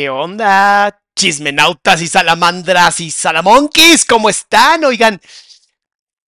¿Qué 0.00 0.08
onda? 0.08 0.98
Chismenautas 1.14 2.00
y 2.00 2.08
salamandras 2.08 3.00
y 3.00 3.10
salamonquis, 3.10 4.06
¿cómo 4.06 4.30
están? 4.30 4.82
Oigan, 4.84 5.20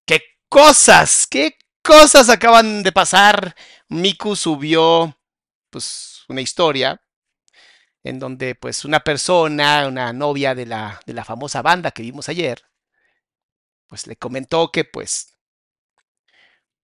qué 0.04 0.20
cosas, 0.50 1.26
qué 1.26 1.56
cosas 1.82 2.28
acaban 2.28 2.82
de 2.82 2.92
pasar. 2.92 3.56
Miku 3.88 4.36
subió, 4.36 5.18
pues, 5.70 6.26
una 6.28 6.42
historia 6.42 7.00
en 8.04 8.18
donde, 8.18 8.54
pues, 8.56 8.84
una 8.84 9.00
persona, 9.00 9.88
una 9.88 10.12
novia 10.12 10.54
de 10.54 10.66
la, 10.66 11.00
de 11.06 11.14
la 11.14 11.24
famosa 11.24 11.62
banda 11.62 11.92
que 11.92 12.02
vimos 12.02 12.28
ayer, 12.28 12.62
pues 13.86 14.06
le 14.06 14.16
comentó 14.16 14.70
que, 14.70 14.84
pues, 14.84 15.38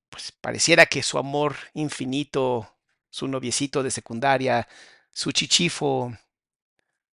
pues 0.09 0.33
pareciera 0.33 0.87
que 0.87 1.03
su 1.03 1.19
amor 1.19 1.55
infinito, 1.75 2.79
su 3.11 3.29
noviecito 3.29 3.83
de 3.83 3.91
secundaria, 3.91 4.67
su 5.13 5.33
chichifo, 5.33 6.17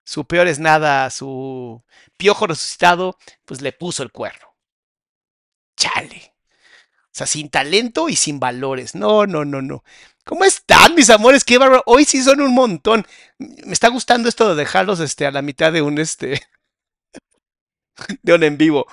su 0.05 0.27
peor 0.27 0.47
es 0.49 0.59
nada, 0.59 1.11
su 1.11 1.83
piojo 2.17 2.47
resucitado, 2.47 3.19
pues 3.45 3.63
le 3.63 3.73
puso 3.73 4.03
el 4.03 4.13
cuerno. 4.13 4.55
Chale. 5.77 6.35
O 7.07 7.17
sea, 7.17 7.27
sin 7.27 7.49
talento 7.49 8.09
y 8.09 8.17
sin 8.17 8.41
valores. 8.41 8.95
No, 8.95 9.27
no, 9.27 9.45
no, 9.45 9.63
no. 9.63 9.85
¿Cómo 10.25 10.45
están, 10.45 10.95
mis 10.95 11.11
amores? 11.11 11.45
Qué 11.45 11.59
bárbaro. 11.59 11.83
Hoy 11.87 12.05
sí 12.05 12.23
son 12.23 12.41
un 12.41 12.55
montón. 12.55 13.07
Me 13.39 13.73
está 13.73 13.89
gustando 13.89 14.29
esto 14.29 14.49
de 14.49 14.57
dejarlos 14.57 15.01
este, 15.01 15.27
a 15.27 15.31
la 15.31 15.43
mitad 15.43 15.73
de 15.73 15.83
un 15.83 15.99
este. 15.99 16.43
de 18.23 18.35
un 18.35 18.43
en 18.43 18.59
vivo. 18.59 18.87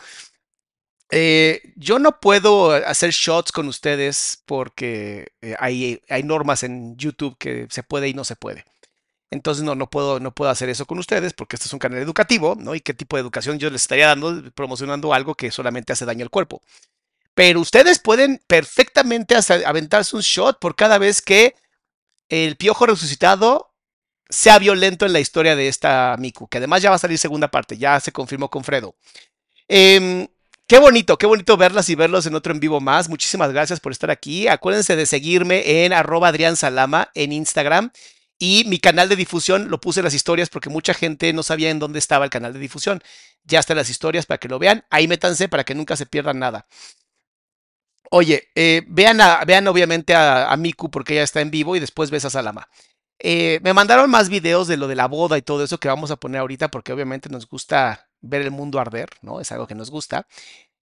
Eh, 1.09 1.73
yo 1.75 1.99
no 1.99 2.19
puedo 2.19 2.71
hacer 2.71 3.11
shots 3.11 3.51
con 3.51 3.67
ustedes 3.67 4.43
porque 4.45 5.33
eh, 5.41 5.55
hay, 5.59 6.01
hay 6.09 6.23
normas 6.23 6.63
en 6.63 6.95
YouTube 6.97 7.37
que 7.37 7.67
se 7.69 7.83
puede 7.83 8.07
y 8.07 8.13
no 8.13 8.23
se 8.23 8.35
puede. 8.35 8.65
Entonces 9.31 9.63
no, 9.63 9.75
no, 9.75 9.89
puedo, 9.89 10.19
no 10.19 10.33
puedo 10.33 10.51
hacer 10.51 10.69
eso 10.69 10.85
con 10.85 10.99
ustedes 10.99 11.33
porque 11.33 11.55
este 11.55 11.67
es 11.67 11.73
un 11.73 11.79
canal 11.79 11.99
educativo, 11.99 12.55
¿no? 12.59 12.75
Y 12.75 12.81
qué 12.81 12.93
tipo 12.93 13.15
de 13.15 13.21
educación 13.21 13.57
yo 13.59 13.69
les 13.69 13.81
estaría 13.83 14.07
dando, 14.07 14.51
promocionando 14.51 15.13
algo 15.13 15.35
que 15.35 15.51
solamente 15.51 15.93
hace 15.93 16.05
daño 16.05 16.23
al 16.23 16.29
cuerpo. 16.29 16.61
Pero 17.33 17.61
ustedes 17.61 17.99
pueden 17.99 18.41
perfectamente 18.45 19.35
aventarse 19.65 20.15
un 20.15 20.21
shot 20.21 20.59
por 20.59 20.75
cada 20.75 20.97
vez 20.97 21.21
que 21.21 21.55
el 22.29 22.57
piojo 22.57 22.85
resucitado 22.85 23.73
sea 24.29 24.59
violento 24.59 25.05
en 25.05 25.13
la 25.13 25.19
historia 25.19 25.55
de 25.55 25.69
esta 25.69 26.15
Miku, 26.19 26.47
que 26.47 26.57
además 26.59 26.81
ya 26.81 26.89
va 26.89 26.97
a 26.97 26.99
salir 26.99 27.17
segunda 27.17 27.49
parte, 27.49 27.77
ya 27.77 27.99
se 27.99 28.11
confirmó 28.11 28.49
con 28.49 28.63
Fredo. 28.63 28.95
Eh, 29.67 30.27
Qué 30.71 30.79
bonito, 30.79 31.17
qué 31.17 31.25
bonito 31.25 31.57
verlas 31.57 31.89
y 31.89 31.95
verlos 31.95 32.25
en 32.27 32.33
otro 32.33 32.53
en 32.53 32.61
vivo 32.61 32.79
más. 32.79 33.09
Muchísimas 33.09 33.51
gracias 33.51 33.81
por 33.81 33.91
estar 33.91 34.09
aquí. 34.09 34.47
Acuérdense 34.47 34.95
de 34.95 35.05
seguirme 35.05 35.83
en 35.83 35.91
arroba 35.91 36.29
Adrián 36.29 36.55
Salama 36.55 37.09
en 37.13 37.33
Instagram. 37.33 37.91
Y 38.43 38.63
mi 38.65 38.79
canal 38.79 39.07
de 39.07 39.15
difusión 39.15 39.69
lo 39.69 39.79
puse 39.79 39.99
en 39.99 40.05
las 40.05 40.15
historias 40.15 40.49
porque 40.49 40.71
mucha 40.71 40.95
gente 40.95 41.31
no 41.31 41.43
sabía 41.43 41.69
en 41.69 41.77
dónde 41.77 41.99
estaba 41.99 42.25
el 42.25 42.31
canal 42.31 42.53
de 42.53 42.57
difusión. 42.57 43.03
Ya 43.43 43.59
están 43.59 43.77
las 43.77 43.91
historias 43.91 44.25
para 44.25 44.39
que 44.39 44.47
lo 44.47 44.57
vean. 44.57 44.83
Ahí 44.89 45.07
métanse 45.07 45.47
para 45.47 45.63
que 45.63 45.75
nunca 45.75 45.95
se 45.95 46.07
pierdan 46.07 46.39
nada. 46.39 46.65
Oye, 48.09 48.49
eh, 48.55 48.81
vean, 48.87 49.19
vean 49.45 49.67
obviamente 49.67 50.15
a, 50.15 50.51
a, 50.51 50.57
Miku 50.57 50.89
porque 50.89 51.13
ella 51.13 51.21
está 51.21 51.39
en 51.41 51.51
vivo 51.51 51.75
y 51.75 51.79
después 51.79 52.09
ves 52.09 52.25
a 52.25 52.31
Salama. 52.31 52.67
Eh, 53.19 53.59
me 53.61 53.73
mandaron 53.73 54.09
más 54.09 54.27
videos 54.27 54.67
de 54.67 54.77
lo 54.77 54.87
de 54.87 54.95
la 54.95 55.07
boda 55.07 55.37
y 55.37 55.43
todo 55.43 55.63
eso 55.63 55.77
que 55.77 55.87
vamos 55.87 56.09
a 56.09 56.15
poner 56.15 56.41
ahorita 56.41 56.71
porque 56.71 56.93
obviamente 56.93 57.29
nos 57.29 57.47
gusta 57.47 58.09
ver 58.21 58.41
el 58.41 58.49
mundo 58.49 58.79
arder, 58.79 59.09
¿no? 59.21 59.39
Es 59.39 59.51
algo 59.51 59.67
que 59.67 59.75
nos 59.75 59.91
gusta. 59.91 60.25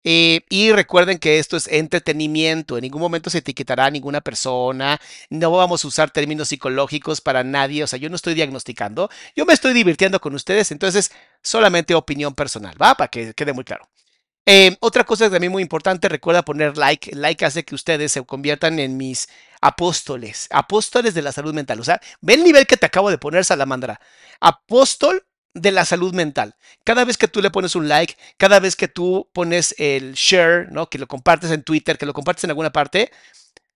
Eh, 0.04 0.42
y 0.48 0.72
recuerden 0.72 1.18
que 1.18 1.38
esto 1.38 1.56
es 1.56 1.66
entretenimiento, 1.66 2.76
en 2.76 2.82
ningún 2.82 3.00
momento 3.00 3.30
se 3.30 3.38
etiquetará 3.38 3.86
a 3.86 3.90
ninguna 3.90 4.20
persona, 4.20 5.00
no 5.28 5.50
vamos 5.50 5.84
a 5.84 5.88
usar 5.88 6.10
términos 6.10 6.48
psicológicos 6.48 7.20
para 7.20 7.42
nadie, 7.42 7.82
o 7.82 7.86
sea, 7.86 7.98
yo 7.98 8.08
no 8.08 8.16
estoy 8.16 8.34
diagnosticando, 8.34 9.10
yo 9.34 9.44
me 9.44 9.54
estoy 9.54 9.74
divirtiendo 9.74 10.20
con 10.20 10.34
ustedes, 10.34 10.70
entonces 10.70 11.10
solamente 11.42 11.94
opinión 11.94 12.34
personal, 12.34 12.80
¿va? 12.80 12.94
Para 12.94 13.08
que 13.08 13.34
quede 13.34 13.52
muy 13.52 13.64
claro. 13.64 13.88
Eh, 14.50 14.78
otra 14.80 15.04
cosa 15.04 15.28
también 15.28 15.52
muy 15.52 15.62
importante, 15.62 16.08
recuerda 16.08 16.42
poner 16.42 16.78
like. 16.78 17.14
Like 17.14 17.44
hace 17.44 17.66
que 17.66 17.74
ustedes 17.74 18.12
se 18.12 18.24
conviertan 18.24 18.78
en 18.78 18.96
mis 18.96 19.28
apóstoles, 19.60 20.48
apóstoles 20.50 21.12
de 21.12 21.20
la 21.20 21.32
salud 21.32 21.52
mental. 21.52 21.80
O 21.80 21.84
sea, 21.84 22.00
ve 22.22 22.32
el 22.32 22.44
nivel 22.44 22.66
que 22.66 22.78
te 22.78 22.86
acabo 22.86 23.10
de 23.10 23.18
poner, 23.18 23.44
Salamandra. 23.44 24.00
Apóstol 24.40 25.27
de 25.54 25.72
la 25.72 25.84
salud 25.84 26.14
mental. 26.14 26.56
Cada 26.84 27.04
vez 27.04 27.16
que 27.16 27.28
tú 27.28 27.42
le 27.42 27.50
pones 27.50 27.74
un 27.74 27.88
like, 27.88 28.16
cada 28.36 28.60
vez 28.60 28.76
que 28.76 28.88
tú 28.88 29.28
pones 29.32 29.74
el 29.78 30.14
share, 30.14 30.70
¿no? 30.70 30.88
Que 30.88 30.98
lo 30.98 31.06
compartes 31.06 31.50
en 31.50 31.62
Twitter, 31.62 31.98
que 31.98 32.06
lo 32.06 32.12
compartes 32.14 32.44
en 32.44 32.50
alguna 32.50 32.70
parte, 32.70 33.10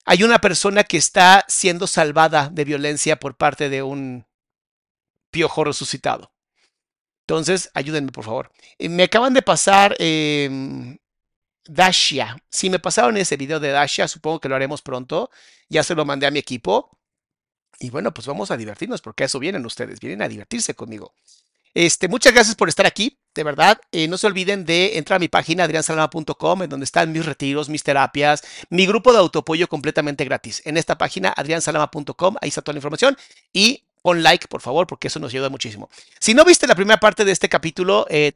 hay 0.05 0.25
una 0.25 0.41
persona 0.41 0.85
que 0.85 0.97
está 0.97 1.45
siendo 1.49 1.87
salvada 1.87 2.49
de 2.51 2.65
violencia 2.65 3.19
por 3.19 3.37
parte 3.37 3.69
de 3.69 3.83
un 3.83 4.27
piojo 5.31 5.65
resucitado. 5.65 6.33
Entonces, 7.23 7.71
ayúdenme, 7.75 8.13
por 8.13 8.25
favor. 8.25 8.53
Me 8.79 9.05
acaban 9.05 9.33
de 9.33 9.43
pasar 9.43 9.97
eh, 9.99 10.99
Dashia. 11.65 12.37
Si 12.51 12.69
me 12.69 12.79
pasaron 12.79 13.17
ese 13.17 13.37
video 13.37 13.61
de 13.61 13.71
Dashia, 13.71 14.09
supongo 14.09 14.41
que 14.41 14.49
lo 14.49 14.57
haremos 14.57 14.83
pronto. 14.83 15.31
Ya 15.69 15.83
se 15.83 15.95
lo 15.95 16.05
mandé 16.05 16.27
a 16.27 16.31
mi 16.31 16.39
equipo. 16.39 16.99
Y 17.79 17.91
bueno, 17.91 18.13
pues 18.13 18.27
vamos 18.27 18.51
a 18.51 18.57
divertirnos, 18.57 19.01
porque 19.01 19.25
a 19.25 19.27
eso 19.27 19.39
vienen 19.39 19.65
ustedes, 19.65 20.01
vienen 20.01 20.23
a 20.23 20.29
divertirse 20.29 20.75
conmigo. 20.75 21.15
Este, 21.75 22.09
muchas 22.09 22.35
gracias 22.35 22.55
por 22.55 22.69
estar 22.69 22.87
aquí, 22.87 23.19
de 23.35 23.45
verdad. 23.45 23.81
Eh, 23.93 24.07
no 24.07 24.19
se 24.19 24.27
olviden 24.27 24.65
de 24.67 24.99
entrar 24.99 25.17
a 25.17 25.21
mi 25.21 25.29
página 25.29 25.65
adriansalama.com, 25.65 26.63
en 26.63 26.69
donde 26.69 26.85
están 26.85 27.13
mis 27.13 27.25
retiros, 27.25 27.69
mis 27.69 27.83
terapias, 27.83 28.43
mi 28.69 28.87
grupo 28.87 29.13
de 29.13 29.19
autoapoyo 29.19 29.69
completamente 29.69 30.25
gratis. 30.25 30.61
En 30.67 30.77
esta 30.77 30.99
página, 30.99 31.33
adriansalama.com, 31.35 32.37
ahí 32.41 32.49
está 32.49 32.61
toda 32.63 32.75
la 32.75 32.79
información. 32.79 33.17
Y 33.53 33.85
pon 34.03 34.23
like, 34.23 34.49
por 34.49 34.61
favor, 34.61 34.87
porque 34.87 35.09
eso 35.09 35.19
nos 35.19 35.33
ayuda 35.33 35.49
muchísimo. 35.49 35.89
Si 36.21 36.35
no 36.35 36.45
viste 36.45 36.67
la 36.67 36.75
primera 36.75 37.01
parte 37.01 37.25
de 37.25 37.33
este 37.33 37.49
capítulo, 37.49 38.07
eh, 38.11 38.33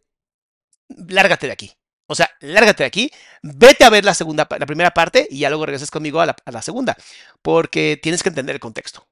lárgate 0.89 1.47
de 1.47 1.53
aquí. 1.53 1.73
O 2.09 2.15
sea, 2.15 2.31
lárgate 2.41 2.85
de 2.85 2.87
aquí, 2.87 3.11
vete 3.43 3.85
a 3.85 3.91
ver 3.91 4.05
la 4.05 4.15
segunda, 4.15 4.47
la 4.59 4.67
primera 4.67 4.93
parte 4.93 5.27
y 5.29 5.41
ya 5.41 5.50
luego 5.50 5.67
regresas 5.67 5.91
conmigo 5.91 6.21
a 6.21 6.27
la 6.27 6.62
segunda, 6.62 6.97
porque 7.43 7.99
tienes 8.00 8.23
que 8.23 8.29
entender 8.29 8.55
el 8.55 8.61
contexto. 8.61 9.06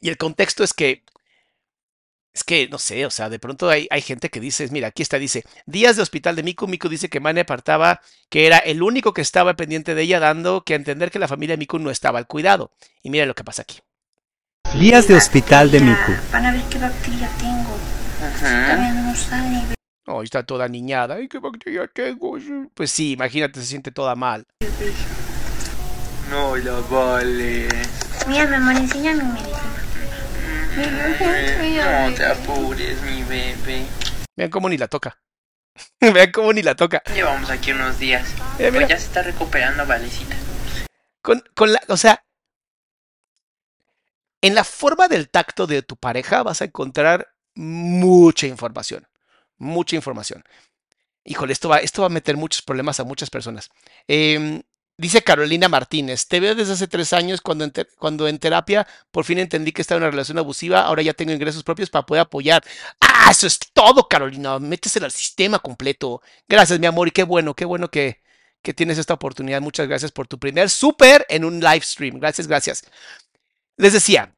Y 0.00 0.08
el 0.08 0.16
contexto 0.16 0.64
es 0.64 0.74
que 0.74 1.04
es 2.34 2.44
que, 2.44 2.68
no 2.68 2.78
sé, 2.78 3.04
o 3.04 3.10
sea, 3.10 3.28
de 3.28 3.38
pronto 3.38 3.68
hay, 3.68 3.86
hay, 3.90 4.00
gente 4.00 4.30
que 4.30 4.40
dice, 4.40 4.66
mira, 4.70 4.88
aquí 4.88 5.02
está, 5.02 5.18
dice, 5.18 5.44
días 5.66 5.96
de 5.96 6.02
hospital 6.02 6.34
de 6.34 6.42
Miku, 6.42 6.66
Miku 6.66 6.88
dice 6.88 7.10
que 7.10 7.20
Mane 7.20 7.42
apartaba 7.42 8.00
que 8.30 8.46
era 8.46 8.56
el 8.58 8.82
único 8.82 9.12
que 9.12 9.20
estaba 9.20 9.54
pendiente 9.54 9.94
de 9.94 10.02
ella, 10.02 10.18
dando 10.18 10.64
que 10.64 10.72
a 10.72 10.76
entender 10.76 11.10
que 11.10 11.18
la 11.18 11.28
familia 11.28 11.54
de 11.54 11.58
Miku 11.58 11.78
no 11.78 11.90
estaba 11.90 12.18
al 12.18 12.26
cuidado. 12.26 12.72
Y 13.02 13.10
mira 13.10 13.26
lo 13.26 13.34
que 13.34 13.44
pasa 13.44 13.62
aquí. 13.62 13.80
Días 14.78 15.06
de 15.08 15.14
hospital 15.14 15.70
de 15.70 15.80
Miku. 15.80 16.12
Van 16.32 16.46
a 16.46 16.52
ver 16.52 16.62
qué 16.70 16.78
bacteria 16.78 17.28
tengo. 17.38 17.76
Ajá. 18.22 18.76
No 18.92 19.14
sabe. 19.14 19.62
Oh, 20.06 20.22
está 20.22 20.42
toda 20.42 20.66
niñada. 20.68 21.16
Ay, 21.16 21.28
qué 21.28 21.38
bacteria 21.38 21.86
tengo. 21.86 22.38
Pues 22.74 22.90
sí, 22.90 23.12
imagínate, 23.12 23.60
se 23.60 23.66
siente 23.66 23.90
toda 23.90 24.14
mal. 24.14 24.46
No 26.30 26.56
la 26.56 26.80
vale. 26.90 27.68
Mira, 28.26 28.46
mi 28.46 28.54
amor, 28.54 28.76
enséñame 28.76 29.22
mi 29.22 29.32
medicina. 29.32 29.51
No 30.76 32.14
te 32.14 32.24
apures, 32.24 33.02
mi 33.02 33.22
bebé. 33.24 33.84
Vean 34.36 34.50
cómo 34.50 34.68
ni 34.68 34.78
la 34.78 34.88
toca. 34.88 35.20
Vean 36.00 36.32
cómo 36.32 36.52
ni 36.52 36.62
la 36.62 36.74
toca. 36.74 37.02
Llevamos 37.14 37.50
aquí 37.50 37.72
unos 37.72 37.98
días. 37.98 38.26
Eh, 38.58 38.70
mira. 38.70 38.72
Pues 38.72 38.88
ya 38.88 38.98
se 38.98 39.06
está 39.06 39.22
recuperando, 39.22 39.86
Valecita. 39.86 40.34
Con, 41.20 41.44
con 41.54 41.72
la, 41.72 41.82
o 41.88 41.96
sea, 41.96 42.24
en 44.40 44.54
la 44.54 44.64
forma 44.64 45.08
del 45.08 45.28
tacto 45.28 45.66
de 45.66 45.82
tu 45.82 45.96
pareja 45.96 46.42
vas 46.42 46.62
a 46.62 46.64
encontrar 46.64 47.34
mucha 47.54 48.46
información. 48.46 49.06
Mucha 49.58 49.94
información. 49.94 50.42
Híjole, 51.24 51.52
esto 51.52 51.68
va, 51.68 51.78
esto 51.78 52.02
va 52.02 52.06
a 52.06 52.10
meter 52.10 52.36
muchos 52.36 52.62
problemas 52.62 52.98
a 52.98 53.04
muchas 53.04 53.30
personas. 53.30 53.70
Eh, 54.08 54.62
Dice 55.02 55.22
Carolina 55.22 55.68
Martínez, 55.68 56.28
te 56.28 56.38
veo 56.38 56.54
desde 56.54 56.74
hace 56.74 56.86
tres 56.86 57.12
años 57.12 57.40
cuando 57.40 57.64
en, 57.64 57.72
cuando 57.98 58.28
en 58.28 58.38
terapia 58.38 58.86
por 59.10 59.24
fin 59.24 59.40
entendí 59.40 59.72
que 59.72 59.82
estaba 59.82 59.96
en 59.96 60.04
una 60.04 60.12
relación 60.12 60.38
abusiva, 60.38 60.82
ahora 60.82 61.02
ya 61.02 61.12
tengo 61.12 61.32
ingresos 61.32 61.64
propios 61.64 61.90
para 61.90 62.06
poder 62.06 62.20
apoyar. 62.20 62.62
Ah, 63.00 63.26
eso 63.32 63.48
es 63.48 63.58
todo, 63.72 64.06
Carolina, 64.06 64.60
métese 64.60 65.00
al 65.00 65.10
sistema 65.10 65.58
completo. 65.58 66.22
Gracias, 66.48 66.78
mi 66.78 66.86
amor, 66.86 67.08
y 67.08 67.10
qué 67.10 67.24
bueno, 67.24 67.54
qué 67.54 67.64
bueno 67.64 67.90
que, 67.90 68.22
que 68.62 68.74
tienes 68.74 68.96
esta 68.96 69.14
oportunidad. 69.14 69.60
Muchas 69.60 69.88
gracias 69.88 70.12
por 70.12 70.28
tu 70.28 70.38
primer 70.38 70.70
súper 70.70 71.26
en 71.28 71.44
un 71.44 71.58
live 71.58 71.80
stream. 71.80 72.20
Gracias, 72.20 72.46
gracias. 72.46 72.84
Les 73.76 73.92
decía, 73.92 74.36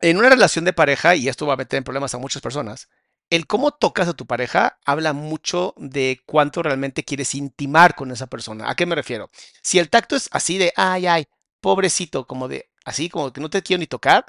en 0.00 0.18
una 0.18 0.28
relación 0.28 0.64
de 0.64 0.72
pareja, 0.72 1.16
y 1.16 1.28
esto 1.28 1.48
va 1.48 1.54
a 1.54 1.56
meter 1.56 1.78
en 1.78 1.84
problemas 1.84 2.14
a 2.14 2.18
muchas 2.18 2.40
personas, 2.40 2.88
el 3.30 3.46
cómo 3.46 3.70
tocas 3.70 4.08
a 4.08 4.14
tu 4.14 4.26
pareja 4.26 4.78
habla 4.84 5.12
mucho 5.12 5.74
de 5.76 6.20
cuánto 6.26 6.62
realmente 6.62 7.04
quieres 7.04 7.34
intimar 7.34 7.94
con 7.94 8.10
esa 8.10 8.26
persona. 8.26 8.68
¿A 8.68 8.74
qué 8.74 8.86
me 8.86 8.96
refiero? 8.96 9.30
Si 9.62 9.78
el 9.78 9.88
tacto 9.88 10.16
es 10.16 10.28
así 10.32 10.58
de, 10.58 10.72
ay, 10.76 11.06
ay, 11.06 11.26
pobrecito, 11.60 12.26
como 12.26 12.48
de, 12.48 12.70
así 12.84 13.08
como 13.08 13.32
que 13.32 13.40
no 13.40 13.48
te 13.48 13.62
quiero 13.62 13.80
ni 13.80 13.86
tocar, 13.86 14.26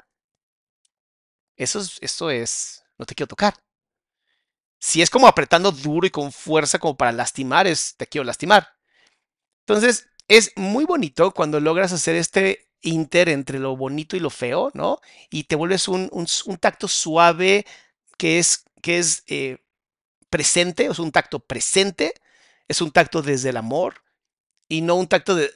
eso 1.56 1.80
es, 1.80 1.98
eso 2.00 2.30
es, 2.30 2.84
no 2.98 3.04
te 3.06 3.14
quiero 3.14 3.28
tocar. 3.28 3.54
Si 4.78 5.00
es 5.02 5.10
como 5.10 5.26
apretando 5.28 5.70
duro 5.72 6.06
y 6.06 6.10
con 6.10 6.32
fuerza 6.32 6.78
como 6.78 6.96
para 6.96 7.12
lastimar, 7.12 7.66
es, 7.66 7.94
te 7.96 8.06
quiero 8.06 8.24
lastimar. 8.24 8.68
Entonces, 9.66 10.08
es 10.28 10.52
muy 10.56 10.84
bonito 10.84 11.32
cuando 11.32 11.60
logras 11.60 11.92
hacer 11.92 12.16
este 12.16 12.68
inter 12.80 13.28
entre 13.28 13.58
lo 13.58 13.76
bonito 13.76 14.16
y 14.16 14.20
lo 14.20 14.30
feo, 14.30 14.70
¿no? 14.74 15.00
Y 15.30 15.44
te 15.44 15.56
vuelves 15.56 15.88
un, 15.88 16.08
un, 16.12 16.26
un 16.46 16.56
tacto 16.58 16.88
suave 16.88 17.64
que 18.18 18.38
es 18.38 18.64
que 18.82 18.98
es 18.98 19.24
eh, 19.28 19.58
presente, 20.30 20.86
es 20.86 20.98
un 20.98 21.12
tacto 21.12 21.40
presente, 21.40 22.14
es 22.68 22.82
un 22.82 22.90
tacto 22.92 23.22
desde 23.22 23.50
el 23.50 23.56
amor 23.56 24.02
y 24.68 24.80
no 24.80 24.96
un 24.96 25.06
tacto 25.06 25.34
de, 25.34 25.50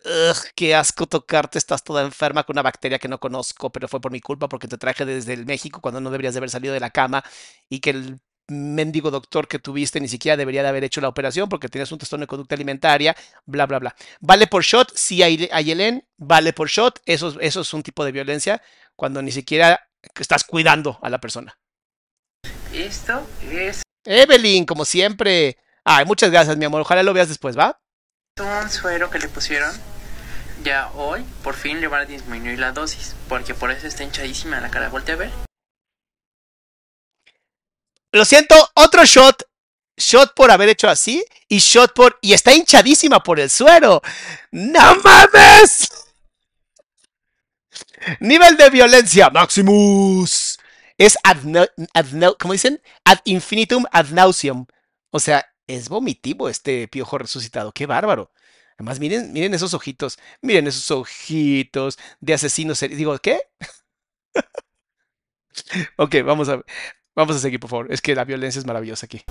qué 0.55 0.75
asco 0.75 1.07
tocarte, 1.07 1.59
estás 1.59 1.83
toda 1.85 2.03
enferma 2.05 2.45
con 2.45 2.55
una 2.55 2.63
bacteria 2.63 2.99
que 2.99 3.09
no 3.09 3.19
conozco, 3.19 3.71
pero 3.71 3.89
fue 3.89 4.01
por 4.01 4.13
mi 4.13 4.21
culpa 4.21 4.49
porque 4.49 4.69
te 4.69 4.79
traje 4.79 5.05
desde 5.07 5.33
el 5.33 5.47
México 5.47 5.81
cuando 5.81 6.01
no 6.01 6.11
deberías 6.11 6.35
de 6.35 6.39
haber 6.39 6.51
salido 6.51 6.75
de 6.75 6.81
la 6.81 6.91
cama 6.91 7.25
y 7.69 7.81
que 7.81 7.91
el 7.91 8.21
mendigo 8.49 9.11
doctor 9.11 9.49
que 9.49 9.59
tuviste 9.59 10.01
ni 10.01 10.09
siquiera 10.09 10.37
debería 10.37 10.63
de 10.63 10.69
haber 10.69 10.85
hecho 10.85 11.01
la 11.01 11.09
operación 11.09 11.49
porque 11.49 11.69
tienes 11.69 11.91
un 11.93 11.99
trastorno 11.99 12.25
de 12.25 12.29
conducta 12.29 12.55
alimentaria, 12.55 13.17
bla, 13.47 13.67
bla, 13.67 13.79
bla. 13.79 13.97
¿Vale 14.21 14.47
por 14.47 14.63
shot? 14.63 14.93
Sí, 14.95 15.23
Ayelen, 15.23 16.07
vale 16.17 16.53
por 16.53 16.69
shot. 16.69 17.01
Eso, 17.07 17.41
eso 17.41 17.61
es 17.63 17.75
un 17.75 17.83
tipo 17.83 18.05
de 18.05 18.13
violencia 18.13 18.63
cuando 18.95 19.23
ni 19.23 19.33
siquiera 19.33 19.89
estás 20.21 20.45
cuidando 20.45 20.99
a 21.03 21.09
la 21.09 21.19
persona. 21.21 21.59
Esto 22.77 23.27
es 23.41 23.81
Evelyn, 24.05 24.67
como 24.67 24.85
siempre. 24.85 25.57
Ay, 25.83 26.05
muchas 26.05 26.31
gracias, 26.31 26.59
mi 26.59 26.67
amor. 26.67 26.83
Ojalá 26.83 27.03
lo 27.03 27.15
veas 27.15 27.29
después, 27.29 27.59
¿va? 27.59 27.81
un 28.39 28.71
suero 28.71 29.09
que 29.09 29.19
le 29.19 29.29
pusieron. 29.29 29.75
Ya 30.63 30.91
hoy, 30.95 31.25
por 31.43 31.55
fin 31.55 31.81
le 31.81 31.89
van 31.89 32.03
a 32.03 32.05
disminuir 32.05 32.59
la 32.59 32.73
dosis. 32.73 33.15
Porque 33.31 33.55
por 33.55 33.71
eso 33.71 33.87
está 33.87 34.05
hinchadísima 34.05 34.61
la 34.61 34.71
cara. 34.71 34.91
Voltea 34.91 35.15
a 35.15 35.19
ver. 35.19 35.31
Lo 38.13 38.27
siento, 38.27 38.55
otro 38.75 39.07
shot. 39.07 39.49
Shot 39.97 40.35
por 40.35 40.51
haber 40.51 40.69
hecho 40.69 40.91
así. 40.91 41.25
Y 41.49 41.61
shot 41.61 41.95
por. 41.95 42.19
Y 42.21 42.35
está 42.35 42.53
hinchadísima 42.53 43.23
por 43.23 43.41
el 43.41 43.49
suero. 43.49 44.03
¡No 44.51 44.97
mames! 44.97 45.89
Nivel 48.21 48.59
de 48.59 48.69
violencia. 48.69 49.31
Maximus 49.31 50.59
es 50.99 51.19
ad, 51.23 51.39
ad, 51.95 52.07
¿cómo 52.39 52.53
dicen? 52.53 52.81
Ad 53.05 53.19
infinitum 53.25 53.85
ad 53.93 54.07
nauseum. 54.11 54.67
O 55.11 55.21
sea, 55.21 55.47
es 55.67 55.89
vomitivo 55.89 56.49
este 56.49 56.89
piojo 56.89 57.19
resucitado. 57.19 57.73
¡Qué 57.73 57.87
bárbaro! 57.87 58.33
Además, 58.79 59.01
miren, 59.01 59.33
miren 59.33 59.55
esos 59.55 59.75
ojitos. 59.75 60.19
Miren 60.43 60.67
esos 60.67 60.91
ojitos 60.91 61.99
de 62.21 62.35
asesinos. 62.35 62.81
Digo, 62.81 63.19
¿qué? 63.19 63.41
ok, 65.97 66.17
vamos 66.25 66.49
a, 66.49 66.63
vamos 67.15 67.37
a 67.37 67.39
seguir, 67.39 67.61
por 67.61 67.71
favor. 67.71 67.93
Es 67.93 68.01
que 68.01 68.15
la 68.15 68.25
violencia 68.25 68.59
es 68.59 68.67
maravillosa 68.67 69.07
aquí. 69.07 69.23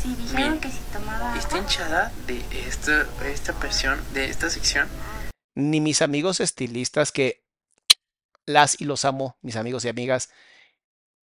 Sí, 0.00 0.14
dijeron 0.14 0.60
que 0.60 0.68
si 0.68 0.78
tomaba 0.92 1.36
Está 1.38 1.58
hinchada 1.58 2.12
de 2.26 2.42
esta, 2.66 3.06
esta 3.24 3.52
versión, 3.52 4.00
de 4.12 4.26
esta 4.26 4.50
sección. 4.50 4.88
Ni 5.54 5.80
mis 5.80 6.02
amigos 6.02 6.40
estilistas 6.40 7.12
que 7.12 7.44
las 8.46 8.80
y 8.80 8.84
los 8.84 9.04
amo, 9.04 9.38
mis 9.42 9.56
amigos 9.56 9.84
y 9.84 9.88
amigas, 9.88 10.30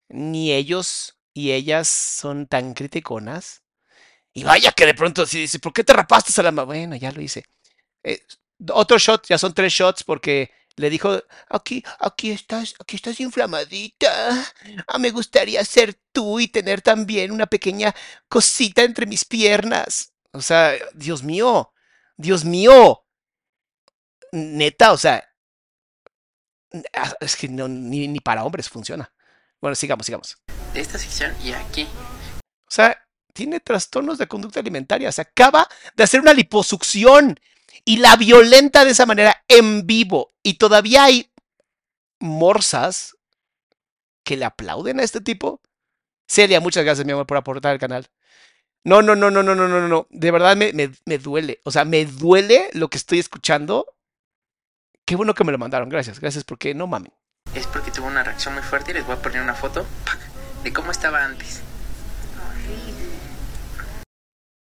ni 0.08 0.52
ellos 0.52 1.18
y 1.34 1.52
ellas 1.52 1.88
son 1.88 2.46
tan 2.46 2.74
criticonas. 2.74 3.62
Y 4.32 4.44
vaya 4.44 4.72
que 4.72 4.86
de 4.86 4.94
pronto 4.94 5.26
si 5.26 5.40
dice, 5.40 5.58
¿por 5.58 5.72
qué 5.72 5.84
te 5.84 5.92
rapaste, 5.92 6.32
Salama? 6.32 6.64
Bueno, 6.64 6.96
ya 6.96 7.12
lo 7.12 7.20
hice. 7.22 7.44
Eh, 8.04 8.20
otro 8.70 8.98
shot, 8.98 9.26
ya 9.26 9.38
son 9.38 9.54
tres 9.54 9.72
shots 9.72 10.04
porque 10.04 10.50
le 10.76 10.90
dijo, 10.90 11.18
aquí, 11.48 11.82
aquí 11.98 12.30
estás, 12.30 12.74
aquí 12.78 12.96
estás 12.96 13.20
inflamadita. 13.20 14.52
Ah, 14.88 14.98
me 14.98 15.10
gustaría 15.10 15.64
ser 15.64 15.94
tú 16.12 16.38
y 16.40 16.48
tener 16.48 16.82
también 16.82 17.32
una 17.32 17.46
pequeña 17.46 17.94
cosita 18.28 18.82
entre 18.82 19.06
mis 19.06 19.24
piernas. 19.24 20.12
O 20.32 20.42
sea, 20.42 20.74
Dios 20.94 21.22
mío, 21.22 21.72
Dios 22.16 22.44
mío. 22.44 23.04
Neta, 24.32 24.92
o 24.92 24.98
sea, 24.98 25.24
es 27.20 27.36
que 27.36 27.48
no, 27.48 27.68
ni 27.68 28.20
para 28.20 28.44
hombres 28.44 28.68
funciona. 28.68 29.12
Bueno, 29.60 29.74
sigamos, 29.74 30.06
sigamos. 30.06 30.38
De 30.74 30.80
esta 30.80 30.98
sección 30.98 31.34
y 31.42 31.52
aquí. 31.52 31.86
O 32.66 32.70
sea, 32.70 33.00
tiene 33.32 33.60
trastornos 33.60 34.18
de 34.18 34.26
conducta 34.26 34.60
alimentaria. 34.60 35.12
Se 35.12 35.22
acaba 35.22 35.68
de 35.94 36.04
hacer 36.04 36.20
una 36.20 36.32
liposucción 36.34 37.38
y 37.84 37.98
la 37.98 38.16
violenta 38.16 38.84
de 38.84 38.90
esa 38.90 39.06
manera 39.06 39.44
en 39.48 39.86
vivo. 39.86 40.34
Y 40.42 40.54
todavía 40.54 41.04
hay 41.04 41.30
morsas 42.20 43.16
que 44.24 44.36
le 44.36 44.44
aplauden 44.44 45.00
a 45.00 45.02
este 45.02 45.20
tipo. 45.20 45.60
Celia, 46.28 46.60
muchas 46.60 46.84
gracias, 46.84 47.06
mi 47.06 47.12
amor, 47.12 47.26
por 47.26 47.36
aportar 47.36 47.72
al 47.72 47.78
canal. 47.78 48.08
No, 48.84 49.02
no, 49.02 49.16
no, 49.16 49.30
no, 49.30 49.42
no, 49.42 49.54
no, 49.54 49.68
no, 49.68 49.88
no. 49.88 50.06
De 50.10 50.30
verdad 50.30 50.56
me, 50.56 50.72
me, 50.72 50.90
me 51.04 51.18
duele. 51.18 51.60
O 51.64 51.70
sea, 51.70 51.84
me 51.84 52.04
duele 52.04 52.70
lo 52.72 52.88
que 52.88 52.98
estoy 52.98 53.18
escuchando. 53.18 53.94
Qué 55.04 55.14
bueno 55.16 55.34
que 55.34 55.44
me 55.44 55.52
lo 55.52 55.58
mandaron. 55.58 55.88
Gracias, 55.88 56.20
gracias, 56.20 56.44
porque 56.44 56.74
no 56.74 56.86
mamen. 56.86 57.12
Es 57.56 57.66
porque 57.66 57.90
tuvo 57.90 58.06
una 58.06 58.22
reacción 58.22 58.52
muy 58.52 58.62
fuerte 58.62 58.90
y 58.90 58.94
les 58.94 59.06
voy 59.06 59.16
a 59.16 59.22
poner 59.22 59.40
una 59.40 59.54
foto 59.54 59.86
de 60.62 60.72
cómo 60.74 60.90
estaba 60.90 61.24
antes. 61.24 61.62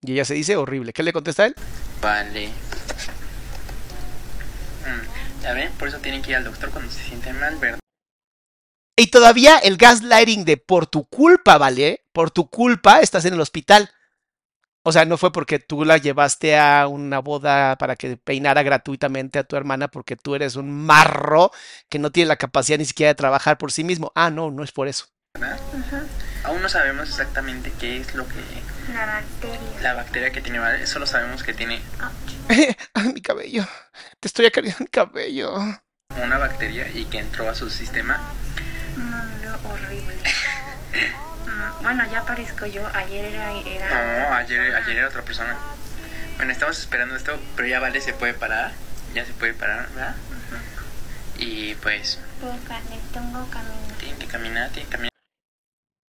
Y 0.00 0.12
ella 0.12 0.24
se 0.24 0.34
dice 0.34 0.56
horrible. 0.56 0.92
¿Qué 0.92 1.02
le 1.02 1.12
contesta 1.12 1.42
a 1.42 1.46
él? 1.46 1.56
Vale. 2.00 2.50
Mm, 4.86 5.42
ya 5.42 5.52
ven, 5.54 5.72
por 5.72 5.88
eso 5.88 5.98
tienen 5.98 6.22
que 6.22 6.30
ir 6.30 6.36
al 6.36 6.44
doctor 6.44 6.70
cuando 6.70 6.92
se 6.92 7.02
sienten 7.02 7.36
mal, 7.40 7.56
¿verdad? 7.56 7.80
Y 8.96 9.08
todavía 9.08 9.58
el 9.58 9.76
gaslighting 9.76 10.44
de 10.44 10.56
por 10.56 10.86
tu 10.86 11.04
culpa, 11.04 11.58
¿vale? 11.58 12.04
Por 12.12 12.30
tu 12.30 12.48
culpa 12.48 13.00
estás 13.00 13.24
en 13.24 13.34
el 13.34 13.40
hospital. 13.40 13.90
O 14.86 14.92
sea, 14.92 15.06
no 15.06 15.16
fue 15.16 15.32
porque 15.32 15.58
tú 15.58 15.84
la 15.84 15.96
llevaste 15.96 16.58
a 16.58 16.86
una 16.88 17.18
boda 17.20 17.76
para 17.78 17.96
que 17.96 18.18
peinara 18.18 18.62
gratuitamente 18.62 19.38
a 19.38 19.44
tu 19.44 19.56
hermana 19.56 19.88
porque 19.88 20.14
tú 20.14 20.34
eres 20.34 20.56
un 20.56 20.70
marro 20.84 21.50
que 21.88 21.98
no 21.98 22.12
tiene 22.12 22.28
la 22.28 22.36
capacidad 22.36 22.78
ni 22.78 22.84
siquiera 22.84 23.08
de 23.08 23.14
trabajar 23.14 23.56
por 23.56 23.72
sí 23.72 23.82
mismo. 23.82 24.12
Ah, 24.14 24.30
no, 24.30 24.50
no 24.50 24.62
es 24.62 24.72
por 24.72 24.86
eso. 24.86 25.06
¿verdad? 25.40 25.58
Aún 26.44 26.60
no 26.62 26.68
sabemos 26.68 27.08
exactamente 27.08 27.72
qué 27.80 27.96
es 27.96 28.14
lo 28.14 28.28
que 28.28 28.34
La 28.92 29.06
bacteria. 29.06 29.58
la 29.82 29.94
bacteria 29.94 30.30
que 30.30 30.40
tiene, 30.42 30.58
¿vale? 30.58 30.86
Solo 30.86 31.06
sabemos 31.06 31.42
que 31.42 31.54
tiene 31.54 31.80
Ay, 32.94 33.12
mi 33.14 33.22
cabello. 33.22 33.64
Te 34.20 34.28
estoy 34.28 34.46
acariciando 34.46 34.84
el 34.84 34.90
cabello. 34.90 35.54
una 36.22 36.38
bacteria 36.38 36.88
y 36.94 37.06
que 37.06 37.18
entró 37.20 37.48
a 37.48 37.54
su 37.54 37.70
sistema. 37.70 38.20
No, 38.96 39.24
no, 39.50 39.70
horrible. 39.70 40.14
Bueno, 41.84 42.02
ya 42.10 42.24
parezco 42.24 42.64
yo. 42.64 42.82
Ayer 42.94 43.26
era. 43.26 43.50
No, 43.50 43.94
era 43.94 44.36
ayer, 44.38 44.74
ayer 44.74 44.96
era 44.96 45.08
otra 45.08 45.22
persona. 45.22 45.54
Bueno, 46.38 46.50
estamos 46.50 46.78
esperando 46.78 47.14
esto, 47.14 47.38
pero 47.54 47.68
ya 47.68 47.78
vale, 47.78 48.00
se 48.00 48.14
puede 48.14 48.32
parar. 48.32 48.72
Ya 49.14 49.24
se 49.26 49.34
puede 49.34 49.52
parar, 49.52 49.88
¿verdad? 49.90 50.16
Y 51.38 51.74
pues, 51.76 52.18
Tengo 52.40 52.54
tengo 53.12 53.46
camino. 53.50 53.74
tiene 54.00 54.18
que 54.18 54.26
caminar, 54.26 54.70
tiene 54.70 54.88
que 54.88 54.92
caminar. 54.92 55.10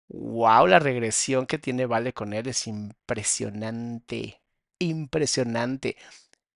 Wow, 0.07 0.67
la 0.67 0.79
regresión 0.79 1.45
que 1.45 1.57
tiene 1.59 1.85
Vale 1.85 2.13
con 2.13 2.33
él 2.33 2.47
es 2.47 2.65
impresionante. 2.67 4.41
Impresionante. 4.79 5.97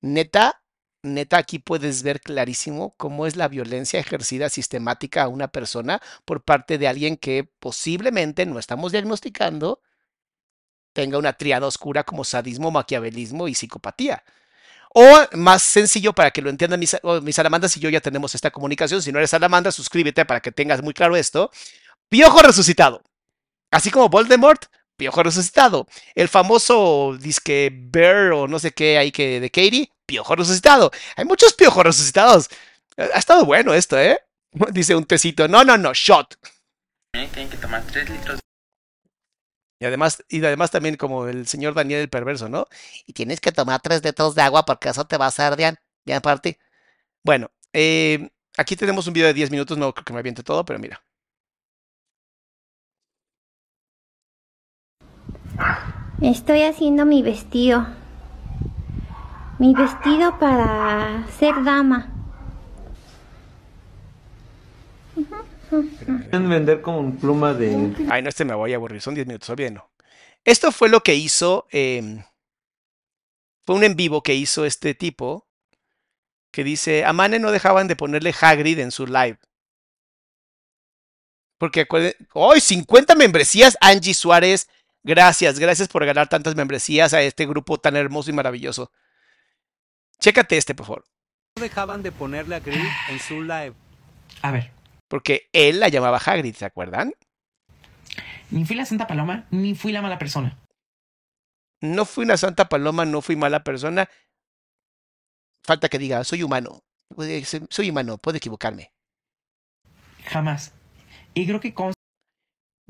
Neta, 0.02 0.61
neta, 1.04 1.38
aquí 1.38 1.60
puedes 1.60 2.04
ver 2.04 2.22
clarísimo 2.22 2.96
cómo 2.98 3.26
es 3.26 3.36
la 3.36 3.48
violencia 3.48 4.00
ejercida 4.00 4.50
sistemática 4.50 5.24
a 5.24 5.28
una 5.28 5.50
persona 5.50 6.02
por 6.26 6.44
parte 6.44 6.78
de 6.78 6.88
alguien 6.88 7.18
que 7.18 7.50
posiblemente 7.60 8.46
no 8.46 8.60
estamos 8.60 8.92
diagnosticando 8.92 9.82
tenga 10.94 11.18
una 11.18 11.34
triada 11.34 11.68
oscura 11.68 12.04
como 12.04 12.24
sadismo, 12.24 12.72
maquiavelismo 12.72 13.48
y 13.48 13.56
psicopatía. 13.56 14.24
O 14.94 15.06
más 15.34 15.62
sencillo 15.64 16.14
para 16.14 16.32
que 16.32 16.42
lo 16.42 16.50
entiendan 16.50 16.80
mis, 16.80 16.98
o 17.02 17.22
mis 17.22 17.36
salamandas 17.36 17.78
y 17.78 17.80
yo 17.80 17.90
ya 17.90 18.02
tenemos 18.02 18.36
esta 18.36 18.52
comunicación. 18.52 19.02
Si 19.02 19.12
no 19.12 19.20
eres 19.20 19.30
salamandra, 19.30 19.72
suscríbete 19.72 20.26
para 20.26 20.42
que 20.42 20.52
tengas 20.52 20.84
muy 20.84 20.94
claro 20.94 21.16
esto. 21.16 21.50
Piojo 22.10 22.42
resucitado. 22.42 23.02
Así 23.72 23.90
como 23.90 24.10
Voldemort, 24.10 24.66
Piojo 25.02 25.24
resucitado. 25.24 25.88
El 26.14 26.28
famoso 26.28 27.18
disque 27.20 27.72
Bear 27.74 28.34
o 28.34 28.48
no 28.48 28.60
sé 28.60 28.72
qué 28.72 29.00
ahí 29.00 29.12
que 29.12 29.40
de 29.40 29.50
Katie, 29.50 29.92
Piojo 30.06 30.36
resucitado. 30.36 30.92
Hay 31.16 31.26
muchos 31.26 31.56
piojos 31.56 31.84
resucitados. 31.84 32.50
Ha 32.98 33.18
estado 33.18 33.44
bueno 33.44 33.74
esto, 33.74 34.00
¿eh? 34.00 34.20
Dice 34.72 34.94
un 34.94 35.06
tecito. 35.06 35.48
No, 35.48 35.64
no, 35.64 35.76
no, 35.76 35.92
shot. 35.96 36.36
Tienen 37.14 37.50
que 37.50 37.58
tomar 37.58 37.84
3 37.88 38.12
litros 38.12 38.40
Y 39.80 39.86
además, 39.86 40.24
y 40.30 40.46
además 40.46 40.70
también 40.70 40.98
como 40.98 41.28
el 41.28 41.48
señor 41.48 41.74
Daniel 41.74 42.02
el 42.02 42.10
perverso, 42.10 42.48
¿no? 42.48 42.68
Y 43.08 43.14
tienes 43.14 43.42
que 43.42 43.52
tomar 43.52 43.82
tres 43.82 44.04
litros 44.04 44.36
de 44.36 44.44
agua 44.44 44.66
porque 44.66 44.90
eso 44.90 45.08
te 45.08 45.18
va 45.18 45.26
a 45.26 45.30
hacer 45.30 45.58
bien. 45.58 45.80
Ya 46.06 46.18
aparte. 46.18 46.60
Bueno, 47.24 47.50
eh, 47.74 48.30
aquí 48.56 48.76
tenemos 48.76 49.08
un 49.08 49.14
video 49.14 49.30
de 49.30 49.34
10 49.34 49.50
minutos, 49.50 49.80
no 49.80 49.96
creo 49.96 50.06
que 50.06 50.14
me 50.14 50.20
aviente 50.20 50.44
todo, 50.44 50.64
pero 50.64 50.78
mira. 50.78 51.04
Estoy 56.22 56.62
haciendo 56.64 57.06
mi 57.06 57.22
vestido. 57.24 57.88
Mi 59.60 59.74
vestido 59.74 60.38
para 60.40 61.26
ser 61.40 61.64
dama. 61.64 62.08
Pueden 65.70 66.50
vender 66.50 66.82
como 66.82 67.14
pluma 67.16 67.54
de... 67.54 67.96
Ay, 68.10 68.22
no, 68.22 68.30
este 68.30 68.44
me 68.46 68.54
voy 68.54 68.74
a 68.74 68.76
aburrir, 68.76 69.02
son 69.02 69.16
10 69.16 69.28
minutos, 69.28 69.50
olvídenlo. 69.50 69.90
Esto 70.44 70.72
fue 70.72 70.90
lo 70.90 71.02
que 71.02 71.16
hizo, 71.16 71.68
eh, 71.72 72.24
fue 73.64 73.76
un 73.76 73.84
en 73.84 73.96
vivo 73.96 74.22
que 74.22 74.34
hizo 74.34 74.66
este 74.66 74.94
tipo, 74.96 75.48
que 76.52 76.64
dice, 76.64 77.06
a 77.06 77.14
Mane 77.14 77.40
no 77.40 77.52
dejaban 77.52 77.88
de 77.88 77.96
ponerle 77.96 78.34
Hagrid 78.40 78.80
en 78.80 78.92
su 78.92 79.06
live. 79.08 79.38
Porque, 81.58 81.82
acuérden- 81.88 82.16
¡ay! 82.34 82.60
50 82.60 83.16
membresías, 83.16 83.78
Angie 83.80 84.14
Suárez. 84.16 84.68
Gracias, 85.04 85.58
gracias 85.60 85.88
por 85.88 86.02
regalar 86.02 86.30
tantas 86.30 86.56
membresías 86.56 87.14
a 87.14 87.22
este 87.22 87.46
grupo 87.46 87.80
tan 87.80 87.96
hermoso 87.96 88.30
y 88.30 88.34
maravilloso. 88.34 88.92
Chécate 90.20 90.58
este, 90.58 90.76
por 90.76 90.86
favor. 90.86 91.06
No 91.58 91.64
dejaban 91.64 92.04
de 92.04 92.12
ponerle 92.12 92.56
a 92.56 92.60
Grid 92.60 92.86
en 93.10 93.20
su 93.20 93.42
live. 93.42 93.74
A 94.42 94.52
ver, 94.52 94.72
Porque 95.08 95.50
él 95.54 95.80
la 95.80 95.90
llamaba 95.90 96.18
Hagrid, 96.24 96.56
¿se 96.56 96.66
acuerdan? 96.66 97.14
ni 98.52 98.66
fui 98.66 98.76
la 98.76 98.86
Santa 98.86 99.08
Paloma, 99.08 99.46
ni 99.50 99.76
fui 99.76 99.92
la 99.94 100.02
mala 100.02 100.18
persona. 100.20 100.58
No 101.80 102.06
fui 102.06 102.26
una 102.26 102.38
santa 102.38 102.70
paloma, 102.70 103.06
no 103.06 103.22
fui 103.24 103.36
mala 103.36 103.64
persona. 103.64 104.08
Falta 105.64 105.90
que 105.90 105.98
diga, 105.98 106.24
soy 106.24 106.44
humano. 106.44 106.84
Soy 107.70 107.90
humano, 107.90 108.20
puedo 108.20 108.38
equivocarme. 108.38 108.92
Jamás. 110.26 110.74
Y 111.34 111.48
creo 111.48 111.60
que 111.60 111.74
con 111.74 111.94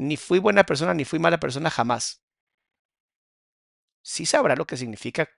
Ni 0.01 0.17
fui 0.17 0.39
buena 0.39 0.63
persona, 0.63 0.95
ni 0.95 1.05
fui 1.05 1.19
mala 1.19 1.39
persona, 1.39 1.69
jamás. 1.69 2.25
Sí 4.03 4.25
sabrá 4.25 4.55
lo 4.55 4.65
que 4.65 4.75
significa, 4.75 5.29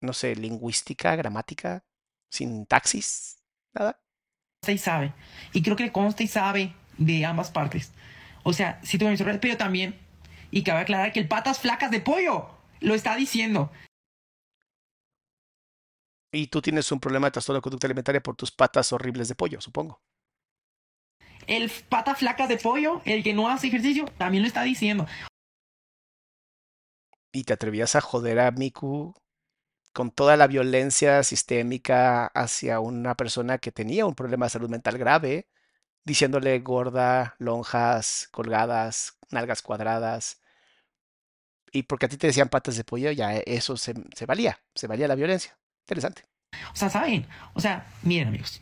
no 0.00 0.12
sé, 0.12 0.34
lingüística, 0.34 1.14
gramática, 1.14 1.84
sintaxis, 2.28 3.40
nada. 3.72 4.02
y 4.66 4.78
sabe. 4.78 5.14
Y 5.52 5.62
creo 5.62 5.76
que 5.76 5.84
le 5.84 5.92
consta 5.92 6.24
y 6.24 6.26
sabe 6.26 6.74
de 6.98 7.24
ambas 7.24 7.52
partes. 7.52 7.92
O 8.42 8.52
sea, 8.52 8.80
sí 8.82 8.98
tuve 8.98 9.10
mis 9.10 9.20
errores, 9.20 9.38
pero 9.40 9.56
también. 9.56 9.96
Y 10.50 10.64
cabe 10.64 10.80
aclarar 10.80 11.12
que 11.12 11.20
el 11.20 11.28
patas 11.28 11.60
flacas 11.60 11.92
de 11.92 12.00
pollo 12.00 12.50
lo 12.80 12.96
está 12.96 13.14
diciendo. 13.14 13.70
Y 16.32 16.48
tú 16.48 16.60
tienes 16.60 16.90
un 16.90 16.98
problema 16.98 17.28
de 17.28 17.30
trastorno 17.30 17.58
de 17.58 17.62
conducta 17.62 17.86
alimentaria 17.86 18.20
por 18.20 18.34
tus 18.34 18.50
patas 18.50 18.92
horribles 18.92 19.28
de 19.28 19.36
pollo, 19.36 19.60
supongo. 19.60 20.02
El 21.46 21.70
pata 21.88 22.14
flacas 22.14 22.48
de 22.48 22.56
pollo, 22.56 23.02
el 23.04 23.22
que 23.22 23.34
no 23.34 23.48
hace 23.48 23.68
ejercicio, 23.68 24.06
también 24.18 24.42
lo 24.42 24.48
está 24.48 24.62
diciendo. 24.62 25.06
Y 27.32 27.44
te 27.44 27.52
atrevías 27.52 27.96
a 27.96 28.00
joder 28.00 28.40
a 28.40 28.50
Miku 28.50 29.14
con 29.92 30.10
toda 30.10 30.36
la 30.36 30.46
violencia 30.46 31.22
sistémica 31.22 32.26
hacia 32.26 32.80
una 32.80 33.14
persona 33.14 33.58
que 33.58 33.72
tenía 33.72 34.06
un 34.06 34.14
problema 34.14 34.46
de 34.46 34.50
salud 34.50 34.70
mental 34.70 34.98
grave, 34.98 35.48
diciéndole 36.04 36.58
gorda, 36.60 37.36
lonjas, 37.38 38.28
colgadas, 38.30 39.18
nalgas 39.30 39.62
cuadradas. 39.62 40.40
Y 41.72 41.84
porque 41.84 42.06
a 42.06 42.08
ti 42.08 42.16
te 42.16 42.26
decían 42.26 42.48
patas 42.48 42.76
de 42.76 42.84
pollo, 42.84 43.10
ya 43.10 43.34
eso 43.36 43.76
se, 43.76 43.94
se 44.14 44.26
valía, 44.26 44.60
se 44.74 44.86
valía 44.86 45.08
la 45.08 45.14
violencia. 45.14 45.58
Interesante. 45.84 46.22
O 46.72 46.76
sea, 46.76 46.90
¿saben? 46.90 47.26
O 47.54 47.60
sea, 47.60 47.86
miren, 48.02 48.28
amigos. 48.28 48.60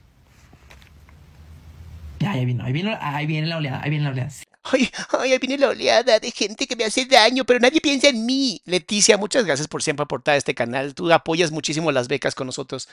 Ya, 2.21 2.33
ahí 2.33 2.45
viene, 2.45 2.63
ahí 2.63 2.73
viene, 2.73 2.99
ahí 3.01 3.27
viene 3.27 3.47
la 3.47 3.57
oleada, 3.57 3.83
ahí 3.83 3.91
viene 3.91 4.05
la 4.05 4.11
oleada. 4.11 4.31
Ay, 4.63 4.91
ay, 5.19 5.33
ahí 5.33 5.39
viene 5.39 5.57
la 5.57 5.69
oleada 5.71 6.21
de 6.21 6.31
gente 6.31 6.67
que 6.67 6.77
me 6.77 6.85
hace 6.85 7.07
daño, 7.07 7.45
pero 7.47 7.59
nadie 7.59 7.81
piensa 7.81 8.09
en 8.09 8.27
mí. 8.27 8.61
Leticia, 8.67 9.17
muchas 9.17 9.47
gracias 9.47 9.69
por 9.69 9.83
siempre 9.83 10.05
aportar 10.05 10.35
a 10.35 10.39
este 10.39 10.55
canal. 10.55 10.95
Tú 10.95 11.11
apoyas 11.11 11.51
muchísimo 11.51 11.91
las 11.91 12.09
becas 12.09 12.35
con 12.35 12.47
nosotros. 12.47 12.89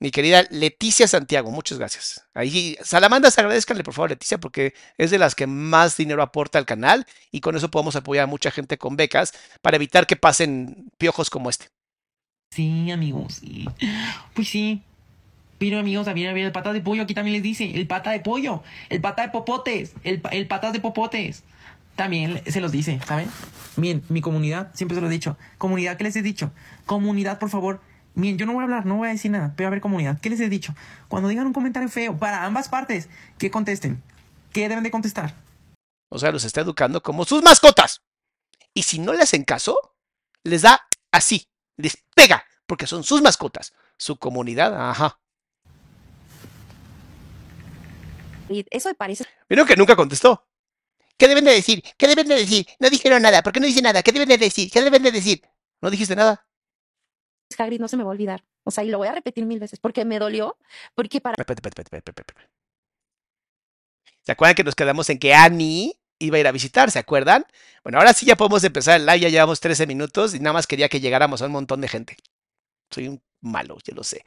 Mi 0.00 0.10
querida 0.10 0.46
Leticia 0.50 1.06
Santiago, 1.06 1.52
muchas 1.52 1.78
gracias. 1.78 2.26
Ahí, 2.34 2.76
Salamandas, 2.82 3.38
agradezcanle 3.38 3.84
por 3.84 3.94
favor, 3.94 4.10
Leticia, 4.10 4.38
porque 4.38 4.74
es 4.98 5.12
de 5.12 5.18
las 5.18 5.36
que 5.36 5.46
más 5.46 5.96
dinero 5.96 6.22
aporta 6.22 6.58
al 6.58 6.66
canal 6.66 7.06
y 7.30 7.40
con 7.40 7.54
eso 7.54 7.70
podemos 7.70 7.94
apoyar 7.94 8.24
a 8.24 8.26
mucha 8.26 8.50
gente 8.50 8.78
con 8.78 8.96
becas 8.96 9.32
para 9.62 9.76
evitar 9.76 10.08
que 10.08 10.16
pasen 10.16 10.90
piojos 10.98 11.30
como 11.30 11.50
este. 11.50 11.66
Sí, 12.52 12.90
amigos, 12.90 13.34
sí. 13.34 13.68
Pues 14.34 14.48
sí. 14.48 14.82
Pero 15.60 15.78
amigos, 15.78 16.06
también 16.06 16.30
había 16.30 16.46
el 16.46 16.52
pata 16.52 16.72
de 16.72 16.80
pollo, 16.80 17.02
aquí 17.02 17.12
también 17.12 17.34
les 17.34 17.42
dice, 17.42 17.70
el 17.74 17.86
pata 17.86 18.12
de 18.12 18.20
pollo, 18.20 18.62
el 18.88 19.02
pata 19.02 19.20
de 19.20 19.28
popotes, 19.28 19.92
el, 20.04 20.22
el 20.30 20.46
patas 20.46 20.72
de 20.72 20.80
popotes. 20.80 21.42
También 21.96 22.42
se 22.46 22.62
los 22.62 22.72
dice, 22.72 22.98
¿saben? 23.06 23.28
Bien, 23.76 24.02
mi 24.08 24.22
comunidad, 24.22 24.70
siempre 24.72 24.94
se 24.94 25.02
lo 25.02 25.08
he 25.08 25.10
dicho. 25.10 25.36
Comunidad, 25.58 25.98
¿qué 25.98 26.04
les 26.04 26.16
he 26.16 26.22
dicho? 26.22 26.50
Comunidad, 26.86 27.38
por 27.38 27.50
favor. 27.50 27.82
Bien, 28.14 28.38
yo 28.38 28.46
no 28.46 28.54
voy 28.54 28.62
a 28.62 28.64
hablar, 28.64 28.86
no 28.86 28.96
voy 28.96 29.08
a 29.08 29.10
decir 29.10 29.30
nada, 29.30 29.52
pero 29.54 29.66
a 29.66 29.70
ver, 29.70 29.82
comunidad, 29.82 30.18
¿qué 30.18 30.30
les 30.30 30.40
he 30.40 30.48
dicho? 30.48 30.74
Cuando 31.08 31.28
digan 31.28 31.46
un 31.46 31.52
comentario 31.52 31.90
feo, 31.90 32.16
para 32.16 32.46
ambas 32.46 32.70
partes, 32.70 33.10
que 33.36 33.50
contesten. 33.50 34.02
¿Qué 34.54 34.66
deben 34.66 34.82
de 34.82 34.90
contestar? 34.90 35.34
O 36.08 36.18
sea, 36.18 36.32
los 36.32 36.44
está 36.44 36.62
educando 36.62 37.02
como 37.02 37.26
sus 37.26 37.42
mascotas. 37.42 38.00
Y 38.72 38.84
si 38.84 38.98
no 38.98 39.12
le 39.12 39.24
hacen 39.24 39.44
caso, 39.44 39.76
les 40.42 40.62
da 40.62 40.88
así, 41.12 41.50
les 41.76 41.98
pega, 42.14 42.46
porque 42.64 42.86
son 42.86 43.04
sus 43.04 43.20
mascotas. 43.20 43.74
Su 43.98 44.16
comunidad, 44.16 44.88
ajá. 44.88 45.19
Y 48.50 48.66
eso 48.70 48.88
me 48.88 48.94
parece 48.94 49.24
Vieron 49.48 49.66
que 49.66 49.76
nunca 49.76 49.94
contestó. 49.94 50.44
¿Qué 51.16 51.28
deben 51.28 51.44
de 51.44 51.52
decir? 51.52 51.82
¿Qué 51.96 52.08
deben 52.08 52.26
de 52.26 52.34
decir? 52.34 52.66
No 52.80 52.90
dijeron 52.90 53.22
nada. 53.22 53.42
¿Por 53.42 53.52
qué 53.52 53.60
no 53.60 53.66
dice 53.66 53.80
nada? 53.80 54.02
¿Qué 54.02 54.10
deben 54.10 54.28
de 54.28 54.38
decir? 54.38 54.70
¿Qué 54.70 54.82
deben 54.82 55.02
de 55.02 55.12
decir? 55.12 55.42
No 55.80 55.90
dijiste 55.90 56.16
nada. 56.16 56.46
Hagrid 57.56 57.80
no 57.80 57.88
se 57.88 57.96
me 57.96 58.02
va 58.02 58.10
a 58.10 58.12
olvidar. 58.12 58.44
O 58.64 58.70
sea, 58.70 58.84
y 58.84 58.88
lo 58.88 58.98
voy 58.98 59.08
a 59.08 59.12
repetir 59.12 59.44
mil 59.46 59.58
veces 59.58 59.78
porque 59.78 60.04
me 60.04 60.18
dolió, 60.18 60.56
porque 60.94 61.20
para. 61.20 61.36
¿Se 64.22 64.32
acuerdan 64.32 64.54
que 64.54 64.64
nos 64.64 64.74
quedamos 64.74 65.08
en 65.10 65.18
que 65.18 65.34
Annie 65.34 66.00
iba 66.18 66.36
a 66.36 66.40
ir 66.40 66.46
a 66.46 66.52
visitar? 66.52 66.90
¿Se 66.90 66.98
acuerdan? 66.98 67.44
Bueno, 67.82 67.98
ahora 67.98 68.12
sí 68.12 68.26
ya 68.26 68.36
podemos 68.36 68.62
empezar 68.64 69.00
el 69.00 69.06
live, 69.06 69.20
ya 69.20 69.28
llevamos 69.28 69.60
13 69.60 69.86
minutos 69.86 70.34
y 70.34 70.40
nada 70.40 70.54
más 70.54 70.66
quería 70.66 70.88
que 70.88 71.00
llegáramos 71.00 71.42
a 71.42 71.46
un 71.46 71.52
montón 71.52 71.80
de 71.80 71.88
gente. 71.88 72.16
Soy 72.90 73.08
un 73.08 73.22
malo, 73.40 73.78
yo 73.84 73.94
lo 73.94 74.04
sé. 74.04 74.24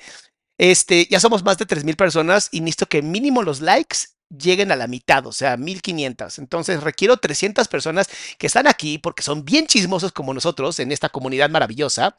Este, 0.57 1.07
ya 1.09 1.19
somos 1.19 1.43
más 1.43 1.57
de 1.57 1.65
3.000 1.65 1.95
personas 1.95 2.49
y 2.51 2.61
necesito 2.61 2.85
que 2.87 3.01
mínimo 3.01 3.43
los 3.43 3.61
likes 3.61 3.97
lleguen 4.29 4.71
a 4.71 4.75
la 4.75 4.87
mitad, 4.87 5.25
o 5.27 5.31
sea, 5.31 5.57
1500. 5.57 6.39
Entonces 6.39 6.81
requiero 6.83 7.17
300 7.17 7.67
personas 7.67 8.09
que 8.37 8.47
están 8.47 8.67
aquí 8.67 8.97
porque 8.97 9.23
son 9.23 9.45
bien 9.45 9.67
chismosos 9.67 10.11
como 10.11 10.33
nosotros 10.33 10.79
en 10.79 10.91
esta 10.91 11.09
comunidad 11.09 11.49
maravillosa. 11.49 12.15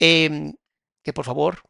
em, 0.00 0.54
que 1.04 1.12
por 1.12 1.24
favor, 1.24 1.62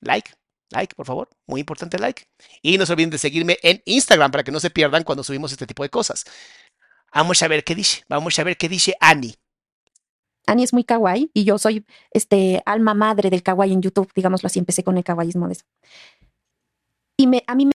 like, 0.00 0.32
like, 0.70 0.94
por 0.94 1.06
favor. 1.06 1.28
Muy 1.46 1.60
importante 1.60 1.98
like. 1.98 2.24
Y 2.62 2.78
no 2.78 2.86
se 2.86 2.92
olviden 2.92 3.10
de 3.10 3.18
seguirme 3.18 3.58
en 3.62 3.82
Instagram 3.86 4.30
para 4.30 4.44
que 4.44 4.52
no 4.52 4.60
se 4.60 4.70
pierdan 4.70 5.04
cuando 5.04 5.24
subimos 5.24 5.52
este 5.52 5.66
tipo 5.66 5.82
de 5.82 5.90
cosas. 5.90 6.24
Vamos 7.14 7.42
a 7.42 7.48
ver 7.48 7.64
qué 7.64 7.74
dice. 7.74 8.04
Vamos 8.08 8.38
a 8.38 8.44
ver 8.44 8.56
qué 8.56 8.68
dice 8.68 8.96
Annie. 9.00 9.36
Ani 10.46 10.64
es 10.64 10.72
muy 10.72 10.84
kawaii 10.84 11.30
y 11.34 11.44
yo 11.44 11.58
soy 11.58 11.86
este 12.10 12.62
alma 12.66 12.94
madre 12.94 13.30
del 13.30 13.42
kawaii 13.42 13.72
en 13.72 13.82
YouTube, 13.82 14.10
digámoslo 14.14 14.46
así, 14.46 14.58
empecé 14.58 14.82
con 14.82 14.98
el 14.98 15.04
kawaiismo 15.04 15.46
de 15.46 15.52
eso. 15.54 15.64
Y 17.16 17.26
me, 17.26 17.44
a 17.46 17.54
mí 17.54 17.66
me, 17.66 17.72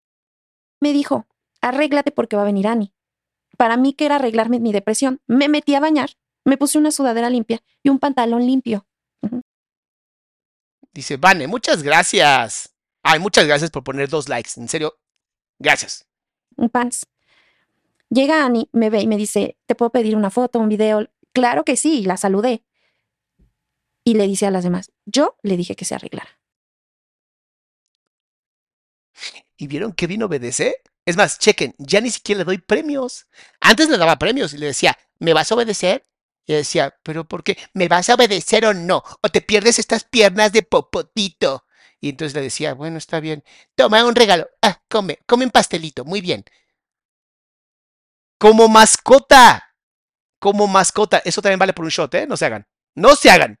me 0.80 0.92
dijo, 0.92 1.26
arréglate 1.60 2.10
porque 2.10 2.36
va 2.36 2.42
a 2.42 2.46
venir 2.46 2.66
Ani. 2.66 2.92
Para 3.56 3.76
mí 3.76 3.94
que 3.94 4.06
era 4.06 4.16
arreglarme 4.16 4.60
mi 4.60 4.72
depresión, 4.72 5.20
me 5.26 5.48
metí 5.48 5.74
a 5.74 5.80
bañar, 5.80 6.10
me 6.44 6.56
puse 6.56 6.78
una 6.78 6.90
sudadera 6.90 7.30
limpia 7.30 7.62
y 7.82 7.88
un 7.88 7.98
pantalón 7.98 8.46
limpio. 8.46 8.86
Dice, 10.92 11.16
Vane, 11.16 11.46
muchas 11.46 11.82
gracias. 11.82 12.74
Ay, 13.02 13.20
muchas 13.20 13.46
gracias 13.46 13.70
por 13.70 13.84
poner 13.84 14.08
dos 14.08 14.28
likes. 14.28 14.50
En 14.56 14.68
serio, 14.68 14.98
gracias. 15.58 16.06
un 16.56 16.68
pants. 16.68 17.06
Llega 18.10 18.44
Ani, 18.44 18.68
me 18.72 18.90
ve 18.90 19.02
y 19.02 19.06
me 19.06 19.16
dice, 19.16 19.56
¿te 19.66 19.74
puedo 19.74 19.90
pedir 19.90 20.16
una 20.16 20.30
foto, 20.30 20.58
un 20.58 20.68
video? 20.68 21.06
Claro 21.38 21.64
que 21.64 21.76
sí, 21.76 22.02
la 22.02 22.16
saludé. 22.16 22.64
Y 24.02 24.14
le 24.14 24.26
dice 24.26 24.46
a 24.46 24.50
las 24.50 24.64
demás, 24.64 24.90
yo 25.06 25.36
le 25.44 25.56
dije 25.56 25.76
que 25.76 25.84
se 25.84 25.94
arreglara. 25.94 26.40
¿Y 29.56 29.68
vieron 29.68 29.92
qué 29.92 30.08
bien 30.08 30.24
obedece? 30.24 30.82
Es 31.06 31.16
más, 31.16 31.38
chequen, 31.38 31.76
ya 31.78 32.00
ni 32.00 32.10
siquiera 32.10 32.40
le 32.40 32.44
doy 32.44 32.58
premios. 32.58 33.28
Antes 33.60 33.88
le 33.88 33.98
daba 33.98 34.18
premios 34.18 34.52
y 34.52 34.58
le 34.58 34.66
decía, 34.66 34.98
¿me 35.20 35.32
vas 35.32 35.52
a 35.52 35.54
obedecer? 35.54 36.04
Y 36.44 36.54
decía, 36.54 36.98
¿pero 37.04 37.28
por 37.28 37.44
qué? 37.44 37.56
¿Me 37.72 37.86
vas 37.86 38.08
a 38.08 38.16
obedecer 38.16 38.66
o 38.66 38.74
no? 38.74 39.04
O 39.22 39.28
te 39.28 39.40
pierdes 39.40 39.78
estas 39.78 40.02
piernas 40.02 40.50
de 40.50 40.64
popotito. 40.64 41.66
Y 42.00 42.08
entonces 42.08 42.34
le 42.34 42.42
decía, 42.42 42.74
bueno, 42.74 42.98
está 42.98 43.20
bien. 43.20 43.44
Toma 43.76 44.04
un 44.04 44.16
regalo. 44.16 44.48
Ah, 44.60 44.82
come, 44.88 45.20
come 45.24 45.44
un 45.44 45.52
pastelito. 45.52 46.04
Muy 46.04 46.20
bien. 46.20 46.44
Como 48.38 48.66
mascota. 48.66 49.67
Como 50.38 50.66
mascota. 50.66 51.18
Eso 51.24 51.42
también 51.42 51.58
vale 51.58 51.72
por 51.72 51.84
un 51.84 51.90
shot, 51.90 52.14
¿eh? 52.14 52.26
No 52.26 52.36
se 52.36 52.46
hagan. 52.46 52.66
No 52.94 53.14
se 53.16 53.30
hagan. 53.30 53.58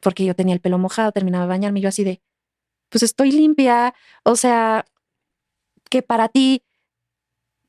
Porque 0.00 0.24
yo 0.24 0.34
tenía 0.34 0.54
el 0.54 0.60
pelo 0.60 0.78
mojado, 0.78 1.12
terminaba 1.12 1.44
de 1.44 1.48
bañarme 1.48 1.80
yo 1.80 1.88
así 1.88 2.02
de, 2.04 2.20
pues 2.90 3.02
estoy 3.02 3.32
limpia. 3.32 3.94
O 4.24 4.36
sea, 4.36 4.84
que 5.90 6.02
para 6.02 6.28
ti 6.28 6.64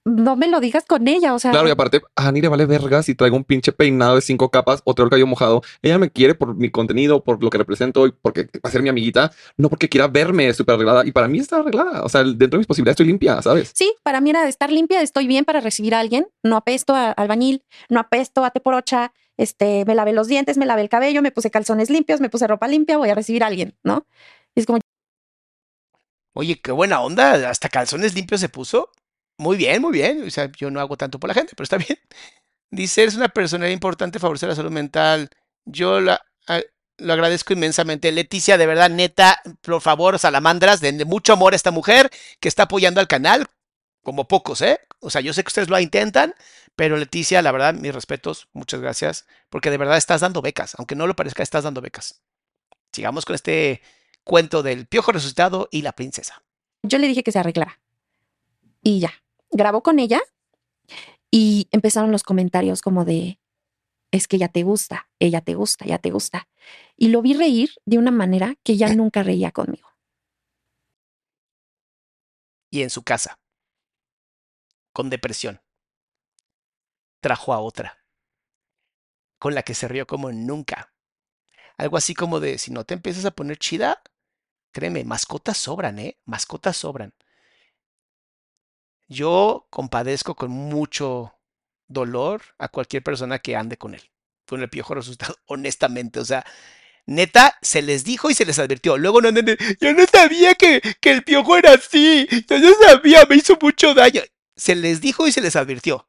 no 0.06 0.36
me 0.36 0.48
lo 0.48 0.60
digas 0.60 0.86
con 0.86 1.08
ella. 1.08 1.34
O 1.34 1.40
sea, 1.40 1.52
Claro, 1.52 1.68
y 1.68 1.72
aparte, 1.72 2.02
a 2.16 2.28
Ani 2.28 2.42
le 2.42 2.48
vale 2.48 2.66
verga 2.66 3.04
si 3.04 3.16
traigo 3.16 3.36
un 3.36 3.44
pinche 3.44 3.72
peinado 3.72 4.16
de 4.16 4.22
cinco 4.22 4.50
capas 4.50 4.82
o 4.84 4.94
traigo 4.94 5.08
el 5.08 5.10
cabello 5.12 5.28
mojado. 5.28 5.62
Ella 5.82 5.98
me 5.98 6.12
quiere 6.12 6.36
por 6.36 6.56
mi 6.56 6.70
contenido, 6.70 7.24
por 7.24 7.42
lo 7.44 7.50
que 7.50 7.58
represento 7.58 8.08
y 8.08 8.12
porque 8.12 8.44
va 8.44 8.70
a 8.70 8.72
ser 8.72 8.82
mi 8.82 8.90
amiguita, 8.90 9.32
no 9.58 9.70
porque 9.70 9.90
quiera 9.90 10.08
verme 10.08 10.54
súper 10.54 10.76
arreglada. 10.76 11.06
Y 11.06 11.12
para 11.12 11.28
mí 11.28 11.40
está 11.40 11.58
arreglada. 11.58 12.04
O 12.04 12.10
sea, 12.10 12.24
dentro 12.24 12.52
de 12.52 12.58
mis 12.60 12.68
posibilidades 12.68 12.96
estoy 12.96 13.08
limpia, 13.08 13.42
¿sabes? 13.42 13.72
Sí, 13.74 13.94
para 14.04 14.22
mí 14.22 14.30
era 14.30 14.48
estar 14.48 14.72
limpia, 14.72 15.02
estoy 15.02 15.28
bien 15.28 15.46
para 15.46 15.62
recibir 15.62 15.96
a 15.96 16.00
alguien, 16.00 16.28
no 16.44 16.58
apesto 16.58 16.96
a 16.96 17.12
albañil, 17.12 17.64
no 17.90 18.00
apesto 18.00 18.44
a 18.44 18.52
teporocha, 18.52 19.14
este, 19.38 19.86
me 19.86 19.96
lavé 19.96 20.14
los 20.14 20.28
dientes, 20.28 20.58
me 20.58 20.66
lavé 20.66 20.82
el 20.82 20.90
cabello, 20.90 21.22
me 21.22 21.32
puse 21.32 21.50
calzones 21.50 21.90
limpios, 21.90 22.22
me 22.22 22.30
puse 22.30 22.46
ropa 22.48 22.68
limpia, 22.68 22.98
voy 22.98 23.10
a 23.10 23.16
recibir 23.16 23.44
a 23.44 23.48
alguien, 23.48 23.76
¿no? 23.84 24.06
Y 24.56 24.60
es 24.60 24.66
como, 24.66 24.80
Oye, 26.36 26.60
qué 26.60 26.72
buena 26.72 27.00
onda. 27.02 27.50
Hasta 27.50 27.70
calzones 27.70 28.16
limpios 28.16 28.42
se 28.42 28.50
puso. 28.50 28.90
Muy 29.38 29.58
bien, 29.58 29.82
muy 29.82 29.92
bien. 29.92 30.24
O 30.26 30.30
sea, 30.30 30.52
yo 30.58 30.70
no 30.72 30.80
hago 30.80 30.98
tanto 30.98 31.20
por 31.20 31.28
la 31.28 31.34
gente, 31.34 31.54
pero 31.56 31.64
está 31.64 31.78
bien. 31.78 32.00
Dice, 32.72 33.04
eres 33.04 33.16
una 33.16 33.30
persona 33.30 33.70
importante, 33.70 34.20
favorecer 34.20 34.50
la 34.50 34.56
salud 34.56 34.72
mental. 34.72 35.30
Yo 35.66 36.02
la, 36.02 36.22
a- 36.48 36.62
lo 36.98 37.14
agradezco 37.14 37.54
inmensamente. 37.54 38.12
Leticia, 38.12 38.58
de 38.58 38.66
verdad, 38.66 38.90
neta, 38.90 39.42
por 39.62 39.82
favor, 39.82 40.18
salamandras, 40.20 40.82
denle 40.82 41.06
mucho 41.06 41.34
amor 41.34 41.54
a 41.54 41.56
esta 41.56 41.72
mujer 41.72 42.10
que 42.40 42.48
está 42.48 42.64
apoyando 42.64 43.00
al 43.00 43.08
canal, 43.08 43.48
como 44.04 44.28
pocos, 44.28 44.62
¿eh? 44.62 44.80
O 45.00 45.10
sea, 45.10 45.22
yo 45.22 45.34
sé 45.34 45.44
que 45.44 45.50
ustedes 45.50 45.70
lo 45.70 45.80
intentan, 45.80 46.34
pero 46.76 46.98
Leticia, 46.98 47.42
la 47.42 47.52
verdad, 47.52 47.74
mis 47.74 47.94
respetos, 47.94 48.48
muchas 48.54 48.80
gracias, 48.82 49.26
porque 49.50 49.70
de 49.70 49.78
verdad 49.78 49.98
estás 49.98 50.22
dando 50.22 50.42
becas, 50.42 50.76
aunque 50.78 50.96
no 50.96 51.08
lo 51.08 51.16
parezca, 51.16 51.44
estás 51.44 51.64
dando 51.64 51.82
becas. 51.82 52.22
Sigamos 52.92 53.26
con 53.26 53.36
este 53.36 53.82
cuento 54.24 54.64
del 54.64 54.86
piojo 54.88 55.12
resucitado 55.12 55.68
y 55.72 55.82
la 55.82 55.92
princesa. 55.94 56.42
yo 56.84 56.98
le 56.98 57.08
dije 57.08 57.24
que 57.24 57.32
se 57.32 57.40
arreglara. 57.40 57.80
Y 58.82 59.00
ya, 59.00 59.14
grabó 59.54 59.82
con 59.84 60.00
ella 60.00 60.22
y 61.32 61.68
empezaron 61.72 62.12
los 62.12 62.24
comentarios 62.24 62.82
como 62.82 63.06
de, 63.06 63.40
es 64.12 64.28
que 64.28 64.36
ella 64.38 64.50
te 64.50 64.64
gusta, 64.64 65.10
ella 65.20 65.42
te 65.42 65.56
gusta, 65.56 65.86
ella 65.86 66.00
te 66.00 66.12
gusta. 66.12 66.48
Y 66.98 67.10
lo 67.10 67.22
vi 67.22 67.34
reír 67.34 67.72
de 67.86 67.98
una 67.98 68.12
manera 68.12 68.56
que 68.64 68.78
ya 68.78 68.94
nunca 68.94 69.24
reía 69.24 69.52
conmigo. 69.52 69.94
y 72.74 72.82
en 72.82 72.90
su 72.90 73.04
casa, 73.04 73.40
con 74.94 75.12
depresión, 75.12 75.62
trajo 77.22 77.54
a 77.54 77.60
otra, 77.60 78.04
con 79.38 79.54
la 79.54 79.62
que 79.62 79.76
se 79.76 79.88
rió 79.88 80.08
como 80.08 80.32
nunca. 80.32 80.92
Algo 81.78 81.98
así 81.98 82.16
como 82.16 82.40
de, 82.40 82.58
si 82.58 82.72
no 82.72 82.84
te 82.84 82.96
empiezas 82.96 83.26
a 83.26 83.32
poner 83.32 83.60
chida, 83.60 84.02
créeme, 84.72 85.04
mascotas 85.04 85.58
sobran, 85.58 86.00
¿eh? 86.00 86.18
Mascotas 86.26 86.78
sobran. 86.78 87.14
Yo 89.08 89.68
compadezco 89.70 90.36
con 90.36 90.52
mucho 90.52 91.34
dolor 91.88 92.42
a 92.58 92.70
cualquier 92.70 93.04
persona 93.04 93.40
que 93.40 93.56
ande 93.56 93.78
con 93.78 93.94
él, 93.94 94.02
con 94.48 94.62
el 94.62 94.70
piojo 94.70 94.96
resucitado, 94.96 95.36
honestamente. 95.48 96.20
O 96.20 96.26
sea, 96.26 96.46
neta, 97.06 97.58
se 97.62 97.82
les 97.82 98.04
dijo 98.04 98.30
y 98.30 98.34
se 98.34 98.46
les 98.46 98.60
advirtió. 98.60 98.98
Luego 98.98 99.22
no 99.22 99.30
anden 99.30 99.46
de, 99.46 99.78
yo 99.80 99.94
no 99.94 100.06
sabía 100.06 100.56
que, 100.56 100.82
que 101.00 101.12
el 101.12 101.24
piojo 101.24 101.58
era 101.58 101.74
así. 101.74 102.28
Yo 102.48 102.60
no 102.60 102.74
sabía, 102.86 103.26
me 103.30 103.36
hizo 103.36 103.58
mucho 103.62 103.94
daño. 103.94 104.22
Se 104.56 104.76
les 104.76 105.02
dijo 105.02 105.28
y 105.28 105.32
se 105.32 105.42
les 105.42 105.56
advirtió. 105.56 106.08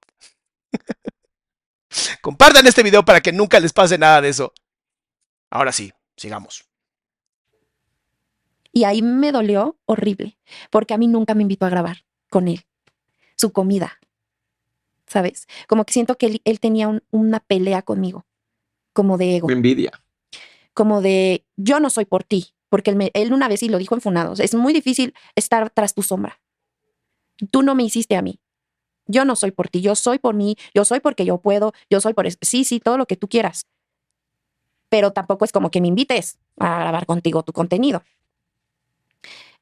Compartan 2.21 2.67
este 2.67 2.83
video 2.83 3.05
para 3.05 3.21
que 3.21 3.33
nunca 3.33 3.61
les 3.61 3.73
pase 3.73 3.99
nada 3.99 4.21
de 4.21 4.29
eso. 4.29 4.53
Ahora 5.51 5.73
sí, 5.73 5.93
sigamos. 6.17 6.65
Y 8.73 8.85
ahí 8.85 9.03
me 9.03 9.31
dolió 9.31 9.79
horrible, 9.87 10.37
porque 10.71 10.95
a 10.95 10.99
mí 10.99 11.07
nunca 11.07 11.35
me 11.35 11.43
invitó 11.43 11.65
a 11.65 11.71
grabar 11.71 12.05
con 12.29 12.49
él, 12.49 12.65
su 13.37 13.53
comida, 13.53 13.99
¿sabes? 15.07 15.47
Como 15.69 15.85
que 15.85 15.93
siento 15.93 16.17
que 16.17 16.27
él, 16.27 16.43
él 16.45 16.61
tenía 16.61 16.89
un- 16.89 17.03
una 17.11 17.41
pelea 17.41 17.83
conmigo, 17.83 18.25
como 18.93 19.19
de 19.19 19.37
ego, 19.37 19.49
Me 19.49 19.55
envidia. 19.55 19.91
como 20.73 21.01
de 21.03 21.45
yo 21.57 21.81
no 21.81 21.91
soy 21.91 22.05
por 22.05 22.25
ti, 22.25 22.55
porque 22.69 22.91
él, 22.91 22.97
me- 22.97 23.11
él 23.15 23.33
una 23.33 23.49
vez 23.49 23.63
y 23.63 23.69
lo 23.69 23.79
dijo 23.79 23.95
en 23.95 24.01
Funados, 24.01 24.41
es 24.41 24.55
muy 24.55 24.73
difícil 24.73 25.15
estar 25.37 25.71
tras 25.71 25.95
tu 25.95 26.03
sombra. 26.03 26.41
Tú 27.51 27.63
no 27.63 27.75
me 27.75 27.83
hiciste 27.83 28.17
a 28.17 28.23
mí. 28.23 28.41
Yo 29.07 29.25
no 29.25 29.37
soy 29.37 29.51
por 29.51 29.69
ti, 29.69 29.83
yo 29.83 29.95
soy 29.97 30.19
por 30.19 30.35
mí, 30.35 30.57
yo 30.75 30.85
soy 30.85 31.01
porque 31.01 31.25
yo 31.27 31.39
puedo, 31.39 31.75
yo 31.91 32.01
soy 32.01 32.15
por... 32.15 32.27
Sí, 32.41 32.65
sí, 32.65 32.81
todo 32.81 32.97
lo 32.97 33.07
que 33.07 33.17
tú 33.17 33.29
quieras. 33.29 33.67
Pero 34.89 35.13
tampoco 35.13 35.45
es 35.45 35.53
como 35.53 35.71
que 35.71 35.81
me 35.81 35.89
invites 35.89 36.39
a 36.59 36.79
grabar 36.81 37.05
contigo 37.05 37.43
tu 37.43 37.53
contenido. 37.53 38.03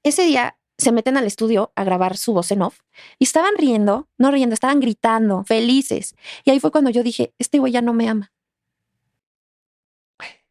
Ese 0.03 0.23
día 0.25 0.57
se 0.79 0.93
meten 0.93 1.17
al 1.17 1.27
estudio 1.27 1.73
a 1.77 1.85
grabar 1.85 2.17
su 2.17 2.33
voz 2.33 2.51
en 2.51 2.63
off 2.63 2.81
y 3.19 3.25
estaban 3.25 3.57
riendo, 3.57 4.09
no 4.19 4.31
riendo, 4.31 4.55
estaban 4.55 4.81
gritando, 4.81 5.45
felices. 5.45 6.15
Y 6.45 6.51
ahí 6.51 6.61
fue 6.61 6.71
cuando 6.71 6.91
yo 6.91 7.03
dije, 7.03 7.33
este 7.39 7.59
güey 7.59 7.73
ya 7.73 7.83
no 7.83 7.93
me 7.93 8.09
ama. 8.09 8.33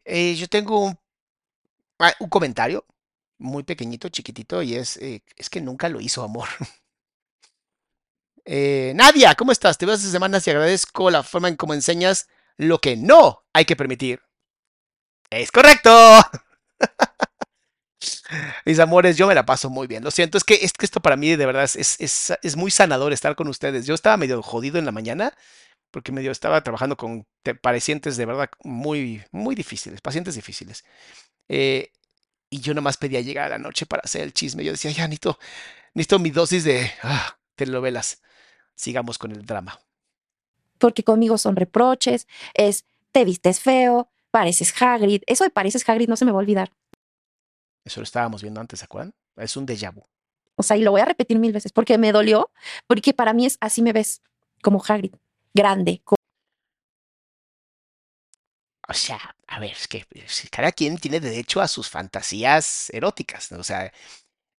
Eh, 0.06 0.36
yo 0.36 0.48
tengo 0.48 0.80
un, 0.80 0.98
ah, 2.00 2.14
un 2.20 2.30
comentario 2.30 2.86
muy 3.38 3.64
pequeñito, 3.64 4.10
chiquitito, 4.10 4.62
y 4.62 4.76
es, 4.76 4.98
eh, 4.98 5.24
es 5.36 5.50
que 5.50 5.62
nunca 5.62 5.90
lo 5.90 6.02
hizo 6.02 6.24
amor. 6.24 6.48
Eh, 8.44 8.94
Nadia, 8.96 9.36
¿cómo 9.36 9.52
estás? 9.52 9.78
Te 9.78 9.86
veo 9.86 9.94
hace 9.94 10.10
semanas 10.10 10.48
y 10.48 10.50
agradezco 10.50 11.12
la 11.12 11.22
forma 11.22 11.48
en 11.48 11.56
cómo 11.56 11.76
enseñas 11.76 12.28
lo 12.58 12.80
que 12.80 12.98
no 12.98 13.44
hay 13.54 13.66
que 13.66 13.76
permitir. 13.76 14.20
Es 15.30 15.52
correcto. 15.52 15.92
Mis 18.66 18.80
amores, 18.80 19.18
yo 19.18 19.28
me 19.28 19.36
la 19.36 19.46
paso 19.46 19.70
muy 19.70 19.88
bien. 19.88 20.04
Lo 20.04 20.12
siento, 20.12 20.38
es 20.38 20.44
que, 20.44 20.56
es 20.56 20.74
que 20.74 20.86
esto 20.86 21.02
para 21.02 21.16
mí 21.16 21.36
de 21.36 21.46
verdad 21.46 21.64
es, 21.64 21.76
es, 22.00 22.34
es- 22.42 22.56
muy 22.56 22.72
sanador 22.72 23.14
estar 23.14 23.36
con 23.36 23.48
ustedes. 23.48 23.86
Yo 23.86 23.94
estaba 23.94 24.18
medio 24.18 24.42
jodido 24.42 24.80
en 24.80 24.86
la 24.86 24.92
mañana 24.92 25.34
porque 25.92 26.12
medio 26.12 26.32
estaba 26.32 26.62
trabajando 26.64 26.98
con 26.98 27.26
te- 27.44 27.56
pacientes 27.56 28.18
de 28.18 28.26
verdad 28.26 28.50
muy, 28.64 29.24
muy 29.32 29.56
difíciles, 29.56 30.02
pacientes 30.02 30.36
difíciles. 30.36 30.84
Eh, 31.50 31.92
y 32.50 32.60
yo 32.62 32.74
nomás 32.74 32.98
pedía 32.98 33.22
llegar 33.22 33.46
a 33.48 33.50
la 33.50 33.58
noche 33.58 33.86
para 33.86 34.02
hacer 34.04 34.22
el 34.22 34.34
chisme. 34.34 34.64
Yo 34.64 34.72
decía, 34.72 34.92
ya, 34.92 35.08
Nito, 35.08 35.38
necesito 35.94 36.20
mi 36.20 36.32
dosis 36.32 36.64
de 36.64 36.92
ah, 37.04 37.38
telenovelas. 37.56 38.22
Sigamos 38.76 39.18
con 39.18 39.32
el 39.32 39.46
drama. 39.46 39.80
Porque 40.80 41.04
conmigo 41.04 41.38
son 41.38 41.56
reproches, 41.56 42.28
es 42.54 42.86
te 43.12 43.24
vistes 43.26 43.60
feo, 43.60 44.10
pareces 44.32 44.74
Hagrid. 44.82 45.22
Eso 45.28 45.44
de 45.44 45.50
pareces 45.52 45.88
Hagrid 45.88 46.10
no 46.10 46.16
se 46.16 46.26
me 46.26 46.32
va 46.32 46.38
a 46.38 46.42
olvidar. 46.42 46.72
Eso 47.84 48.00
lo 48.00 48.04
estábamos 48.04 48.42
viendo 48.42 48.62
antes, 48.62 48.80
¿se 48.80 48.86
acuerdan? 48.86 49.14
Es 49.36 49.58
un 49.58 49.66
déjà 49.66 49.92
vu. 49.94 50.04
O 50.56 50.64
sea, 50.64 50.78
y 50.78 50.82
lo 50.82 50.92
voy 50.92 51.02
a 51.02 51.06
repetir 51.06 51.40
mil 51.40 51.54
veces 51.54 51.72
porque 51.72 51.98
me 51.98 52.12
dolió, 52.12 52.52
porque 52.88 53.14
para 53.14 53.34
mí 53.34 53.46
es 53.46 53.58
así 53.62 53.82
me 53.82 53.94
ves, 53.94 54.22
como 54.62 54.84
Hagrid, 54.88 55.16
grande. 55.54 56.04
O 58.88 58.94
sea, 58.94 59.36
a 59.48 59.60
ver, 59.60 59.72
es 59.72 59.88
que 59.88 60.06
cada 60.52 60.72
quien 60.72 60.98
tiene 60.98 61.20
derecho 61.20 61.62
a 61.62 61.68
sus 61.68 61.90
fantasías 61.90 62.90
eróticas. 62.92 63.52
¿no? 63.52 63.60
O 63.60 63.64
sea, 63.64 63.92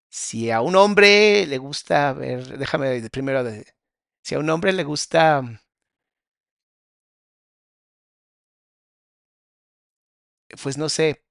si 0.10 0.52
a 0.52 0.62
un 0.62 0.76
hombre 0.76 1.46
le 1.48 1.58
gusta 1.58 2.14
ver, 2.14 2.58
déjame 2.58 3.10
primero, 3.10 3.44
de, 3.44 3.66
si 4.24 4.36
a 4.36 4.40
un 4.40 4.50
hombre 4.50 4.74
le 4.74 4.84
gusta, 4.84 5.44
pues 10.62 10.78
no 10.78 10.90
sé, 10.90 11.24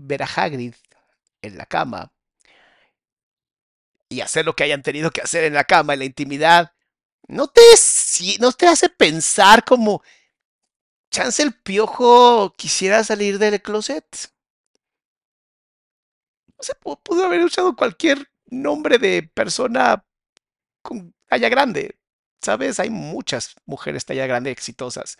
ver 0.00 0.22
a 0.22 0.26
Hagrid 0.26 0.74
en 1.42 1.58
la 1.58 1.66
cama 1.66 2.12
y 4.08 4.20
hacer 4.20 4.44
lo 4.44 4.54
que 4.54 4.64
hayan 4.64 4.82
tenido 4.82 5.10
que 5.10 5.20
hacer 5.20 5.44
en 5.44 5.54
la 5.54 5.64
cama, 5.64 5.92
en 5.92 6.00
la 6.00 6.04
intimidad, 6.04 6.72
no 7.28 7.48
te, 7.48 7.62
no 8.40 8.52
te 8.52 8.66
hace 8.66 8.88
pensar 8.88 9.64
como, 9.64 10.02
chance 11.12 11.40
el 11.42 11.54
piojo 11.54 12.54
quisiera 12.56 13.04
salir 13.04 13.38
del 13.38 13.62
closet. 13.62 14.04
No 16.58 16.62
pu- 16.82 17.00
pudo 17.02 17.24
haber 17.24 17.42
usado 17.42 17.74
cualquier 17.76 18.30
nombre 18.50 18.98
de 18.98 19.22
persona 19.34 20.04
con 20.82 21.14
talla 21.28 21.48
grande. 21.50 21.98
¿Sabes? 22.42 22.80
Hay 22.80 22.90
muchas 22.90 23.54
mujeres 23.66 24.06
talla 24.06 24.26
grande 24.26 24.50
exitosas. 24.52 25.18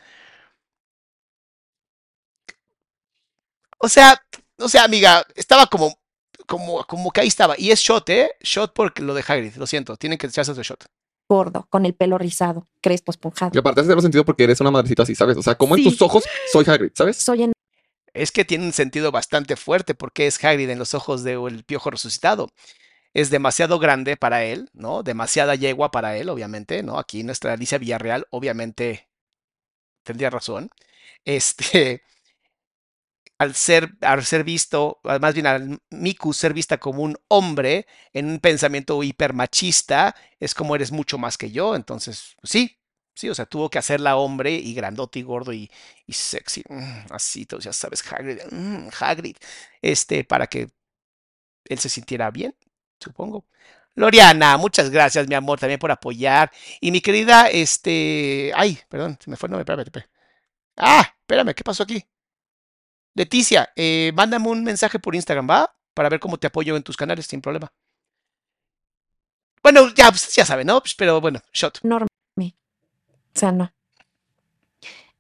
O 3.83 3.89
sea, 3.89 4.23
o 4.59 4.69
sea, 4.69 4.85
amiga, 4.85 5.27
estaba 5.35 5.67
como, 5.67 5.99
como, 6.47 6.85
como 6.85 7.11
que 7.11 7.23
ahí 7.23 7.29
estaba. 7.29 7.55
Y 7.59 7.71
es 7.71 7.81
shot, 7.81 8.09
¿eh? 8.11 8.33
Shot 8.41 8.75
porque 8.75 9.03
lo 9.03 9.15
de 9.15 9.25
Hagrid, 9.27 9.55
lo 9.57 9.67
siento, 9.67 9.97
tienen 9.97 10.19
que 10.19 10.27
echarse 10.27 10.51
otro 10.51 10.63
shot. 10.63 10.85
gordo, 11.29 11.67
con 11.71 11.87
el 11.87 11.95
pelo 11.95 12.19
rizado, 12.19 12.69
crespo 12.83 13.11
esponjado. 13.11 13.53
Y 13.55 13.59
aparte 13.59 13.81
hace 13.81 14.01
sentido 14.03 14.25
porque 14.25 14.45
eres 14.45 14.61
una 14.61 14.71
madrecita 14.71 15.05
así, 15.05 15.15
¿sabes? 15.15 15.37
O 15.37 15.43
sea, 15.43 15.55
como 15.55 15.77
en 15.77 15.85
tus 15.85 16.01
ojos 16.03 16.25
soy 16.53 16.65
Hagrid, 16.69 16.91
¿sabes? 16.95 17.17
Soy 17.17 17.45
en 17.45 17.53
Es 18.13 18.33
que 18.33 18.45
tiene 18.45 18.67
un 18.67 18.73
sentido 18.73 19.13
bastante 19.13 19.57
fuerte 19.57 19.95
porque 19.95 20.27
es 20.27 20.43
Hagrid 20.45 20.69
en 20.69 20.79
los 20.79 20.93
ojos 20.95 21.23
del 21.23 21.65
piojo 21.65 21.91
resucitado. 21.91 22.51
Es 23.15 23.31
demasiado 23.31 23.79
grande 23.79 24.17
para 24.17 24.45
él, 24.45 24.69
¿no? 24.73 25.03
Demasiada 25.03 25.55
yegua 25.55 25.91
para 25.91 26.17
él, 26.17 26.29
obviamente, 26.29 26.83
¿no? 26.83 26.99
Aquí 26.99 27.23
nuestra 27.23 27.55
Alicia 27.55 27.79
Villarreal, 27.79 28.27
obviamente, 28.31 29.09
tendría 30.05 30.31
razón. 30.31 30.71
Este, 31.25 32.03
al 33.41 33.55
ser, 33.55 33.93
al 34.03 34.23
ser 34.27 34.45
visto, 34.45 35.01
más 35.03 35.33
bien 35.33 35.47
al 35.47 35.81
Miku 35.89 36.35
ser 36.35 36.53
vista 36.53 36.77
como 36.79 37.03
un 37.03 37.17
hombre 37.29 37.87
en 38.13 38.27
un 38.27 38.39
pensamiento 38.39 39.03
hipermachista, 39.03 40.15
es 40.39 40.53
como 40.53 40.77
eres 40.77 40.93
mucho 40.93 41.17
más 41.17 41.39
que 41.39 41.51
yo. 41.51 41.75
Entonces, 41.75 42.37
sí, 42.43 42.79
sí, 43.15 43.31
o 43.31 43.35
sea, 43.35 43.47
tuvo 43.47 43.71
que 43.71 43.79
hacerla 43.79 44.17
hombre 44.17 44.53
y 44.53 44.75
grandote 44.75 45.21
y 45.21 45.23
gordo 45.23 45.55
y, 45.55 45.71
sexy. 46.11 46.63
mm, 46.69 47.07
así, 47.13 47.47
tú 47.47 47.59
ya 47.61 47.73
sabes, 47.73 48.05
Hagrid, 48.13 48.41
mm, 48.51 48.89
Hagrid, 49.01 49.37
este, 49.81 50.23
para 50.25 50.47
que 50.47 50.69
él 51.67 51.79
se 51.79 51.89
sintiera 51.89 52.31
bien, 52.31 52.55
supongo. 53.01 53.47
Loriana, 53.95 54.57
muchas 54.59 54.91
gracias, 54.91 55.29
mi 55.29 55.35
amor, 55.35 55.59
también 55.61 55.81
por 55.81 55.91
apoyar. 55.91 56.53
Y 56.81 56.91
mi 56.93 57.01
querida, 57.01 57.49
este, 57.51 58.53
ay, 58.55 58.79
perdón, 58.91 59.19
se 59.23 59.31
me 59.31 59.37
fue 59.37 59.49
el 59.49 59.53
nombre, 59.53 59.63
espérame. 59.83 60.07
Ah, 60.77 61.15
espérame, 61.23 61.55
¿qué 61.55 61.65
pasó 61.65 61.85
aquí? 61.85 62.05
Leticia, 63.21 63.71
eh, 63.77 64.13
mándame 64.15 64.49
un 64.49 64.65
mensaje 64.65 64.99
por 64.99 65.15
Instagram, 65.15 65.47
¿va? 65.51 65.77
Para 65.93 66.09
ver 66.09 66.21
cómo 66.21 66.39
te 66.39 66.47
apoyo 66.47 66.75
en 66.75 66.83
tus 66.83 66.97
canales, 66.97 67.27
sin 67.27 67.43
problema. 67.43 67.71
Bueno, 69.63 69.93
ya, 69.95 70.09
pues, 70.09 70.35
ya 70.35 70.47
saben, 70.47 70.67
¿no? 70.67 70.81
Pues, 70.81 70.95
pero 70.95 71.21
bueno, 71.21 71.43
shot. 71.53 71.85
enorme. 71.85 72.09
O 72.39 73.39
sea, 73.39 73.53
no. 73.53 73.71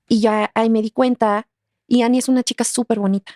Y 0.08 0.22
ya 0.22 0.50
ahí 0.54 0.70
me 0.70 0.80
di 0.80 0.90
cuenta, 0.92 1.46
y 1.86 2.00
Annie 2.00 2.20
es 2.20 2.30
una 2.30 2.42
chica 2.42 2.64
súper 2.64 2.98
bonita. 2.98 3.34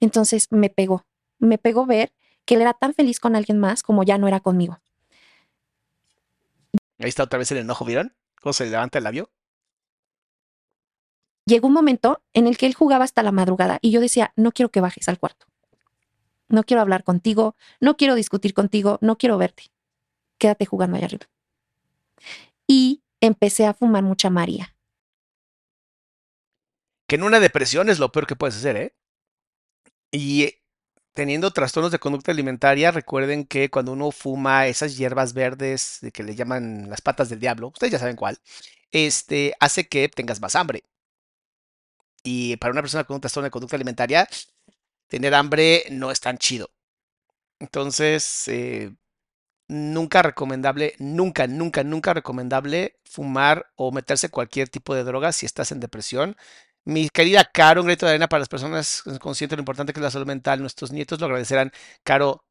Entonces 0.00 0.46
me 0.52 0.70
pegó. 0.70 1.04
Me 1.38 1.58
pegó 1.58 1.84
ver 1.84 2.14
que 2.46 2.54
él 2.54 2.62
era 2.62 2.72
tan 2.72 2.94
feliz 2.94 3.20
con 3.20 3.36
alguien 3.36 3.58
más 3.58 3.82
como 3.82 4.04
ya 4.04 4.16
no 4.16 4.26
era 4.26 4.40
conmigo. 4.40 4.80
Ahí 6.98 7.10
está 7.10 7.24
otra 7.24 7.38
vez 7.38 7.52
el 7.52 7.58
enojo, 7.58 7.84
¿vieron? 7.84 8.16
¿Cómo 8.40 8.54
se 8.54 8.64
le 8.64 8.70
levanta 8.70 8.96
el 8.96 9.04
labio? 9.04 9.30
Llegó 11.48 11.68
un 11.68 11.72
momento 11.72 12.22
en 12.34 12.46
el 12.46 12.58
que 12.58 12.66
él 12.66 12.74
jugaba 12.74 13.04
hasta 13.04 13.22
la 13.22 13.32
madrugada 13.32 13.78
y 13.80 13.90
yo 13.90 14.02
decía, 14.02 14.34
no 14.36 14.52
quiero 14.52 14.68
que 14.70 14.82
bajes 14.82 15.08
al 15.08 15.18
cuarto. 15.18 15.46
No 16.48 16.62
quiero 16.62 16.82
hablar 16.82 17.04
contigo, 17.04 17.56
no 17.80 17.96
quiero 17.96 18.14
discutir 18.14 18.52
contigo, 18.52 18.98
no 19.00 19.16
quiero 19.16 19.38
verte. 19.38 19.70
Quédate 20.36 20.66
jugando 20.66 20.98
allá 20.98 21.06
arriba. 21.06 21.26
Y 22.66 23.02
empecé 23.22 23.64
a 23.64 23.72
fumar 23.72 24.02
mucha 24.02 24.28
María. 24.28 24.76
Que 27.06 27.16
en 27.16 27.22
una 27.22 27.40
depresión 27.40 27.88
es 27.88 27.98
lo 27.98 28.12
peor 28.12 28.26
que 28.26 28.36
puedes 28.36 28.56
hacer, 28.56 28.76
¿eh? 28.76 28.94
Y 30.12 30.52
teniendo 31.14 31.50
trastornos 31.50 31.92
de 31.92 31.98
conducta 31.98 32.30
alimentaria, 32.30 32.90
recuerden 32.90 33.46
que 33.46 33.70
cuando 33.70 33.92
uno 33.92 34.10
fuma 34.10 34.66
esas 34.66 34.98
hierbas 34.98 35.32
verdes 35.32 35.96
de 36.02 36.12
que 36.12 36.24
le 36.24 36.34
llaman 36.34 36.90
las 36.90 37.00
patas 37.00 37.30
del 37.30 37.40
diablo, 37.40 37.68
ustedes 37.68 37.92
ya 37.92 37.98
saben 37.98 38.16
cuál, 38.16 38.38
este 38.92 39.54
hace 39.60 39.88
que 39.88 40.10
tengas 40.10 40.42
más 40.42 40.54
hambre. 40.54 40.84
Y 42.30 42.58
para 42.58 42.72
una 42.72 42.82
persona 42.82 43.04
con 43.04 43.14
un 43.14 43.22
trastorno 43.22 43.46
de 43.46 43.50
conducta 43.50 43.76
alimentaria, 43.76 44.28
tener 45.08 45.34
hambre 45.34 45.84
no 45.90 46.10
es 46.10 46.20
tan 46.20 46.36
chido. 46.36 46.70
Entonces, 47.58 48.48
eh, 48.48 48.94
nunca 49.68 50.22
recomendable, 50.22 50.94
nunca, 50.98 51.46
nunca, 51.46 51.84
nunca 51.84 52.14
recomendable 52.14 52.98
fumar 53.04 53.66
o 53.76 53.92
meterse 53.92 54.30
cualquier 54.30 54.68
tipo 54.68 54.94
de 54.94 55.04
droga 55.04 55.32
si 55.32 55.46
estás 55.46 55.72
en 55.72 55.80
depresión. 55.80 56.36
Mi 56.84 57.08
querida 57.10 57.44
Caro, 57.44 57.82
un 57.82 57.88
grito 57.88 58.06
de 58.06 58.12
arena 58.12 58.28
para 58.28 58.40
las 58.40 58.48
personas 58.50 59.02
conscientes 59.20 59.52
de 59.52 59.58
lo 59.58 59.62
importante 59.62 59.92
que 59.94 60.00
es 60.00 60.04
la 60.04 60.10
salud 60.10 60.26
mental. 60.26 60.60
Nuestros 60.60 60.92
nietos 60.92 61.20
lo 61.20 61.26
agradecerán. 61.26 61.72
Caro, 62.04 62.44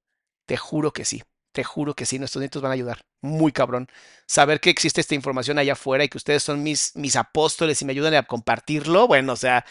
te 0.48 0.58
juro 0.58 0.92
que 0.94 1.06
sí. 1.06 1.24
Te 1.58 1.64
juro 1.64 1.96
que 1.96 2.06
sí, 2.06 2.20
nuestros 2.20 2.40
nietos 2.40 2.62
van 2.62 2.70
a 2.70 2.76
ayudar. 2.76 3.04
Muy 3.20 3.52
cabrón. 3.52 3.88
Saber 4.28 4.60
que 4.60 4.70
existe 4.70 5.02
esta 5.02 5.16
información 5.16 5.58
allá 5.58 5.74
afuera 5.74 6.04
y 6.04 6.08
que 6.08 6.20
ustedes 6.20 6.44
son 6.44 6.62
mis, 6.62 6.96
mis 6.96 7.16
apóstoles 7.16 7.82
y 7.82 7.86
me 7.86 7.94
ayudan 7.94 8.14
a 8.14 8.22
compartirlo. 8.22 9.08
Bueno, 9.08 9.34
o 9.34 9.36
sea, 9.36 9.66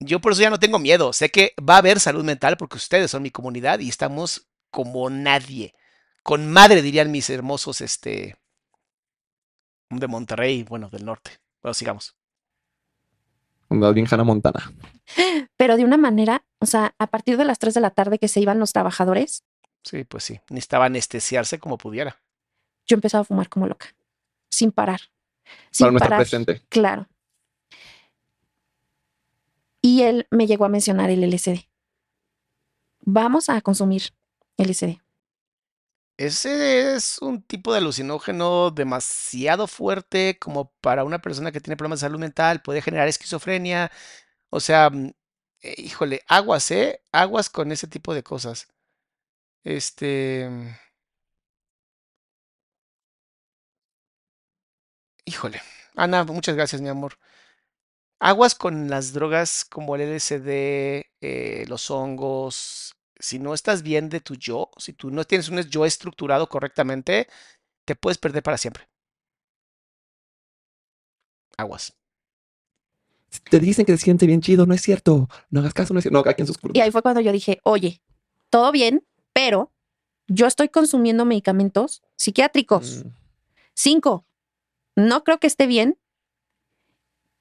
yo 0.00 0.20
por 0.20 0.32
eso 0.32 0.42
ya 0.42 0.50
no 0.50 0.58
tengo 0.58 0.80
miedo. 0.80 1.12
Sé 1.12 1.30
que 1.30 1.54
va 1.56 1.76
a 1.76 1.78
haber 1.78 2.00
salud 2.00 2.24
mental 2.24 2.56
porque 2.56 2.78
ustedes 2.78 3.12
son 3.12 3.22
mi 3.22 3.30
comunidad 3.30 3.78
y 3.78 3.88
estamos 3.88 4.48
como 4.72 5.08
nadie. 5.08 5.72
Con 6.24 6.50
madre, 6.50 6.82
dirían 6.82 7.12
mis 7.12 7.30
hermosos, 7.30 7.80
este, 7.80 8.34
de 9.90 10.06
Monterrey, 10.08 10.64
bueno, 10.64 10.90
del 10.90 11.04
norte. 11.04 11.30
Bueno, 11.62 11.74
sigamos. 11.74 12.16
Bien 13.70 14.08
Hannah 14.10 14.24
Montana. 14.24 14.72
Pero 15.56 15.76
de 15.76 15.84
una 15.84 15.96
manera, 15.96 16.44
o 16.58 16.66
sea, 16.66 16.96
a 16.98 17.06
partir 17.06 17.36
de 17.36 17.44
las 17.44 17.60
3 17.60 17.74
de 17.74 17.80
la 17.82 17.90
tarde 17.90 18.18
que 18.18 18.26
se 18.26 18.40
iban 18.40 18.58
los 18.58 18.72
trabajadores, 18.72 19.44
Sí, 19.84 20.04
pues 20.04 20.24
sí. 20.24 20.40
Necesitaba 20.50 20.86
anestesiarse 20.86 21.58
como 21.58 21.78
pudiera. 21.78 22.20
yo 22.86 22.94
empezaba 22.96 23.22
a 23.22 23.24
fumar 23.24 23.48
como 23.48 23.66
loca, 23.66 23.94
sin 24.50 24.72
parar. 24.72 25.00
Sin 25.70 25.86
Para 25.86 25.92
no 25.92 25.98
estar 25.98 26.10
parar. 26.10 26.18
presente. 26.20 26.62
Claro. 26.68 27.08
Y 29.80 30.02
él 30.02 30.26
me 30.30 30.46
llegó 30.46 30.64
a 30.64 30.68
mencionar 30.68 31.10
el 31.10 31.22
LSD. 31.24 31.68
Vamos 33.00 33.48
a 33.48 33.60
consumir 33.60 34.12
LSD. 34.56 34.98
Ese 36.16 36.94
es 36.96 37.18
un 37.20 37.42
tipo 37.42 37.72
de 37.72 37.78
alucinógeno 37.78 38.72
demasiado 38.72 39.68
fuerte 39.68 40.36
como 40.40 40.72
para 40.80 41.04
una 41.04 41.20
persona 41.20 41.52
que 41.52 41.60
tiene 41.60 41.76
problemas 41.76 42.00
de 42.00 42.06
salud 42.06 42.18
mental, 42.18 42.60
puede 42.62 42.82
generar 42.82 43.06
esquizofrenia. 43.06 43.92
O 44.50 44.58
sea, 44.60 44.90
mm, 44.90 45.12
eh, 45.62 45.74
híjole, 45.78 46.22
aguas, 46.26 46.70
¿eh? 46.72 47.02
Aguas 47.12 47.50
con 47.50 47.70
ese 47.70 47.86
tipo 47.86 48.14
de 48.14 48.24
cosas. 48.24 48.66
Este... 49.64 50.48
mm, 50.48 50.68
Híjole. 55.24 55.60
Ana, 55.94 56.24
muchas 56.24 56.54
gracias, 56.56 56.80
mi 56.80 56.88
amor. 56.88 57.18
Aguas 58.20 58.54
con 58.54 58.88
las 58.88 59.12
drogas 59.12 59.64
como 59.64 59.94
el 59.94 60.02
LSD, 60.02 61.06
eh, 61.20 61.64
los 61.68 61.90
hongos. 61.90 62.94
Si 63.18 63.38
no 63.38 63.54
estás 63.54 63.82
bien 63.82 64.08
de 64.08 64.20
tu 64.20 64.34
yo, 64.36 64.70
si 64.76 64.92
tú 64.92 65.10
no 65.10 65.24
tienes 65.24 65.48
un 65.48 65.60
yo 65.62 65.84
estructurado 65.84 66.48
correctamente, 66.48 67.28
te 67.84 67.96
puedes 67.96 68.18
perder 68.18 68.42
para 68.42 68.58
siempre. 68.58 68.88
Aguas. 71.56 71.92
Te 73.50 73.60
dicen 73.60 73.84
que 73.84 73.96
se 73.96 74.04
siente 74.04 74.26
bien 74.26 74.40
chido, 74.40 74.66
no 74.66 74.74
es 74.74 74.82
cierto. 74.82 75.28
No 75.50 75.60
hagas 75.60 75.74
caso, 75.74 75.92
no 75.92 75.98
es 76.00 76.04
cierto. 76.04 76.16
No, 76.18 76.22
cada 76.22 76.34
quien 76.34 76.46
sus 76.46 76.58
Y 76.72 76.80
ahí 76.80 76.90
fue 76.90 77.02
cuando 77.02 77.20
yo 77.20 77.32
dije, 77.32 77.60
oye, 77.64 78.00
todo 78.50 78.72
bien, 78.72 79.04
pero 79.38 79.70
Yo 80.30 80.46
estoy 80.46 80.68
consumiendo 80.68 81.24
medicamentos 81.24 82.02
psiquiátricos. 82.16 83.04
Mm. 83.04 83.08
Cinco, 83.72 84.26
no 84.94 85.22
creo 85.24 85.38
que 85.38 85.46
esté 85.46 85.66
bien 85.66 85.96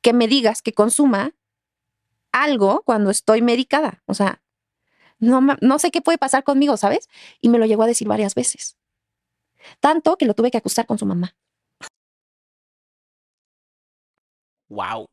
que 0.02 0.14
me 0.14 0.28
digas 0.28 0.62
que 0.62 0.72
consuma 0.72 1.34
algo 2.32 2.84
cuando 2.86 3.10
estoy 3.10 3.42
medicada. 3.42 4.04
O 4.06 4.14
sea, 4.14 4.42
no, 5.18 5.42
no 5.42 5.80
sé 5.80 5.90
qué 5.92 6.02
puede 6.02 6.18
pasar 6.18 6.46
conmigo, 6.46 6.78
¿sabes? 6.78 7.10
Y 7.42 7.50
me 7.50 7.58
lo 7.58 7.66
llegó 7.66 7.84
a 7.84 7.88
decir 7.88 8.08
varias 8.08 8.36
veces. 8.36 8.78
Tanto 9.82 10.16
que 10.16 10.28
lo 10.28 10.36
tuve 10.36 10.52
que 10.52 10.60
acusar 10.60 10.86
con 10.86 10.98
su 11.00 11.06
mamá. 11.06 11.36
Wow. 14.70 15.08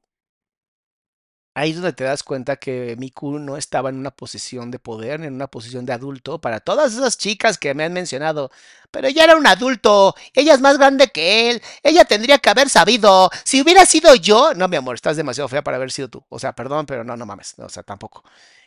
Ahí 1.57 1.71
es 1.71 1.77
donde 1.77 1.93
te 1.93 2.03
das 2.03 2.25
cuenta 2.25 2.57
que 2.57 2.97
Miku 2.99 3.39
no 3.39 3.57
estaba 3.57 3.89
en 3.89 3.97
una 3.97 4.11
posición 4.11 4.73
de 4.73 4.81
poder, 4.81 5.21
ni 5.21 5.29
en 5.29 5.35
una 5.35 5.47
posición 5.47 5.87
de 5.87 5.93
adulto 5.93 6.41
para 6.41 6.59
todas 6.59 6.93
esas 6.95 7.17
chicas 7.17 7.59
que 7.59 7.75
me 7.75 7.85
han 7.85 7.93
mencionado. 7.93 8.51
Pero 8.91 9.07
ella 9.07 9.23
era 9.25 9.37
un 9.37 9.47
adulto, 9.47 10.17
ella 10.35 10.55
es 10.55 10.61
más 10.61 10.79
grande 10.79 11.09
que 11.09 11.51
él, 11.51 11.63
ella 11.85 12.05
tendría 12.05 12.39
que 12.39 12.51
haber 12.51 12.69
sabido. 12.69 13.31
Si 13.45 13.63
hubiera 13.63 13.87
sido 13.87 14.17
yo, 14.17 14.53
no, 14.55 14.67
mi 14.67 14.77
amor, 14.77 14.97
estás 14.97 15.17
demasiado 15.17 15.49
fea 15.49 15.63
para 15.63 15.77
haber 15.77 15.93
sido 15.93 16.09
tú. 16.09 16.25
O 16.29 16.41
sea, 16.41 16.53
perdón, 16.55 16.87
pero 16.87 17.05
no, 17.05 17.17
no 17.17 17.25
mames, 17.25 17.55
o 17.59 17.69
sea, 17.69 17.85
tampoco. 17.85 18.25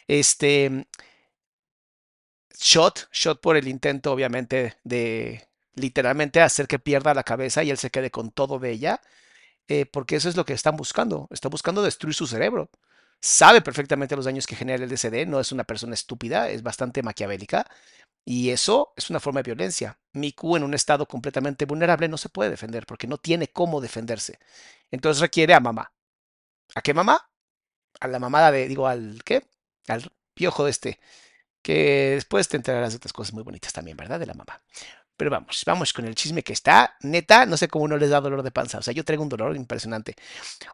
Este, 0.08 0.88
shot, 2.60 3.10
shot 3.12 3.41
por 3.41 3.58
el 3.58 3.67
intento, 3.67 4.12
obviamente, 4.13 4.78
de 4.84 5.47
literalmente 5.76 6.41
hacer 6.41 6.67
que 6.67 6.80
pierda 6.80 7.13
la 7.13 7.23
cabeza 7.23 7.63
y 7.63 7.69
él 7.69 7.78
se 7.78 7.91
quede 7.91 8.12
con 8.12 8.32
todo 8.32 8.60
de 8.60 8.71
ella 8.71 9.02
eh, 9.67 9.86
porque 9.86 10.15
eso 10.15 10.30
es 10.30 10.36
lo 10.36 10.45
que 10.45 10.53
están 10.53 10.77
buscando. 10.77 11.27
Están 11.32 11.51
buscando 11.51 11.84
destruir 11.84 12.15
su 12.15 12.27
cerebro. 12.27 12.69
Sabe 13.21 13.62
perfectamente 13.62 14.15
los 14.15 14.25
daños 14.25 14.47
que 14.47 14.56
genera 14.56 14.84
el 14.84 14.89
DCD, 14.89 15.27
no 15.27 15.39
es 15.39 15.51
una 15.51 15.63
persona 15.63 15.93
estúpida, 15.95 16.49
es 16.49 16.63
bastante 16.63 17.03
maquiavélica. 17.03 17.67
Y 18.25 18.51
eso 18.51 18.93
es 18.97 19.10
una 19.10 19.19
forma 19.21 19.41
de 19.41 19.53
violencia. 19.53 19.99
Miku 20.13 20.58
en 20.58 20.63
un 20.63 20.73
estado 20.73 21.08
completamente 21.08 21.65
vulnerable 21.65 22.10
no 22.10 22.17
se 22.17 22.30
puede 22.30 22.49
defender 22.51 22.86
porque 22.86 23.08
no 23.08 23.17
tiene 23.17 23.47
cómo 23.49 23.82
defenderse. 23.82 24.39
Entonces 24.91 25.21
requiere 25.21 25.53
a 25.53 25.60
mamá. 25.62 25.93
¿A 26.75 26.82
qué 26.82 26.93
mamá? 26.93 27.30
A 28.01 28.08
la 28.08 28.19
mamada 28.19 28.51
de, 28.51 28.67
digo, 28.67 28.88
al 28.88 29.21
¿qué? 29.25 29.47
Al 29.88 30.12
piojo 30.34 30.65
de 30.65 30.71
este. 30.71 30.99
Que 31.63 32.12
después 32.15 32.49
te 32.49 32.58
enterarás 32.58 32.93
de 32.93 32.97
otras 32.97 33.13
cosas 33.13 33.34
muy 33.34 33.43
bonitas 33.43 33.73
también, 33.73 33.97
¿verdad? 33.97 34.19
De 34.19 34.27
la 34.27 34.36
mamá. 34.36 34.62
Pero 35.17 35.32
vamos, 35.32 35.63
vamos 35.65 35.93
con 35.93 36.06
el 36.06 36.13
chisme 36.13 36.43
que 36.43 36.53
está. 36.53 36.95
Neta, 37.01 37.47
no 37.47 37.58
sé 37.58 37.67
cómo 37.67 37.88
no 37.88 37.97
les 37.97 38.12
da 38.12 38.21
dolor 38.21 38.43
de 38.43 38.51
panza. 38.51 38.77
O 38.77 38.84
sea, 38.84 38.93
yo 38.93 39.03
traigo 39.03 39.23
un 39.23 39.30
dolor 39.30 39.56
impresionante. 39.56 40.15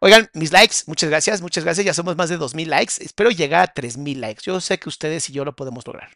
Oigan, 0.01 0.29
mis 0.33 0.51
likes, 0.51 0.79
muchas 0.85 1.09
gracias, 1.09 1.41
muchas 1.41 1.63
gracias. 1.63 1.85
Ya 1.85 1.93
somos 1.93 2.17
más 2.17 2.29
de 2.29 2.37
2.000 2.37 2.67
likes. 2.67 2.93
Espero 2.99 3.31
llegar 3.31 3.61
a 3.61 3.73
3.000 3.73 4.17
likes. 4.17 4.41
Yo 4.43 4.59
sé 4.59 4.77
que 4.77 4.89
ustedes 4.89 5.29
y 5.29 5.33
yo 5.33 5.45
lo 5.45 5.55
podemos 5.55 5.87
lograr. 5.87 6.09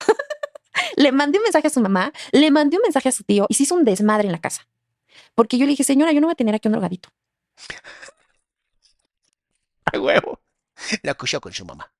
Le 0.96 1.12
mandé 1.12 1.38
un 1.38 1.44
mensaje 1.44 1.66
a 1.66 1.70
su 1.70 1.80
mamá, 1.80 2.12
le 2.32 2.50
mandé 2.50 2.76
un 2.76 2.82
mensaje 2.82 3.08
a 3.08 3.12
su 3.12 3.22
tío 3.22 3.46
y 3.48 3.54
se 3.54 3.64
hizo 3.64 3.74
un 3.74 3.84
desmadre 3.84 4.26
en 4.26 4.32
la 4.32 4.40
casa. 4.40 4.66
Porque 5.34 5.58
yo 5.58 5.66
le 5.66 5.70
dije, 5.70 5.84
señora, 5.84 6.12
yo 6.12 6.20
no 6.20 6.28
voy 6.28 6.32
a 6.32 6.36
tener 6.36 6.54
aquí 6.54 6.68
un 6.68 6.72
drogadito. 6.72 7.10
¡A 9.92 9.98
huevo! 9.98 10.40
La 11.02 11.12
acusó 11.12 11.40
con 11.40 11.52
su 11.52 11.64
mamá. 11.64 11.92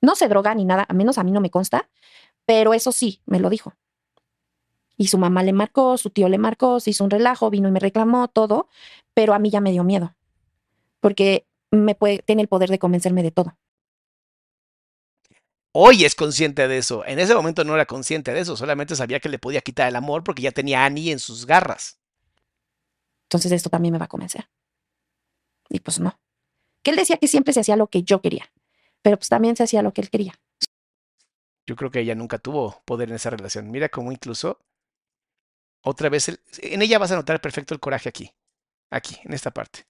No 0.00 0.14
se 0.14 0.28
droga 0.28 0.54
ni 0.54 0.64
nada, 0.64 0.86
a 0.88 0.92
menos 0.92 1.18
a 1.18 1.24
mí 1.24 1.30
no 1.30 1.40
me 1.40 1.50
consta, 1.50 1.88
pero 2.44 2.74
eso 2.74 2.92
sí, 2.92 3.20
me 3.26 3.40
lo 3.40 3.50
dijo. 3.50 3.74
Y 4.98 5.06
su 5.06 5.16
mamá 5.16 5.42
le 5.42 5.54
marcó, 5.54 5.96
su 5.96 6.10
tío 6.10 6.28
le 6.28 6.36
marcó, 6.36 6.80
se 6.80 6.90
hizo 6.90 7.04
un 7.04 7.10
relajo, 7.10 7.48
vino 7.48 7.68
y 7.68 7.70
me 7.70 7.80
reclamó 7.80 8.28
todo, 8.28 8.68
pero 9.14 9.32
a 9.32 9.38
mí 9.38 9.48
ya 9.48 9.60
me 9.60 9.70
dio 9.70 9.84
miedo, 9.84 10.14
porque 11.00 11.46
me 11.70 11.94
puede, 11.94 12.18
tiene 12.18 12.42
el 12.42 12.48
poder 12.48 12.68
de 12.68 12.78
convencerme 12.78 13.22
de 13.22 13.30
todo. 13.30 13.56
Hoy 15.72 16.04
es 16.04 16.14
consciente 16.14 16.66
de 16.66 16.78
eso. 16.78 17.04
En 17.06 17.18
ese 17.20 17.34
momento 17.34 17.62
no 17.62 17.74
era 17.74 17.86
consciente 17.86 18.32
de 18.32 18.40
eso. 18.40 18.56
Solamente 18.56 18.96
sabía 18.96 19.20
que 19.20 19.28
le 19.28 19.38
podía 19.38 19.60
quitar 19.60 19.86
el 19.86 19.96
amor 19.96 20.24
porque 20.24 20.42
ya 20.42 20.50
tenía 20.50 20.82
a 20.82 20.86
Annie 20.86 21.12
en 21.12 21.20
sus 21.20 21.46
garras. 21.46 22.00
Entonces 23.26 23.52
esto 23.52 23.70
también 23.70 23.92
me 23.92 23.98
va 23.98 24.06
a 24.06 24.08
convencer. 24.08 24.48
Y 25.68 25.80
pues 25.80 26.00
no. 26.00 26.18
Que 26.82 26.90
él 26.90 26.96
decía 26.96 27.18
que 27.18 27.28
siempre 27.28 27.52
se 27.52 27.60
hacía 27.60 27.76
lo 27.76 27.88
que 27.88 28.02
yo 28.02 28.20
quería, 28.20 28.50
pero 29.02 29.18
pues 29.18 29.28
también 29.28 29.54
se 29.54 29.62
hacía 29.62 29.82
lo 29.82 29.92
que 29.92 30.00
él 30.00 30.10
quería. 30.10 30.34
Yo 31.66 31.76
creo 31.76 31.90
que 31.90 32.00
ella 32.00 32.14
nunca 32.14 32.38
tuvo 32.38 32.80
poder 32.86 33.10
en 33.10 33.16
esa 33.16 33.30
relación. 33.30 33.70
Mira 33.70 33.90
cómo 33.90 34.10
incluso 34.10 34.58
otra 35.82 36.08
vez 36.08 36.28
el- 36.28 36.40
en 36.62 36.82
ella 36.82 36.98
vas 36.98 37.10
a 37.12 37.16
notar 37.16 37.40
perfecto 37.40 37.74
el 37.74 37.80
coraje 37.80 38.08
aquí. 38.08 38.32
Aquí, 38.90 39.18
en 39.24 39.34
esta 39.34 39.50
parte. 39.50 39.86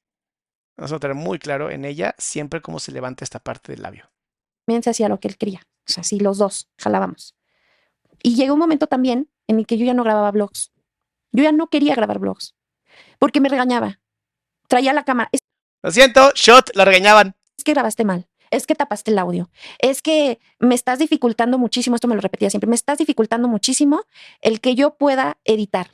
Vas 0.77 0.91
a 0.91 0.95
notar 0.95 1.15
muy 1.15 1.39
claro 1.39 1.71
en 1.71 1.85
ella 1.85 2.15
siempre 2.19 2.61
cómo 2.61 2.79
se 2.81 2.93
levanta 2.93 3.25
esta 3.25 3.39
parte 3.41 3.73
del 3.73 3.83
labio. 3.83 4.11
También 4.67 4.83
se 4.83 4.91
hacía 4.91 5.09
lo 5.09 5.19
que 5.21 5.29
él 5.29 5.37
quería. 5.37 5.61
O 5.89 5.93
sea, 5.93 6.03
sí, 6.05 6.21
los 6.21 6.39
dos 6.39 6.69
jalábamos. 6.79 7.35
Y 8.23 8.35
llegó 8.35 8.55
un 8.55 8.61
momento 8.61 8.87
también 8.87 9.31
en 9.47 9.59
el 9.59 9.67
que 9.67 9.79
yo 9.79 9.87
ya 9.87 9.95
no 9.95 10.05
grababa 10.05 10.31
vlogs. 10.31 10.73
Yo 11.33 11.43
ya 11.45 11.53
no 11.53 11.69
quería 11.69 11.95
grabar 11.95 12.19
vlogs 12.19 12.55
porque 13.19 13.41
me 13.41 13.49
regañaba. 13.49 14.01
Traía 14.69 14.93
la 14.93 15.05
cámara. 15.05 15.31
Lo 15.83 15.91
siento, 15.91 16.31
shot, 16.35 16.71
la 16.75 16.85
regañaban. 16.85 17.35
es 17.57 17.65
que 17.65 17.73
grabaste 17.73 18.05
mal. 18.05 18.29
Es 18.51 18.67
que 18.67 18.75
tapaste 18.75 19.11
el 19.11 19.19
audio. 19.19 19.51
Es 19.79 20.03
que 20.03 20.39
me 20.59 20.75
estás 20.75 20.99
dificultando 20.99 21.59
muchísimo. 21.59 21.97
Esto 21.97 22.09
me 22.09 22.15
lo 22.15 22.21
repetía 22.21 22.51
siempre. 22.51 22.69
Me 22.69 22.77
estás 22.77 22.99
dificultando 22.99 23.49
muchísimo 23.49 24.03
el 24.41 24.61
que 24.61 24.75
yo 24.75 24.95
pueda 24.95 25.39
editar. 25.45 25.91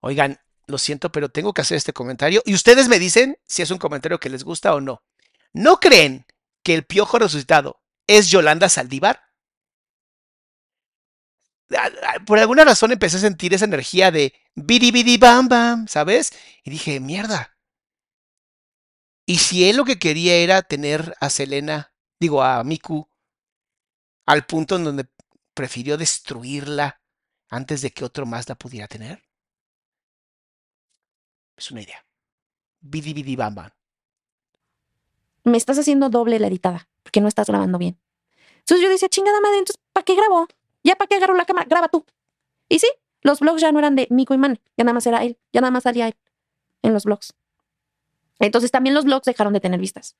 Oigan, 0.00 0.38
lo 0.66 0.78
siento, 0.78 1.12
pero 1.12 1.28
tengo 1.28 1.52
que 1.52 1.62
hacer 1.62 1.76
este 1.76 1.92
comentario 1.92 2.42
y 2.44 2.54
ustedes 2.54 2.88
me 2.88 2.98
dicen 2.98 3.38
si 3.46 3.62
es 3.62 3.70
un 3.70 3.78
comentario 3.78 4.18
que 4.18 4.30
les 4.30 4.44
gusta 4.44 4.74
o 4.74 4.80
no. 4.80 5.02
¿No 5.52 5.78
creen 5.80 6.26
que 6.62 6.74
el 6.74 6.84
piojo 6.84 7.18
resucitado 7.18 7.80
es 8.06 8.30
Yolanda 8.30 8.68
Saldívar? 8.68 9.20
Ah, 11.76 11.90
ah, 12.02 12.24
Por 12.26 12.38
alguna 12.38 12.64
razón 12.64 12.92
empecé 12.92 13.16
a 13.16 13.20
sentir 13.20 13.54
esa 13.54 13.64
energía 13.64 14.10
de 14.10 14.34
bidi 14.54 14.90
bidi 14.90 15.16
bam 15.18 15.48
bam, 15.48 15.88
¿sabes? 15.88 16.32
Y 16.64 16.70
dije, 16.70 17.00
mierda. 17.00 17.51
¿Y 19.26 19.38
si 19.38 19.68
él 19.68 19.76
lo 19.76 19.84
que 19.84 19.98
quería 19.98 20.36
era 20.36 20.62
tener 20.62 21.14
a 21.20 21.30
Selena, 21.30 21.92
digo 22.18 22.42
a 22.42 22.62
Miku, 22.64 23.08
al 24.26 24.46
punto 24.46 24.76
en 24.76 24.84
donde 24.84 25.08
prefirió 25.54 25.96
destruirla 25.96 27.00
antes 27.48 27.82
de 27.82 27.90
que 27.90 28.04
otro 28.04 28.26
más 28.26 28.48
la 28.48 28.56
pudiera 28.56 28.88
tener? 28.88 29.22
Es 31.56 31.70
una 31.70 31.82
idea. 31.82 32.04
Bidi 32.80 33.12
bidi 33.12 33.36
bam 33.36 33.54
bam. 33.54 33.70
Me 35.44 35.56
estás 35.56 35.78
haciendo 35.78 36.08
doble 36.08 36.38
la 36.38 36.48
editada 36.48 36.88
porque 37.02 37.20
no 37.20 37.28
estás 37.28 37.46
grabando 37.48 37.78
bien. 37.78 38.00
Entonces 38.58 38.82
yo 38.82 38.90
decía, 38.90 39.08
chingada 39.08 39.40
madre, 39.40 39.58
entonces, 39.58 39.82
¿para 39.92 40.04
qué 40.04 40.14
grabo? 40.14 40.46
Ya 40.84 40.96
para 40.96 41.08
qué 41.08 41.16
agarro 41.16 41.34
la 41.34 41.44
cámara, 41.44 41.66
graba 41.68 41.88
tú. 41.88 42.04
Y 42.68 42.78
sí, 42.78 42.88
los 43.22 43.40
vlogs 43.40 43.60
ya 43.60 43.72
no 43.72 43.78
eran 43.78 43.96
de 43.96 44.06
Mico 44.10 44.34
y 44.34 44.38
Man, 44.38 44.60
ya 44.76 44.84
nada 44.84 44.94
más 44.94 45.06
era 45.06 45.22
él, 45.22 45.38
ya 45.52 45.60
nada 45.60 45.70
más 45.70 45.82
salía 45.82 46.08
él 46.08 46.16
en 46.82 46.92
los 46.92 47.04
vlogs. 47.04 47.34
Entonces 48.42 48.72
también 48.72 48.94
los 48.94 49.04
vlogs 49.04 49.24
dejaron 49.24 49.52
de 49.52 49.60
tener 49.60 49.78
vistas. 49.78 50.16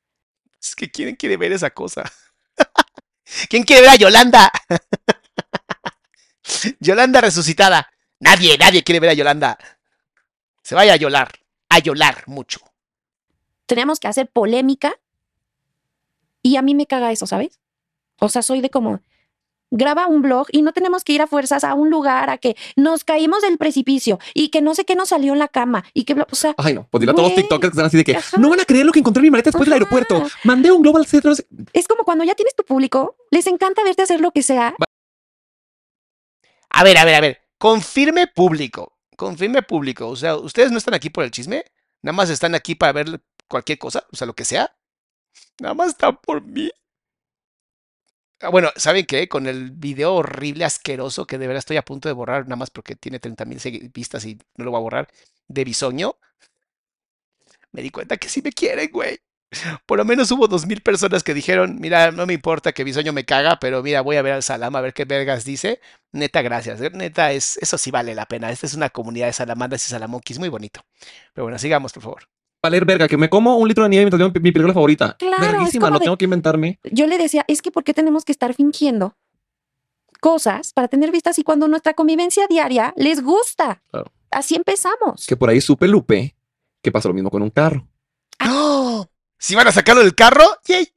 Es 0.60 0.76
que 0.76 0.90
quién 0.90 1.16
quiere 1.16 1.36
ver 1.36 1.52
esa 1.52 1.70
cosa. 1.70 2.04
¿Quién 3.50 3.64
quiere 3.64 3.82
ver 3.82 3.90
a 3.90 3.96
Yolanda? 3.96 4.50
Yolanda 6.80 7.20
resucitada. 7.20 7.90
Nadie, 8.20 8.56
nadie 8.58 8.84
quiere 8.84 9.00
ver 9.00 9.10
a 9.10 9.14
Yolanda. 9.14 9.58
Se 10.62 10.76
vaya 10.76 10.92
a 10.92 10.96
yolar, 10.96 11.32
a 11.68 11.80
yolar 11.80 12.22
mucho. 12.28 12.60
Teníamos 13.66 13.98
que 13.98 14.06
hacer 14.06 14.30
polémica 14.30 14.94
y 16.42 16.56
a 16.56 16.62
mí 16.62 16.76
me 16.76 16.86
caga 16.86 17.10
eso, 17.10 17.26
¿sabes? 17.26 17.58
O 18.20 18.28
sea, 18.28 18.42
soy 18.42 18.60
de 18.60 18.70
como, 18.70 19.00
graba 19.72 20.06
un 20.06 20.22
blog 20.22 20.46
y 20.52 20.62
no 20.62 20.72
tenemos 20.72 21.02
que 21.02 21.14
ir 21.14 21.22
a 21.22 21.26
fuerzas 21.26 21.64
a 21.64 21.74
un 21.74 21.90
lugar 21.90 22.30
a 22.30 22.38
que 22.38 22.56
nos 22.76 23.02
caímos 23.02 23.42
del 23.42 23.58
precipicio 23.58 24.20
y 24.34 24.50
que 24.50 24.62
no 24.62 24.74
sé 24.76 24.84
qué 24.84 24.94
nos 24.94 25.08
salió 25.08 25.32
en 25.32 25.38
la 25.40 25.48
cama 25.48 25.84
y 25.94 26.04
que, 26.04 26.14
o 26.14 26.34
sea, 26.34 26.54
Ay, 26.58 26.74
no. 26.74 26.86
Pues 26.90 27.00
dile 27.00 27.12
a 27.12 27.14
todos 27.14 27.30
los. 27.30 27.36
TikTokers 27.36 27.70
que 27.70 27.74
están 27.74 27.86
así 27.86 27.96
de 27.96 28.04
que 28.04 28.16
Ajá. 28.16 28.36
no 28.38 28.50
van 28.50 28.60
a 28.60 28.64
creer 28.64 28.86
lo 28.86 28.92
que 28.92 29.00
encontré 29.00 29.20
en 29.20 29.24
mi 29.24 29.30
maleta 29.30 29.48
después 29.50 29.66
del 29.66 29.72
aeropuerto. 29.72 30.22
Mandé 30.44 30.70
un 30.70 30.82
Global 30.82 31.06
sé- 31.06 31.20
es 31.72 31.88
como 31.88 32.04
cuando 32.04 32.22
ya 32.24 32.34
tienes 32.34 32.54
tu 32.54 32.64
público, 32.64 33.16
les 33.30 33.46
encanta 33.46 33.82
verte 33.82 34.02
hacer 34.02 34.20
lo 34.20 34.30
que 34.30 34.42
sea 34.42 34.74
A 36.70 36.84
ver, 36.84 36.96
a 36.98 37.04
ver, 37.04 37.14
a 37.14 37.20
ver. 37.20 37.40
Confirme 37.58 38.26
público. 38.26 38.98
Confirme 39.16 39.62
público. 39.62 40.08
O 40.08 40.16
sea, 40.16 40.36
ustedes 40.36 40.70
no 40.72 40.78
están 40.78 40.94
aquí 40.94 41.10
por 41.10 41.24
el 41.24 41.30
chisme. 41.30 41.64
Nada 42.02 42.14
más 42.16 42.30
están 42.30 42.54
aquí 42.54 42.74
para 42.74 42.92
ver 42.92 43.20
cualquier 43.48 43.78
cosa, 43.78 44.04
o 44.12 44.16
sea, 44.16 44.26
lo 44.26 44.34
que 44.34 44.44
sea. 44.44 44.74
Nada 45.60 45.74
más 45.74 45.88
están 45.88 46.16
por 46.16 46.42
mí. 46.42 46.70
Ah, 48.42 48.48
Bueno, 48.50 48.70
¿saben 48.76 49.06
qué? 49.06 49.28
Con 49.28 49.46
el 49.46 49.70
video 49.70 50.14
horrible, 50.14 50.64
asqueroso, 50.64 51.26
que 51.26 51.38
de 51.38 51.46
verdad 51.46 51.58
estoy 51.60 51.76
a 51.76 51.82
punto 51.84 52.08
de 52.08 52.12
borrar, 52.14 52.44
nada 52.44 52.56
más 52.56 52.70
porque 52.70 52.96
tiene 52.96 53.18
30 53.20 53.44
mil 53.44 53.58
vistas 53.94 54.24
y 54.26 54.38
no 54.56 54.64
lo 54.64 54.70
voy 54.72 54.78
a 54.78 54.82
borrar, 54.82 55.08
de 55.48 55.64
Bisoño, 55.64 56.16
me 57.72 57.82
di 57.82 57.90
cuenta 57.90 58.16
que 58.16 58.28
sí 58.28 58.42
me 58.42 58.52
quieren, 58.52 58.90
güey. 58.92 59.18
Por 59.86 59.98
lo 59.98 60.04
menos 60.06 60.30
hubo 60.32 60.48
dos 60.48 60.66
mil 60.66 60.82
personas 60.82 61.24
que 61.24 61.34
dijeron, 61.34 61.78
mira, 61.80 62.12
no 62.12 62.26
me 62.26 62.34
importa 62.34 62.72
que 62.72 62.84
Bisoño 62.84 63.12
me 63.12 63.24
caga, 63.26 63.58
pero 63.60 63.82
mira, 63.82 64.02
voy 64.02 64.16
a 64.16 64.22
ver 64.22 64.34
al 64.34 64.42
Salam 64.44 64.76
a 64.76 64.82
ver 64.82 64.94
qué 64.94 65.04
vergas 65.06 65.44
dice. 65.44 65.80
Neta, 66.12 66.42
gracias. 66.42 66.80
eh, 66.82 66.90
Neta, 66.92 67.32
es, 67.32 67.58
eso 67.58 67.78
sí 67.78 67.90
vale 67.90 68.14
la 68.14 68.26
pena. 68.26 68.50
Esta 68.52 68.66
es 68.66 68.74
una 68.74 68.90
comunidad 68.90 69.26
de 69.28 69.34
salamandras 69.34 69.84
y 69.86 69.90
salamonquis 69.90 70.38
muy 70.38 70.48
bonito. 70.50 70.82
Pero 71.34 71.44
bueno, 71.46 71.58
sigamos, 71.58 71.92
por 71.92 72.02
favor. 72.04 72.24
Valer 72.62 72.84
verga, 72.84 73.08
que 73.08 73.16
me 73.16 73.28
como 73.28 73.56
un 73.56 73.66
litro 73.66 73.82
de 73.82 73.90
nieve 73.90 74.04
mientras 74.04 74.18
veo 74.20 74.28
mi 74.40 74.52
película 74.52 74.72
favorita. 74.72 75.16
Claro, 75.18 75.42
es 75.44 75.52
Verguísima, 75.52 75.86
como 75.86 75.94
lo 75.94 75.98
de- 75.98 76.04
tengo 76.04 76.16
que 76.18 76.24
inventarme. 76.26 76.78
Yo 76.92 77.06
le 77.08 77.18
decía, 77.18 77.44
es 77.48 77.60
que 77.60 77.72
¿por 77.72 77.82
qué 77.82 77.92
tenemos 77.92 78.24
que 78.24 78.30
estar 78.32 78.54
fingiendo 78.54 79.16
cosas 80.20 80.72
para 80.72 80.86
tener 80.86 81.10
vistas 81.10 81.36
y 81.40 81.42
cuando 81.42 81.66
nuestra 81.66 81.94
convivencia 81.94 82.46
diaria 82.48 82.94
les 82.96 83.20
gusta. 83.22 83.82
Claro. 83.90 84.12
Así 84.30 84.54
empezamos. 84.54 85.26
Que 85.26 85.36
por 85.36 85.50
ahí 85.50 85.60
supe, 85.60 85.88
Lupe, 85.88 86.36
que 86.80 86.92
pasó 86.92 87.08
lo 87.08 87.14
mismo 87.14 87.30
con 87.30 87.42
un 87.42 87.50
carro. 87.50 87.88
¡No! 88.44 89.10
Si 89.36 89.56
van 89.56 89.66
a 89.66 89.72
sacarlo 89.72 90.02
del 90.02 90.14
carro, 90.14 90.44
¡yay! 90.64 90.88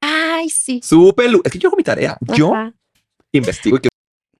Ay, 0.00 0.50
sí. 0.50 0.80
Supe, 0.82 1.28
Lu- 1.28 1.42
es 1.44 1.52
que 1.52 1.58
yo 1.60 1.68
hago 1.68 1.76
mi 1.76 1.84
tarea. 1.84 2.18
Yo 2.34 2.52
investigo 3.30 3.76
y 3.76 3.80
que 3.82 3.88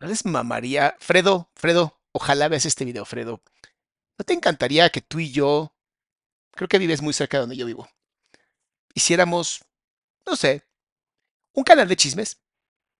¿No 0.01 0.09
les 0.09 0.25
mamaría? 0.27 0.97
Fredo, 0.99 1.49
Fredo, 1.55 1.97
ojalá 2.13 2.49
veas 2.49 2.67
este 2.67 2.85
video, 2.85 3.05
Fredo. 3.05 3.41
¿No 4.19 4.25
te 4.25 4.35
encantaría 4.35 4.91
que 4.91 5.01
tú 5.01 5.21
y 5.21 5.31
yo, 5.31 5.73
creo 6.57 6.69
que 6.69 6.79
vives 6.79 7.03
muy 7.03 7.13
cerca 7.15 7.39
de 7.39 7.43
donde 7.43 7.57
yo 7.57 7.67
vivo, 7.67 7.89
hiciéramos, 8.95 9.61
no 10.27 10.37
sé, 10.37 10.65
un 11.55 11.65
canal 11.65 11.89
de 11.89 11.97
chismes? 11.97 12.39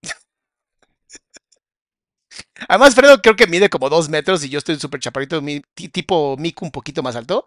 Además, 2.69 2.95
Fredo 2.95 3.21
creo 3.23 3.37
que 3.37 3.47
mide 3.47 3.71
como 3.71 3.89
dos 3.89 4.09
metros 4.09 4.45
y 4.45 4.49
yo 4.49 4.59
estoy 4.59 4.79
súper 4.79 5.01
chaparrito, 5.01 5.41
tipo 5.75 6.37
Miku 6.39 6.65
un 6.65 6.71
poquito 6.71 7.03
más 7.03 7.17
alto. 7.17 7.47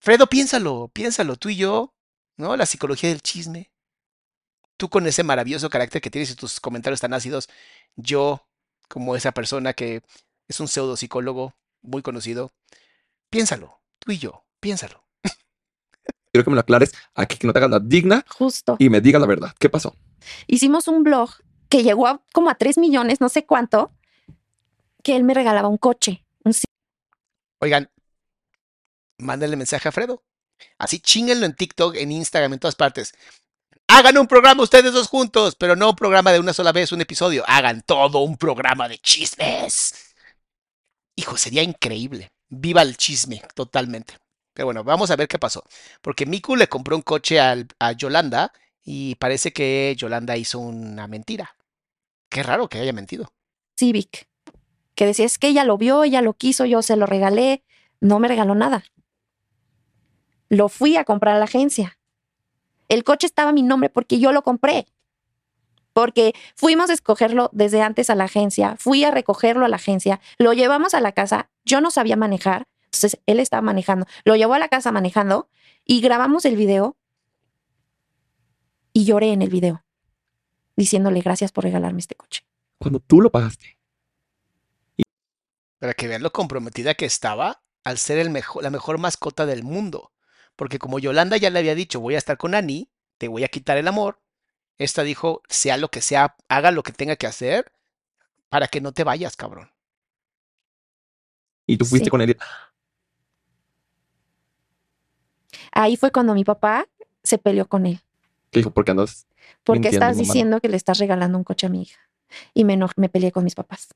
Fredo, 0.00 0.28
piénsalo, 0.28 0.90
piénsalo, 0.94 1.36
tú 1.36 1.50
y 1.50 1.56
yo, 1.56 1.94
¿no? 2.36 2.56
La 2.56 2.66
psicología 2.66 3.10
del 3.10 3.22
chisme. 3.22 3.70
Tú 4.76 4.88
con 4.90 5.06
ese 5.06 5.22
maravilloso 5.22 5.70
carácter 5.70 6.02
que 6.02 6.10
tienes 6.10 6.30
y 6.30 6.34
tus 6.36 6.60
comentarios 6.60 7.00
tan 7.00 7.14
ácidos. 7.14 7.48
Yo, 7.96 8.46
como 8.88 9.16
esa 9.16 9.32
persona 9.32 9.72
que 9.72 10.02
es 10.48 10.60
un 10.60 10.68
pseudo 10.68 10.96
psicólogo 10.96 11.54
muy 11.82 12.02
conocido. 12.02 12.52
Piénsalo, 13.30 13.80
tú 14.00 14.12
y 14.12 14.18
yo, 14.18 14.46
piénsalo. 14.60 15.05
Quiero 16.36 16.44
que 16.44 16.50
me 16.50 16.56
lo 16.56 16.60
aclares 16.60 16.92
aquí, 17.14 17.38
que 17.38 17.46
no 17.46 17.52
te 17.52 17.58
hagas 17.58 17.70
la 17.70 17.80
digna 17.80 18.24
Justo. 18.28 18.76
y 18.78 18.88
me 18.90 19.00
digas 19.00 19.20
la 19.20 19.26
verdad. 19.26 19.54
¿Qué 19.58 19.68
pasó? 19.68 19.96
Hicimos 20.46 20.88
un 20.88 21.02
blog 21.02 21.30
que 21.68 21.82
llegó 21.82 22.06
a 22.06 22.22
como 22.32 22.50
a 22.50 22.54
3 22.54 22.78
millones, 22.78 23.20
no 23.20 23.28
sé 23.28 23.46
cuánto, 23.46 23.92
que 25.02 25.16
él 25.16 25.24
me 25.24 25.34
regalaba 25.34 25.68
un 25.68 25.78
coche. 25.78 26.24
Un 26.44 26.52
Oigan, 27.60 27.90
mándenle 29.18 29.56
mensaje 29.56 29.88
a 29.88 29.92
Fredo. 29.92 30.22
Así 30.78 31.00
chinguenlo 31.00 31.46
en 31.46 31.54
TikTok, 31.54 31.96
en 31.96 32.12
Instagram, 32.12 32.54
en 32.54 32.58
todas 32.58 32.76
partes. 32.76 33.14
Hagan 33.88 34.18
un 34.18 34.26
programa 34.26 34.62
ustedes 34.62 34.92
dos 34.92 35.08
juntos, 35.08 35.54
pero 35.54 35.76
no 35.76 35.90
un 35.90 35.96
programa 35.96 36.32
de 36.32 36.40
una 36.40 36.52
sola 36.52 36.72
vez, 36.72 36.92
un 36.92 37.00
episodio. 37.00 37.44
Hagan 37.46 37.82
todo 37.82 38.18
un 38.20 38.36
programa 38.36 38.88
de 38.88 38.98
chismes. 38.98 40.14
Hijo, 41.14 41.36
sería 41.36 41.62
increíble. 41.62 42.28
Viva 42.48 42.82
el 42.82 42.96
chisme, 42.96 43.42
totalmente. 43.54 44.14
Pero 44.56 44.68
bueno, 44.68 44.82
vamos 44.82 45.10
a 45.10 45.16
ver 45.16 45.28
qué 45.28 45.38
pasó. 45.38 45.62
Porque 46.00 46.24
Miku 46.24 46.56
le 46.56 46.66
compró 46.66 46.96
un 46.96 47.02
coche 47.02 47.38
a 47.38 47.92
Yolanda 47.92 48.54
y 48.82 49.16
parece 49.16 49.52
que 49.52 49.94
Yolanda 49.98 50.38
hizo 50.38 50.58
una 50.60 51.06
mentira. 51.06 51.54
Qué 52.30 52.42
raro 52.42 52.66
que 52.66 52.78
haya 52.78 52.94
mentido. 52.94 53.30
Civic, 53.76 54.28
que 54.94 55.04
decía, 55.04 55.26
es 55.26 55.36
que 55.36 55.48
ella 55.48 55.64
lo 55.64 55.76
vio, 55.76 56.04
ella 56.04 56.22
lo 56.22 56.32
quiso, 56.32 56.64
yo 56.64 56.80
se 56.80 56.96
lo 56.96 57.04
regalé, 57.04 57.64
no 58.00 58.18
me 58.18 58.28
regaló 58.28 58.54
nada. 58.54 58.84
Lo 60.48 60.70
fui 60.70 60.96
a 60.96 61.04
comprar 61.04 61.36
a 61.36 61.38
la 61.38 61.44
agencia. 61.44 61.98
El 62.88 63.04
coche 63.04 63.26
estaba 63.26 63.50
a 63.50 63.52
mi 63.52 63.62
nombre 63.62 63.90
porque 63.90 64.18
yo 64.18 64.32
lo 64.32 64.40
compré. 64.40 64.86
Porque 65.92 66.34
fuimos 66.54 66.88
a 66.88 66.94
escogerlo 66.94 67.50
desde 67.52 67.82
antes 67.82 68.08
a 68.08 68.14
la 68.14 68.24
agencia, 68.24 68.76
fui 68.78 69.04
a 69.04 69.10
recogerlo 69.10 69.66
a 69.66 69.68
la 69.68 69.76
agencia, 69.76 70.20
lo 70.38 70.54
llevamos 70.54 70.94
a 70.94 71.02
la 71.02 71.12
casa, 71.12 71.50
yo 71.64 71.82
no 71.82 71.90
sabía 71.90 72.16
manejar, 72.16 72.66
entonces 72.86 73.20
él 73.26 73.40
estaba 73.40 73.62
manejando, 73.62 74.06
lo 74.24 74.36
llevó 74.36 74.54
a 74.54 74.58
la 74.58 74.68
casa 74.68 74.92
manejando 74.92 75.48
y 75.84 76.00
grabamos 76.00 76.44
el 76.44 76.56
video 76.56 76.96
y 78.92 79.04
lloré 79.04 79.32
en 79.32 79.42
el 79.42 79.50
video, 79.50 79.84
diciéndole 80.76 81.20
gracias 81.20 81.52
por 81.52 81.64
regalarme 81.64 82.00
este 82.00 82.14
coche. 82.14 82.44
Cuando 82.78 83.00
tú 83.00 83.20
lo 83.20 83.30
pagaste. 83.30 83.78
Para 85.78 85.92
que 85.94 86.08
vean 86.08 86.22
lo 86.22 86.32
comprometida 86.32 86.94
que 86.94 87.04
estaba 87.04 87.62
al 87.84 87.98
ser 87.98 88.18
el 88.18 88.30
mejor, 88.30 88.62
la 88.62 88.70
mejor 88.70 88.98
mascota 88.98 89.44
del 89.44 89.62
mundo. 89.62 90.12
Porque 90.56 90.78
como 90.78 90.98
Yolanda 90.98 91.36
ya 91.36 91.50
le 91.50 91.58
había 91.58 91.74
dicho, 91.74 92.00
voy 92.00 92.14
a 92.14 92.18
estar 92.18 92.38
con 92.38 92.54
Annie, 92.54 92.90
te 93.18 93.28
voy 93.28 93.44
a 93.44 93.48
quitar 93.48 93.76
el 93.76 93.86
amor. 93.86 94.22
Esta 94.78 95.02
dijo, 95.02 95.42
sea 95.48 95.76
lo 95.76 95.88
que 95.90 96.00
sea, 96.00 96.36
haga 96.48 96.70
lo 96.70 96.82
que 96.82 96.92
tenga 96.92 97.16
que 97.16 97.26
hacer 97.26 97.72
para 98.48 98.68
que 98.68 98.80
no 98.80 98.92
te 98.92 99.04
vayas, 99.04 99.36
cabrón. 99.36 99.70
Y 101.66 101.76
tú 101.76 101.84
fuiste 101.84 102.06
Sí. 102.06 102.10
con 102.10 102.22
él. 102.22 102.36
Ahí 105.76 105.96
fue 105.96 106.10
cuando 106.10 106.32
mi 106.32 106.42
papá 106.42 106.86
se 107.22 107.36
peleó 107.36 107.66
con 107.68 107.84
él. 107.84 108.00
Que 108.50 108.60
dijo, 108.60 108.70
¿por 108.70 108.84
qué 108.84 108.92
andas? 108.92 109.26
¿Por 109.62 109.74
qué 109.76 109.80
mintiendo, 109.80 110.06
estás 110.06 110.16
mamá? 110.16 110.26
diciendo 110.26 110.60
que 110.60 110.68
le 110.70 110.76
estás 110.78 110.98
regalando 110.98 111.36
un 111.36 111.44
coche 111.44 111.66
a 111.66 111.68
mi 111.68 111.82
hija? 111.82 112.00
Y 112.54 112.64
me, 112.64 112.78
me 112.96 113.08
peleé 113.10 113.30
con 113.30 113.44
mis 113.44 113.54
papás. 113.54 113.88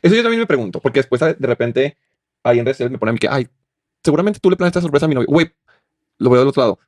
Eso 0.00 0.14
yo 0.14 0.22
también 0.22 0.40
me 0.40 0.46
pregunto, 0.46 0.80
porque 0.80 1.00
después 1.00 1.20
de 1.20 1.34
repente 1.40 1.98
ahí 2.42 2.60
en 2.60 2.64
redes 2.66 2.90
me 2.90 2.98
ponen 2.98 3.18
que, 3.18 3.28
ay, 3.28 3.46
seguramente 4.02 4.40
tú 4.40 4.48
le 4.48 4.56
planeaste 4.56 4.78
esta 4.78 4.86
sorpresa 4.86 5.04
a 5.04 5.08
mi 5.08 5.14
novio. 5.14 5.28
Güey, 5.28 5.52
lo 6.18 6.30
veo 6.30 6.40
del 6.40 6.48
otro 6.48 6.62
lado. 6.62 6.78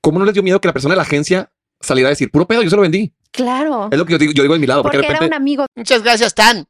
¿Cómo 0.00 0.18
no 0.18 0.24
les 0.24 0.32
dio 0.32 0.42
miedo 0.42 0.60
que 0.60 0.68
la 0.68 0.72
persona 0.72 0.94
de 0.94 0.96
la 0.96 1.02
agencia 1.02 1.52
saliera 1.80 2.08
a 2.08 2.10
decir, 2.10 2.30
puro 2.30 2.46
pedo, 2.46 2.62
yo 2.62 2.70
se 2.70 2.76
lo 2.76 2.82
vendí? 2.82 3.12
Claro. 3.30 3.88
Es 3.90 3.98
lo 3.98 4.06
que 4.06 4.12
yo 4.12 4.18
digo, 4.18 4.32
yo 4.32 4.42
digo 4.42 4.54
de 4.54 4.60
mi 4.60 4.66
lado, 4.66 4.82
porque, 4.82 4.98
Porque 4.98 5.08
de 5.12 5.16
era 5.16 5.26
un 5.26 5.34
amigo 5.34 5.66
Muchas 5.74 6.02
gracias, 6.02 6.34
Tan. 6.34 6.66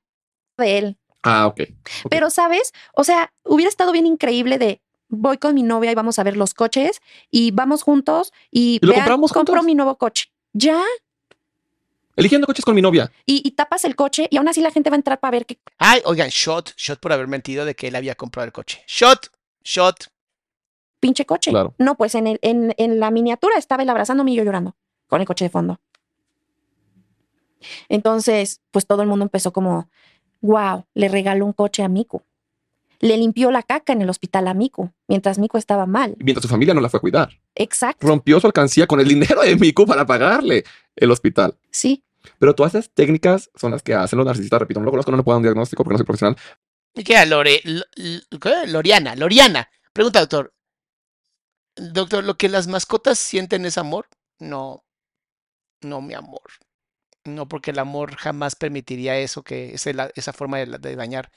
de 0.58 0.78
él. 0.78 0.96
Ah, 1.22 1.46
ok. 1.46 1.62
Pero, 2.10 2.30
¿sabes? 2.30 2.72
O 2.94 3.04
sea, 3.04 3.32
hubiera 3.44 3.68
estado 3.68 3.92
bien 3.92 4.06
increíble 4.06 4.58
de 4.58 4.80
voy 5.14 5.38
con 5.38 5.54
mi 5.54 5.62
novia 5.62 5.90
y 5.92 5.94
vamos 5.94 6.18
a 6.18 6.22
ver 6.22 6.36
los 6.36 6.54
coches 6.54 7.00
y 7.30 7.50
vamos 7.50 7.82
juntos 7.82 8.32
y, 8.50 8.78
¿Y 8.82 8.86
lo 8.86 8.88
vean, 8.92 9.00
compramos 9.02 9.32
compro 9.32 9.54
juntos? 9.54 9.66
mi 9.66 9.74
nuevo 9.74 9.96
coche. 9.96 10.30
Ya. 10.52 10.82
Eligiendo 12.16 12.46
coches 12.46 12.64
con 12.64 12.74
mi 12.74 12.82
novia. 12.82 13.10
Y, 13.26 13.42
y 13.44 13.50
tapas 13.52 13.84
el 13.84 13.96
coche 13.96 14.28
y 14.30 14.36
aún 14.36 14.46
así 14.48 14.60
la 14.60 14.70
gente 14.70 14.88
va 14.90 14.94
a 14.94 14.98
entrar 14.98 15.18
para 15.18 15.32
ver 15.32 15.46
qué 15.46 15.58
Ay, 15.78 16.00
oigan, 16.04 16.28
shot, 16.28 16.72
shot 16.76 17.00
por 17.00 17.12
haber 17.12 17.26
mentido 17.26 17.64
de 17.64 17.74
que 17.74 17.88
él 17.88 17.96
había 17.96 18.14
comprado 18.14 18.46
el 18.46 18.52
coche. 18.52 18.82
Shot, 18.86 19.30
shot. 19.64 20.06
pinche 21.00 21.26
coche. 21.26 21.50
Claro. 21.50 21.74
No, 21.78 21.96
pues 21.96 22.14
en, 22.14 22.26
el, 22.28 22.38
en, 22.42 22.72
en 22.78 23.00
la 23.00 23.10
miniatura 23.10 23.56
estaba 23.58 23.82
él 23.82 23.90
abrazándome 23.90 24.30
y 24.30 24.36
yo 24.36 24.44
llorando 24.44 24.76
con 25.08 25.20
el 25.20 25.26
coche 25.26 25.46
de 25.46 25.50
fondo. 25.50 25.80
Entonces, 27.88 28.60
pues 28.70 28.86
todo 28.86 29.02
el 29.02 29.08
mundo 29.08 29.24
empezó 29.24 29.52
como, 29.52 29.88
wow, 30.40 30.84
le 30.94 31.08
regaló 31.08 31.46
un 31.46 31.52
coche 31.52 31.82
a 31.82 31.88
Miku. 31.88 32.22
Le 33.04 33.18
limpió 33.18 33.50
la 33.50 33.62
caca 33.62 33.92
en 33.92 34.00
el 34.00 34.08
hospital 34.08 34.48
a 34.48 34.54
Miku, 34.54 34.90
mientras 35.08 35.38
Miku 35.38 35.58
estaba 35.58 35.84
mal. 35.84 36.16
Mientras 36.20 36.42
su 36.42 36.48
familia 36.48 36.72
no 36.72 36.80
la 36.80 36.88
fue 36.88 36.98
a 36.98 37.00
cuidar. 37.02 37.38
Exacto. 37.54 38.06
Rompió 38.06 38.40
su 38.40 38.46
alcancía 38.46 38.86
con 38.86 38.98
el 38.98 39.06
dinero 39.08 39.42
de 39.42 39.56
Miku 39.56 39.84
para 39.84 40.06
pagarle 40.06 40.64
el 40.96 41.10
hospital. 41.10 41.58
Sí. 41.70 42.02
Pero 42.38 42.54
todas 42.54 42.74
esas 42.74 42.90
técnicas 42.90 43.50
son 43.54 43.72
las 43.72 43.82
que 43.82 43.92
hacen 43.94 44.16
los 44.16 44.24
narcisistas. 44.24 44.58
Repito, 44.58 44.80
no 44.80 44.86
lo 44.86 44.90
conozco, 44.90 45.10
no 45.10 45.18
le 45.18 45.22
puedo 45.22 45.34
dar 45.34 45.40
un 45.40 45.42
diagnóstico 45.42 45.84
porque 45.84 45.92
no 45.94 45.98
soy 45.98 46.06
profesional. 46.06 46.36
¿Y 46.94 47.04
qué 47.04 47.12
era? 47.12 47.26
Lore, 47.26 47.60
Lo- 47.64 47.84
L- 47.96 48.22
¿qué? 48.40 48.66
Loriana, 48.68 49.14
Loriana. 49.16 49.68
Pregunta, 49.92 50.20
doctor. 50.20 50.54
Doctor, 51.76 52.24
¿lo 52.24 52.36
que 52.38 52.48
las 52.48 52.68
mascotas 52.68 53.18
sienten 53.18 53.66
es 53.66 53.76
amor? 53.78 54.08
No, 54.38 54.84
no, 55.82 56.00
mi 56.00 56.14
amor. 56.14 56.40
No, 57.24 57.48
porque 57.48 57.72
el 57.72 57.78
amor 57.78 58.16
jamás 58.16 58.54
permitiría 58.54 59.18
eso, 59.18 59.42
que 59.42 59.74
esa, 59.74 59.92
la- 59.92 60.10
esa 60.14 60.32
forma 60.32 60.58
de, 60.58 60.78
de 60.78 60.96
dañar. 60.96 61.30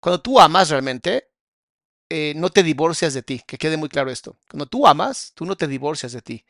Cuando 0.00 0.20
tú 0.20 0.40
amas 0.40 0.70
realmente, 0.70 1.28
eh, 2.10 2.32
no 2.36 2.50
te 2.50 2.62
divorcias 2.62 3.14
de 3.14 3.22
ti, 3.22 3.42
que 3.46 3.58
quede 3.58 3.76
muy 3.76 3.88
claro 3.88 4.10
esto. 4.10 4.36
Cuando 4.50 4.66
tú 4.66 4.86
amas, 4.86 5.32
tú 5.34 5.44
no 5.44 5.56
te 5.56 5.66
divorcias 5.66 6.12
de 6.12 6.22
ti. 6.22 6.44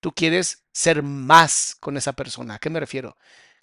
Tú 0.00 0.12
quieres 0.12 0.64
ser 0.72 1.02
más 1.02 1.76
con 1.80 1.96
esa 1.96 2.12
persona. 2.12 2.54
¿A 2.54 2.58
qué 2.58 2.70
me 2.70 2.80
refiero? 2.80 3.16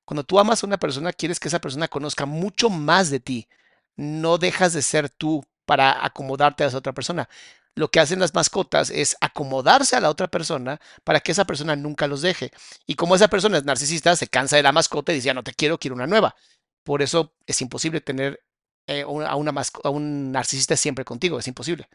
Cuando 0.05 0.23
tú 0.23 0.39
amas 0.39 0.63
a 0.63 0.67
una 0.67 0.77
persona, 0.77 1.13
quieres 1.13 1.39
que 1.39 1.47
esa 1.49 1.59
persona 1.59 1.87
conozca 1.87 2.25
mucho 2.25 2.69
más 2.69 3.09
de 3.09 3.19
ti. 3.19 3.47
No 3.95 4.37
dejas 4.37 4.73
de 4.73 4.81
ser 4.81 5.09
tú 5.09 5.45
para 5.65 6.05
acomodarte 6.05 6.63
a 6.63 6.67
esa 6.67 6.77
otra 6.77 6.93
persona. 6.93 7.29
Lo 7.75 7.89
que 7.91 7.99
hacen 7.99 8.19
las 8.19 8.33
mascotas 8.33 8.89
es 8.89 9.15
acomodarse 9.21 9.95
a 9.95 10.01
la 10.01 10.09
otra 10.09 10.27
persona 10.27 10.79
para 11.03 11.19
que 11.19 11.31
esa 11.31 11.45
persona 11.45 11.75
nunca 11.75 12.07
los 12.07 12.21
deje. 12.21 12.51
Y 12.87 12.95
como 12.95 13.15
esa 13.15 13.27
persona 13.29 13.57
es 13.57 13.65
narcisista, 13.65 14.15
se 14.15 14.27
cansa 14.27 14.55
de 14.57 14.63
la 14.63 14.71
mascota 14.71 15.11
y 15.11 15.15
dice, 15.15 15.27
ya 15.27 15.33
no 15.33 15.43
te 15.43 15.53
quiero, 15.53 15.77
quiero 15.77 15.95
una 15.95 16.07
nueva. 16.07 16.35
Por 16.83 17.01
eso 17.01 17.33
es 17.45 17.61
imposible 17.61 18.01
tener 18.01 18.41
eh, 18.87 19.01
a, 19.01 19.35
una 19.35 19.53
a 19.83 19.89
un 19.89 20.31
narcisista 20.31 20.75
siempre 20.75 21.05
contigo, 21.05 21.39
es 21.39 21.47
imposible. 21.47 21.87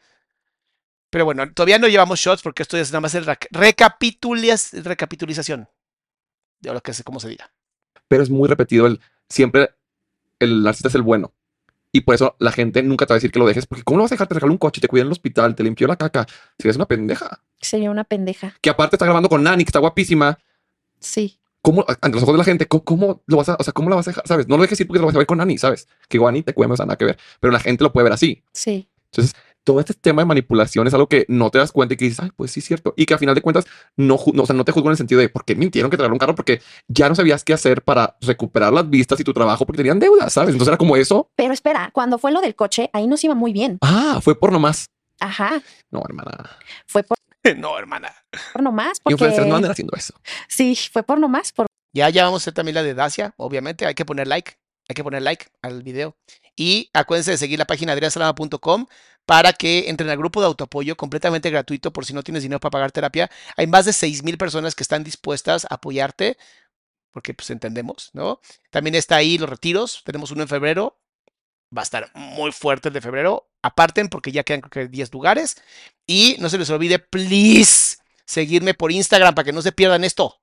Pero 1.10 1.24
bueno, 1.24 1.52
todavía 1.52 1.78
no 1.78 1.88
llevamos 1.88 2.20
shots 2.20 2.42
porque 2.42 2.62
esto 2.62 2.76
es 2.76 2.90
nada 2.90 3.00
más 3.00 3.14
el 3.14 3.26
recapitulización 3.50 5.68
de 6.60 6.72
lo 6.72 6.80
que 6.80 6.94
sé 6.94 7.04
cómo 7.04 7.20
se 7.20 7.28
diga. 7.28 7.52
Pero 8.08 8.22
es 8.22 8.30
muy 8.30 8.48
repetido 8.48 8.86
el 8.86 9.00
siempre 9.28 9.70
el 10.38 10.62
narcisista 10.62 10.88
es 10.88 10.94
el 10.94 11.02
bueno. 11.02 11.34
Y 11.92 12.00
por 12.00 12.14
eso 12.14 12.36
la 12.38 12.52
gente 12.52 12.82
nunca 12.82 13.04
te 13.04 13.12
va 13.12 13.16
a 13.16 13.18
decir 13.18 13.30
que 13.30 13.38
lo 13.38 13.46
dejes, 13.46 13.66
porque 13.66 13.84
¿cómo 13.84 13.98
lo 13.98 14.04
vas 14.04 14.12
a 14.12 14.14
dejar? 14.14 14.26
Te 14.26 14.34
regaló 14.34 14.52
un 14.52 14.58
coche, 14.58 14.80
te 14.80 14.88
cuida 14.88 15.02
en 15.02 15.08
el 15.08 15.12
hospital, 15.12 15.54
te 15.54 15.62
limpió 15.62 15.86
la 15.86 15.96
caca. 15.96 16.26
Si 16.58 16.66
eres 16.66 16.76
una 16.76 16.86
pendeja. 16.86 17.42
Sería 17.60 17.90
una 17.90 18.04
pendeja. 18.04 18.54
Que 18.62 18.70
aparte 18.70 18.96
está 18.96 19.04
grabando 19.04 19.28
con 19.28 19.42
Nani, 19.42 19.64
que 19.64 19.68
está 19.68 19.78
guapísima. 19.78 20.38
Sí. 20.98 21.38
¿Cómo, 21.62 21.84
ante 21.88 22.10
los 22.16 22.22
ojos 22.24 22.34
de 22.34 22.38
la 22.38 22.44
gente, 22.44 22.66
¿cómo, 22.66 22.84
cómo 22.84 23.22
lo 23.26 23.36
vas 23.36 23.48
a, 23.48 23.56
o 23.58 23.62
sea, 23.62 23.72
cómo 23.72 23.88
la 23.88 23.96
vas 23.96 24.08
a 24.08 24.10
dejar? 24.10 24.26
¿Sabes? 24.26 24.48
No 24.48 24.56
lo 24.56 24.62
dejes 24.62 24.80
ir 24.80 24.86
porque 24.86 24.98
lo 25.00 25.06
vas 25.06 25.14
a 25.14 25.18
ver 25.18 25.26
con 25.26 25.38
Nani, 25.38 25.58
¿sabes? 25.58 25.86
Que 26.08 26.18
Guani 26.18 26.42
te 26.42 26.52
cuida, 26.54 26.68
no 26.68 26.74
tiene 26.74 26.88
nada 26.88 26.98
que 26.98 27.04
ver. 27.04 27.18
Pero 27.40 27.52
la 27.52 27.60
gente 27.60 27.84
lo 27.84 27.92
puede 27.92 28.04
ver 28.04 28.12
así. 28.12 28.42
Sí. 28.52 28.88
Entonces, 29.12 29.34
todo 29.62 29.78
este 29.78 29.94
tema 29.94 30.22
de 30.22 30.26
manipulación 30.26 30.88
es 30.88 30.94
algo 30.94 31.08
que 31.08 31.24
no 31.28 31.50
te 31.50 31.58
das 31.58 31.70
cuenta 31.70 31.94
y 31.94 31.96
que 31.96 32.06
dices, 32.06 32.18
ay, 32.18 32.30
pues 32.34 32.50
sí 32.50 32.58
es 32.58 32.66
cierto. 32.66 32.94
Y 32.96 33.06
que 33.06 33.14
a 33.14 33.18
final 33.18 33.36
de 33.36 33.42
cuentas 33.42 33.64
no, 33.96 34.16
o 34.16 34.46
sea, 34.46 34.56
no 34.56 34.64
te 34.64 34.72
juzgo 34.72 34.88
en 34.88 34.92
el 34.92 34.96
sentido 34.96 35.20
de 35.20 35.28
por 35.28 35.44
qué 35.44 35.54
mintieron 35.54 35.88
que 35.88 35.96
te 35.96 36.00
regalaron 36.00 36.14
un 36.14 36.18
carro 36.18 36.34
porque 36.34 36.60
ya 36.88 37.08
no 37.08 37.14
sabías 37.14 37.44
qué 37.44 37.52
hacer 37.52 37.82
para 37.82 38.16
recuperar 38.22 38.72
las 38.72 38.90
vistas 38.90 39.20
y 39.20 39.24
tu 39.24 39.32
trabajo 39.32 39.64
porque 39.64 39.76
tenían 39.76 40.00
deudas, 40.00 40.32
¿sabes? 40.32 40.48
Entonces 40.50 40.68
era 40.68 40.78
como 40.78 40.96
eso. 40.96 41.30
Pero 41.36 41.54
espera, 41.54 41.90
cuando 41.92 42.18
fue 42.18 42.32
lo 42.32 42.40
del 42.40 42.56
coche, 42.56 42.90
ahí 42.92 43.06
nos 43.06 43.22
iba 43.22 43.36
muy 43.36 43.52
bien. 43.52 43.78
Ah, 43.82 44.18
fue 44.20 44.36
por 44.36 44.50
nomás. 44.50 44.86
Ajá, 45.20 45.62
No, 45.92 46.02
hermana. 46.04 46.50
fue 46.88 47.04
por, 47.04 47.16
no, 47.56 47.78
hermana. 47.78 48.14
por 48.52 48.62
nomás. 48.62 49.00
Porque... 49.00 49.14
Influencers 49.14 49.46
no 49.46 49.56
andan 49.56 49.72
haciendo 49.72 49.96
eso. 49.96 50.14
Sí, 50.48 50.76
fue 50.90 51.02
por 51.02 51.18
nomás. 51.18 51.52
Por... 51.52 51.66
Ya, 51.92 52.08
ya 52.10 52.24
vamos 52.24 52.42
a 52.42 52.44
hacer 52.44 52.54
también 52.54 52.74
la 52.74 52.82
de 52.82 52.94
Dacia, 52.94 53.34
obviamente. 53.36 53.86
Hay 53.86 53.94
que 53.94 54.04
poner 54.04 54.26
like. 54.26 54.54
Hay 54.88 54.94
que 54.94 55.04
poner 55.04 55.22
like 55.22 55.46
al 55.62 55.82
video. 55.82 56.16
Y 56.56 56.90
acuérdense 56.92 57.30
de 57.30 57.38
seguir 57.38 57.58
la 57.58 57.64
página 57.64 57.92
adriansalama.com 57.92 58.86
para 59.24 59.52
que 59.52 59.88
entren 59.88 60.10
al 60.10 60.18
grupo 60.18 60.40
de 60.40 60.46
autoapoyo 60.46 60.96
completamente 60.96 61.50
gratuito 61.50 61.92
por 61.92 62.04
si 62.04 62.12
no 62.12 62.22
tienes 62.22 62.42
dinero 62.42 62.60
para 62.60 62.72
pagar 62.72 62.92
terapia. 62.92 63.30
Hay 63.56 63.66
más 63.66 63.84
de 63.84 63.92
6,000 63.92 64.36
personas 64.36 64.74
que 64.74 64.82
están 64.82 65.04
dispuestas 65.04 65.64
a 65.66 65.76
apoyarte 65.76 66.36
porque 67.12 67.34
pues 67.34 67.50
entendemos, 67.50 68.10
¿no? 68.14 68.40
También 68.70 68.94
está 68.94 69.16
ahí 69.16 69.38
los 69.38 69.48
retiros. 69.48 70.02
Tenemos 70.04 70.30
uno 70.30 70.42
en 70.42 70.48
febrero. 70.48 70.98
Va 71.76 71.82
a 71.82 71.84
estar 71.84 72.10
muy 72.14 72.52
fuerte 72.52 72.88
el 72.88 72.94
de 72.94 73.00
febrero. 73.00 73.48
Aparten 73.62 74.08
porque 74.08 74.30
ya 74.32 74.42
quedan 74.44 74.60
creo 74.60 74.86
que 74.86 74.90
10 74.90 75.12
lugares. 75.12 75.56
Y 76.06 76.36
no 76.40 76.48
se 76.48 76.58
les 76.58 76.68
olvide, 76.70 76.98
please, 76.98 77.96
seguirme 78.26 78.74
por 78.74 78.92
Instagram 78.92 79.34
para 79.34 79.44
que 79.46 79.52
no 79.52 79.62
se 79.62 79.72
pierdan 79.72 80.04
esto. 80.04 80.38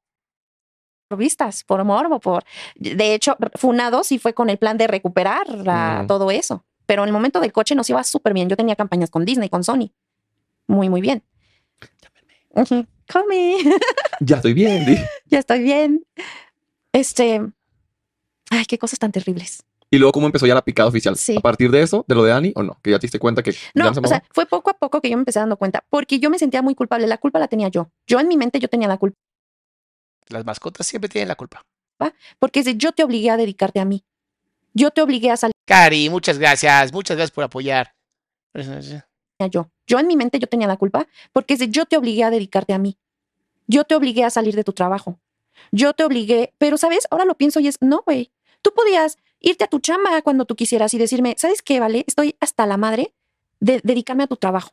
por 1.08 1.18
vistas, 1.18 1.64
por 1.64 1.84
morbo, 1.84 2.20
por... 2.20 2.44
De 2.76 3.16
hecho, 3.16 3.36
Funado 3.56 4.04
sí 4.04 4.20
fue 4.20 4.34
con 4.36 4.48
el 4.52 4.58
plan 4.60 4.78
de 4.78 4.86
recuperar 4.88 5.48
a 5.68 6.04
Mm. 6.04 6.08
todo 6.08 6.30
eso. 6.30 6.66
Pero 6.86 7.02
en 7.04 7.10
el 7.10 7.14
momento 7.14 7.40
del 7.40 7.52
coche 7.52 7.74
nos 7.74 7.90
iba 7.90 8.04
súper 8.04 8.34
bien. 8.34 8.48
Yo 8.48 8.56
tenía 8.56 8.76
campañas 8.76 9.10
con 9.10 9.26
Disney, 9.26 9.50
con 9.50 9.64
Sony. 9.64 9.92
Muy, 10.68 10.88
muy 10.90 11.02
bien. 11.02 11.24
Ujú. 12.52 12.86
Call 13.08 13.26
me. 13.28 13.58
Ya 14.20 14.36
estoy 14.38 14.54
bien. 14.54 14.86
di. 14.86 14.98
ya 15.26 15.40
estoy 15.40 15.64
bien. 15.64 16.06
Este... 16.94 17.42
Ay, 18.52 18.66
qué 18.66 18.78
cosas 18.78 19.00
tan 19.00 19.12
terribles. 19.12 19.64
Y 19.92 19.98
luego, 19.98 20.12
¿cómo 20.12 20.28
empezó 20.28 20.46
ya 20.46 20.54
la 20.54 20.64
picada 20.64 20.88
oficial? 20.88 21.16
Sí. 21.16 21.36
¿A 21.38 21.42
partir 21.42 21.72
de 21.72 21.82
eso, 21.82 22.06
de 22.08 22.16
lo 22.16 22.24
de 22.24 22.32
Ani 22.32 22.52
o 22.56 22.62
no? 22.62 22.78
Que 22.84 22.92
ya 22.92 23.00
te 23.00 23.08
diste 23.08 23.18
cuenta 23.18 23.42
que 23.42 23.56
No, 23.74 23.90
o 23.90 24.08
sea, 24.08 24.24
fue 24.32 24.46
poco 24.46 24.70
a 24.70 24.74
poco 24.74 25.02
que 25.02 25.10
yo 25.10 25.18
me 25.18 25.22
empecé 25.22 25.40
dando 25.40 25.58
cuenta, 25.58 25.84
porque 25.90 26.20
yo 26.20 26.30
me 26.30 26.38
sentía 26.38 26.62
muy 26.62 26.76
culpable. 26.76 27.08
La 27.08 27.18
culpa 27.18 27.40
la 27.40 27.48
tenía 27.48 27.70
yo. 27.70 27.90
Yo 28.06 28.20
en 28.20 28.28
mi 28.28 28.38
mente 28.38 28.60
yo 28.60 28.68
tenía 28.68 28.88
la 28.88 28.98
culpa, 28.98 29.18
Las 30.28 30.46
mascotas 30.46 30.86
siempre 30.86 31.10
tienen 31.10 31.28
la 31.28 31.36
culpa. 31.36 31.66
porque 32.38 32.60
es 32.60 32.66
de, 32.66 32.76
yo 32.78 32.92
te 32.92 33.04
obligué 33.04 33.32
a 33.32 33.38
dedicarte 33.38 33.80
a 33.80 33.86
mí. 33.86 34.06
Yo 34.74 34.92
te 34.92 35.02
obligué 35.02 35.32
a 35.32 35.38
salir 35.38 35.54
Cari, 35.66 36.10
muchas 36.10 36.38
gracias. 36.38 36.94
Muchas 36.94 37.18
gracias 37.18 37.32
por 37.32 37.44
apoyar. 37.44 37.94
yo. 39.52 39.70
Yo 39.88 40.00
en 40.00 40.08
mi 40.08 40.16
mente 40.16 40.40
yo 40.40 40.48
tenía 40.48 40.68
la 40.68 40.78
culpa, 40.78 41.08
porque 41.34 41.56
es 41.56 41.60
de, 41.60 41.70
yo 41.70 41.86
te 41.86 41.98
obligué 41.98 42.24
a 42.24 42.30
dedicarte 42.30 42.74
a 42.74 42.78
mí. 42.78 42.98
Yo 43.68 43.84
te 43.84 43.96
obligué 43.96 44.24
a 44.24 44.30
salir 44.30 44.56
de 44.56 44.64
tu 44.64 44.74
trabajo. 44.74 45.20
Yo 45.72 45.94
te 45.94 46.04
obligué, 46.04 46.54
pero 46.58 46.78
sabes, 46.78 47.08
ahora 47.12 47.26
lo 47.26 47.36
pienso 47.36 47.60
y 47.60 47.68
es, 47.68 47.78
no, 47.82 48.04
güey. 48.06 48.32
Tú 48.62 48.74
podías 48.74 49.18
irte 49.40 49.64
a 49.64 49.68
tu 49.68 49.80
chamba 49.80 50.22
cuando 50.22 50.46
tú 50.46 50.56
quisieras 50.56 50.94
y 50.94 50.98
decirme, 50.98 51.36
¿sabes 51.38 51.62
qué, 51.62 51.80
vale? 51.80 52.04
Estoy 52.08 52.36
hasta 52.40 52.66
la 52.66 52.78
madre 52.78 53.14
de 53.60 53.82
dedicarme 53.84 54.24
a 54.24 54.28
tu 54.28 54.36
trabajo. 54.36 54.72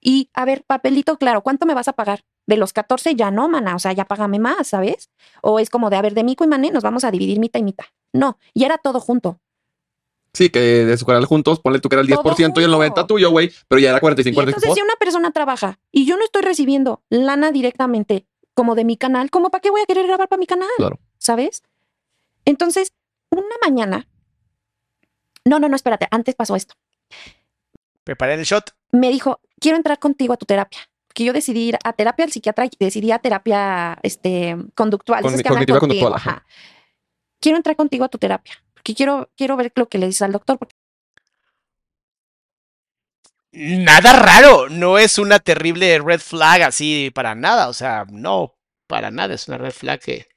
Y 0.00 0.30
a 0.32 0.44
ver, 0.44 0.64
papelito 0.64 1.18
claro, 1.18 1.42
¿cuánto 1.42 1.66
me 1.66 1.74
vas 1.74 1.88
a 1.88 1.92
pagar? 1.92 2.24
De 2.46 2.56
los 2.56 2.72
14 2.72 3.14
ya 3.14 3.30
no, 3.30 3.48
mana, 3.48 3.74
o 3.74 3.78
sea, 3.78 3.92
ya 3.92 4.04
págame 4.04 4.38
más, 4.38 4.68
¿sabes? 4.68 5.10
O 5.42 5.58
es 5.58 5.70
como 5.70 5.90
de, 5.90 5.96
a 5.96 6.02
ver, 6.02 6.14
de 6.14 6.24
Mico 6.24 6.44
y 6.44 6.46
Mané 6.46 6.70
nos 6.70 6.82
vamos 6.82 7.04
a 7.04 7.10
dividir 7.10 7.40
mitad 7.40 7.60
y 7.60 7.64
mitad. 7.64 7.86
No, 8.12 8.38
y 8.54 8.64
era 8.64 8.78
todo 8.78 9.00
junto. 9.00 9.40
Sí, 10.32 10.50
que 10.50 10.60
de 10.60 10.96
su 10.96 11.04
canal 11.04 11.24
juntos, 11.24 11.58
ponle 11.60 11.80
tú 11.80 11.88
que 11.88 11.96
era 11.96 12.02
el 12.02 12.08
Todo 12.08 12.22
10% 12.22 12.60
y 12.60 12.64
el 12.64 12.70
90% 12.70 13.06
tuyo, 13.06 13.30
güey. 13.30 13.50
Pero 13.66 13.80
ya 13.80 13.90
era 13.90 14.00
45, 14.00 14.30
Y 14.30 14.34
45. 14.34 14.58
entonces, 14.58 14.74
si 14.74 14.84
una 14.84 14.96
persona 14.96 15.30
trabaja 15.32 15.78
y 15.90 16.04
yo 16.04 16.16
no 16.16 16.24
estoy 16.24 16.42
recibiendo 16.42 17.02
lana 17.10 17.50
directamente 17.50 18.26
como 18.54 18.74
de 18.74 18.84
mi 18.84 18.96
canal, 18.96 19.30
¿cómo 19.30 19.50
para 19.50 19.60
qué 19.60 19.70
voy 19.70 19.80
a 19.80 19.86
querer 19.86 20.06
grabar 20.06 20.28
para 20.28 20.38
mi 20.38 20.46
canal? 20.46 20.68
Claro. 20.76 21.00
¿Sabes? 21.18 21.62
Entonces, 22.44 22.92
una 23.30 23.56
mañana. 23.62 24.08
No, 25.44 25.58
no, 25.58 25.68
no, 25.68 25.76
espérate, 25.76 26.06
antes 26.10 26.34
pasó 26.34 26.56
esto. 26.56 26.74
Preparé 28.04 28.34
el 28.34 28.44
shot. 28.44 28.74
Me 28.92 29.10
dijo, 29.10 29.40
quiero 29.60 29.76
entrar 29.76 29.98
contigo 29.98 30.34
a 30.34 30.36
tu 30.36 30.46
terapia. 30.46 30.80
Que 31.14 31.24
yo 31.24 31.32
decidí 31.32 31.68
ir 31.68 31.78
a 31.82 31.92
terapia 31.92 32.24
al 32.24 32.32
psiquiatra 32.32 32.66
y 32.66 32.70
decidí 32.78 33.10
a 33.12 33.18
terapia 33.18 33.98
este, 34.02 34.56
conductual. 34.74 35.22
Con- 35.22 35.36
que 35.36 35.42
cognitiva 35.42 35.80
contigo, 35.80 36.06
conductual, 36.10 36.14
ajá. 36.14 36.30
ajá. 36.30 36.46
Quiero 37.40 37.56
entrar 37.56 37.76
contigo 37.76 38.04
a 38.04 38.08
tu 38.08 38.18
terapia. 38.18 38.54
Porque 38.74 38.94
quiero, 38.94 39.30
quiero 39.36 39.56
ver 39.56 39.72
lo 39.74 39.88
que 39.88 39.98
le 39.98 40.06
dices 40.06 40.22
al 40.22 40.32
doctor. 40.32 40.58
Porque 40.58 40.74
Nada 43.52 44.12
raro. 44.12 44.68
No 44.68 44.98
es 44.98 45.18
una 45.18 45.38
terrible 45.38 45.98
red 45.98 46.20
flag 46.20 46.62
así 46.62 47.10
para 47.14 47.34
nada. 47.34 47.68
O 47.68 47.72
sea, 47.72 48.06
no, 48.10 48.54
para 48.86 49.10
nada. 49.10 49.34
Es 49.34 49.48
una 49.48 49.58
red 49.58 49.72
flag 49.72 50.00
que 50.00 50.28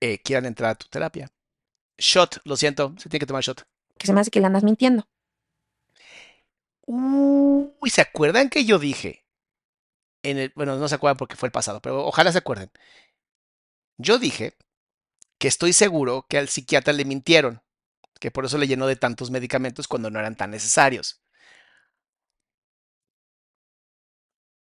eh, 0.00 0.18
quieran 0.22 0.46
entrar 0.46 0.70
a 0.70 0.74
tu 0.76 0.86
terapia. 0.88 1.30
Shot, 1.98 2.40
lo 2.44 2.56
siento. 2.56 2.94
Se 2.98 3.08
tiene 3.08 3.20
que 3.20 3.26
tomar 3.26 3.42
shot. 3.44 3.64
que 3.98 4.06
se 4.06 4.12
me 4.12 4.20
hace 4.20 4.30
que 4.32 4.40
le 4.40 4.46
andas 4.46 4.64
mintiendo. 4.64 5.06
Uy, 6.86 7.88
¿se 7.90 8.00
acuerdan 8.02 8.50
que 8.50 8.64
yo 8.66 8.78
dije? 8.78 9.24
En 10.22 10.38
el, 10.38 10.52
bueno, 10.56 10.76
no 10.76 10.88
se 10.88 10.94
acuerdan 10.94 11.16
porque 11.18 11.36
fue 11.36 11.48
el 11.48 11.52
pasado, 11.52 11.80
pero 11.80 12.04
ojalá 12.06 12.32
se 12.32 12.38
acuerden. 12.38 12.70
Yo 13.98 14.18
dije 14.18 14.56
que 15.38 15.48
estoy 15.48 15.72
seguro 15.74 16.26
que 16.28 16.38
al 16.38 16.48
psiquiatra 16.48 16.92
le 16.94 17.04
mintieron, 17.06 17.62
que 18.20 18.30
por 18.32 18.44
eso 18.46 18.58
le 18.58 18.68
llenó 18.68 18.86
de 18.88 18.96
tantos 18.96 19.30
medicamentos 19.30 19.88
cuando 19.88 20.10
no 20.10 20.20
eran 20.20 20.36
tan 20.36 20.50
necesarios. 20.52 21.22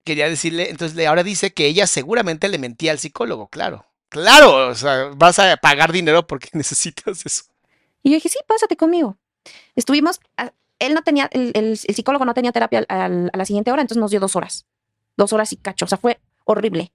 Quería 0.06 0.28
decirle, 0.30 0.70
entonces 0.70 0.96
le- 0.96 1.06
ahora 1.06 1.22
dice 1.22 1.52
que 1.52 1.66
ella 1.66 1.86
seguramente 1.86 2.48
le 2.48 2.58
mentía 2.58 2.92
al 2.92 2.98
psicólogo, 2.98 3.48
claro. 3.48 3.84
Claro, 4.08 4.68
o 4.68 4.74
sea, 4.74 5.10
vas 5.16 5.38
a 5.38 5.56
pagar 5.56 5.92
dinero 5.92 6.26
porque 6.26 6.48
necesitas 6.52 7.24
eso. 7.24 7.44
Y 8.02 8.10
yo 8.10 8.14
dije, 8.16 8.28
sí, 8.28 8.38
pásate 8.46 8.76
conmigo. 8.76 9.18
Estuvimos, 9.74 10.20
a- 10.36 10.52
él 10.78 10.94
no 10.94 11.02
tenía, 11.02 11.28
el, 11.32 11.76
psicólogo 11.76 12.24
no 12.24 12.34
tenía 12.34 12.52
terapia 12.52 12.84
a 12.88 13.08
la 13.08 13.44
siguiente 13.44 13.72
hora, 13.72 13.82
entonces 13.82 14.00
nos 14.00 14.10
dio 14.10 14.20
dos 14.20 14.36
horas. 14.36 14.66
Dos 15.16 15.32
horas 15.32 15.52
y 15.52 15.56
cacho, 15.56 15.86
o 15.86 15.88
sea, 15.88 15.98
fue 15.98 16.20
horrible. 16.44 16.92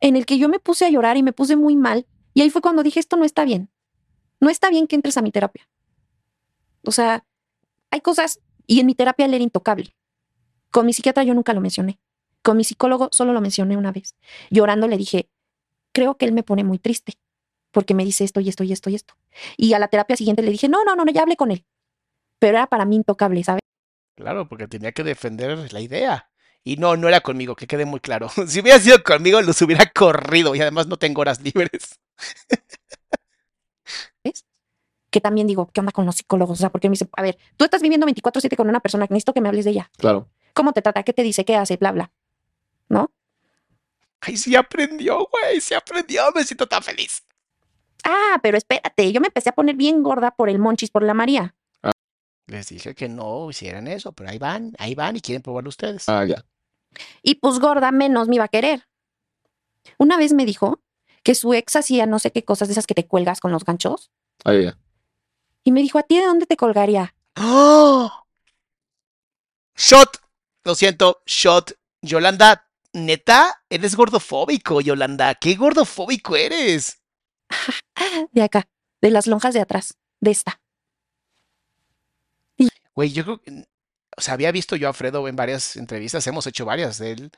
En 0.00 0.16
el 0.16 0.26
que 0.26 0.38
yo 0.38 0.48
me 0.48 0.58
puse 0.58 0.86
a 0.86 0.90
llorar 0.90 1.16
y 1.16 1.22
me 1.22 1.32
puse 1.32 1.56
muy 1.56 1.76
mal. 1.76 2.06
Y 2.34 2.40
ahí 2.40 2.50
fue 2.50 2.62
cuando 2.62 2.82
dije, 2.82 2.98
esto 2.98 3.16
no 3.16 3.24
está 3.24 3.44
bien. 3.44 3.70
No 4.40 4.48
está 4.50 4.70
bien 4.70 4.86
que 4.86 4.96
entres 4.96 5.16
a 5.18 5.22
mi 5.22 5.30
terapia. 5.30 5.68
O 6.84 6.90
sea, 6.90 7.24
hay 7.90 8.00
cosas, 8.00 8.40
y 8.66 8.80
en 8.80 8.86
mi 8.86 8.94
terapia 8.94 9.26
él 9.26 9.34
era 9.34 9.44
intocable. 9.44 9.94
Con 10.70 10.86
mi 10.86 10.92
psiquiatra 10.94 11.22
yo 11.22 11.34
nunca 11.34 11.52
lo 11.52 11.60
mencioné. 11.60 12.00
Con 12.42 12.56
mi 12.56 12.64
psicólogo 12.64 13.08
solo 13.12 13.32
lo 13.32 13.40
mencioné 13.40 13.76
una 13.76 13.92
vez. 13.92 14.16
Llorando 14.50 14.88
le 14.88 14.96
dije, 14.96 15.28
creo 15.92 16.16
que 16.16 16.24
él 16.24 16.32
me 16.32 16.42
pone 16.42 16.64
muy 16.64 16.78
triste 16.78 17.14
porque 17.70 17.94
me 17.94 18.04
dice 18.04 18.24
esto 18.24 18.40
y 18.40 18.48
esto 18.48 18.64
y 18.64 18.72
esto 18.72 18.90
y 18.90 18.94
esto. 18.94 19.14
Y 19.56 19.72
a 19.72 19.78
la 19.78 19.88
terapia 19.88 20.16
siguiente 20.16 20.42
le 20.42 20.50
dije, 20.50 20.68
no, 20.68 20.84
no, 20.84 20.94
no, 20.94 21.04
no, 21.04 21.12
ya 21.12 21.22
hablé 21.22 21.36
con 21.36 21.50
él. 21.50 21.64
Pero 22.38 22.58
era 22.58 22.66
para 22.66 22.84
mí 22.84 22.96
intocable, 22.96 23.42
¿sabes? 23.42 23.62
Claro, 24.14 24.48
porque 24.48 24.68
tenía 24.68 24.92
que 24.92 25.04
defender 25.04 25.72
la 25.72 25.80
idea. 25.80 26.30
Y 26.64 26.76
no, 26.76 26.96
no 26.96 27.08
era 27.08 27.20
conmigo, 27.20 27.56
que 27.56 27.66
quede 27.66 27.86
muy 27.86 28.00
claro. 28.00 28.28
Si 28.46 28.60
hubiera 28.60 28.78
sido 28.78 29.02
conmigo, 29.02 29.40
los 29.42 29.60
hubiera 29.62 29.86
corrido 29.86 30.54
y 30.54 30.60
además 30.60 30.86
no 30.86 30.98
tengo 30.98 31.22
horas 31.22 31.40
libres. 31.40 32.00
Que 35.10 35.20
también 35.20 35.46
digo, 35.46 35.68
¿qué 35.70 35.80
onda 35.80 35.92
con 35.92 36.06
los 36.06 36.16
psicólogos? 36.16 36.58
O 36.58 36.60
sea, 36.60 36.70
porque 36.70 36.88
me 36.88 36.94
dice, 36.94 37.06
a 37.14 37.20
ver, 37.20 37.36
tú 37.58 37.66
estás 37.66 37.82
viviendo 37.82 38.06
24/7 38.06 38.56
con 38.56 38.70
una 38.70 38.80
persona 38.80 39.06
que 39.06 39.12
necesito 39.12 39.34
que 39.34 39.42
me 39.42 39.50
hables 39.50 39.66
de 39.66 39.72
ella. 39.72 39.90
Claro. 39.98 40.30
¿Cómo 40.54 40.72
te 40.72 40.80
trata? 40.80 41.02
¿Qué 41.02 41.12
te 41.12 41.22
dice? 41.22 41.44
¿Qué 41.44 41.54
hace? 41.54 41.76
Bla, 41.76 41.92
bla. 41.92 42.12
¿No? 42.88 43.12
Ay, 44.24 44.36
sí 44.36 44.54
aprendió, 44.54 45.26
güey, 45.30 45.60
sí 45.60 45.74
aprendió, 45.74 46.30
me 46.32 46.44
siento 46.44 46.68
tan 46.68 46.82
feliz. 46.82 47.24
Ah, 48.04 48.38
pero 48.40 48.56
espérate, 48.56 49.12
yo 49.12 49.20
me 49.20 49.26
empecé 49.26 49.48
a 49.48 49.54
poner 49.54 49.74
bien 49.74 50.02
gorda 50.02 50.30
por 50.30 50.48
el 50.48 50.60
monchis, 50.60 50.90
por 50.90 51.02
la 51.02 51.12
María. 51.12 51.54
Les 52.46 52.68
dije 52.68 52.94
que 52.94 53.08
no 53.08 53.50
hicieran 53.50 53.88
eso, 53.88 54.12
pero 54.12 54.30
ahí 54.30 54.38
van, 54.38 54.74
ahí 54.78 54.94
van 54.94 55.16
y 55.16 55.20
quieren 55.20 55.42
probarlo 55.42 55.68
ustedes. 55.68 56.08
Ah, 56.08 56.24
ya. 56.24 56.44
Y 57.22 57.36
pues 57.36 57.58
gorda 57.58 57.90
menos 57.90 58.28
me 58.28 58.36
iba 58.36 58.44
a 58.44 58.48
querer. 58.48 58.86
Una 59.98 60.16
vez 60.16 60.32
me 60.32 60.44
dijo 60.44 60.80
que 61.24 61.34
su 61.34 61.52
ex 61.54 61.74
hacía 61.74 62.06
no 62.06 62.18
sé 62.18 62.30
qué 62.30 62.44
cosas 62.44 62.68
de 62.68 62.72
esas 62.72 62.86
que 62.86 62.94
te 62.94 63.06
cuelgas 63.06 63.40
con 63.40 63.50
los 63.50 63.64
ganchos. 63.64 64.12
Ah, 64.44 64.54
ya. 64.54 64.78
Y 65.64 65.72
me 65.72 65.80
dijo, 65.80 65.98
¿a 65.98 66.02
ti 66.04 66.18
de 66.18 66.26
dónde 66.26 66.46
te 66.46 66.56
colgaría? 66.56 67.14
¡Oh! 67.36 68.26
Shot, 69.76 70.18
lo 70.64 70.74
siento, 70.74 71.22
shot. 71.26 71.72
Yolanda, 72.02 72.68
neta, 72.92 73.64
eres 73.70 73.94
gordofóbico, 73.96 74.80
Yolanda. 74.80 75.34
¿Qué 75.34 75.54
gordofóbico 75.54 76.36
eres? 76.36 77.00
De 78.32 78.42
acá, 78.42 78.68
de 79.00 79.10
las 79.10 79.26
lonjas 79.26 79.54
de 79.54 79.60
atrás, 79.60 79.98
de 80.20 80.30
esta. 80.30 80.60
Güey, 82.94 83.10
yo 83.12 83.24
creo 83.24 83.40
que, 83.40 83.64
o 84.16 84.20
sea, 84.20 84.34
había 84.34 84.52
visto 84.52 84.76
yo 84.76 84.88
a 84.88 84.92
Fredo 84.92 85.26
en 85.26 85.36
varias 85.36 85.76
entrevistas, 85.76 86.26
hemos 86.26 86.46
hecho 86.46 86.64
varias 86.66 86.98
de 86.98 87.12
él. 87.12 87.30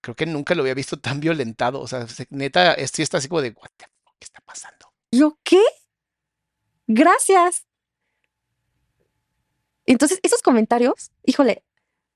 Creo 0.00 0.14
que 0.16 0.26
nunca 0.26 0.54
lo 0.54 0.62
había 0.62 0.74
visto 0.74 0.98
tan 0.98 1.20
violentado. 1.20 1.80
O 1.80 1.86
sea, 1.86 2.06
se- 2.08 2.26
neta, 2.30 2.74
esto 2.74 3.02
está 3.02 3.18
así 3.18 3.28
como 3.28 3.40
de, 3.40 3.50
what 3.50 3.70
the 3.76 3.86
fuck, 4.04 4.14
¿qué 4.18 4.24
está 4.24 4.40
pasando? 4.40 4.92
¿Yo 5.10 5.38
qué? 5.42 5.62
Gracias. 6.86 7.64
Entonces, 9.86 10.18
esos 10.22 10.42
comentarios, 10.42 11.12
híjole, 11.24 11.64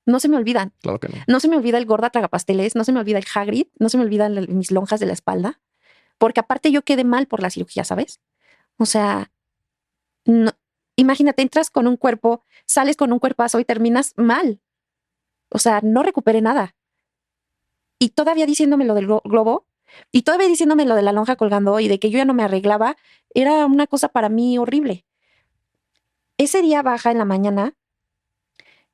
no 0.05 0.19
se 0.19 0.29
me 0.29 0.37
olvidan. 0.37 0.73
Claro 0.81 0.99
que 0.99 1.09
no. 1.09 1.15
No 1.27 1.39
se 1.39 1.47
me 1.47 1.57
olvida 1.57 1.77
el 1.77 1.85
gorda 1.85 2.09
tragapasteles, 2.09 2.75
no 2.75 2.83
se 2.83 2.91
me 2.91 2.99
olvida 2.99 3.17
el 3.19 3.25
Hagrid, 3.33 3.67
no 3.79 3.89
se 3.89 3.97
me 3.97 4.03
olvidan 4.03 4.45
mis 4.49 4.71
lonjas 4.71 4.99
de 4.99 5.05
la 5.05 5.13
espalda, 5.13 5.59
porque 6.17 6.39
aparte 6.39 6.71
yo 6.71 6.81
quedé 6.83 7.03
mal 7.03 7.27
por 7.27 7.41
la 7.41 7.49
cirugía, 7.49 7.83
¿sabes? 7.83 8.19
O 8.77 8.85
sea, 8.85 9.31
no, 10.25 10.51
imagínate, 10.95 11.41
entras 11.41 11.69
con 11.69 11.87
un 11.87 11.97
cuerpo, 11.97 12.43
sales 12.65 12.95
con 12.95 13.11
un 13.13 13.19
cuerpazo 13.19 13.59
y 13.59 13.65
terminas 13.65 14.13
mal. 14.17 14.59
O 15.49 15.59
sea, 15.59 15.81
no 15.83 16.03
recuperé 16.03 16.41
nada. 16.41 16.75
Y 17.99 18.09
todavía 18.09 18.45
diciéndome 18.45 18.85
lo 18.85 18.93
del 18.95 19.07
glo- 19.07 19.21
globo, 19.23 19.65
y 20.11 20.21
todavía 20.21 20.47
diciéndome 20.47 20.85
lo 20.85 20.95
de 20.95 21.01
la 21.01 21.11
lonja 21.11 21.35
colgando 21.35 21.79
y 21.79 21.87
de 21.89 21.99
que 21.99 22.09
yo 22.09 22.17
ya 22.17 22.25
no 22.25 22.33
me 22.33 22.43
arreglaba, 22.43 22.95
era 23.33 23.65
una 23.65 23.87
cosa 23.87 24.07
para 24.07 24.29
mí 24.29 24.57
horrible. 24.57 25.05
Ese 26.37 26.61
día 26.61 26.81
baja 26.81 27.11
en 27.11 27.17
la 27.17 27.25
mañana, 27.25 27.75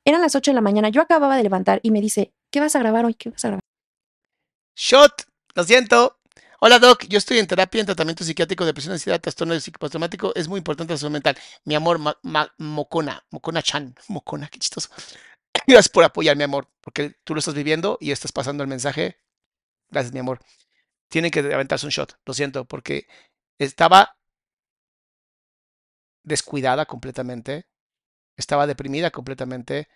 eran 0.08 0.22
las 0.22 0.34
8 0.34 0.50
de 0.50 0.54
la 0.56 0.60
mañana, 0.60 0.88
yo 0.88 1.02
acababa 1.02 1.36
de 1.36 1.42
levantar 1.42 1.80
y 1.82 1.90
me 1.90 2.00
dice, 2.00 2.32
¿qué 2.50 2.60
vas 2.60 2.74
a 2.74 2.78
grabar 2.78 3.04
hoy? 3.04 3.14
¿Qué 3.14 3.30
vas 3.30 3.44
a 3.44 3.48
grabar? 3.48 3.60
Shot, 4.76 5.24
lo 5.54 5.64
siento. 5.64 6.18
Hola 6.60 6.78
Doc, 6.78 7.04
yo 7.08 7.18
estoy 7.18 7.38
en 7.38 7.46
terapia 7.46 7.80
en 7.80 7.86
tratamiento 7.86 8.24
psiquiátrico, 8.24 8.64
depresión, 8.64 8.92
ansiedad, 8.94 9.20
trastorno 9.20 9.54
de 9.54 9.60
psico- 9.60 9.78
postraumático. 9.78 10.32
Es 10.34 10.48
muy 10.48 10.58
importante 10.58 10.92
la 10.92 10.98
salud 10.98 11.12
mental. 11.12 11.36
Mi 11.64 11.74
amor, 11.74 11.98
Ma- 11.98 12.18
Ma- 12.22 12.52
Mocona, 12.58 13.24
Mocona 13.30 13.62
Chan, 13.62 13.94
Mocona, 14.08 14.48
qué 14.48 14.58
chistoso. 14.58 14.88
Gracias 15.66 15.88
por 15.90 16.04
apoyar, 16.04 16.36
mi 16.36 16.44
amor, 16.44 16.68
porque 16.80 17.14
tú 17.24 17.34
lo 17.34 17.40
estás 17.40 17.54
viviendo 17.54 17.98
y 18.00 18.10
estás 18.10 18.32
pasando 18.32 18.62
el 18.62 18.68
mensaje. 18.68 19.18
Gracias, 19.90 20.12
mi 20.12 20.20
amor. 20.20 20.40
Tienen 21.08 21.30
que 21.30 21.40
aventarse 21.40 21.86
un 21.86 21.90
shot, 21.90 22.18
lo 22.24 22.34
siento, 22.34 22.64
porque 22.64 23.06
estaba 23.58 24.16
descuidada 26.22 26.86
completamente, 26.86 27.66
estaba 28.38 28.66
deprimida 28.66 29.10
completamente, 29.10 29.88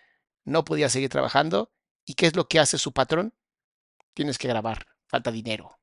no 0.45 0.63
podía 0.63 0.89
seguir 0.89 1.09
trabajando. 1.09 1.71
¿Y 2.05 2.13
qué 2.15 2.27
es 2.27 2.35
lo 2.35 2.47
que 2.47 2.59
hace 2.59 2.77
su 2.77 2.91
patrón? 2.91 3.33
Tienes 4.13 4.37
que 4.37 4.47
grabar, 4.47 4.85
falta 5.07 5.31
dinero. 5.31 5.79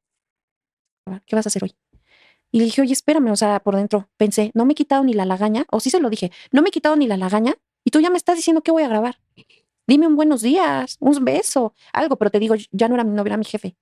¿Qué 1.27 1.35
vas 1.35 1.47
a 1.47 1.49
hacer 1.49 1.65
hoy? 1.65 1.75
Y 2.53 2.59
le 2.59 2.67
dije, 2.67 2.83
oye, 2.83 2.93
espérame, 2.93 3.31
o 3.31 3.37
sea, 3.37 3.61
por 3.61 3.77
dentro 3.77 4.11
pensé, 4.17 4.51
no 4.55 4.67
me 4.67 4.73
he 4.73 4.77
quitado 4.77 5.03
ni 5.03 5.15
la 5.15 5.25
lagaña, 5.25 5.67
o 5.71 5.81
sí 5.81 5.91
se 5.91 6.01
lo 6.01 6.11
dije, 6.11 6.31
no 6.53 6.63
me 6.63 6.69
he 6.69 6.73
quitado 6.73 6.97
ni 6.97 7.07
la 7.07 7.17
lagaña, 7.17 7.55
y 7.85 7.91
tú 7.91 8.01
ya 8.01 8.11
me 8.11 8.19
estás 8.19 8.37
diciendo 8.37 8.63
que 8.63 8.71
voy 8.71 8.83
a 8.83 8.89
grabar. 8.89 9.21
Dime 9.87 10.07
un 10.07 10.17
buenos 10.17 10.43
días, 10.43 10.97
un 11.01 11.25
beso, 11.25 11.75
algo, 11.93 12.17
pero 12.17 12.31
te 12.31 12.39
digo, 12.39 12.55
ya 12.71 12.89
no 12.89 12.95
era 12.95 13.05
mi 13.05 13.11
novio, 13.11 13.31
era 13.31 13.37
mi 13.37 13.45
jefe. 13.45 13.77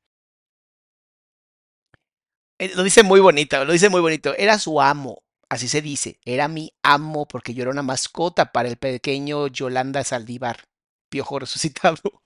Eh, 2.59 2.73
Lo 2.75 2.83
dice 2.83 3.03
muy 3.03 3.21
bonito, 3.21 3.65
lo 3.65 3.73
dice 3.73 3.89
muy 3.89 4.01
bonito. 4.01 4.35
Era 4.37 4.59
su 4.59 4.81
amo, 4.81 5.23
así 5.49 5.69
se 5.69 5.83
dice. 5.83 6.19
Era 6.25 6.49
mi 6.49 6.73
amo 6.83 7.27
porque 7.27 7.55
yo 7.55 7.63
era 7.63 7.71
una 7.71 7.83
mascota 7.83 8.53
para 8.53 8.69
el 8.69 8.77
pequeño 8.77 9.49
Yolanda 9.49 10.05
Saldívar, 10.05 10.69
piojo 11.09 11.39
resucitado. 11.39 12.23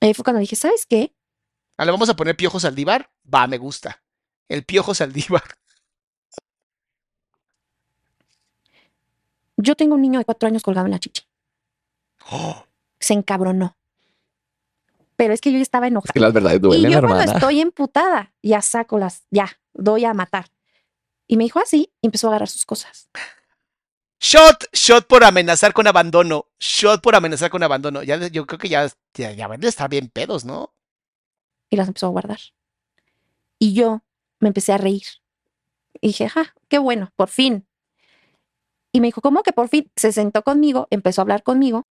Ahí 0.00 0.14
fue 0.14 0.24
cuando 0.24 0.40
dije, 0.40 0.56
¿sabes 0.56 0.86
qué? 0.86 1.14
Ah, 1.76 1.84
¿Le 1.84 1.92
vamos 1.92 2.08
a 2.08 2.16
poner 2.16 2.36
piojo 2.36 2.58
Saldívar? 2.60 3.10
Va, 3.32 3.46
me 3.46 3.58
gusta. 3.58 4.02
El 4.48 4.64
piojo 4.64 4.94
Saldívar. 4.94 5.42
Yo 9.56 9.76
tengo 9.76 9.94
un 9.94 10.02
niño 10.02 10.18
de 10.18 10.24
cuatro 10.24 10.48
años 10.48 10.62
colgado 10.62 10.86
en 10.86 10.92
la 10.92 10.98
chichi. 10.98 11.22
Oh, 12.30 12.64
Se 12.98 13.14
encabronó. 13.14 13.76
Pero 15.16 15.34
es 15.34 15.40
que 15.40 15.52
yo 15.52 15.58
ya 15.58 15.62
estaba 15.62 15.86
enojada. 15.86 16.08
Es 16.08 16.12
que 16.12 16.20
las 16.20 16.32
verdades 16.32 16.56
y 16.56 16.60
duelen, 16.60 16.90
yo 16.90 17.00
cuando 17.00 17.18
hermana. 17.20 17.32
estoy 17.38 17.60
emputada, 17.60 18.32
ya 18.42 18.60
saco 18.62 18.98
las, 18.98 19.24
ya, 19.30 19.60
doy 19.72 20.04
a 20.04 20.14
matar. 20.14 20.46
Y 21.32 21.38
me 21.38 21.44
dijo 21.44 21.60
así, 21.60 21.90
y 22.02 22.08
empezó 22.08 22.26
a 22.26 22.30
agarrar 22.30 22.48
sus 22.48 22.66
cosas. 22.66 23.08
Shot, 24.20 24.66
shot 24.74 25.06
por 25.06 25.24
amenazar 25.24 25.72
con 25.72 25.86
abandono. 25.86 26.46
Shot 26.58 27.00
por 27.00 27.14
amenazar 27.14 27.48
con 27.48 27.62
abandono. 27.62 28.02
Ya, 28.02 28.28
yo 28.28 28.46
creo 28.46 28.58
que 28.58 28.68
ya, 28.68 28.86
ya, 29.14 29.32
ya 29.32 29.46
van 29.48 29.64
a 29.64 29.68
estar 29.68 29.88
bien 29.88 30.08
pedos, 30.08 30.44
¿no? 30.44 30.74
y 31.72 31.76
las 31.76 31.88
empezó 31.88 32.06
a 32.06 32.10
guardar. 32.10 32.38
Y 33.58 33.72
yo 33.72 34.02
me 34.40 34.48
empecé 34.48 34.74
a 34.74 34.78
reír. 34.78 35.06
Y 36.02 36.08
dije, 36.08 36.28
ja, 36.28 36.54
qué 36.68 36.78
bueno, 36.78 37.10
por 37.16 37.30
fin. 37.30 37.66
Y 38.92 39.00
me 39.00 39.08
dijo, 39.08 39.22
¿cómo 39.22 39.42
que 39.42 39.54
por 39.54 39.70
fin? 39.70 39.90
Se 39.96 40.12
sentó 40.12 40.42
conmigo, 40.42 40.86
empezó 40.90 41.22
a 41.22 41.24
hablar 41.24 41.42
conmigo. 41.42 41.86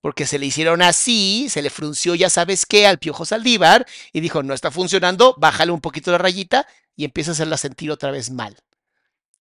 Porque 0.00 0.26
se 0.26 0.40
le 0.40 0.46
hicieron 0.46 0.82
así, 0.82 1.46
se 1.48 1.62
le 1.62 1.70
frunció, 1.70 2.16
ya 2.16 2.30
sabes 2.30 2.66
qué, 2.66 2.88
al 2.88 2.98
piojo 2.98 3.24
Saldívar 3.24 3.86
y 4.12 4.18
dijo, 4.18 4.42
no 4.42 4.54
está 4.54 4.72
funcionando, 4.72 5.36
bájale 5.38 5.70
un 5.70 5.80
poquito 5.80 6.10
la 6.10 6.18
rayita 6.18 6.66
y 6.96 7.04
empieza 7.04 7.30
a 7.30 7.34
hacerla 7.34 7.56
sentir 7.56 7.92
otra 7.92 8.10
vez 8.10 8.30
mal. 8.32 8.56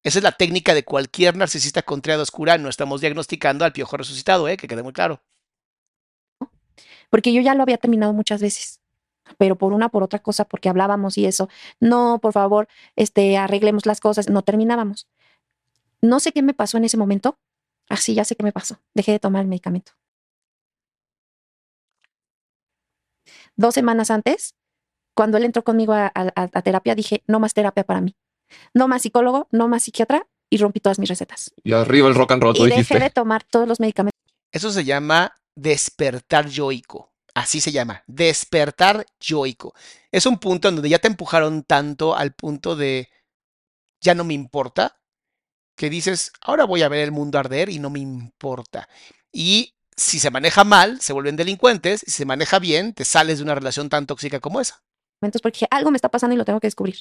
Esa 0.04 0.20
es 0.20 0.24
la 0.24 0.32
técnica 0.32 0.74
de 0.74 0.84
cualquier 0.84 1.36
narcisista 1.36 1.84
con 1.84 2.02
triada 2.02 2.24
oscura. 2.24 2.58
No 2.58 2.70
estamos 2.70 3.02
diagnosticando 3.02 3.66
al 3.66 3.72
piojo 3.74 3.98
resucitado, 3.98 4.48
¿eh? 4.48 4.58
que 4.58 4.68
quede 4.68 4.84
muy 4.84 4.94
claro. 4.94 5.22
Porque 7.10 7.34
yo 7.34 7.42
ya 7.42 7.54
lo 7.56 7.62
había 7.64 7.78
terminado 7.78 8.14
muchas 8.14 8.42
veces. 8.42 8.80
Pero 9.38 9.58
por 9.58 9.74
una, 9.74 9.90
por 9.90 10.02
otra 10.04 10.20
cosa, 10.20 10.46
porque 10.46 10.70
hablábamos 10.70 11.18
y 11.18 11.26
eso. 11.26 11.50
No, 11.80 12.20
por 12.20 12.34
favor, 12.34 12.68
este, 12.96 13.38
arreglemos 13.38 13.86
las 13.86 14.00
cosas. 14.00 14.28
No 14.30 14.42
terminábamos. 14.42 15.08
No 16.02 16.20
sé 16.20 16.32
qué 16.32 16.42
me 16.42 16.54
pasó 16.54 16.78
en 16.78 16.86
ese 16.86 16.98
momento. 16.98 17.38
Así 17.88 18.16
ya 18.16 18.26
sé 18.26 18.36
qué 18.36 18.44
me 18.44 18.52
pasó. 18.52 18.80
Dejé 18.96 19.12
de 19.12 19.20
tomar 19.20 19.42
el 19.44 19.48
medicamento. 19.48 19.92
Dos 23.56 23.76
semanas 23.76 24.10
antes, 24.10 24.56
cuando 25.14 25.38
él 25.38 25.44
entró 25.46 25.64
conmigo 25.64 25.94
a- 25.94 26.12
a 26.16 26.62
terapia, 26.64 26.96
dije, 26.96 27.24
no 27.28 27.40
más 27.40 27.54
terapia 27.54 27.84
para 27.84 28.02
mí. 28.02 28.16
No 28.74 28.88
más 28.88 29.04
psicólogo, 29.04 29.48
no 29.52 29.68
más 29.68 29.84
psiquiatra. 29.84 30.28
Y 30.50 30.58
rompí 30.58 30.82
todas 30.82 31.00
mis 31.00 31.08
recetas. 31.08 31.54
Y 31.64 31.72
arriba 31.72 32.10
el 32.10 32.16
rock 32.16 32.34
and 32.34 32.44
roll, 32.44 32.58
y 32.58 32.64
dejé 32.64 32.76
dijiste. 32.80 33.00
de 33.00 33.10
tomar 33.10 33.44
todos 33.44 33.68
los 33.68 33.80
medicamentos. 33.80 34.20
Eso 34.52 34.70
se 34.72 34.84
llama 34.84 35.34
despertar 35.56 36.48
yoico. 36.48 37.14
Así 37.34 37.62
se 37.62 37.72
llama, 37.72 38.04
despertar 38.08 39.06
yoico. 39.20 39.74
Es 40.12 40.26
un 40.26 40.40
punto 40.40 40.68
en 40.68 40.76
donde 40.76 40.90
ya 40.90 41.00
te 41.00 41.08
empujaron 41.08 41.64
tanto 41.64 42.16
al 42.16 42.34
punto 42.34 42.76
de 42.76 43.08
ya 44.02 44.16
no 44.16 44.24
me 44.24 44.34
importa, 44.34 45.00
que 45.78 45.90
dices, 45.90 46.34
ahora 46.42 46.66
voy 46.66 46.82
a 46.82 46.90
ver 46.90 47.00
el 47.00 47.12
mundo 47.12 47.40
arder 47.40 47.70
y 47.70 47.80
no 47.80 47.90
me 47.90 48.00
importa. 48.00 48.90
Y 49.32 49.76
si 49.96 50.20
se 50.20 50.32
maneja 50.32 50.64
mal, 50.64 51.00
se 51.00 51.14
vuelven 51.14 51.36
delincuentes, 51.36 52.02
si 52.02 52.12
se 52.12 52.26
maneja 52.26 52.60
bien, 52.60 52.94
te 52.94 53.06
sales 53.06 53.38
de 53.38 53.44
una 53.44 53.56
relación 53.56 53.90
tan 53.90 54.08
tóxica 54.08 54.40
como 54.40 54.60
esa. 54.60 54.84
momentos 55.22 55.42
porque 55.42 55.58
dije, 55.58 55.68
algo 55.72 55.92
me 55.92 55.98
está 55.98 56.10
pasando 56.10 56.34
y 56.34 56.38
lo 56.38 56.46
tengo 56.46 56.60
que 56.60 56.68
descubrir. 56.68 56.98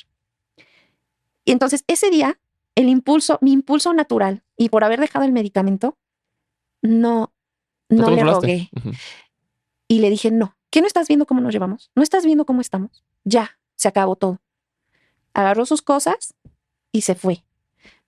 Y 1.50 1.52
entonces 1.52 1.84
ese 1.88 2.10
día, 2.10 2.38
el 2.74 2.88
impulso, 2.88 3.38
mi 3.40 3.52
impulso 3.52 3.92
natural, 3.92 4.42
y 4.56 4.68
por 4.68 4.84
haber 4.84 5.00
dejado 5.00 5.24
el 5.24 5.32
medicamento, 5.32 5.98
no, 6.82 7.32
No 7.88 8.04
no 8.08 8.10
le 8.10 8.22
rogué. 8.22 8.70
Y 9.88 9.98
le 10.00 10.10
dije, 10.10 10.30
no, 10.30 10.56
¿qué 10.70 10.80
no 10.80 10.86
estás 10.86 11.08
viendo 11.08 11.26
cómo 11.26 11.40
nos 11.40 11.52
llevamos? 11.52 11.90
¿No 11.96 12.02
estás 12.02 12.24
viendo 12.24 12.46
cómo 12.46 12.60
estamos? 12.60 13.04
Ya, 13.24 13.58
se 13.76 13.88
acabó 13.88 14.16
todo. 14.16 14.40
Agarró 15.34 15.66
sus 15.66 15.82
cosas 15.82 16.34
y 16.92 17.02
se 17.02 17.14
fue. 17.14 17.44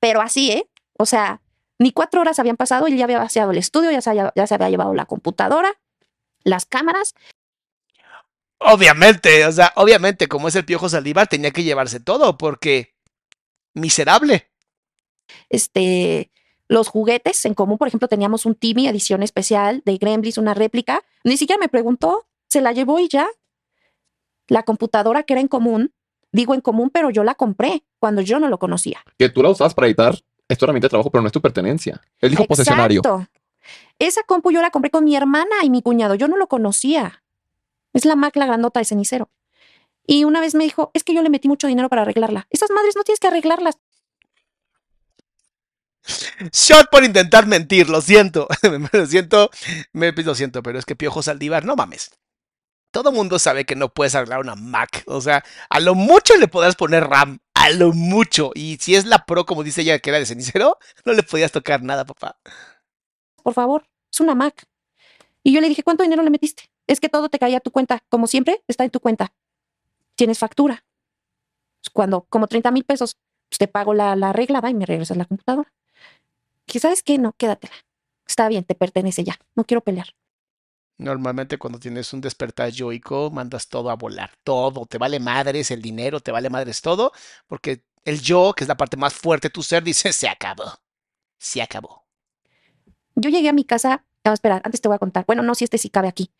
Pero 0.01 0.21
así, 0.21 0.51
¿eh? 0.53 0.69
O 0.99 1.07
sea, 1.07 1.41
ni 1.79 1.93
cuatro 1.93 2.21
horas 2.21 2.39
habían 2.39 2.57
pasado 2.57 2.87
y 2.89 2.97
ya 2.97 3.05
había 3.05 3.19
vaciado 3.19 3.51
el 3.51 3.59
estudio, 3.59 3.91
ya 3.91 4.01
se, 4.01 4.11
había- 4.11 4.33
ya 4.37 4.47
se 4.47 4.55
había 4.55 4.71
llevado 4.71 4.95
la 4.95 5.07
computadora, 5.07 5.81
las 6.45 6.65
cámaras, 6.67 7.15
Obviamente, 8.65 9.45
o 9.45 9.51
sea, 9.51 9.73
obviamente, 9.75 10.29
como 10.29 10.47
es 10.47 10.55
el 10.55 10.65
piojo 10.65 10.89
Saldívar, 10.89 11.27
tenía 11.27 11.51
que 11.51 11.65
llevarse 11.65 11.99
todo, 11.99 12.39
porque 12.39 12.95
miserable. 13.75 14.49
este, 15.49 16.31
los 16.69 16.89
juguetes 16.89 17.45
en 17.45 17.55
común. 17.55 17.79
Por 17.79 17.89
ejemplo, 17.89 18.09
teníamos 18.09 18.47
un 18.47 18.55
Timmy 18.55 18.89
edición 18.89 19.23
especial 19.23 19.83
de 19.85 19.97
Gremlins, 19.99 20.39
una 20.39 20.55
réplica. 20.55 21.03
Ni 21.25 21.37
siquiera 21.37 21.61
me 21.61 21.69
preguntó, 21.69 22.27
se 22.49 22.61
la 22.61 22.73
llevó 22.73 22.99
y 22.99 23.09
ya. 23.09 23.29
La 24.49 24.65
computadora 24.65 25.23
que 25.23 25.35
era 25.35 25.41
en 25.41 25.49
común, 25.49 25.93
digo 26.33 26.55
en 26.55 26.61
común, 26.61 26.91
pero 26.91 27.11
yo 27.11 27.25
la 27.25 27.35
compré 27.35 27.85
cuando 27.99 28.23
yo 28.23 28.41
no 28.41 28.49
lo 28.49 28.59
conocía. 28.59 29.05
Que 29.19 29.29
tú 29.29 29.43
la 29.43 29.51
usabas 29.51 29.75
para 29.75 29.87
editar, 29.87 30.19
es 30.49 30.59
tu 30.59 30.65
herramienta 30.65 30.87
de 30.87 30.91
trabajo, 30.91 31.11
pero 31.11 31.23
no 31.23 31.29
es 31.29 31.33
tu 31.33 31.41
pertenencia. 31.41 32.01
Él 32.21 32.31
dijo 32.31 32.45
posesionario. 32.47 33.01
Exacto. 33.01 33.29
Esa 33.99 34.23
compu 34.25 34.51
yo 34.51 34.61
la 34.61 34.71
compré 34.71 34.91
con 34.91 35.05
mi 35.05 35.15
hermana 35.15 35.55
y 35.63 35.71
mi 35.71 35.83
cuñado, 35.83 36.15
yo 36.15 36.27
no 36.27 36.37
lo 36.37 36.49
conocía. 36.49 37.23
Es 37.93 38.05
la 38.05 38.17
Mac, 38.17 38.35
la 38.37 38.47
grandota 38.47 38.81
de 38.81 38.85
cenicero. 38.85 39.31
Y 40.07 40.25
una 40.25 40.41
vez 40.41 40.55
me 40.55 40.65
dijo, 40.65 40.91
es 40.95 41.05
que 41.05 41.15
yo 41.15 41.23
le 41.23 41.31
metí 41.31 41.49
mucho 41.49 41.67
dinero 41.67 41.89
para 41.89 42.03
arreglarla. 42.03 42.47
Esas 42.51 42.71
madres 42.71 42.97
no 42.97 43.05
tienes 43.05 43.21
que 43.21 43.29
arreglarlas. 43.29 43.79
Shot 46.53 46.91
por 46.91 47.05
intentar 47.05 47.47
mentir, 47.47 47.89
lo 47.89 48.01
siento. 48.01 48.49
lo 48.93 49.07
siento, 49.07 49.51
me, 49.93 50.13
lo 50.13 50.35
siento, 50.35 50.63
pero 50.63 50.79
es 50.79 50.85
que 50.85 50.97
Piojo 50.97 51.23
Saldívar, 51.23 51.65
no 51.65 51.77
mames. 51.77 52.11
Todo 52.91 53.13
mundo 53.13 53.39
sabe 53.39 53.65
que 53.65 53.77
no 53.77 53.89
puedes 53.89 54.15
arreglar 54.15 54.41
una 54.41 54.55
Mac. 54.55 55.05
O 55.07 55.21
sea, 55.21 55.45
a 55.71 55.81
lo 55.81 55.95
mucho 55.95 56.37
le 56.37 56.49
podrás 56.49 56.77
poner 56.77 57.05
RAM. 57.05 57.39
A 57.55 57.71
lo 57.71 57.93
mucho. 57.93 58.51
Y 58.55 58.79
si 58.81 58.97
es 58.97 59.07
la 59.07 59.25
Pro, 59.25 59.47
como 59.47 59.63
dice 59.63 59.83
ella 59.83 59.99
que 60.01 60.11
era 60.11 60.19
de 60.19 60.27
cenicero, 60.27 60.79
no 61.05 61.13
le 61.13 61.23
podías 61.23 61.53
tocar 61.53 61.83
nada, 61.83 62.05
papá. 62.05 62.37
por 63.43 63.55
favor, 63.55 63.89
es 64.13 64.21
una 64.21 64.35
Mac. 64.35 64.67
Y 65.45 65.53
yo 65.53 65.61
le 65.61 65.69
dije, 65.69 65.83
¿cuánto 65.83 66.03
dinero 66.03 66.23
le 66.23 66.31
metiste? 66.31 66.71
Es 66.87 67.01
que 67.01 67.09
todo 67.09 67.29
te 67.29 67.39
caía 67.39 67.59
a 67.59 67.61
tu 67.61 67.71
cuenta. 67.71 68.03
Como 68.09 68.27
siempre, 68.27 68.63
está 68.69 68.85
en 68.85 68.91
tu 68.91 69.01
cuenta. 69.01 69.33
Tienes 70.17 70.39
factura. 70.39 70.85
Cuando, 71.93 72.23
como 72.29 72.47
30 72.47 72.71
mil 72.71 72.85
pesos, 72.85 73.17
pues 73.49 73.59
te 73.59 73.69
pago 73.69 73.95
la, 73.95 74.17
la 74.17 74.31
arreglada 74.31 74.71
y 74.71 74.75
me 74.75 74.87
regresas 74.87 75.17
la 75.17 75.25
computadora. 75.25 75.73
Que 76.67 76.79
sabes 76.81 77.03
qué, 77.03 77.19
no, 77.19 77.33
quédatela. 77.33 77.75
Está 78.27 78.49
bien, 78.49 78.65
te 78.65 78.75
pertenece 78.75 79.25
ya. 79.25 79.39
No 79.55 79.65
quiero 79.65 79.83
pelear. 79.83 80.15
Normalmente 80.99 81.59
cuando 81.59 81.79
tienes 81.79 82.13
un 82.13 82.21
despertar 82.21 82.71
yoico, 82.71 83.31
mandas 83.31 83.69
todo 83.69 83.91
a 83.91 83.97
volar. 83.97 84.31
Todo. 84.45 84.87
Te 84.87 84.99
vale 84.99 85.19
madres 85.21 85.71
el 85.71 85.83
dinero, 85.83 86.21
te 86.21 86.31
vale 86.31 86.49
madres 86.49 86.81
todo. 86.81 87.13
Porque 87.47 87.85
el 88.05 88.21
yo, 88.21 88.55
que 88.57 88.65
es 88.65 88.69
la 88.69 88.77
parte 88.77 88.97
más 88.97 89.13
fuerte 89.13 89.49
de 89.49 89.53
tu 89.53 89.63
ser, 89.63 89.83
dice, 89.83 90.13
se 90.13 90.29
acabó. 90.29 90.65
Se 91.39 91.61
acabó. 91.61 92.05
Yo 93.15 93.31
llegué 93.31 93.49
a 93.49 93.53
mi 93.53 93.65
casa. 93.65 94.05
No, 94.25 94.33
espera, 94.33 94.61
antes 94.65 94.81
te 94.81 94.89
voy 94.89 94.95
a 94.95 95.01
contar. 95.01 95.25
Bueno, 95.27 95.43
no, 95.43 95.55
si 95.55 95.65
este 95.65 95.79
sí 95.79 95.91
cabe 95.91 96.09
aquí. 96.09 96.31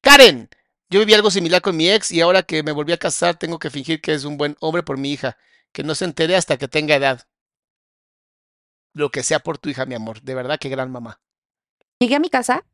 Karen, 0.00 0.48
yo 0.90 1.00
viví 1.00 1.14
algo 1.14 1.30
similar 1.30 1.62
con 1.62 1.76
mi 1.76 1.88
ex 1.90 2.10
y 2.12 2.20
ahora 2.20 2.42
que 2.42 2.62
me 2.62 2.72
volví 2.72 2.92
a 2.92 2.98
casar 2.98 3.36
tengo 3.36 3.58
que 3.58 3.70
fingir 3.70 4.00
que 4.00 4.12
es 4.14 4.24
un 4.24 4.36
buen 4.36 4.56
hombre 4.60 4.82
por 4.82 4.96
mi 4.98 5.12
hija. 5.12 5.36
Que 5.72 5.82
no 5.82 5.94
se 5.94 6.04
entere 6.04 6.36
hasta 6.36 6.56
que 6.56 6.68
tenga 6.68 6.94
edad. 6.94 7.26
Lo 8.92 9.10
que 9.10 9.24
sea 9.24 9.40
por 9.40 9.58
tu 9.58 9.68
hija, 9.68 9.86
mi 9.86 9.94
amor. 9.96 10.20
De 10.22 10.34
verdad, 10.36 10.58
qué 10.60 10.68
gran 10.68 10.92
mamá. 10.92 11.20
Llegué 11.98 12.14
a 12.14 12.20
mi 12.20 12.30
casa 12.30 12.64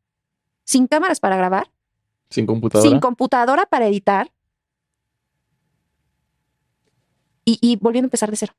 sin 0.63 0.85
cámaras 0.87 1.19
para 1.19 1.35
grabar, 1.35 1.71
Sin 2.29 2.45
computadora. 2.45 2.87
sin 2.89 2.99
computadora 2.99 3.65
para 3.65 3.87
editar 3.87 4.31
y, 7.43 7.57
y 7.61 7.75
volviendo 7.77 8.05
a 8.05 8.09
empezar 8.09 8.29
de 8.29 8.37
cero. 8.37 8.53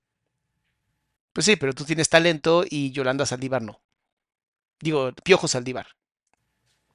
Pues 1.32 1.46
sí, 1.46 1.56
pero 1.56 1.72
tú 1.72 1.84
tienes 1.84 2.08
talento 2.08 2.64
y 2.68 2.90
Yolanda 2.90 3.24
Saldívar 3.26 3.62
no. 3.62 3.80
Digo, 4.80 5.12
Piojo 5.24 5.46
Saldívar. 5.48 5.86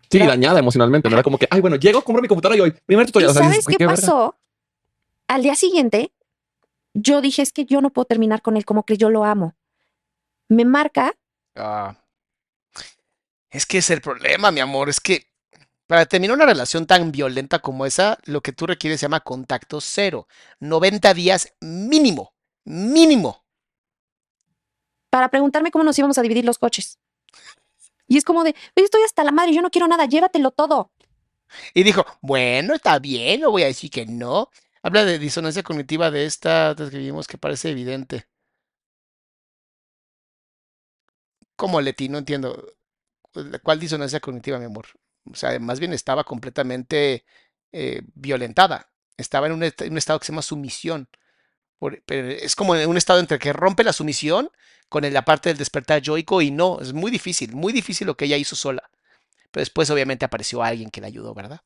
Sí, 0.10 0.20
dañada 0.20 0.60
emocionalmente. 0.60 1.10
No 1.10 1.16
era 1.16 1.24
como 1.24 1.38
que, 1.38 1.48
ay, 1.50 1.62
bueno, 1.62 1.76
llego, 1.76 2.02
compro 2.04 2.22
mi 2.22 2.28
computadora 2.28 2.58
y 2.58 2.62
hoy, 2.62 2.72
primer 2.86 3.04
¿Y 3.04 3.08
tutorial. 3.08 3.32
O 3.32 3.34
sea, 3.34 3.44
sabes 3.44 3.58
dices, 3.58 3.68
"Ay, 3.70 3.76
qué 3.78 3.86
verga". 3.86 4.02
pasó? 4.02 4.36
Al 5.28 5.44
día 5.44 5.56
siguiente, 5.56 6.12
yo 6.94 7.22
dije, 7.22 7.42
es 7.42 7.52
que 7.52 7.66
yo 7.66 7.82
no 7.82 7.90
puedo 7.90 8.06
terminar 8.06 8.42
con 8.42 8.56
él 8.58 8.66
como 8.66 8.84
que 8.84 8.98
yo 8.98 9.10
lo 9.10 9.24
amo. 9.26 9.56
Me 10.50 10.66
marca, 10.66 11.14
Ah. 11.56 11.96
Es 13.50 13.66
que 13.66 13.80
es 13.80 13.90
el 13.90 14.02
problema, 14.02 14.52
mi 14.52 14.60
amor. 14.60 14.90
Es 14.90 15.00
que 15.00 15.28
para 15.88 16.06
terminar 16.06 16.36
una 16.36 16.46
relación 16.46 16.86
tan 16.86 17.12
violenta 17.12 17.60
como 17.60 17.86
esa, 17.86 18.18
lo 18.26 18.42
que 18.42 18.52
tú 18.52 18.68
requieres 18.68 19.00
se 19.00 19.06
llama 19.06 19.22
contacto 19.22 19.82
cero. 19.82 20.28
90 20.60 21.14
días 21.14 21.54
mínimo. 21.62 22.34
Mínimo. 22.66 23.44
para 25.10 25.30
preguntarme 25.30 25.72
cómo 25.72 25.84
nos 25.84 25.98
íbamos 25.98 26.18
a 26.18 26.22
dividir 26.22 26.46
los 26.46 26.60
coches. 26.60 27.00
Y 28.08 28.18
es 28.18 28.24
como 28.26 28.44
de, 28.44 28.52
"Oye, 28.76 28.86
estoy 28.86 29.04
hasta 29.04 29.24
la 29.24 29.32
madre, 29.32 29.54
yo 29.54 29.62
no 29.62 29.70
quiero 29.72 29.88
nada, 29.88 30.06
llévatelo 30.06 30.52
todo. 30.52 30.92
Y 31.74 31.84
dijo, 31.84 32.06
bueno, 32.22 32.76
está 32.76 33.00
bien, 33.00 33.42
no 33.42 33.52
voy 33.52 33.64
a 33.64 33.68
decir 33.68 33.90
que 33.92 34.06
no. 34.06 34.50
Habla 34.82 35.06
de 35.06 35.20
disonancia 35.20 35.64
cognitiva 35.64 36.12
de 36.12 36.26
esta 36.26 36.76
que 36.78 37.14
que 37.28 37.38
parece 37.38 37.70
evidente. 37.72 38.28
¿Cómo, 41.56 41.82
Leti? 41.82 42.10
No 42.10 42.20
entiendo. 42.20 42.74
¿Cuál 43.64 43.80
disonancia 43.80 44.20
cognitiva, 44.20 44.60
mi 44.60 44.66
amor? 44.66 44.88
O 45.32 45.36
sea, 45.36 45.60
más 45.60 45.80
bien 45.80 45.94
estaba 45.94 46.24
completamente 46.24 47.26
eh, 47.72 48.02
violentada. 48.16 48.92
Estaba 49.18 49.48
en 49.48 49.54
en 49.64 49.92
un 49.92 49.98
estado 49.98 50.20
que 50.20 50.26
se 50.26 50.32
llama 50.32 50.42
sumisión. 50.42 51.10
Es 52.08 52.56
como 52.56 52.74
un 52.74 52.98
estado 52.98 53.20
entre 53.20 53.40
que 53.40 53.54
rompe 53.54 53.84
la 53.84 53.94
sumisión 53.94 54.50
con 54.90 55.12
la 55.12 55.26
parte 55.26 55.50
del 55.50 55.58
despertar 55.58 56.02
yoico 56.02 56.42
y 56.42 56.52
no. 56.52 56.80
Es 56.82 56.94
muy 56.94 57.12
difícil, 57.12 57.54
muy 57.54 57.74
difícil 57.74 58.08
lo 58.08 58.18
que 58.18 58.26
ella 58.26 58.38
hizo 58.38 58.56
sola. 58.56 58.90
Pero 59.52 59.62
después 59.62 59.90
obviamente 59.90 60.26
apareció 60.26 60.64
alguien 60.64 60.90
que 60.90 61.02
la 61.02 61.08
ayudó, 61.08 61.34
¿verdad? 61.34 61.62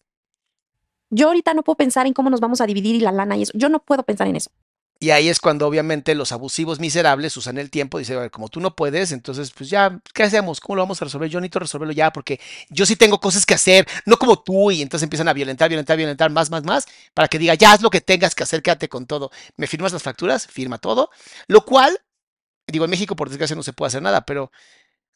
Yo 1.09 1.27
ahorita 1.27 1.53
no 1.53 1.63
puedo 1.63 1.75
pensar 1.77 2.07
en 2.07 2.13
cómo 2.13 2.29
nos 2.29 2.39
vamos 2.39 2.61
a 2.61 2.65
dividir 2.65 2.95
y 2.95 2.99
la 2.99 3.11
lana 3.11 3.35
y 3.37 3.43
eso. 3.43 3.51
Yo 3.55 3.69
no 3.69 3.83
puedo 3.83 4.03
pensar 4.03 4.27
en 4.27 4.35
eso. 4.35 4.51
Y 5.03 5.09
ahí 5.09 5.29
es 5.29 5.39
cuando 5.39 5.65
obviamente 5.67 6.13
los 6.13 6.31
abusivos 6.31 6.79
miserables 6.79 7.35
usan 7.35 7.57
el 7.57 7.71
tiempo 7.71 7.97
y 7.97 8.03
dicen, 8.03 8.17
"A 8.17 8.21
ver, 8.21 8.29
como 8.29 8.49
tú 8.49 8.59
no 8.59 8.75
puedes, 8.75 9.11
entonces 9.11 9.49
pues 9.51 9.67
ya, 9.67 9.99
¿qué 10.13 10.21
hacemos? 10.21 10.59
¿Cómo 10.59 10.75
lo 10.75 10.83
vamos 10.83 11.01
a 11.01 11.05
resolver? 11.05 11.27
Yo 11.27 11.39
necesito 11.41 11.57
resolverlo 11.57 11.91
ya 11.91 12.13
porque 12.13 12.39
yo 12.69 12.85
sí 12.85 12.95
tengo 12.95 13.19
cosas 13.19 13.43
que 13.47 13.55
hacer, 13.55 13.87
no 14.05 14.17
como 14.17 14.37
tú. 14.43 14.69
Y 14.69 14.83
entonces 14.83 15.03
empiezan 15.05 15.27
a 15.27 15.33
violentar, 15.33 15.69
violentar, 15.69 15.97
violentar 15.97 16.29
más, 16.29 16.51
más, 16.51 16.63
más, 16.63 16.85
para 17.15 17.27
que 17.27 17.39
diga, 17.39 17.55
ya 17.55 17.71
haz 17.73 17.81
lo 17.81 17.89
que 17.89 17.99
tengas 18.01 18.35
que 18.35 18.43
hacer, 18.43 18.61
quédate 18.61 18.89
con 18.89 19.07
todo. 19.07 19.31
¿Me 19.57 19.65
firmas 19.65 19.91
las 19.91 20.03
facturas? 20.03 20.45
Firma 20.45 20.77
todo. 20.77 21.09
Lo 21.47 21.65
cual, 21.65 21.99
digo, 22.67 22.85
en 22.85 22.91
México 22.91 23.15
por 23.15 23.29
desgracia 23.29 23.55
no 23.55 23.63
se 23.63 23.73
puede 23.73 23.89
hacer 23.89 24.01
nada, 24.03 24.25
pero 24.25 24.51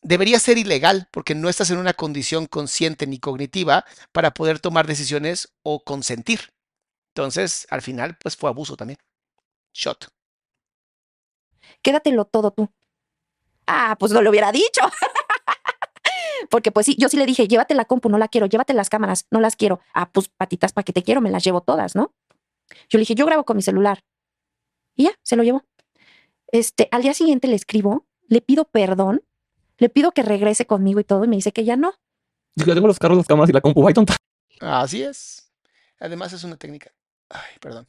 debería 0.02 0.40
ser 0.40 0.58
ilegal 0.60 1.10
porque 1.12 1.36
no 1.36 1.50
estás 1.50 1.72
en 1.72 1.78
una 1.80 1.94
condición 1.94 2.48
consciente 2.48 3.08
ni 3.08 3.20
cognitiva 3.20 3.86
para 4.14 4.34
poder 4.34 4.60
tomar 4.60 4.88
decisiones 4.88 5.50
o 5.64 5.84
consentir. 5.84 6.54
Entonces, 7.16 7.68
al 7.72 7.82
final, 7.84 8.18
pues 8.22 8.36
fue 8.38 8.50
abuso 8.50 8.78
también. 8.78 9.00
Shot. 9.76 10.08
Quédatelo 11.82 12.26
todo 12.26 12.52
tú. 12.52 12.72
Ah, 13.68 13.98
pues 14.00 14.12
no 14.12 14.22
lo 14.22 14.30
hubiera 14.30 14.52
dicho. 14.52 14.82
Porque 16.50 16.72
pues 16.72 16.86
sí, 16.86 16.96
yo 16.98 17.10
sí 17.10 17.18
le 17.18 17.26
dije, 17.26 17.48
llévate 17.48 17.76
la 17.76 17.86
compu, 17.86 18.10
no 18.10 18.18
la 18.18 18.30
quiero, 18.30 18.48
llévate 18.48 18.74
las 18.74 18.90
cámaras, 18.90 19.28
no 19.32 19.42
las 19.42 19.56
quiero. 19.56 19.82
Ah, 19.94 20.10
pues 20.12 20.30
patitas, 20.30 20.72
¿para 20.72 20.86
qué 20.86 20.94
te 20.94 21.04
quiero? 21.04 21.20
Me 21.20 21.30
las 21.30 21.44
llevo 21.44 21.62
todas, 21.62 21.96
¿no? 21.96 22.14
Yo 22.90 22.98
le 22.98 23.00
dije, 23.00 23.16
yo 23.16 23.26
grabo 23.26 23.44
con 23.44 23.58
mi 23.58 23.62
celular. 23.62 24.04
Y 24.96 25.04
ya, 25.04 25.12
se 25.24 25.36
lo 25.36 25.44
llevó. 25.44 25.64
Este, 26.48 26.88
al 26.92 27.02
día 27.02 27.14
siguiente 27.14 27.48
le 27.48 27.56
escribo, 27.56 28.08
le 28.28 28.42
pido 28.42 28.66
perdón, 28.66 29.24
le 29.78 29.90
pido 29.90 30.14
que 30.14 30.24
regrese 30.24 30.66
conmigo 30.66 31.02
y 31.02 31.04
todo, 31.04 31.26
y 31.26 31.28
me 31.28 31.36
dice 31.36 31.52
que 31.52 31.66
ya 31.66 31.76
no. 31.76 31.94
Yo 32.56 32.74
tengo 32.74 32.88
los 32.88 33.00
carros, 33.00 33.18
las 33.18 33.28
cámaras 33.28 33.50
y 33.50 33.54
la 33.54 33.62
compu. 33.62 33.86
Ay, 33.86 33.94
tonta. 33.94 34.16
Así 34.62 35.04
es. 35.04 35.52
Además 36.00 36.32
es 36.32 36.44
una 36.46 36.56
técnica. 36.56 36.94
Ay, 37.30 37.58
perdón. 37.60 37.88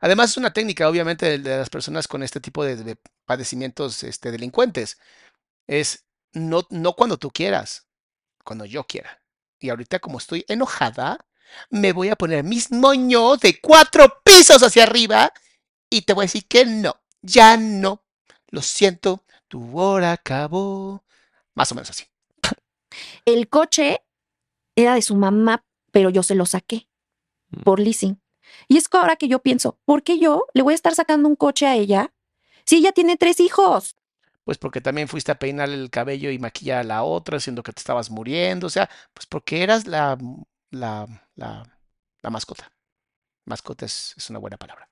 Además 0.00 0.30
es 0.30 0.36
una 0.36 0.52
técnica, 0.52 0.88
obviamente, 0.88 1.26
de, 1.26 1.38
de 1.38 1.58
las 1.58 1.70
personas 1.70 2.08
con 2.08 2.22
este 2.22 2.40
tipo 2.40 2.64
de, 2.64 2.76
de 2.76 2.96
padecimientos 3.24 4.02
este, 4.02 4.30
delincuentes. 4.30 4.98
Es 5.66 6.04
no, 6.32 6.66
no 6.70 6.94
cuando 6.94 7.18
tú 7.18 7.30
quieras, 7.30 7.86
cuando 8.44 8.64
yo 8.64 8.84
quiera. 8.84 9.22
Y 9.58 9.70
ahorita 9.70 10.00
como 10.00 10.18
estoy 10.18 10.44
enojada, 10.48 11.24
me 11.70 11.92
voy 11.92 12.08
a 12.08 12.16
poner 12.16 12.44
mis 12.44 12.72
moños 12.72 13.40
de 13.40 13.60
cuatro 13.60 14.22
pisos 14.24 14.62
hacia 14.62 14.84
arriba 14.84 15.32
y 15.90 16.02
te 16.02 16.14
voy 16.14 16.22
a 16.24 16.26
decir 16.26 16.46
que 16.46 16.64
no, 16.64 17.00
ya 17.20 17.56
no. 17.56 18.02
Lo 18.48 18.62
siento, 18.62 19.24
tu 19.48 19.78
hora 19.78 20.12
acabó. 20.12 21.04
Más 21.54 21.70
o 21.72 21.74
menos 21.74 21.90
así. 21.90 22.04
El 23.24 23.48
coche 23.48 24.02
era 24.74 24.94
de 24.94 25.02
su 25.02 25.14
mamá, 25.16 25.64
pero 25.90 26.10
yo 26.10 26.22
se 26.22 26.34
lo 26.34 26.46
saqué 26.46 26.88
por 27.64 27.78
leasing. 27.78 28.21
Y 28.68 28.76
es 28.76 28.88
que 28.88 28.96
ahora 28.96 29.16
que 29.16 29.28
yo 29.28 29.40
pienso, 29.40 29.78
¿por 29.84 30.02
qué 30.02 30.18
yo 30.18 30.46
le 30.54 30.62
voy 30.62 30.72
a 30.72 30.74
estar 30.74 30.94
sacando 30.94 31.28
un 31.28 31.36
coche 31.36 31.66
a 31.66 31.76
ella 31.76 32.12
si 32.64 32.76
ella 32.76 32.92
tiene 32.92 33.16
tres 33.16 33.40
hijos? 33.40 33.96
Pues 34.44 34.58
porque 34.58 34.80
también 34.80 35.08
fuiste 35.08 35.30
a 35.30 35.38
peinar 35.38 35.68
el 35.68 35.90
cabello 35.90 36.30
y 36.30 36.38
maquillar 36.38 36.78
a 36.78 36.84
la 36.84 37.02
otra, 37.04 37.38
siendo 37.38 37.62
que 37.62 37.72
te 37.72 37.80
estabas 37.80 38.10
muriendo. 38.10 38.66
O 38.66 38.70
sea, 38.70 38.90
pues 39.14 39.26
porque 39.26 39.62
eras 39.62 39.86
la, 39.86 40.18
la, 40.70 41.06
la, 41.36 41.62
la 42.22 42.30
mascota. 42.30 42.72
Mascota 43.44 43.86
es, 43.86 44.14
es 44.16 44.30
una 44.30 44.38
buena 44.38 44.56
palabra. 44.56 44.88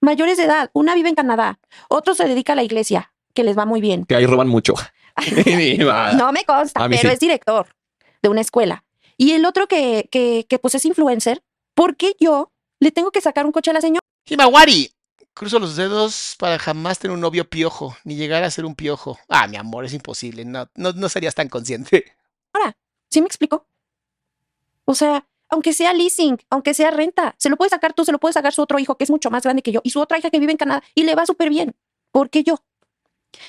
Mayores 0.00 0.36
de 0.36 0.44
edad, 0.44 0.70
una 0.72 0.94
vive 0.94 1.08
en 1.08 1.14
Canadá, 1.14 1.60
otro 1.88 2.14
se 2.14 2.26
dedica 2.26 2.54
a 2.54 2.56
la 2.56 2.64
iglesia, 2.64 3.12
que 3.34 3.44
les 3.44 3.56
va 3.56 3.66
muy 3.66 3.80
bien. 3.80 4.04
Que 4.04 4.16
ahí 4.16 4.26
roban 4.26 4.48
mucho. 4.48 4.74
No 6.16 6.32
me 6.32 6.44
consta, 6.44 6.88
pero 6.88 7.02
sí. 7.02 7.08
es 7.08 7.20
director 7.20 7.66
de 8.22 8.28
una 8.28 8.40
escuela. 8.40 8.84
Y 9.16 9.32
el 9.32 9.44
otro 9.44 9.66
que, 9.66 10.08
que, 10.10 10.46
que 10.48 10.58
pues 10.58 10.74
es 10.74 10.84
influencer, 10.84 11.42
¿por 11.74 11.96
qué 11.96 12.16
yo 12.18 12.51
le 12.82 12.90
tengo 12.90 13.10
que 13.10 13.20
sacar 13.20 13.46
un 13.46 13.52
coche 13.52 13.70
a 13.70 13.74
la 13.74 13.80
señora? 13.80 14.00
Himawari, 14.26 14.92
cruzo 15.34 15.58
los 15.58 15.76
dedos 15.76 16.34
para 16.38 16.58
jamás 16.58 16.98
tener 16.98 17.14
un 17.14 17.20
novio 17.20 17.48
piojo, 17.48 17.96
ni 18.04 18.16
llegar 18.16 18.42
a 18.42 18.50
ser 18.50 18.64
un 18.64 18.74
piojo. 18.74 19.18
Ah, 19.28 19.46
mi 19.46 19.56
amor, 19.56 19.84
es 19.84 19.94
imposible. 19.94 20.44
No, 20.44 20.68
no, 20.74 20.92
no 20.92 21.08
serías 21.08 21.34
tan 21.34 21.48
consciente. 21.48 22.12
¿Sí 23.08 23.20
me 23.20 23.26
explico? 23.26 23.66
O 24.86 24.94
sea, 24.94 25.26
aunque 25.50 25.74
sea 25.74 25.92
leasing, 25.92 26.38
aunque 26.48 26.72
sea 26.72 26.90
renta, 26.90 27.34
se 27.36 27.50
lo 27.50 27.58
puede 27.58 27.68
sacar 27.68 27.92
tú, 27.92 28.06
se 28.06 28.12
lo 28.12 28.18
puede 28.18 28.32
sacar 28.32 28.54
su 28.54 28.62
otro 28.62 28.78
hijo 28.78 28.96
que 28.96 29.04
es 29.04 29.10
mucho 29.10 29.30
más 29.30 29.42
grande 29.42 29.62
que 29.62 29.70
yo 29.70 29.82
y 29.84 29.90
su 29.90 30.00
otra 30.00 30.18
hija 30.18 30.30
que 30.30 30.40
vive 30.40 30.52
en 30.52 30.56
Canadá 30.56 30.82
y 30.94 31.02
le 31.02 31.14
va 31.14 31.26
súper 31.26 31.50
bien. 31.50 31.76
¿Por 32.10 32.30
qué 32.30 32.42
yo? 32.42 32.56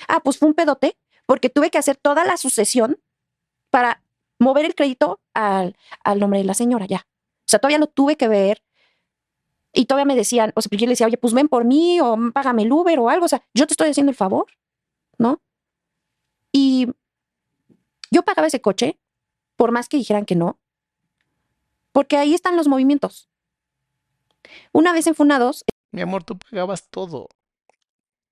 Ah, 0.06 0.20
pues 0.20 0.36
fue 0.36 0.48
un 0.48 0.54
pedote 0.54 0.98
porque 1.24 1.48
tuve 1.48 1.70
que 1.70 1.78
hacer 1.78 1.96
toda 1.96 2.26
la 2.26 2.36
sucesión 2.36 3.00
para 3.70 4.02
mover 4.38 4.66
el 4.66 4.74
crédito 4.74 5.18
al, 5.32 5.78
al 6.04 6.20
nombre 6.20 6.40
de 6.40 6.44
la 6.44 6.52
señora 6.52 6.84
ya. 6.84 7.06
O 7.06 7.48
sea, 7.48 7.58
todavía 7.58 7.78
lo 7.78 7.86
tuve 7.86 8.16
que 8.16 8.28
ver 8.28 8.62
y 9.74 9.86
todavía 9.86 10.04
me 10.06 10.16
decían, 10.16 10.52
o 10.54 10.62
sea, 10.62 10.70
yo 10.70 10.86
le 10.86 10.92
decía, 10.92 11.06
oye, 11.06 11.18
pues 11.18 11.34
ven 11.34 11.48
por 11.48 11.64
mí 11.64 12.00
o 12.00 12.16
págame 12.32 12.62
el 12.62 12.72
Uber 12.72 12.98
o 13.00 13.10
algo. 13.10 13.26
O 13.26 13.28
sea, 13.28 13.44
yo 13.54 13.66
te 13.66 13.72
estoy 13.72 13.90
haciendo 13.90 14.10
el 14.10 14.16
favor, 14.16 14.46
¿no? 15.18 15.42
Y 16.52 16.88
yo 18.10 18.22
pagaba 18.22 18.46
ese 18.46 18.60
coche 18.60 18.98
por 19.56 19.72
más 19.72 19.88
que 19.88 19.96
dijeran 19.96 20.24
que 20.24 20.36
no, 20.36 20.60
porque 21.92 22.16
ahí 22.16 22.34
están 22.34 22.56
los 22.56 22.68
movimientos. 22.68 23.28
Una 24.72 24.92
vez 24.92 25.06
en 25.06 25.14
Funados, 25.14 25.64
Mi 25.90 26.02
amor, 26.02 26.22
tú 26.22 26.38
pagabas 26.38 26.88
todo. 26.88 27.28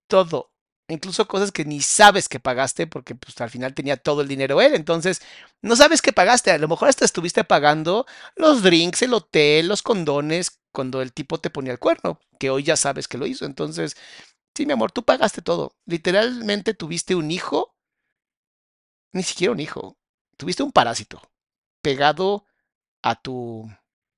Todo. 0.06 0.51
Incluso 0.88 1.26
cosas 1.26 1.52
que 1.52 1.64
ni 1.64 1.80
sabes 1.80 2.28
que 2.28 2.40
pagaste 2.40 2.86
porque 2.86 3.14
pues 3.14 3.40
al 3.40 3.50
final 3.50 3.74
tenía 3.74 3.96
todo 3.96 4.20
el 4.20 4.28
dinero 4.28 4.60
él. 4.60 4.74
Entonces, 4.74 5.22
no 5.62 5.76
sabes 5.76 6.02
que 6.02 6.12
pagaste. 6.12 6.50
A 6.50 6.58
lo 6.58 6.68
mejor 6.68 6.88
hasta 6.88 7.04
estuviste 7.04 7.44
pagando 7.44 8.06
los 8.36 8.62
drinks, 8.62 9.02
el 9.02 9.14
hotel, 9.14 9.68
los 9.68 9.82
condones 9.82 10.60
cuando 10.72 11.00
el 11.02 11.12
tipo 11.12 11.38
te 11.40 11.50
ponía 11.50 11.72
el 11.72 11.78
cuerno, 11.78 12.20
que 12.38 12.50
hoy 12.50 12.62
ya 12.64 12.76
sabes 12.76 13.08
que 13.08 13.18
lo 13.18 13.26
hizo. 13.26 13.46
Entonces, 13.46 13.96
sí, 14.54 14.66
mi 14.66 14.72
amor, 14.72 14.92
tú 14.92 15.04
pagaste 15.04 15.42
todo. 15.42 15.76
Literalmente 15.86 16.74
tuviste 16.74 17.14
un 17.14 17.30
hijo. 17.30 17.74
Ni 19.12 19.22
siquiera 19.22 19.52
un 19.52 19.60
hijo. 19.60 19.96
tuviste 20.36 20.62
un 20.62 20.72
parásito 20.72 21.22
pegado 21.82 22.46
a 23.02 23.14
tu 23.16 23.70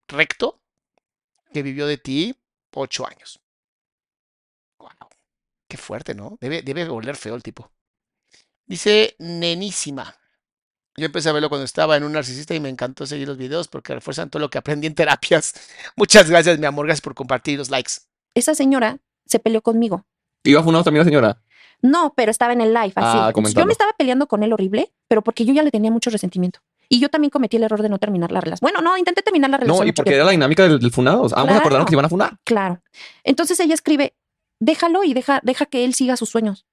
recto 0.08 0.62
que 1.52 1.62
vivió 1.62 1.86
de 1.86 1.98
ti 1.98 2.36
ocho 2.74 3.06
años. 3.06 3.43
Qué 5.74 5.78
fuerte, 5.78 6.14
¿no? 6.14 6.38
Debe, 6.40 6.62
debe 6.62 6.88
oler 6.88 7.16
feo 7.16 7.34
el 7.34 7.42
tipo. 7.42 7.68
Dice 8.64 9.16
Nenísima. 9.18 10.14
Yo 10.96 11.04
empecé 11.06 11.30
a 11.30 11.32
verlo 11.32 11.48
cuando 11.48 11.64
estaba 11.64 11.96
en 11.96 12.04
un 12.04 12.12
narcisista 12.12 12.54
y 12.54 12.60
me 12.60 12.68
encantó 12.68 13.06
seguir 13.06 13.26
los 13.26 13.36
videos 13.36 13.66
porque 13.66 13.92
refuerzan 13.92 14.30
todo 14.30 14.38
lo 14.38 14.50
que 14.50 14.58
aprendí 14.58 14.86
en 14.86 14.94
terapias. 14.94 15.52
Muchas 15.96 16.30
gracias, 16.30 16.60
mi 16.60 16.66
amor. 16.66 16.86
Gracias 16.86 17.00
por 17.02 17.16
compartir 17.16 17.58
los 17.58 17.70
likes. 17.70 17.94
Esa 18.34 18.54
señora 18.54 18.98
se 19.26 19.40
peleó 19.40 19.62
conmigo. 19.62 20.06
¿Iba 20.44 20.62
funado 20.62 20.84
también 20.84 21.00
la 21.00 21.06
señora? 21.10 21.42
No, 21.82 22.14
pero 22.16 22.30
estaba 22.30 22.52
en 22.52 22.60
el 22.60 22.72
live, 22.72 22.92
así. 22.94 23.18
Ah, 23.18 23.32
Entonces, 23.34 23.54
yo 23.54 23.66
me 23.66 23.72
estaba 23.72 23.94
peleando 23.98 24.28
con 24.28 24.44
él 24.44 24.52
horrible, 24.52 24.92
pero 25.08 25.22
porque 25.22 25.44
yo 25.44 25.52
ya 25.52 25.64
le 25.64 25.72
tenía 25.72 25.90
mucho 25.90 26.10
resentimiento. 26.10 26.60
Y 26.88 27.00
yo 27.00 27.08
también 27.08 27.30
cometí 27.30 27.56
el 27.56 27.64
error 27.64 27.82
de 27.82 27.88
no 27.88 27.98
terminar 27.98 28.30
la 28.30 28.40
relación. 28.40 28.70
Bueno, 28.70 28.80
no, 28.80 28.96
intenté 28.96 29.22
terminar 29.22 29.50
la 29.50 29.56
relación. 29.56 29.84
No, 29.84 29.88
y 29.88 29.92
porque 29.92 30.10
tiempo. 30.10 30.18
era 30.18 30.24
la 30.26 30.30
dinámica 30.30 30.62
del, 30.68 30.78
del 30.78 30.92
funado. 30.92 31.22
O 31.22 31.28
sea, 31.28 31.38
ambos 31.38 31.48
Claro. 31.50 31.60
acordaron 31.62 31.86
que 31.86 31.90
se 31.90 31.94
iban 31.96 32.04
a 32.04 32.08
funar. 32.08 32.38
Claro. 32.44 32.80
Entonces 33.24 33.58
ella 33.58 33.74
escribe, 33.74 34.14
déjalo 34.64 35.04
y 35.04 35.14
deja, 35.14 35.40
deja 35.42 35.66
que 35.66 35.84
él 35.84 35.94
siga 35.94 36.16
sus 36.16 36.30
sueños. 36.30 36.66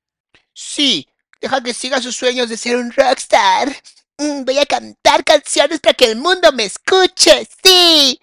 Sí, 0.53 1.07
deja 1.41 1.61
que 1.61 1.73
siga 1.73 2.01
sus 2.01 2.15
sueños 2.15 2.49
de 2.49 2.57
ser 2.57 2.77
un 2.77 2.91
rockstar. 2.91 3.69
Mm, 4.17 4.43
voy 4.45 4.57
a 4.57 4.65
cantar 4.65 5.23
canciones 5.23 5.79
para 5.79 5.93
que 5.93 6.05
el 6.05 6.15
mundo 6.17 6.51
me 6.51 6.65
escuche. 6.65 7.47
Sí. 7.63 8.19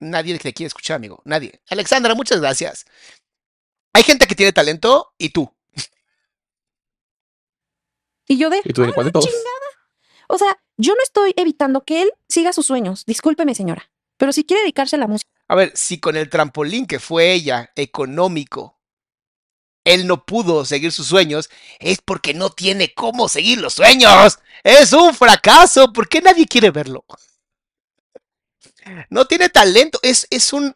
Nadie 0.00 0.38
te 0.38 0.52
quiere 0.52 0.68
escuchar, 0.68 0.96
amigo. 0.96 1.20
Nadie. 1.24 1.60
Alexandra, 1.68 2.14
muchas 2.14 2.40
gracias. 2.40 2.86
Hay 3.92 4.02
gente 4.02 4.26
que 4.26 4.34
tiene 4.34 4.52
talento 4.52 5.12
y 5.18 5.30
tú. 5.30 5.52
Y 8.26 8.38
yo 8.38 8.48
de, 8.48 8.60
Y 8.64 8.72
tú 8.72 8.82
de 8.82 8.92
cuál 8.92 9.06
de 9.06 9.12
todos. 9.12 9.28
o 10.28 10.38
sea, 10.38 10.58
yo 10.76 10.94
no 10.94 11.02
estoy 11.02 11.34
evitando 11.36 11.84
que 11.84 12.02
él 12.02 12.12
siga 12.28 12.52
sus 12.52 12.66
sueños. 12.66 13.04
Discúlpeme, 13.06 13.54
señora. 13.54 13.90
Pero 14.16 14.32
si 14.32 14.44
quiere 14.44 14.62
dedicarse 14.62 14.96
a 14.96 15.00
la 15.00 15.06
música, 15.08 15.28
A 15.48 15.54
ver, 15.56 15.72
si 15.74 15.98
con 15.98 16.16
el 16.16 16.30
trampolín 16.30 16.86
que 16.86 17.00
fue 17.00 17.32
ella, 17.32 17.72
económico, 17.74 18.79
él 19.84 20.06
no 20.06 20.24
pudo 20.24 20.64
seguir 20.64 20.92
sus 20.92 21.06
sueños, 21.06 21.50
es 21.78 21.98
porque 22.04 22.34
no 22.34 22.50
tiene 22.50 22.92
cómo 22.94 23.28
seguir 23.28 23.60
los 23.60 23.74
sueños. 23.74 24.38
Es 24.62 24.92
un 24.92 25.14
fracaso. 25.14 25.92
¿Por 25.92 26.08
qué 26.08 26.20
nadie 26.20 26.46
quiere 26.46 26.70
verlo? 26.70 27.04
No 29.08 29.26
tiene 29.26 29.48
talento. 29.48 29.98
Es, 30.02 30.26
es 30.30 30.52
un... 30.52 30.74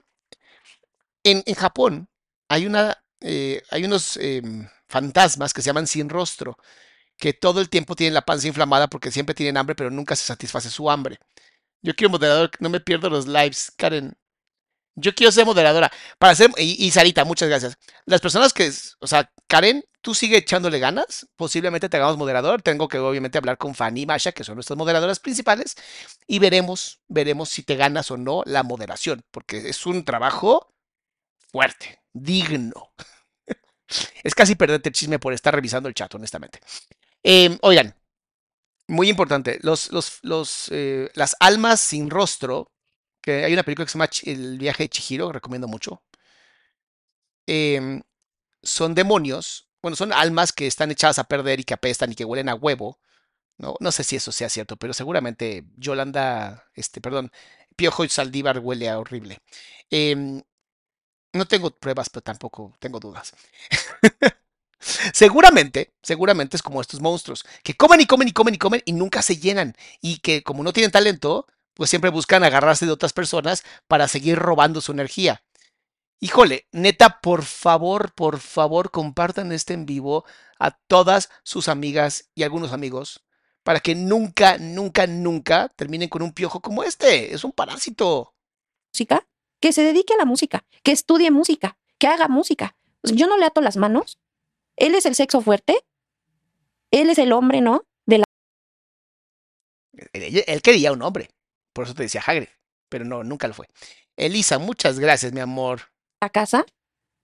En, 1.22 1.42
en 1.46 1.54
Japón 1.54 2.08
hay, 2.48 2.66
una, 2.66 3.02
eh, 3.20 3.62
hay 3.70 3.84
unos 3.84 4.16
em, 4.18 4.68
fantasmas 4.88 5.54
que 5.54 5.62
se 5.62 5.66
llaman 5.66 5.86
sin 5.86 6.08
rostro, 6.08 6.58
que 7.16 7.32
todo 7.32 7.60
el 7.60 7.70
tiempo 7.70 7.96
tienen 7.96 8.14
la 8.14 8.26
panza 8.26 8.48
inflamada 8.48 8.88
porque 8.88 9.10
siempre 9.10 9.34
tienen 9.34 9.56
hambre, 9.56 9.74
pero 9.74 9.90
nunca 9.90 10.16
se 10.16 10.24
satisface 10.24 10.70
su 10.70 10.90
hambre. 10.90 11.18
Yo 11.82 11.94
quiero 11.94 12.10
moderador, 12.10 12.50
no 12.60 12.68
me 12.70 12.80
pierdo 12.80 13.10
los 13.10 13.26
lives, 13.26 13.72
Karen. 13.76 14.16
Yo 14.96 15.14
quiero 15.14 15.32
ser 15.32 15.44
moderadora. 15.44 15.90
Para 16.18 16.34
ser, 16.34 16.50
y, 16.56 16.90
Sarita, 16.90 17.24
muchas 17.24 17.48
gracias. 17.48 17.76
Las 18.06 18.20
personas 18.20 18.52
que, 18.52 18.70
o 19.00 19.06
sea, 19.06 19.30
Karen, 19.48 19.84
tú 20.00 20.14
sigue 20.14 20.36
echándole 20.36 20.78
ganas. 20.78 21.26
Posiblemente 21.36 21.88
te 21.88 21.96
hagamos 21.96 22.16
moderador. 22.16 22.62
Tengo 22.62 22.88
que 22.88 22.98
obviamente 22.98 23.38
hablar 23.38 23.58
con 23.58 23.74
Fanny 23.74 24.02
y 24.02 24.06
Masha, 24.06 24.32
que 24.32 24.44
son 24.44 24.54
nuestras 24.54 24.76
moderadoras 24.76 25.18
principales. 25.18 25.74
Y 26.26 26.38
veremos, 26.38 27.00
veremos 27.08 27.48
si 27.48 27.62
te 27.62 27.76
ganas 27.76 28.10
o 28.10 28.16
no 28.16 28.42
la 28.46 28.62
moderación. 28.62 29.24
Porque 29.30 29.68
es 29.68 29.84
un 29.86 30.04
trabajo 30.04 30.72
fuerte, 31.50 32.00
digno. 32.12 32.92
es 34.22 34.34
casi 34.34 34.54
perderte 34.54 34.90
el 34.90 34.94
chisme 34.94 35.18
por 35.18 35.32
estar 35.32 35.54
revisando 35.54 35.88
el 35.88 35.94
chat, 35.94 36.14
honestamente. 36.14 36.60
Em, 37.22 37.58
oigan, 37.62 37.94
muy 38.86 39.08
importante, 39.08 39.58
los, 39.62 39.90
los, 39.92 40.18
los, 40.22 40.68
eh, 40.70 41.10
las 41.14 41.36
almas 41.40 41.80
sin 41.80 42.10
rostro, 42.10 42.70
que 43.24 43.44
hay 43.44 43.52
una 43.52 43.62
película 43.64 43.86
que 43.86 43.90
se 43.92 43.98
llama 43.98 44.10
El 44.24 44.58
viaje 44.58 44.84
de 44.84 44.88
Chihiro, 44.90 45.32
recomiendo 45.32 45.68
mucho. 45.68 46.02
em, 47.46 48.02
son 48.62 48.94
demonios, 48.94 49.68
bueno, 49.82 49.96
son 49.96 50.12
almas 50.12 50.52
que 50.52 50.66
están 50.66 50.90
echadas 50.90 51.18
a 51.18 51.24
perder 51.24 51.60
y 51.60 51.64
que 51.64 51.74
apestan 51.74 52.12
y 52.12 52.16
que 52.16 52.24
huelen 52.26 52.48
a 52.50 52.54
huevo. 52.54 53.00
No, 53.58 53.76
no 53.80 53.92
sé 53.92 54.04
si 54.04 54.16
eso 54.16 54.32
sea 54.32 54.48
cierto, 54.50 54.76
pero 54.76 54.94
seguramente 54.94 55.64
Yolanda, 55.76 56.64
este, 56.74 57.00
perdón, 57.00 57.32
Piojo 57.76 58.04
y 58.04 58.10
Saldívar 58.10 58.60
huele 58.60 58.88
a 58.90 58.98
horrible. 59.00 59.40
Em, 59.90 60.42
no 61.34 61.46
tengo 61.46 61.70
pruebas, 61.72 62.10
pero 62.10 62.22
tampoco 62.22 62.74
tengo 62.80 63.00
dudas. 63.00 63.34
Seguramente, 65.12 65.94
seguramente 66.02 66.56
es 66.56 66.62
como 66.62 66.80
estos 66.80 67.00
monstruos, 67.00 67.44
que 67.62 67.74
comen 67.74 68.00
y 68.00 68.06
comen 68.06 68.28
y 68.28 68.32
comen 68.32 68.54
y 68.54 68.58
comen 68.58 68.82
y 68.84 68.92
nunca 68.92 69.22
se 69.22 69.36
llenan. 69.36 69.74
Y 70.00 70.18
que 70.18 70.42
como 70.42 70.62
no 70.62 70.72
tienen 70.72 70.90
talento, 70.90 71.46
pues 71.74 71.90
siempre 71.90 72.10
buscan 72.10 72.44
agarrarse 72.44 72.86
de 72.86 72.92
otras 72.92 73.12
personas 73.12 73.64
para 73.86 74.08
seguir 74.08 74.38
robando 74.38 74.80
su 74.80 74.92
energía. 74.92 75.44
Híjole, 76.20 76.66
neta, 76.72 77.20
por 77.20 77.42
favor, 77.44 78.14
por 78.14 78.38
favor, 78.38 78.90
compartan 78.90 79.52
este 79.52 79.74
en 79.74 79.84
vivo 79.84 80.24
a 80.58 80.70
todas 80.70 81.28
sus 81.42 81.68
amigas 81.68 82.30
y 82.34 82.44
algunos 82.44 82.72
amigos 82.72 83.24
para 83.64 83.80
que 83.80 83.94
nunca, 83.94 84.58
nunca, 84.58 85.06
nunca 85.06 85.70
terminen 85.74 86.08
con 86.08 86.22
un 86.22 86.32
piojo 86.32 86.60
como 86.60 86.84
este. 86.84 87.34
Es 87.34 87.42
un 87.42 87.52
parásito. 87.52 88.34
música, 88.92 89.26
que 89.58 89.72
se 89.72 89.82
dedique 89.82 90.14
a 90.14 90.18
la 90.18 90.26
música, 90.26 90.64
que 90.84 90.92
estudie 90.92 91.30
música, 91.30 91.76
que 91.98 92.06
haga 92.06 92.28
música. 92.28 92.76
Yo 93.02 93.26
no 93.26 93.38
le 93.38 93.46
ato 93.46 93.60
las 93.62 93.76
manos. 93.76 94.18
Él 94.76 94.94
es 94.94 95.06
el 95.06 95.14
sexo 95.14 95.40
fuerte. 95.40 95.82
Él 96.90 97.10
es 97.10 97.18
el 97.18 97.32
hombre, 97.32 97.60
¿no? 97.60 97.84
De 98.06 98.18
la 98.18 98.24
él 100.12 100.62
quería 100.62 100.92
un 100.92 101.02
hombre, 101.02 101.30
por 101.74 101.84
eso 101.84 101.94
te 101.94 102.04
decía 102.04 102.22
Hagrid, 102.26 102.48
pero 102.88 103.04
no, 103.04 103.22
nunca 103.22 103.46
lo 103.46 103.52
fue. 103.52 103.68
Elisa, 104.16 104.58
muchas 104.58 104.98
gracias, 104.98 105.32
mi 105.32 105.40
amor. 105.40 105.92
la 106.22 106.30
casa. 106.30 106.64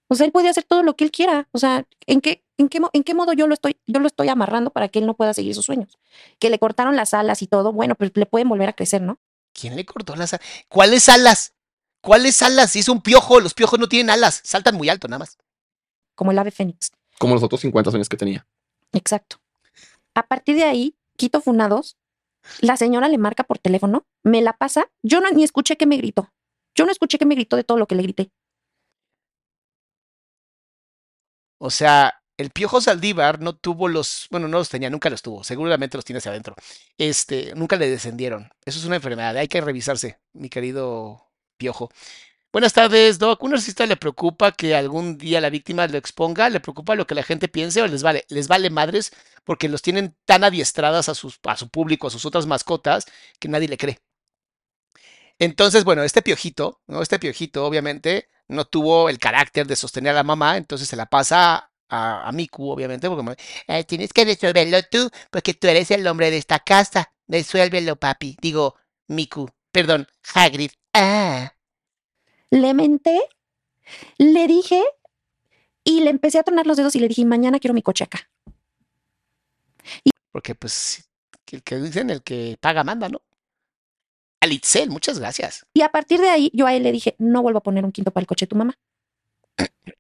O 0.09 0.17
sea, 0.17 0.27
él 0.27 0.33
puede 0.33 0.49
hacer 0.49 0.65
todo 0.65 0.83
lo 0.83 0.97
que 0.97 1.05
él 1.05 1.13
quiera. 1.13 1.49
O 1.53 1.59
sea, 1.59 1.87
¿en 2.07 2.21
qué, 2.21 2.45
en 2.59 2.69
qué, 2.69 2.81
en 2.93 3.05
qué 3.05 3.15
modo 3.15 3.33
yo 3.33 3.47
lo 3.47 3.55
estoy, 3.55 3.77
yo 3.87 4.01
lo 4.01 4.09
estoy 4.09 4.29
amarrando 4.29 4.71
para 4.71 4.89
que 4.89 4.99
él 4.99 5.07
no 5.07 5.15
pueda 5.15 5.33
seguir 5.33 5.55
sus 5.55 5.65
sueños? 5.65 5.99
Que 6.41 6.51
le 6.51 6.59
cortaron 6.59 6.97
las 6.97 7.15
alas 7.15 7.43
y 7.43 7.47
todo. 7.47 7.73
Bueno, 7.73 7.95
pues 7.95 8.11
le 8.15 8.27
pueden 8.27 8.49
volver 8.49 8.69
a 8.69 8.73
crecer, 8.73 9.03
¿no? 9.03 9.21
¿Quién 9.53 9.77
le 9.77 9.87
cortó 9.87 10.17
las 10.17 10.35
alas? 10.35 10.45
¿Cuáles 10.69 11.09
alas? 11.09 11.55
¿Cuáles 12.03 12.43
alas? 12.43 12.73
Si 12.73 12.81
es 12.81 12.89
un 12.89 13.03
piojo, 13.03 13.41
los 13.41 13.55
piojos 13.55 13.79
no 13.79 13.89
tienen 13.89 14.11
alas, 14.11 14.41
saltan 14.43 14.75
muy 14.75 14.89
alto 14.89 15.07
nada 15.07 15.21
más. 15.21 15.39
Como 16.17 16.33
el 16.33 16.39
ave 16.39 16.51
fénix. 16.51 16.91
Como 17.19 17.35
los 17.35 17.43
otros 17.45 17.61
50 17.61 17.91
sueños 17.91 18.09
que 18.09 18.17
tenía. 18.17 18.47
Exacto. 18.93 19.41
A 20.15 20.27
partir 20.27 20.57
de 20.57 20.65
ahí, 20.65 20.97
quito 21.17 21.41
funados. 21.41 21.97
La 22.61 22.77
señora 22.77 23.09
le 23.09 23.19
marca 23.19 23.45
por 23.45 23.59
teléfono, 23.59 24.07
me 24.23 24.43
la 24.43 24.55
pasa. 24.55 24.91
Yo 25.03 25.21
no, 25.21 25.31
ni 25.31 25.45
escuché 25.45 25.77
que 25.77 25.87
me 25.87 25.97
gritó. 25.97 26.33
Yo 26.75 26.85
no 26.85 26.93
escuché 26.93 27.19
que 27.19 27.27
me 27.27 27.35
gritó 27.35 27.57
de 27.57 27.65
todo 27.65 27.79
lo 27.79 27.87
que 27.87 27.95
le 27.95 28.03
grité. 28.03 28.31
O 31.59 31.71
sea, 31.71 32.23
el 32.39 32.51
piojo 32.51 32.81
Saldívar 32.81 33.41
no 33.41 33.55
tuvo 33.55 33.89
los, 33.89 34.27
bueno, 34.31 34.49
no 34.49 34.59
los 34.59 34.71
tenía, 34.71 34.89
nunca 34.89 35.11
los 35.11 35.21
tuvo, 35.21 35.45
seguramente 35.45 35.99
los 35.99 36.07
tiene 36.07 36.19
hacia 36.19 36.31
adentro. 36.31 36.55
Este, 36.97 37.53
nunca 37.55 37.77
le 37.77 37.91
descendieron. 37.91 38.51
Eso 38.65 38.79
es 38.79 38.87
una 38.87 38.97
enfermedad, 38.97 39.37
hay 39.37 39.47
que 39.47 39.61
revisarse, 39.61 40.19
mi 40.33 40.49
querido 40.49 41.31
piojo. 41.59 41.91
Buenas 42.53 42.73
tardes, 42.73 43.19
Doc. 43.21 43.43
¿Un 43.45 43.53
narcisista 43.53 43.87
le 43.87 43.97
preocupa 43.97 44.51
que 44.51 44.75
algún 44.75 45.17
día 45.19 45.41
la 45.41 45.51
víctima 45.51 45.87
lo 45.87 45.97
exponga? 45.99 46.49
¿Le 46.51 46.59
preocupa 46.59 46.97
lo 46.97 47.07
que 47.07 47.15
la 47.15 47.23
gente 47.23 47.47
piense 47.47 47.81
o 47.81 47.87
les 47.87 48.03
vale? 48.03 48.25
Les 48.29 48.49
vale 48.49 48.71
madres 48.71 49.13
porque 49.45 49.69
los 49.69 49.83
tienen 49.83 50.17
tan 50.25 50.43
adiestradas 50.43 51.09
a, 51.09 51.15
sus, 51.15 51.39
a 51.45 51.57
su 51.57 51.69
público, 51.69 52.09
a 52.09 52.11
sus 52.11 52.27
otras 52.27 52.47
mascotas, 52.47 53.07
que 53.39 53.49
nadie 53.49 53.69
le 53.69 53.79
cree. 53.79 54.01
Entonces, 55.39 55.85
bueno, 55.85 56.03
este 56.03 56.23
piojito, 56.23 56.81
¿no? 56.89 57.03
Este 57.03 57.19
piojito, 57.21 57.65
obviamente, 57.65 58.29
no 58.49 58.65
tuvo 58.65 59.09
el 59.09 59.19
carácter 59.19 59.67
de 59.67 59.77
sostener 59.77 60.11
a 60.13 60.15
la 60.17 60.23
mamá, 60.25 60.57
entonces 60.57 60.89
se 60.89 60.97
la 60.97 61.07
pasa 61.07 61.71
a, 61.89 62.31
Miku, 62.33 62.69
obviamente, 62.71 63.09
porque 63.09 63.37
"Eh, 63.69 63.85
tienes 63.85 64.13
que 64.13 64.25
resolverlo 64.25 64.79
tú, 64.91 65.09
porque 65.31 65.55
tú 65.55 65.69
eres 65.69 65.91
el 65.93 66.07
hombre 66.07 66.31
de 66.31 66.39
esta 66.39 66.59
casa. 66.59 67.13
Resuélvelo, 67.29 67.97
papi. 67.97 68.37
Digo, 68.43 68.75
Miku, 69.09 69.49
perdón, 69.73 70.07
Hagrid. 70.35 70.73
Ah. 70.95 71.53
Le 72.51 72.75
menté, 72.75 73.21
le 74.19 74.47
dije 74.47 74.83
y 75.85 76.01
le 76.01 76.11
empecé 76.11 76.39
a 76.39 76.43
tronar 76.43 76.67
los 76.67 76.77
dedos 76.77 76.95
y 76.97 77.01
le 77.01 77.09
dije, 77.09 77.25
mañana 77.25 77.59
quiero 77.59 77.75
mi 77.75 77.83
coche 77.83 78.05
acá. 78.05 78.31
Porque, 80.33 80.55
pues, 80.55 81.09
el 81.51 81.63
que 81.63 81.77
dicen, 81.77 82.11
el 82.11 82.23
que 82.23 82.57
paga 82.61 82.85
manda, 82.85 83.09
¿no? 83.09 83.23
Alitzel, 84.41 84.91
muchas 84.91 85.19
gracias. 85.19 85.67
Y 85.75 85.83
a 85.83 85.91
partir 85.91 86.21
de 86.21 86.31
ahí, 86.31 86.51
yo 86.55 86.67
a 86.67 86.75
él 86.75 86.83
le 86.83 86.93
dije, 86.93 87.15
no 87.19 87.43
vuelvo 87.43 87.59
a 87.59 87.63
poner 87.63 87.85
un 87.85 87.93
quinto 87.93 88.11
para 88.11 88.23
el 88.23 88.27
coche 88.27 88.47
de 88.47 88.51
tu 88.51 88.57
mamá. 88.57 88.79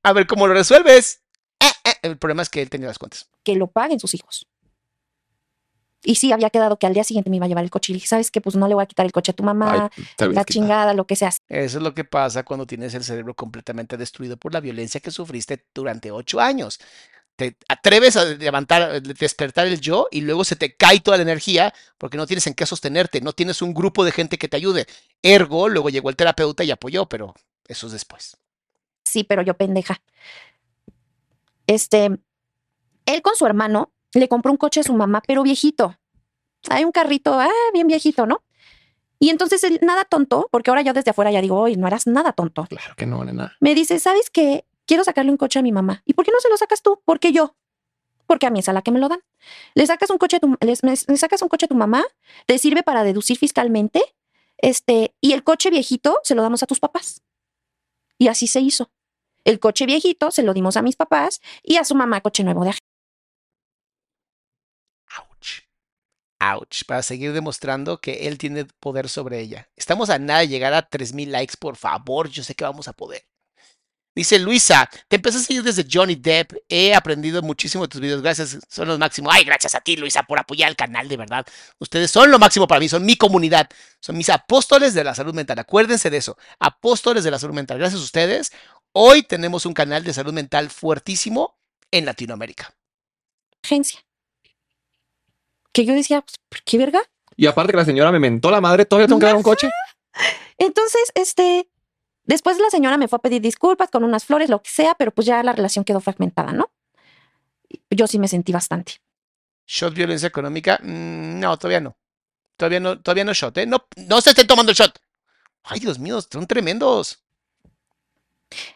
A 0.02 0.12
ver 0.12 0.26
cómo 0.26 0.46
lo 0.46 0.54
resuelves. 0.54 1.22
Eh, 1.60 1.66
eh, 1.84 1.94
El 2.02 2.16
problema 2.16 2.42
es 2.42 2.48
que 2.48 2.62
él 2.62 2.70
tenía 2.70 2.88
las 2.88 2.98
cuentas. 2.98 3.28
Que 3.42 3.56
lo 3.56 3.66
paguen 3.66 4.00
sus 4.00 4.14
hijos. 4.14 4.46
Y 6.02 6.14
sí, 6.16 6.32
había 6.32 6.50
quedado 6.50 6.78
que 6.78 6.86
al 6.86 6.94
día 6.94 7.04
siguiente 7.04 7.30
me 7.30 7.36
iba 7.36 7.44
a 7.46 7.48
llevar 7.48 7.64
el 7.64 7.70
coche. 7.70 7.92
Y 7.92 7.94
le 7.94 7.96
dije, 7.98 8.08
¿sabes 8.08 8.30
qué? 8.30 8.40
Pues 8.40 8.56
no 8.56 8.68
le 8.68 8.74
voy 8.74 8.82
a 8.82 8.86
quitar 8.86 9.04
el 9.06 9.12
coche 9.12 9.32
a 9.32 9.34
tu 9.34 9.42
mamá, 9.42 9.90
Ay, 10.18 10.30
la 10.32 10.44
quitado. 10.44 10.44
chingada, 10.44 10.94
lo 10.94 11.06
que 11.06 11.16
sea. 11.16 11.28
Eso 11.48 11.78
es 11.78 11.82
lo 11.82 11.94
que 11.94 12.04
pasa 12.04 12.42
cuando 12.44 12.66
tienes 12.66 12.94
el 12.94 13.04
cerebro 13.04 13.34
completamente 13.34 13.96
destruido 13.96 14.36
por 14.36 14.52
la 14.54 14.60
violencia 14.60 15.00
que 15.00 15.10
sufriste 15.10 15.66
durante 15.74 16.10
ocho 16.10 16.40
años. 16.40 16.78
te 17.36 17.56
atreves 17.68 18.16
a 18.16 18.24
levantar, 18.26 18.82
a 18.82 19.00
despertar 19.00 19.66
el 19.66 19.80
yo 19.80 20.08
y 20.10 20.20
luego 20.22 20.44
se 20.44 20.56
te 20.56 20.76
cae 20.76 21.00
toda 21.00 21.16
la 21.18 21.22
energía 21.24 21.72
porque 21.98 22.18
no 22.18 22.26
tienes 22.26 22.46
en 22.46 22.54
qué 22.54 22.66
sostenerte, 22.66 23.20
no 23.22 23.32
tienes 23.32 23.62
un 23.62 23.72
grupo 23.74 24.04
de 24.04 24.12
gente 24.12 24.38
que 24.38 24.48
te 24.48 24.56
ayude. 24.58 24.86
Ergo, 25.22 25.68
luego 25.70 25.88
llegó 25.90 26.10
el 26.10 26.16
terapeuta 26.16 26.64
y 26.64 26.70
apoyó, 26.70 27.08
pero 27.08 27.34
eso 27.66 27.86
es 27.86 27.92
después. 27.94 28.36
Sí, 29.06 29.24
pero 29.24 29.42
yo 29.42 29.54
pendeja. 29.56 30.02
Este, 31.66 32.10
él 33.06 33.22
con 33.22 33.36
su 33.36 33.46
hermano 33.46 33.92
le 34.14 34.28
compró 34.28 34.50
un 34.52 34.56
coche 34.58 34.80
a 34.80 34.82
su 34.82 34.94
mamá, 34.94 35.22
pero 35.26 35.42
viejito. 35.42 35.96
Hay 36.68 36.84
un 36.84 36.92
carrito, 36.92 37.34
ah, 37.38 37.48
bien 37.72 37.86
viejito, 37.86 38.26
¿no? 38.26 38.42
Y 39.18 39.28
entonces 39.30 39.62
él, 39.64 39.78
nada 39.82 40.04
tonto, 40.04 40.48
porque 40.50 40.70
ahora 40.70 40.82
yo 40.82 40.92
desde 40.92 41.10
afuera 41.10 41.30
ya 41.30 41.40
digo, 41.40 41.58
oye, 41.60 41.76
no 41.76 41.86
eras 41.86 42.06
nada 42.06 42.32
tonto. 42.32 42.64
Claro 42.68 42.94
que 42.96 43.06
no, 43.06 43.24
nena. 43.24 43.54
Me 43.60 43.74
dice, 43.74 43.98
¿sabes 43.98 44.30
qué? 44.30 44.64
Quiero 44.86 45.04
sacarle 45.04 45.30
un 45.30 45.36
coche 45.36 45.58
a 45.58 45.62
mi 45.62 45.72
mamá. 45.72 46.02
¿Y 46.06 46.14
por 46.14 46.24
qué 46.24 46.32
no 46.32 46.40
se 46.40 46.48
lo 46.48 46.56
sacas 46.56 46.82
tú? 46.82 47.00
¿Por 47.04 47.20
qué 47.20 47.32
yo? 47.32 47.54
Porque 48.26 48.46
a 48.46 48.50
mí 48.50 48.60
es 48.60 48.68
a 48.68 48.72
la 48.72 48.82
que 48.82 48.90
me 48.90 48.98
lo 48.98 49.08
dan. 49.08 49.20
Le 49.74 49.86
sacas 49.86 50.10
un 50.10 50.18
coche 50.18 50.36
a 50.36 50.40
tu, 50.40 50.48
me- 50.48 50.56
le 50.62 51.16
sacas 51.16 51.42
un 51.42 51.48
coche 51.48 51.66
a 51.66 51.68
tu 51.68 51.74
mamá, 51.74 52.02
te 52.46 52.58
sirve 52.58 52.82
para 52.82 53.04
deducir 53.04 53.36
fiscalmente, 53.38 54.02
este, 54.58 55.14
y 55.20 55.32
el 55.32 55.42
coche 55.44 55.70
viejito 55.70 56.18
se 56.22 56.34
lo 56.34 56.42
damos 56.42 56.62
a 56.62 56.66
tus 56.66 56.80
papás. 56.80 57.22
Y 58.18 58.28
así 58.28 58.46
se 58.46 58.60
hizo. 58.60 58.90
El 59.44 59.58
coche 59.60 59.86
viejito 59.86 60.30
se 60.30 60.42
lo 60.42 60.54
dimos 60.54 60.76
a 60.76 60.82
mis 60.82 60.96
papás 60.96 61.40
y 61.62 61.76
a 61.76 61.84
su 61.84 61.94
mamá 61.94 62.20
coche 62.20 62.44
nuevo 62.44 62.64
de 62.64 62.70
Ouch, 66.40 66.84
para 66.86 67.02
seguir 67.02 67.32
demostrando 67.32 68.00
que 68.00 68.26
él 68.26 68.38
tiene 68.38 68.64
poder 68.64 69.08
sobre 69.08 69.40
ella. 69.40 69.68
Estamos 69.76 70.08
a 70.10 70.18
nada 70.18 70.40
de 70.40 70.48
llegar 70.48 70.72
a 70.72 70.88
3000 70.88 71.30
likes, 71.30 71.54
por 71.58 71.76
favor. 71.76 72.30
Yo 72.30 72.42
sé 72.42 72.54
que 72.54 72.64
vamos 72.64 72.88
a 72.88 72.94
poder. 72.94 73.24
Dice 74.14 74.38
Luisa, 74.40 74.90
te 75.06 75.16
empecé 75.16 75.38
a 75.38 75.40
seguir 75.40 75.62
desde 75.62 75.86
Johnny 75.90 76.16
Depp. 76.16 76.52
He 76.68 76.94
aprendido 76.94 77.42
muchísimo 77.42 77.84
de 77.84 77.88
tus 77.88 78.00
videos. 78.00 78.22
Gracias, 78.22 78.58
son 78.68 78.88
los 78.88 78.98
máximos. 78.98 79.32
Ay, 79.34 79.44
gracias 79.44 79.74
a 79.74 79.80
ti, 79.80 79.96
Luisa, 79.96 80.24
por 80.24 80.38
apoyar 80.38 80.68
el 80.68 80.76
canal, 80.76 81.08
de 81.08 81.16
verdad. 81.16 81.46
Ustedes 81.78 82.10
son 82.10 82.30
lo 82.30 82.38
máximo 82.38 82.66
para 82.66 82.80
mí, 82.80 82.88
son 82.88 83.04
mi 83.04 83.16
comunidad. 83.16 83.68
Son 84.00 84.16
mis 84.16 84.28
apóstoles 84.28 84.94
de 84.94 85.04
la 85.04 85.14
salud 85.14 85.32
mental. 85.32 85.58
Acuérdense 85.60 86.10
de 86.10 86.16
eso. 86.16 86.36
Apóstoles 86.58 87.22
de 87.22 87.30
la 87.30 87.38
salud 87.38 87.54
mental. 87.54 87.78
Gracias 87.78 88.00
a 88.00 88.04
ustedes. 88.04 88.52
Hoy 88.92 89.22
tenemos 89.22 89.64
un 89.64 89.74
canal 89.74 90.02
de 90.02 90.12
salud 90.12 90.32
mental 90.32 90.70
fuertísimo 90.70 91.58
en 91.92 92.04
Latinoamérica. 92.04 92.74
agencia. 93.62 94.00
Que 95.72 95.84
yo 95.84 95.94
decía, 95.94 96.20
pues, 96.20 96.36
¿por 96.48 96.62
qué 96.62 96.78
verga? 96.78 97.00
Y 97.36 97.46
aparte 97.46 97.72
que 97.72 97.78
la 97.78 97.84
señora 97.84 98.12
me 98.12 98.18
mentó 98.18 98.50
la 98.50 98.60
madre, 98.60 98.84
todavía 98.84 99.06
tengo 99.06 99.20
que 99.20 99.26
dar 99.26 99.36
un 99.36 99.42
coche. 99.42 99.70
Entonces, 100.58 101.10
este, 101.14 101.70
después 102.24 102.58
la 102.58 102.70
señora 102.70 102.98
me 102.98 103.08
fue 103.08 103.16
a 103.16 103.22
pedir 103.22 103.40
disculpas 103.40 103.90
con 103.90 104.04
unas 104.04 104.24
flores, 104.24 104.50
lo 104.50 104.62
que 104.62 104.70
sea, 104.70 104.94
pero 104.94 105.10
pues 105.10 105.26
ya 105.26 105.42
la 105.42 105.52
relación 105.52 105.84
quedó 105.84 106.00
fragmentada, 106.00 106.52
¿no? 106.52 106.70
Yo 107.90 108.06
sí 108.06 108.18
me 108.18 108.28
sentí 108.28 108.52
bastante. 108.52 109.00
¿Shot 109.66 109.94
violencia 109.94 110.26
económica? 110.26 110.80
Mm, 110.82 111.38
no, 111.38 111.56
todavía 111.56 111.80
no. 111.80 111.96
Todavía 112.56 112.80
no, 112.80 113.00
todavía 113.00 113.24
no 113.24 113.32
shot, 113.32 113.56
¿eh? 113.58 113.66
No, 113.66 113.86
no 113.96 114.20
se 114.20 114.30
estén 114.30 114.46
tomando 114.46 114.70
el 114.72 114.76
shot. 114.76 114.98
Ay, 115.62 115.80
Dios 115.80 115.98
mío, 115.98 116.20
son 116.20 116.46
tremendos. 116.46 117.22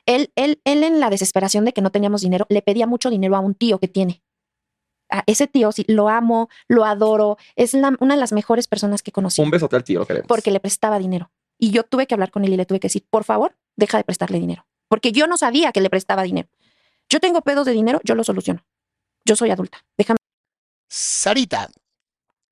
Él, 0.07 0.33
él, 0.37 0.61
él 0.65 0.85
en 0.85 1.01
la 1.01 1.11
desesperación 1.11 1.65
de 1.65 1.73
que 1.73 1.83
no 1.83 1.91
teníamos 1.91 2.23
dinero, 2.23 2.47
le 2.49 2.63
pedía 2.63 2.87
mucho 2.87 3.11
dinero 3.11 3.37
a 3.37 3.41
un 3.41 3.55
tío 3.55 3.79
que 3.79 3.89
tiene. 3.89 4.23
A 5.11 5.23
ese 5.27 5.47
tío, 5.47 5.71
sí, 5.73 5.85
lo 5.89 6.09
amo, 6.09 6.49
lo 6.69 6.85
adoro, 6.85 7.37
es 7.57 7.75
la- 7.75 7.95
una 8.01 8.15
de 8.15 8.21
las 8.21 8.33
mejores 8.33 8.67
personas 8.67 9.03
que 9.03 9.13
conocí. 9.13 9.43
Un 9.43 9.51
besote 9.51 9.77
al 9.77 9.85
tío, 9.85 10.01
lo 10.01 10.07
queremos. 10.07 10.27
porque 10.29 10.51
le 10.51 10.61
prestaba 10.61 10.99
dinero. 10.99 11.31
Y 11.59 11.71
yo 11.71 11.85
tuve 11.85 12.07
que 12.07 12.15
hablar 12.15 12.31
con 12.31 12.45
él 12.45 12.53
y 12.53 12.57
le 12.57 12.67
tuve 12.67 12.81
que 12.81 12.87
decir, 12.89 13.07
por 13.09 13.25
favor, 13.25 13.57
deja 13.77 13.99
de 13.99 14.05
prestarle 14.05 14.41
dinero. 14.41 14.67
Porque 14.89 15.13
yo 15.13 15.27
no 15.27 15.37
sabía 15.37 15.73
que 15.73 15.81
le 15.81 15.89
prestaba 15.91 16.23
dinero. 16.23 16.49
Yo 17.09 17.21
tengo 17.21 17.43
pedos 17.43 17.65
de 17.67 17.73
dinero, 17.73 18.01
yo 18.05 18.15
lo 18.15 18.25
soluciono. 18.25 18.65
Yo 19.25 19.37
soy 19.37 19.51
adulta. 19.51 19.85
Déjame. 19.97 20.17
Sarita. 20.89 21.71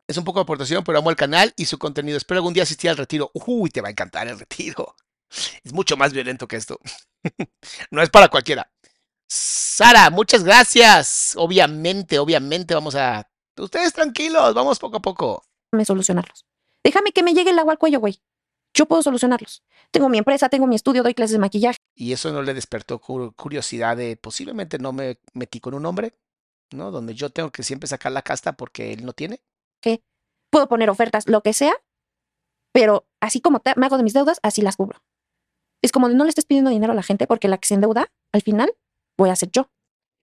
Es 0.08 0.16
un 0.16 0.24
poco 0.24 0.38
de 0.40 0.42
aportación, 0.42 0.82
pero 0.84 0.98
amo 0.98 1.10
el 1.10 1.16
canal 1.16 1.52
y 1.56 1.64
su 1.66 1.78
contenido. 1.78 2.16
Espero 2.16 2.38
algún 2.38 2.54
día 2.54 2.64
asistir 2.64 2.90
al 2.90 2.96
retiro. 2.96 3.30
Uy, 3.34 3.70
te 3.70 3.80
va 3.80 3.88
a 3.88 3.90
encantar 3.90 4.28
el 4.28 4.38
retiro. 4.38 4.94
Es 5.64 5.72
mucho 5.72 5.96
más 5.96 6.12
violento 6.12 6.46
que 6.48 6.56
esto. 6.56 6.78
no 7.90 8.02
es 8.02 8.10
para 8.10 8.28
cualquiera. 8.28 8.70
Sara, 9.34 10.10
muchas 10.10 10.44
gracias. 10.44 11.34
Obviamente, 11.38 12.18
obviamente 12.18 12.74
vamos 12.74 12.94
a... 12.94 13.26
Ustedes 13.58 13.94
tranquilos, 13.94 14.52
vamos 14.52 14.78
poco 14.78 14.98
a 14.98 15.00
poco. 15.00 15.42
solucionarlos. 15.86 16.44
Déjame 16.84 17.12
que 17.12 17.22
me 17.22 17.32
llegue 17.32 17.50
el 17.50 17.58
agua 17.58 17.72
al 17.72 17.78
cuello, 17.78 17.98
güey. 17.98 18.20
Yo 18.74 18.84
puedo 18.84 19.02
solucionarlos. 19.02 19.62
Tengo 19.90 20.10
mi 20.10 20.18
empresa, 20.18 20.50
tengo 20.50 20.66
mi 20.66 20.76
estudio, 20.76 21.02
doy 21.02 21.14
clases 21.14 21.32
de 21.32 21.38
maquillaje. 21.38 21.78
Y 21.94 22.12
eso 22.12 22.30
no 22.30 22.42
le 22.42 22.52
despertó 22.52 22.98
cu- 22.98 23.32
curiosidad 23.32 23.96
de 23.96 24.16
posiblemente 24.18 24.78
no 24.78 24.92
me 24.92 25.18
metí 25.32 25.60
con 25.60 25.72
un 25.72 25.86
hombre, 25.86 26.14
¿no? 26.70 26.90
Donde 26.90 27.14
yo 27.14 27.30
tengo 27.30 27.50
que 27.50 27.62
siempre 27.62 27.86
sacar 27.88 28.12
la 28.12 28.20
casta 28.22 28.52
porque 28.52 28.92
él 28.92 29.04
no 29.06 29.14
tiene. 29.14 29.40
que 29.80 30.02
Puedo 30.50 30.68
poner 30.68 30.90
ofertas, 30.90 31.26
lo 31.26 31.42
que 31.42 31.54
sea, 31.54 31.72
pero 32.74 33.06
así 33.20 33.40
como 33.40 33.60
te- 33.60 33.72
me 33.76 33.86
hago 33.86 33.96
de 33.96 34.02
mis 34.02 34.12
deudas, 34.12 34.40
así 34.42 34.60
las 34.60 34.76
cubro. 34.76 35.02
Es 35.82 35.90
como 35.90 36.10
de 36.10 36.14
no 36.14 36.24
le 36.24 36.28
estés 36.28 36.44
pidiendo 36.44 36.70
dinero 36.70 36.92
a 36.92 36.96
la 36.96 37.02
gente 37.02 37.26
porque 37.26 37.48
la 37.48 37.56
que 37.56 37.68
se 37.68 37.74
endeuda, 37.74 38.08
al 38.32 38.42
final, 38.42 38.74
voy 39.22 39.30
a 39.30 39.36
ser 39.36 39.50
yo. 39.52 39.70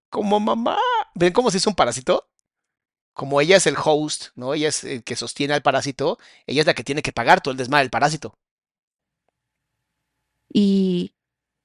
Como 0.10 0.40
mamá. 0.40 0.78
¿Ven 1.16 1.34
cómo 1.34 1.52
se 1.52 1.58
hizo 1.58 1.70
un 1.70 1.76
parásito? 1.76 2.30
Como 3.14 3.42
ella 3.42 3.58
es 3.58 3.68
el 3.68 3.76
host, 3.84 4.28
¿no? 4.36 4.54
Ella 4.54 4.70
es 4.70 4.84
el 4.84 5.04
que 5.04 5.16
sostiene 5.16 5.54
al 5.54 5.62
parásito, 5.62 6.18
ella 6.48 6.62
es 6.62 6.68
la 6.68 6.74
que 6.74 6.84
tiene 6.84 7.02
que 7.02 7.12
pagar 7.12 7.42
todo 7.42 7.52
el 7.52 7.58
desmadre 7.58 7.84
del 7.84 7.92
parásito. 7.92 8.34
y, 10.52 11.14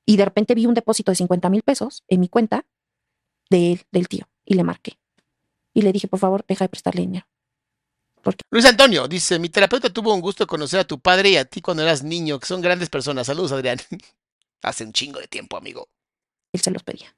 y 0.06 0.16
de 0.16 0.24
repente 0.24 0.54
vi 0.54 0.66
un 0.66 0.74
depósito 0.74 1.10
de 1.12 1.16
50 1.16 1.48
mil 1.48 1.62
pesos 1.62 2.04
en 2.08 2.20
mi 2.20 2.28
cuenta 2.28 2.66
de 3.50 3.72
él, 3.72 3.82
del 3.90 4.08
tío, 4.08 4.28
y 4.44 4.54
le 4.54 4.64
marqué. 4.64 4.98
Y 5.72 5.82
le 5.82 5.92
dije, 5.92 6.08
por 6.08 6.18
favor, 6.18 6.44
deja 6.46 6.64
de 6.64 6.68
prestarle 6.68 7.02
dinero. 7.02 7.26
Luis 8.50 8.64
Antonio 8.64 9.06
dice, 9.06 9.38
mi 9.38 9.50
terapeuta 9.50 9.90
tuvo 9.90 10.14
un 10.14 10.20
gusto 10.20 10.44
de 10.44 10.48
conocer 10.48 10.80
a 10.80 10.84
tu 10.84 10.98
padre 10.98 11.30
y 11.30 11.36
a 11.36 11.44
ti 11.44 11.60
cuando 11.60 11.82
eras 11.82 12.02
niño, 12.02 12.38
que 12.38 12.46
son 12.46 12.60
grandes 12.60 12.88
personas. 12.88 13.26
Saludos, 13.26 13.52
Adrián. 13.52 13.78
Hace 14.62 14.84
un 14.84 14.92
chingo 14.92 15.20
de 15.20 15.28
tiempo, 15.28 15.56
amigo. 15.56 15.88
Él 16.52 16.60
se 16.60 16.70
los 16.70 16.82
pedía. 16.82 17.14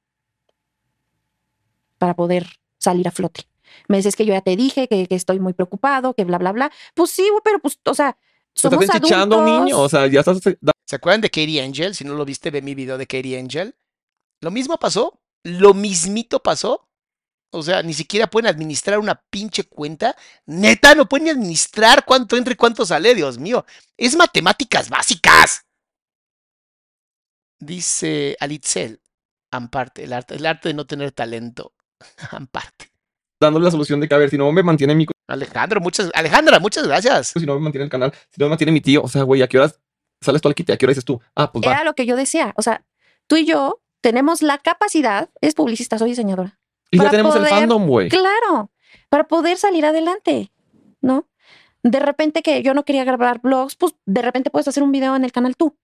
Para 1.99 2.15
poder 2.15 2.47
salir 2.79 3.07
a 3.09 3.11
flote. 3.11 3.49
Me 3.89 3.97
dice, 3.99 4.09
es 4.09 4.17
que 4.17 4.25
yo 4.25 4.33
ya 4.33 4.41
te 4.41 4.57
dije 4.57 4.89
que, 4.89 5.07
que 5.07 5.15
estoy 5.15 5.41
muy 5.41 5.53
preocupado, 5.53 6.15
que 6.15 6.25
bla, 6.25 6.39
bla, 6.39 6.53
bla. 6.53 6.73
Pues 6.95 7.11
sí, 7.11 7.29
güey, 7.29 7.41
pero 7.45 7.59
pues, 7.59 7.79
o 7.85 7.95
sea, 7.95 8.17
somos 8.55 8.83
Estás 8.83 8.97
enchichando 8.97 9.37
a 9.37 9.39
un 9.39 9.45
adultos. 9.45 9.65
niño, 9.65 9.81
o 9.81 9.89
sea, 9.89 10.07
ya 10.07 10.21
estás... 10.21 10.41
¿Se 10.87 10.97
acuerdan 10.97 11.21
de 11.21 11.31
Katie 11.31 11.61
Angel? 11.63 11.95
Si 11.95 12.05
no 12.05 12.15
lo 12.15 12.25
viste, 12.25 12.51
ve 12.51 12.63
mi 12.63 12.75
video 12.75 12.97
de 12.97 13.07
Katie 13.07 13.39
Angel. 13.39 13.77
Lo 14.41 14.51
mismo 14.51 14.79
pasó, 14.79 15.21
lo 15.43 15.75
mismito 15.75 16.43
pasó. 16.43 16.89
O 17.51 17.63
sea, 17.63 17.83
ni 17.83 17.93
siquiera 17.93 18.29
pueden 18.29 18.49
administrar 18.49 18.99
una 18.99 19.23
pinche 19.31 19.65
cuenta. 19.65 20.17
Neta, 20.47 20.95
no 20.95 21.09
pueden 21.09 21.25
ni 21.25 21.31
administrar 21.31 22.05
cuánto 22.05 22.37
entra 22.37 22.53
y 22.53 22.57
cuánto 22.57 22.87
sale, 22.87 23.15
Dios 23.15 23.39
mío. 23.39 23.65
Es 23.97 24.17
matemáticas 24.17 24.89
básicas. 24.89 25.65
Dice 27.59 28.37
Alitzel, 28.41 29.01
Amparte, 29.51 30.05
el 30.05 30.13
arte, 30.13 30.35
el 30.35 30.47
arte 30.47 30.69
de 30.69 30.75
no 30.75 30.87
tener 30.87 31.13
talento. 31.13 31.73
Amparte. 32.31 32.91
dándole 33.41 33.65
la 33.65 33.71
solución 33.71 34.01
de 34.01 34.09
que, 34.09 34.15
a 34.15 34.19
ver, 34.19 34.31
si 34.31 34.39
no 34.39 34.51
me 34.53 34.63
mantiene 34.63 34.95
mi... 34.95 35.07
Alejandro, 35.29 35.81
muchas, 35.81 36.11
Alejandra, 36.15 36.59
muchas 36.61 36.87
gracias. 36.87 37.29
Si 37.29 37.45
no 37.47 37.55
me 37.55 37.61
mantiene 37.61 37.85
el 37.85 37.91
canal, 37.91 38.13
si 38.31 38.39
no 38.39 38.47
me 38.47 38.51
mantiene 38.51 38.73
mi 38.73 38.81
tío, 38.81 39.03
o 39.03 39.09
sea, 39.09 39.23
güey, 39.23 39.43
¿a 39.43 39.49
qué 39.49 39.59
horas 39.59 39.81
sales 40.21 40.41
tú 40.41 40.49
al 40.49 40.55
quite? 40.55 40.73
¿A 40.73 40.77
qué 40.77 40.87
hora 40.87 40.93
dices 40.93 41.05
tú? 41.05 41.21
Ah, 41.35 41.51
pues 41.53 41.67
va. 41.67 41.73
Era 41.73 41.85
lo 41.85 41.95
que 41.95 42.07
yo 42.07 42.17
decía. 42.17 42.55
O 42.57 42.63
sea, 42.63 42.85
tú 43.27 43.37
y 43.37 43.45
yo 43.45 43.81
tenemos 44.01 44.43
la 44.43 44.59
capacidad, 44.59 45.31
es 45.41 45.55
publicista, 45.55 45.99
soy 45.99 46.11
diseñadora. 46.11 46.59
Y 46.91 46.99
ya 46.99 47.11
tenemos 47.11 47.35
el 47.35 47.47
fandom, 47.47 47.87
güey. 47.87 48.09
Claro, 48.09 48.71
para 49.09 49.25
poder 49.25 49.57
salir 49.57 49.85
adelante, 49.85 50.53
¿no? 51.01 51.27
De 51.83 51.99
repente 51.99 52.43
que 52.43 52.63
yo 52.63 52.75
no 52.75 52.85
quería 52.85 53.05
grabar 53.05 53.41
blogs, 53.41 53.77
pues 53.77 53.95
de 54.07 54.23
repente 54.23 54.51
puedes 54.51 54.69
hacer 54.69 54.83
un 54.83 54.93
video 54.93 55.17
en 55.17 55.25
el 55.25 55.33
canal 55.33 55.57
tú. 55.57 55.77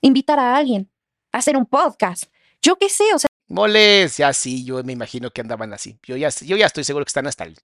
Invitar 0.00 0.38
a 0.38 0.56
alguien, 0.56 0.90
hacer 1.32 1.56
un 1.56 1.66
podcast. 1.66 2.24
Yo 2.62 2.76
qué 2.76 2.88
sé, 2.88 3.04
o 3.14 3.18
sea, 3.18 3.27
Moles, 3.48 4.16
ya 4.16 4.32
sí, 4.32 4.64
yo 4.64 4.82
me 4.84 4.92
imagino 4.92 5.30
que 5.30 5.40
andaban 5.40 5.72
así. 5.72 5.98
Yo 6.02 6.16
ya, 6.16 6.28
yo 6.28 6.56
ya 6.56 6.66
estoy 6.66 6.84
seguro 6.84 7.04
que 7.04 7.10
están 7.10 7.26
hasta 7.26 7.44
el... 7.44 7.56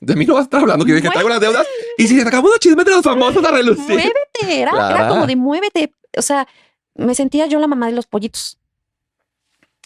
De 0.00 0.14
mí 0.14 0.24
no 0.24 0.34
vas 0.34 0.42
a 0.42 0.44
estar 0.44 0.60
hablando, 0.60 0.84
que 0.84 0.92
dije 0.92 1.02
que 1.02 1.10
traigo 1.10 1.28
las 1.28 1.40
deudas. 1.40 1.66
Y 1.98 2.06
si 2.06 2.20
se 2.20 2.28
acabó 2.28 2.48
los 2.48 2.60
chismes 2.60 2.84
de 2.84 2.92
los 2.92 3.02
famosos 3.02 3.44
a 3.44 3.50
relucir. 3.50 3.88
muévete, 3.88 4.60
era, 4.60 5.08
como 5.08 5.26
de 5.26 5.34
muévete. 5.34 5.92
O 6.16 6.22
sea, 6.22 6.46
me 6.94 7.14
sentía 7.16 7.46
yo 7.46 7.58
la 7.58 7.66
mamá 7.66 7.86
de 7.86 7.92
los 7.92 8.06
pollitos. 8.06 8.56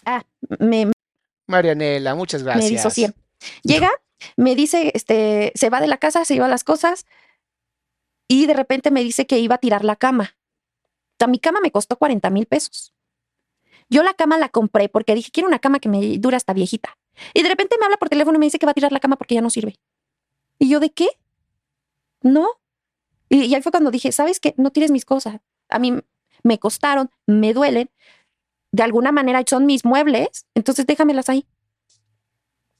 Ah, 0.05 0.23
me, 0.59 0.91
Marianela, 1.49 2.15
muchas 2.15 2.43
gracias. 2.43 2.65
me 2.65 2.69
disocié. 2.69 3.13
Llega, 3.63 3.89
me 4.37 4.55
dice, 4.55 4.91
este, 4.93 5.51
se 5.55 5.69
va 5.69 5.81
de 5.81 5.87
la 5.87 5.97
casa, 5.97 6.23
se 6.23 6.35
lleva 6.35 6.47
las 6.47 6.63
cosas 6.63 7.05
y 8.27 8.45
de 8.45 8.53
repente 8.53 8.91
me 8.91 9.03
dice 9.03 9.25
que 9.25 9.39
iba 9.39 9.55
a 9.55 9.59
tirar 9.59 9.83
la 9.83 9.95
cama. 9.95 10.35
O 10.35 11.15
sea, 11.19 11.27
mi 11.27 11.39
cama 11.39 11.59
me 11.61 11.71
costó 11.71 11.97
40 11.97 12.29
mil 12.29 12.45
pesos. 12.45 12.93
Yo 13.89 14.03
la 14.03 14.13
cama 14.13 14.37
la 14.37 14.49
compré 14.49 14.89
porque 14.89 15.15
dije, 15.15 15.31
quiero 15.31 15.47
una 15.47 15.59
cama 15.59 15.79
que 15.79 15.89
me 15.89 16.17
dure 16.19 16.37
hasta 16.37 16.53
viejita. 16.53 16.97
Y 17.33 17.43
de 17.43 17.49
repente 17.49 17.75
me 17.79 17.85
habla 17.85 17.97
por 17.97 18.09
teléfono 18.09 18.37
y 18.37 18.39
me 18.39 18.45
dice 18.45 18.59
que 18.59 18.65
va 18.65 18.71
a 18.71 18.75
tirar 18.75 18.91
la 18.91 18.99
cama 18.99 19.15
porque 19.15 19.35
ya 19.35 19.41
no 19.41 19.49
sirve. 19.49 19.75
Y 20.59 20.69
yo, 20.69 20.79
¿de 20.79 20.91
qué? 20.91 21.09
No. 22.21 22.47
Y, 23.29 23.45
y 23.45 23.55
ahí 23.55 23.61
fue 23.61 23.71
cuando 23.71 23.91
dije, 23.91 24.11
¿sabes 24.11 24.39
qué? 24.39 24.53
No 24.57 24.71
tires 24.71 24.91
mis 24.91 25.05
cosas. 25.05 25.39
A 25.69 25.79
mí 25.79 25.99
me 26.43 26.59
costaron, 26.59 27.09
me 27.25 27.53
duelen, 27.53 27.89
de 28.71 28.83
alguna 28.83 29.11
manera 29.11 29.43
son 29.47 29.65
mis 29.65 29.85
muebles, 29.85 30.45
entonces 30.53 30.85
déjamelas 30.85 31.29
ahí. 31.29 31.45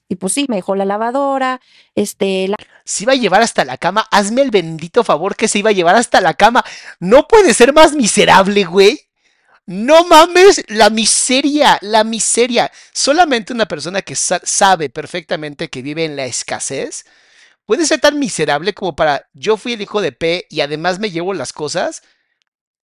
Y 0.07 0.16
pues 0.16 0.34
sí, 0.34 0.47
me 0.49 0.55
dejó 0.55 0.76
la 0.76 0.86
lavadora, 0.86 1.62
este, 1.93 2.47
la... 2.47 2.55
Se 2.84 3.03
iba 3.03 3.14
a 3.14 3.16
llevar 3.16 3.43
hasta 3.43 3.64
la 3.64 3.78
cama. 3.78 4.07
Hazme 4.10 4.41
el 4.41 4.49
bendito 4.49 5.03
favor 5.03 5.36
que 5.36 5.47
se 5.47 5.60
iba 5.60 5.70
a 5.70 5.74
llevar 5.74 5.95
hasta 5.95 6.20
la 6.20 6.34
cama. 6.34 6.66
No 6.99 7.28
puede 7.28 7.53
ser 7.53 7.74
más 7.74 7.93
miserable, 7.93 8.64
güey. 8.64 9.09
No 9.72 10.03
mames, 10.05 10.63
la 10.67 10.89
miseria, 10.89 11.78
la 11.82 12.03
miseria. 12.03 12.72
Solamente 12.91 13.53
una 13.53 13.67
persona 13.67 14.01
que 14.01 14.15
sa- 14.15 14.41
sabe 14.43 14.89
perfectamente 14.89 15.70
que 15.70 15.84
vive 15.84 16.05
en 16.05 16.15
la 16.15 16.26
escasez 16.26 17.05
puede 17.65 17.86
ser 17.86 17.99
tan 18.01 18.17
miserable 18.17 18.74
como 18.74 18.95
para 18.95 19.30
yo 19.34 19.57
fui 19.57 19.74
el 19.74 19.82
hijo 19.84 20.01
de 20.01 20.11
P 20.11 20.47
y 20.49 20.61
además 20.61 20.97
me 20.97 21.11
llevo 21.11 21.36
las 21.36 21.53
cosas. 21.53 22.01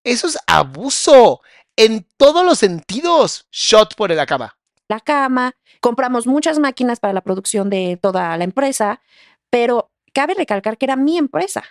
Eso 0.04 0.28
es 0.28 0.38
abuso 0.46 1.42
en 1.76 2.06
todos 2.18 2.46
los 2.46 2.60
sentidos. 2.60 3.48
Shot 3.52 3.96
por 3.96 4.12
la 4.12 4.28
cama. 4.28 4.56
la 4.88 5.00
cama, 5.00 5.56
compramos 5.82 6.28
muchas 6.28 6.60
máquinas 6.60 7.00
para 7.00 7.14
la 7.14 7.22
producción 7.22 7.72
de 7.72 7.98
toda 8.00 8.38
la 8.38 8.44
empresa, 8.44 9.02
pero 9.50 9.90
cabe 10.14 10.36
recalcar 10.36 10.78
que 10.78 10.86
era 10.86 10.96
mi 10.96 11.18
empresa. 11.18 11.64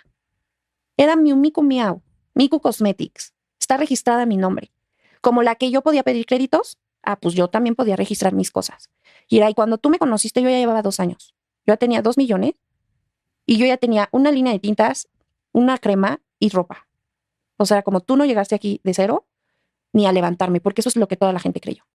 Era 0.97 1.15
mi 1.15 1.33
Miku 1.33 1.63
Miau, 1.63 2.01
Miku 2.33 2.59
Cosmetics. 2.59 3.33
Está 3.57 3.77
registrada 3.77 4.25
mi 4.25 4.35
nombre. 4.35 4.73
Como 5.25 5.41
la 5.41 5.55
que 5.55 5.71
yo 5.71 5.81
podía 5.81 6.03
pedir 6.03 6.27
créditos, 6.27 6.77
ah, 7.01 7.15
pues 7.19 7.33
yo 7.33 7.47
también 7.47 7.73
podía 7.73 7.95
registrar 7.95 8.33
mis 8.35 8.51
cosas. 8.51 8.91
Y 9.27 9.37
era, 9.37 9.49
y 9.49 9.55
cuando 9.55 9.79
tú 9.79 9.89
me 9.89 9.97
conociste, 9.97 10.39
yo 10.39 10.51
ya 10.51 10.59
llevaba 10.59 10.83
dos 10.83 10.99
años. 10.99 11.33
Yo 11.65 11.73
ya 11.73 11.77
tenía 11.77 12.03
dos 12.03 12.15
millones 12.15 12.53
y 13.47 13.57
yo 13.57 13.65
ya 13.65 13.77
tenía 13.77 14.07
una 14.11 14.29
línea 14.29 14.53
de 14.53 14.59
tintas, 14.59 15.07
una 15.51 15.79
crema 15.79 16.21
y 16.37 16.49
ropa. 16.49 16.87
O 17.57 17.65
sea, 17.65 17.81
como 17.81 18.01
tú 18.01 18.17
no 18.17 18.25
llegaste 18.25 18.53
aquí 18.53 18.81
de 18.83 18.93
cero, 18.93 19.25
ni 19.93 20.05
a 20.05 20.11
levantarme, 20.11 20.61
porque 20.61 20.81
eso 20.81 20.89
es 20.89 20.95
lo 20.95 21.07
que 21.07 21.17
toda 21.17 21.33
la 21.33 21.39
gente 21.39 21.59
creyó. 21.59 21.87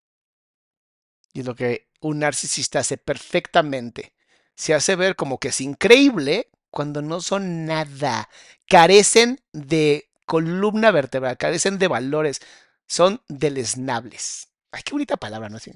Y 1.32 1.44
lo 1.44 1.54
que 1.54 1.88
un 2.02 2.18
narcisista 2.18 2.80
hace 2.80 2.98
perfectamente. 2.98 4.16
Se 4.56 4.74
hace 4.74 4.96
ver 4.96 5.16
como 5.16 5.38
que 5.38 5.50
es 5.50 5.62
increíble 5.62 6.50
cuando 6.72 7.04
no 7.04 7.22
son 7.22 7.68
nada. 7.68 8.28
Carecen 8.68 9.40
de 9.54 10.10
columna 10.26 10.90
vertebral, 10.90 11.38
carecen 11.38 11.78
de 11.78 11.88
valores. 11.88 12.42
Son 12.90 13.22
deleznables. 13.28 14.50
Ay, 14.72 14.82
qué 14.84 14.92
bonita 14.94 15.16
palabra, 15.16 15.48
¿no? 15.48 15.58
Así, 15.58 15.72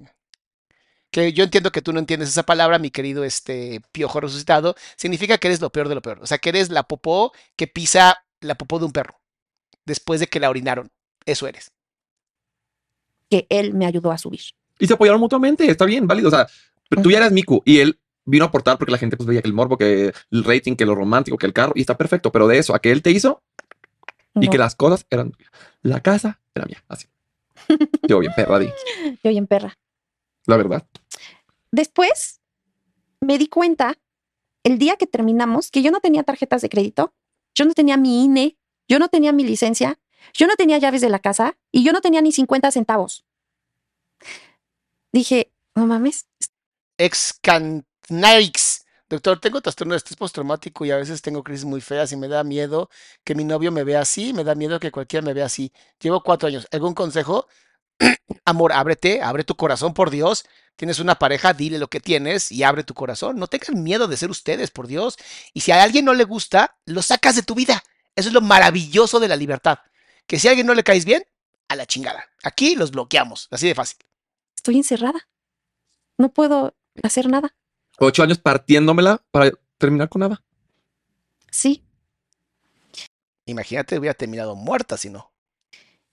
Que 1.12 1.32
yo 1.32 1.44
entiendo 1.44 1.72
que 1.72 1.84
tú 1.84 1.94
no 1.94 2.00
entiendes 2.00 2.30
esa 2.30 2.42
palabra, 2.44 2.80
mi 2.80 2.90
querido 2.90 3.24
este 3.24 3.82
piojo 3.92 4.20
resucitado. 4.20 4.76
Significa 4.98 5.38
que 5.38 5.48
eres 5.48 5.62
lo 5.62 5.70
peor 5.70 5.90
de 5.90 5.96
lo 5.96 6.02
peor. 6.02 6.20
O 6.22 6.28
sea, 6.28 6.40
que 6.40 6.50
eres 6.50 6.72
la 6.72 6.84
popó 6.84 7.32
que 7.56 7.68
pisa 7.68 8.26
la 8.42 8.56
popó 8.56 8.80
de 8.80 8.86
un 8.86 8.92
perro. 8.92 9.20
Después 9.86 10.20
de 10.20 10.28
que 10.28 10.40
la 10.40 10.50
orinaron. 10.50 10.90
Eso 11.26 11.48
eres. 11.48 11.72
Que 13.30 13.46
él 13.50 13.74
me 13.76 13.86
ayudó 13.86 14.12
a 14.12 14.18
subir. 14.18 14.42
Y 14.80 14.88
se 14.88 14.94
apoyaron 14.94 15.22
mutuamente, 15.22 15.70
está 15.70 15.86
bien, 15.86 16.08
válido. 16.08 16.30
O 16.30 16.32
sea, 16.32 16.48
pero 16.90 17.04
tú 17.04 17.12
ya 17.12 17.18
eras 17.18 17.32
Miku 17.32 17.62
y 17.64 17.80
él 17.80 18.00
vino 18.26 18.46
a 18.46 18.48
aportar 18.48 18.80
porque 18.80 18.92
la 18.92 18.98
gente 18.98 19.18
pues 19.18 19.28
veía 19.28 19.42
que 19.44 19.48
el 19.48 19.54
morbo, 19.54 19.78
que 19.78 20.14
el 20.32 20.44
rating, 20.44 20.76
que 20.76 20.86
lo 20.86 20.96
romántico, 20.96 21.38
que 21.38 21.46
el 21.46 21.54
carro, 21.54 21.74
y 21.76 21.82
está 21.82 21.96
perfecto. 21.96 22.32
Pero 22.32 22.48
de 22.48 22.58
eso 22.58 22.74
a 22.74 22.80
que 22.80 22.92
él 22.92 23.04
te 23.04 23.12
hizo 23.12 23.44
y 24.36 24.46
No. 24.48 24.52
que 24.52 24.58
las 24.58 24.74
cosas 24.76 25.06
eran. 25.12 25.32
La 25.84 26.02
casa 26.02 26.42
era 26.56 26.66
mía, 26.66 26.84
así. 26.88 27.08
Yo 28.08 28.20
bien 28.20 28.34
perra, 28.36 28.60
di, 28.60 28.70
Yo 29.24 29.30
bien 29.30 29.48
perra. 29.48 29.78
la 30.48 30.58
verdad. 30.58 30.88
Después 31.72 32.42
me 33.22 33.38
di 33.38 33.48
cuenta 33.48 33.98
el 34.64 34.78
día 34.80 34.96
que 34.96 35.08
terminamos 35.08 35.72
que 35.72 35.82
yo 35.82 35.92
no 35.92 36.00
tenía 36.00 36.24
tarjetas 36.24 36.62
de 36.62 36.70
crédito, 36.70 37.14
yo 37.56 37.66
no 37.66 37.74
tenía 37.74 37.98
mi 37.98 38.24
INE, 38.24 38.58
yo 38.88 39.00
no 39.00 39.10
tenía 39.10 39.32
mi 39.32 39.44
licencia, 39.44 40.00
yo 40.34 40.48
no 40.48 40.56
tenía 40.56 40.78
llaves 40.78 41.02
de 41.02 41.10
la 41.10 41.20
casa 41.20 41.58
y 41.72 41.84
yo 41.84 41.92
no 41.92 42.02
tenía 42.02 42.22
ni 42.22 42.32
50 42.32 42.72
centavos. 42.72 43.26
Dije, 45.12 45.52
no 45.76 45.86
mames. 45.86 46.28
Doctor, 49.14 49.40
tengo 49.40 49.62
trastorno 49.62 49.94
de 49.94 49.98
estrés 49.98 50.18
postraumático 50.18 50.86
y 50.86 50.90
a 50.92 50.98
veces 50.98 51.22
tengo 51.22 51.44
crisis 51.44 51.66
muy 51.66 51.82
feas 51.82 52.12
y 52.12 52.18
me 52.18 52.28
da 52.28 52.44
miedo 52.44 52.90
que 53.24 53.36
mi 53.36 53.44
novio 53.44 53.72
me 53.72 53.84
vea 53.84 54.02
así, 54.02 54.34
me 54.34 54.44
da 54.44 54.56
miedo 54.56 54.80
que 54.80 54.90
cualquiera 54.90 55.24
me 55.24 55.36
vea 55.36 55.46
así. 55.46 55.72
Llevo 56.00 56.24
cuatro 56.24 56.48
años. 56.48 56.68
¿Algún 56.72 56.96
consejo? 56.96 57.48
Amor, 58.46 58.74
ábrete, 58.74 59.22
abre 59.22 59.44
tu 59.44 59.56
corazón, 59.56 59.94
por 59.94 60.10
Dios. 60.10 60.46
Tienes 60.76 60.98
una 60.98 61.20
pareja, 61.20 61.54
dile 61.54 61.78
lo 61.78 61.90
que 61.90 62.00
tienes 62.00 62.52
y 62.52 62.64
abre 62.64 62.84
tu 62.84 62.96
corazón. 62.96 63.38
No 63.38 63.46
tengan 63.46 63.84
miedo 63.84 64.08
de 64.08 64.18
ser 64.18 64.32
ustedes, 64.32 64.72
por 64.72 64.88
Dios. 64.88 65.18
Y 65.54 65.62
si 65.62 65.72
a 65.72 65.84
alguien 65.84 66.06
no 66.06 66.16
le 66.16 66.24
gusta, 66.24 66.80
lo 66.86 67.04
sacas 67.04 67.36
de 67.36 67.44
tu 67.44 67.54
vida. 67.54 67.84
Eso 68.16 68.30
es 68.30 68.34
lo 68.34 68.42
maravilloso 68.42 69.20
de 69.20 69.28
la 69.28 69.36
libertad. 69.36 69.78
Que 70.26 70.40
si 70.40 70.48
a 70.48 70.52
alguien 70.52 70.66
no 70.66 70.74
le 70.74 70.84
caes 70.84 71.06
bien, 71.06 71.24
a 71.68 71.76
la 71.76 71.86
chingada. 71.86 72.26
Aquí 72.42 72.76
los 72.76 72.90
bloqueamos, 72.90 73.48
así 73.52 73.68
de 73.68 73.76
fácil. 73.76 74.00
estoy 74.56 74.78
encerrada. 74.78 75.30
No 76.18 76.34
puedo 76.34 76.74
hacer 77.04 77.28
nada. 77.28 77.56
Ocho 78.06 78.24
años 78.24 78.38
partiéndomela 78.38 79.22
para 79.32 79.52
terminar 79.78 80.10
con 80.10 80.22
nada. 80.22 80.44
Sí. 81.50 81.84
Imagínate, 83.46 83.98
hubiera 83.98 84.14
terminado 84.14 84.56
muerta 84.56 84.98
si 84.98 85.10
no. 85.10 85.32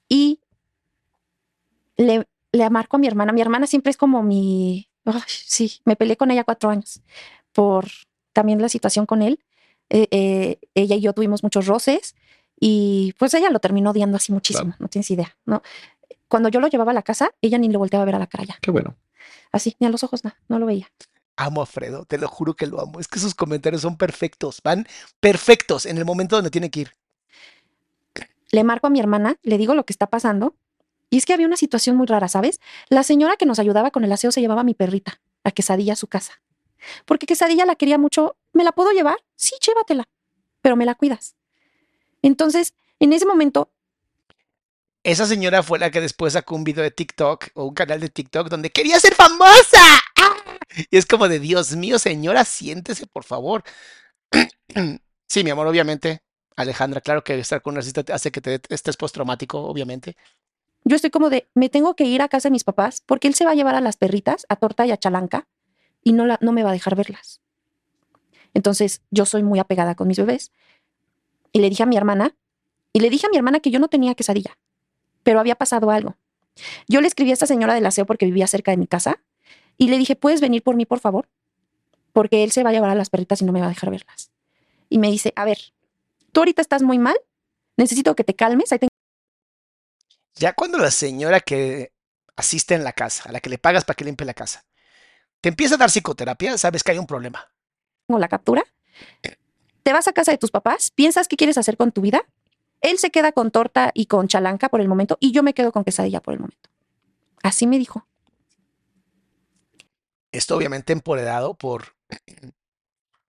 Y 0.09 0.41
le, 1.97 2.26
le 2.53 2.70
marco 2.70 2.97
a 2.97 3.01
mi 3.01 3.07
hermana. 3.07 3.32
Mi 3.32 3.41
hermana 3.41 3.66
siempre 3.66 3.91
es 3.91 3.97
como 3.97 4.22
mi... 4.22 4.88
Sí, 5.26 5.80
me 5.84 5.97
peleé 5.97 6.16
con 6.16 6.30
ella 6.30 6.45
cuatro 6.45 6.70
años 6.70 7.01
por 7.53 7.86
también 8.32 8.61
la 8.61 8.68
situación 8.68 9.07
con 9.07 9.22
él. 9.22 9.41
Eh, 9.88 10.07
eh, 10.11 10.59
ella 10.74 10.95
y 10.95 11.01
yo 11.01 11.12
tuvimos 11.12 11.43
muchos 11.43 11.66
roces 11.66 12.14
y 12.61 13.14
pues 13.18 13.34
ella 13.34 13.51
lo 13.51 13.59
terminó 13.59 13.91
odiando 13.91 14.16
así 14.16 14.32
muchísimo, 14.32 14.74
no 14.78 14.86
tienes 14.88 15.11
idea, 15.11 15.36
¿no? 15.47 15.62
Cuando 16.28 16.49
yo 16.49 16.61
lo 16.61 16.68
llevaba 16.68 16.93
a 16.93 16.95
la 16.95 17.03
casa, 17.03 17.32
ella 17.41 17.59
ni 17.59 17.68
le 17.68 17.76
volteaba 17.76 18.03
a 18.03 18.07
ver 18.07 18.14
a 18.14 18.20
la 18.20 18.28
cara 18.28 18.45
ya. 18.45 18.59
Qué 18.61 18.70
bueno. 18.70 18.95
Así, 19.51 19.74
ni 19.80 19.88
a 19.88 19.91
los 19.91 20.05
ojos, 20.05 20.22
nada, 20.22 20.36
no 20.47 20.61
lo 20.61 20.66
veía. 20.66 20.88
Amo 21.41 21.62
a 21.62 21.66
Fredo, 21.66 22.05
te 22.05 22.18
lo 22.18 22.28
juro 22.28 22.53
que 22.53 22.66
lo 22.66 22.82
amo. 22.82 23.01
Es 23.01 23.09
que 23.09 23.18
sus 23.18 23.34
comentarios 23.34 23.80
son 23.80 23.97
perfectos, 23.97 24.61
van 24.62 24.86
perfectos 25.20 25.86
en 25.86 25.97
el 25.97 26.05
momento 26.05 26.36
donde 26.36 26.51
tiene 26.51 26.70
que 26.70 26.80
ir. 26.80 26.93
Le 28.51 28.62
marco 28.62 28.88
a 28.88 28.91
mi 28.91 29.01
hermana, 29.01 29.38
le 29.43 29.57
digo 29.57 29.74
lo 29.74 29.86
que 29.86 29.93
está 29.95 30.07
pasando 30.07 30.55
y 31.09 31.16
es 31.16 31.24
que 31.24 31.32
había 31.32 31.47
una 31.47 31.57
situación 31.57 31.97
muy 31.97 32.07
rara, 32.07 32.28
¿sabes? 32.28 32.61
La 32.91 33.05
señora 33.05 33.36
que 33.36 33.47
nos 33.47 33.59
ayudaba 33.59 33.91
con 33.91 34.05
el 34.05 34.12
aseo 34.12 34.32
se 34.32 34.43
llevaba 34.43 34.61
a 34.61 34.64
mi 34.64 34.74
perrita, 34.74 35.18
a 35.43 35.51
Quesadilla, 35.51 35.95
a 35.95 35.97
su 35.97 36.09
casa. 36.09 36.43
Porque 37.07 37.24
Quesadilla 37.24 37.64
la 37.64 37.74
quería 37.74 37.97
mucho. 37.97 38.36
¿Me 38.53 38.62
la 38.62 38.72
puedo 38.72 38.91
llevar? 38.91 39.16
Sí, 39.34 39.55
llévatela, 39.66 40.09
pero 40.61 40.76
me 40.76 40.84
la 40.84 40.95
cuidas. 40.95 41.36
Entonces, 42.20 42.74
en 42.99 43.14
ese 43.14 43.24
momento, 43.24 43.70
Esa 45.03 45.24
señora 45.24 45.62
fue 45.62 45.78
la 45.78 45.91
que 45.91 46.03
después 46.03 46.34
sacó 46.34 46.55
un 46.55 46.64
video 46.64 46.84
de 46.84 46.91
TikTok 46.91 47.49
o 47.55 47.64
un 47.64 47.72
canal 47.72 48.01
de 48.01 48.11
TikTok 48.11 48.51
donde 48.51 48.68
quería 48.68 49.01
ser 49.01 49.14
famosa. 49.14 50.03
¡Ah! 50.16 50.29
Y 50.90 50.96
es 50.96 51.06
como 51.06 51.28
de 51.28 51.40
Dios 51.40 51.76
mío, 51.76 51.98
señora, 51.98 52.44
siéntese, 52.44 53.06
por 53.06 53.24
favor. 53.24 53.64
Sí, 55.28 55.44
mi 55.44 55.50
amor, 55.50 55.68
obviamente. 55.68 56.24
Alejandra, 56.56 57.00
claro 57.00 57.22
que 57.22 57.38
estar 57.38 57.62
con 57.62 57.70
un 57.70 57.74
narcisista 57.76 58.12
hace 58.12 58.32
que 58.32 58.40
te 58.40 58.50
dé 58.50 58.60
estrés 58.68 58.96
postraumático, 58.96 59.60
obviamente. 59.60 60.16
yo 60.82 60.96
estoy 60.96 61.10
como 61.10 61.30
de, 61.30 61.48
me 61.54 61.68
tengo 61.68 61.94
que 61.94 62.02
ir 62.02 62.20
a 62.20 62.28
casa 62.28 62.48
de 62.48 62.52
mis 62.52 62.64
papás 62.64 63.00
porque 63.06 63.28
él 63.28 63.34
se 63.34 63.44
va 63.44 63.52
a 63.52 63.54
llevar 63.54 63.76
a 63.76 63.80
las 63.80 63.96
perritas, 63.96 64.44
a 64.48 64.56
Torta 64.56 64.86
y 64.86 64.90
a 64.90 64.96
Chalanca, 64.96 65.46
y 66.02 66.14
no, 66.14 66.26
la, 66.26 66.36
no 66.40 66.50
me 66.50 66.64
va 66.64 66.70
a 66.70 66.72
dejar 66.72 66.96
verlas. 66.96 67.40
Entonces, 68.54 69.02
yo 69.12 69.24
soy 69.24 69.44
muy 69.44 69.60
apegada 69.60 69.94
con 69.94 70.08
mis 70.08 70.18
bebés. 70.18 70.50
Y 71.52 71.60
le 71.60 71.70
dije 71.70 71.84
a 71.84 71.86
mi 71.86 71.96
hermana, 71.96 72.34
y 72.92 72.98
le 72.98 73.08
dije 73.10 73.28
a 73.28 73.30
mi 73.30 73.36
hermana 73.36 73.60
que 73.60 73.70
yo 73.70 73.78
no 73.78 73.86
tenía 73.86 74.16
quesadilla, 74.16 74.58
pero 75.22 75.38
había 75.38 75.54
pasado 75.54 75.90
algo. 75.90 76.16
Yo 76.88 77.00
le 77.00 77.06
escribí 77.06 77.30
a 77.30 77.34
esta 77.34 77.46
señora 77.46 77.74
del 77.74 77.86
aseo 77.86 78.06
porque 78.06 78.26
vivía 78.26 78.48
cerca 78.48 78.72
de 78.72 78.76
mi 78.76 78.88
casa, 78.88 79.22
y 79.80 79.88
le 79.88 79.96
dije, 79.96 80.14
¿puedes 80.14 80.42
venir 80.42 80.62
por 80.62 80.76
mí, 80.76 80.84
por 80.84 81.00
favor? 81.00 81.26
Porque 82.12 82.44
él 82.44 82.52
se 82.52 82.62
va 82.62 82.68
a 82.68 82.72
llevar 82.74 82.90
a 82.90 82.94
las 82.94 83.08
perritas 83.08 83.40
y 83.40 83.46
no 83.46 83.52
me 83.52 83.60
va 83.60 83.66
a 83.66 83.70
dejar 83.70 83.90
verlas. 83.90 84.30
Y 84.90 84.98
me 84.98 85.10
dice, 85.10 85.32
a 85.36 85.46
ver, 85.46 85.58
tú 86.32 86.40
ahorita 86.40 86.60
estás 86.60 86.82
muy 86.82 86.98
mal, 86.98 87.16
necesito 87.78 88.14
que 88.14 88.22
te 88.22 88.36
calmes, 88.36 88.72
ahí 88.72 88.78
tengo 88.78 88.90
Ya 90.34 90.52
cuando 90.52 90.76
la 90.76 90.90
señora 90.90 91.40
que 91.40 91.92
asiste 92.36 92.74
en 92.74 92.84
la 92.84 92.92
casa, 92.92 93.30
a 93.30 93.32
la 93.32 93.40
que 93.40 93.48
le 93.48 93.56
pagas 93.56 93.86
para 93.86 93.96
que 93.96 94.04
limpie 94.04 94.26
la 94.26 94.34
casa, 94.34 94.66
te 95.40 95.48
empieza 95.48 95.76
a 95.76 95.78
dar 95.78 95.88
psicoterapia, 95.88 96.58
sabes 96.58 96.82
que 96.82 96.92
hay 96.92 96.98
un 96.98 97.06
problema. 97.06 97.50
la 98.06 98.28
captura. 98.28 98.62
Te 99.82 99.92
vas 99.94 100.08
a 100.08 100.12
casa 100.12 100.30
de 100.30 100.36
tus 100.36 100.50
papás, 100.50 100.90
piensas 100.90 101.26
qué 101.26 101.36
quieres 101.36 101.56
hacer 101.56 101.78
con 101.78 101.90
tu 101.90 102.02
vida. 102.02 102.26
Él 102.82 102.98
se 102.98 103.10
queda 103.10 103.32
con 103.32 103.50
torta 103.50 103.92
y 103.94 104.06
con 104.06 104.28
chalanca 104.28 104.68
por 104.68 104.82
el 104.82 104.88
momento 104.88 105.16
y 105.20 105.32
yo 105.32 105.42
me 105.42 105.54
quedo 105.54 105.72
con 105.72 105.84
quesadilla 105.84 106.20
por 106.20 106.34
el 106.34 106.40
momento. 106.40 106.68
Así 107.42 107.66
me 107.66 107.78
dijo. 107.78 108.06
Esto 110.32 110.56
obviamente 110.56 110.92
empoderado 110.92 111.54
por 111.54 111.96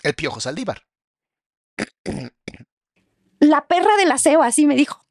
el 0.04 0.14
Piojo 0.16 0.40
Saldívar. 0.40 0.84
La 3.40 3.68
perra 3.68 3.96
del 3.98 4.12
aseo, 4.12 4.44
así 4.44 4.66
me 4.66 4.76
dijo. 4.76 5.06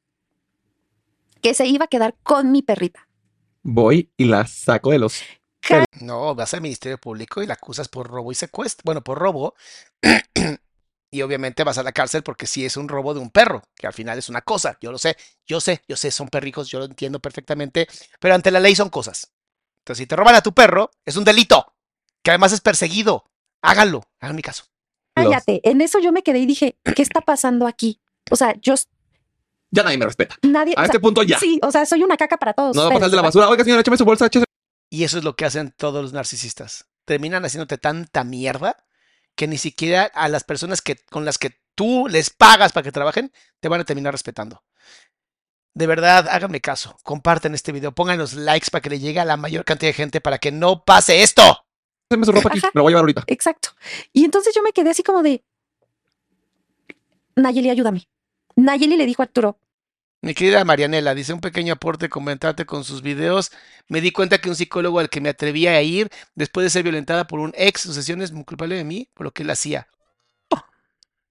Que 1.43 1.55
se 1.55 1.67
iba 1.67 1.87
a 1.87 1.89
quedar 1.89 2.17
con 2.23 2.53
mi 2.53 2.63
perrita. 2.63 3.09
Voy 3.63 4.13
y 4.17 4.25
la 4.25 4.47
saco 4.47 4.91
de 4.91 4.99
los. 4.99 5.23
No, 6.01 6.35
vas 6.35 6.55
al 6.55 6.63
Ministerio 6.63 6.99
Público 6.99 7.43
y 7.43 7.47
la 7.47 7.55
acusas 7.55 7.89
por 7.89 8.09
robo 8.09 8.33
y 8.33 8.35
secuestro. 8.35 8.83
Bueno, 8.85 9.03
por 9.03 9.19
robo 9.19 9.55
y 11.11 11.23
obviamente 11.23 11.65
vas 11.65 11.79
a 11.79 11.83
la 11.83 11.93
cárcel 11.93 12.23
porque 12.23 12.47
sí 12.47 12.65
es 12.65 12.77
un 12.77 12.89
robo 12.89 13.15
de 13.15 13.21
un 13.21 13.31
perro, 13.31 13.63
que 13.75 13.87
al 13.87 13.93
final 13.93 14.19
es 14.19 14.29
una 14.29 14.43
cosa, 14.43 14.79
yo 14.81 14.93
lo 14.93 14.99
sé, 14.99 15.17
yo 15.47 15.61
sé, 15.61 15.83
yo 15.89 15.97
sé, 15.97 16.11
son 16.11 16.29
perrijos, 16.29 16.69
yo 16.69 16.79
lo 16.79 16.85
entiendo 16.85 17.19
perfectamente, 17.21 17.89
pero 18.21 18.35
ante 18.35 18.51
la 18.51 18.61
ley 18.61 18.77
son 18.77 18.91
cosas. 18.91 19.33
Entonces, 19.81 20.03
si 20.03 20.07
te 20.07 20.17
roban 20.17 20.35
a 20.35 20.43
tu 20.43 20.53
perro, 20.53 20.91
es 21.05 21.17
un 21.17 21.25
delito, 21.25 21.75
que 22.23 22.31
además 22.31 22.53
es 22.53 22.61
perseguido. 22.61 23.25
Háganlo, 23.63 24.03
hagan 24.21 24.37
mi 24.37 24.43
caso. 24.43 24.65
Cállate. 25.15 25.61
En 25.69 25.81
eso 25.81 25.99
yo 25.99 26.13
me 26.13 26.23
quedé 26.23 26.39
y 26.39 26.47
dije, 26.47 26.79
¿qué 26.97 27.03
está 27.03 27.21
pasando 27.21 27.67
aquí? 27.67 28.01
O 28.31 28.37
sea, 28.37 28.55
yo 28.61 28.75
Ya 29.71 29.83
nadie 29.83 29.99
me 29.99 30.07
respeta. 30.07 30.37
nadie. 30.43 30.75
A 30.77 30.81
o 30.81 30.85
este 30.85 30.95
sea, 30.95 31.01
punto 31.01 31.23
ya. 31.23 31.39
Sí, 31.39 31.61
o 31.63 31.71
sea, 31.71 31.85
soy 31.85 32.03
una 32.03 32.17
caca 32.17 32.37
para 32.39 32.53
todos. 32.55 32.75
No 32.77 32.83
va 32.83 32.89
a 32.89 32.93
pasar 32.95 33.11
de 33.11 33.17
la 33.17 33.23
basura. 33.23 33.49
Oiga, 33.49 33.65
señora, 33.65 33.81
échame 33.81 33.97
su 33.97 34.05
bolsa, 34.05 34.27
échese. 34.27 34.45
Y 34.91 35.05
eso 35.05 35.19
es 35.19 35.25
lo 35.25 35.37
que 35.37 35.45
hacen 35.45 35.73
todos 35.77 36.03
los 36.03 36.13
narcisistas. 36.13 36.87
Terminan 37.05 37.45
haciéndote 37.45 37.79
tanta 37.79 38.25
mierda 38.25 38.77
que 39.37 39.47
ni 39.47 39.59
siquiera 39.59 40.05
a 40.05 40.29
las 40.29 40.45
personas 40.45 40.83
que, 40.83 40.97
con 41.11 41.25
las 41.25 41.39
que 41.39 41.61
tú 41.75 42.09
les 42.09 42.31
pagas 42.31 42.73
para 42.73 42.85
que 42.85 42.93
trabajen, 42.93 43.33
te 43.61 43.69
van 43.69 43.81
a 43.81 43.85
terminar 43.85 44.13
respetando. 44.13 44.63
De 45.75 45.87
verdad, 45.87 46.29
háganme 46.29 46.61
caso, 46.61 46.99
comparten 47.05 47.55
este 47.55 47.71
video, 47.73 47.93
pongan 47.93 48.19
los 48.19 48.35
likes 48.35 48.71
para 48.71 48.83
que 48.83 48.91
le 48.91 48.99
llegue 48.99 49.21
a 49.21 49.25
la 49.25 49.37
mayor 49.37 49.65
cantidad 49.65 49.91
de 49.91 49.95
gente 49.95 50.21
para 50.21 50.39
que 50.39 50.51
no 50.51 50.85
pase 50.85 51.23
esto. 51.23 51.65
Su 52.11 52.33
ropa 52.33 52.49
aquí. 52.49 52.61
Me 52.61 52.71
la 52.75 52.83
voy 52.83 52.91
a 52.91 52.93
llevar 52.93 53.03
ahorita. 53.03 53.25
Exacto. 53.29 53.71
Y 54.13 54.25
entonces 54.25 54.53
yo 54.55 54.63
me 54.63 54.73
quedé 54.73 54.91
así 54.91 55.03
como 55.05 55.23
de, 55.23 55.45
Nayeli, 57.37 57.71
ayúdame. 57.71 58.09
Nayeli 58.57 58.97
le 58.97 59.07
dijo 59.07 59.23
a 59.23 59.27
Arturo, 59.27 59.59
Mi 60.21 60.35
querida 60.35 60.65
Marianela, 60.65 61.15
dice 61.15 61.33
un 61.33 61.41
pequeño 61.41 61.75
aporte, 61.75 62.09
comentarte 62.09 62.67
con 62.67 62.85
sus 62.85 63.03
videos. 63.03 63.53
Me 63.89 64.01
di 64.01 64.11
cuenta 64.11 64.39
que 64.39 64.49
un 64.49 64.57
psicólogo 64.57 64.99
al 64.99 65.09
que 65.09 65.21
me 65.21 65.29
atrevía 65.29 65.73
a 65.73 65.83
ir 65.83 66.11
después 66.35 66.65
de 66.65 66.71
ser 66.71 66.83
violentada 66.83 67.27
por 67.27 67.41
un 67.41 67.53
ex, 67.57 67.83
su 67.83 67.95
sesión 67.95 68.21
es 68.23 68.33
muy 68.33 68.45
culpable 68.45 68.77
de 68.77 68.85
mí 68.85 69.09
por 69.15 69.25
lo 69.25 69.33
que 69.33 69.45
él 69.45 69.51
hacía. 69.51 69.89
¡Oh! 70.51 70.63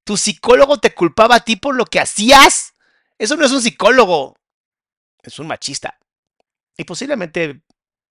¿Tu 0.06 0.18
psicólogo 0.18 0.80
te 0.80 0.94
culpaba 0.94 1.36
a 1.36 1.40
ti 1.42 1.56
por 1.58 1.76
lo 1.76 1.86
que 1.86 2.00
hacías? 2.00 2.74
Eso 3.18 3.36
no 3.36 3.46
es 3.46 3.52
un 3.52 3.62
psicólogo. 3.62 4.38
Es 5.22 5.38
un 5.40 5.48
machista. 5.48 6.00
Y 6.78 6.86
posiblemente 6.86 7.62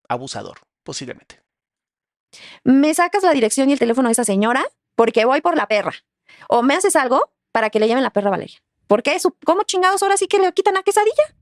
abusador. 0.07 0.59
Posiblemente. 0.83 1.48
Me 2.65 2.93
sacas 2.95 3.23
la 3.23 3.33
dirección 3.33 3.69
y 3.71 3.73
el 3.73 3.79
teléfono 3.79 4.09
de 4.09 4.13
esa 4.13 4.25
señora 4.25 4.67
porque 4.95 5.25
voy 5.25 5.41
por 5.41 5.57
la 5.57 5.67
perra. 5.67 5.95
O 6.49 6.63
me 6.63 6.75
haces 6.75 6.97
algo 6.97 7.33
para 7.53 7.71
que 7.71 7.81
le 7.81 7.89
llamen 7.89 8.05
la 8.05 8.11
perra 8.11 8.29
a 8.29 8.33
Valeria. 8.33 8.59
¿Por 8.87 9.03
qué? 9.03 9.17
¿Cómo 9.45 9.63
chingados 9.65 10.03
ahora 10.03 10.17
sí 10.17 10.29
que 10.29 10.39
le 10.39 10.53
quitan 10.53 10.77
a 10.77 10.83
quesadilla? 10.83 11.35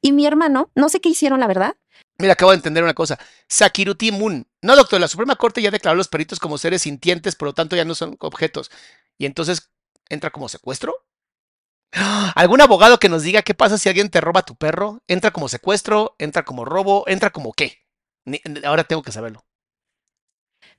Y 0.00 0.12
mi 0.12 0.26
hermano, 0.26 0.70
no 0.74 0.88
sé 0.88 1.00
qué 1.00 1.08
hicieron, 1.08 1.40
la 1.40 1.46
verdad. 1.46 1.76
Mira, 2.18 2.34
acabo 2.34 2.50
de 2.50 2.56
entender 2.56 2.84
una 2.84 2.94
cosa. 2.94 3.18
Sakiruti 3.48 4.12
Moon. 4.12 4.46
No, 4.62 4.76
doctor, 4.76 5.00
la 5.00 5.08
Suprema 5.08 5.36
Corte 5.36 5.62
ya 5.62 5.70
declaró 5.70 5.96
los 5.96 6.08
peritos 6.08 6.38
como 6.38 6.58
seres 6.58 6.82
sintientes, 6.82 7.36
por 7.36 7.46
lo 7.48 7.54
tanto 7.54 7.74
ya 7.74 7.84
no 7.84 7.94
son 7.94 8.16
objetos. 8.20 8.70
Y 9.18 9.26
entonces, 9.26 9.70
¿entra 10.08 10.30
como 10.30 10.48
secuestro? 10.48 10.94
¿Algún 12.34 12.60
abogado 12.60 12.98
que 12.98 13.08
nos 13.08 13.22
diga 13.22 13.42
qué 13.42 13.54
pasa 13.54 13.78
si 13.78 13.88
alguien 13.88 14.10
te 14.10 14.20
roba 14.20 14.42
tu 14.42 14.56
perro? 14.56 15.00
¿Entra 15.06 15.30
como 15.32 15.48
secuestro? 15.48 16.16
¿Entra 16.18 16.44
como 16.44 16.64
robo? 16.64 17.04
¿Entra 17.06 17.30
como 17.30 17.52
qué? 17.52 17.78
Ni- 18.24 18.40
ahora 18.64 18.84
tengo 18.84 19.02
que 19.02 19.12
saberlo. 19.12 19.43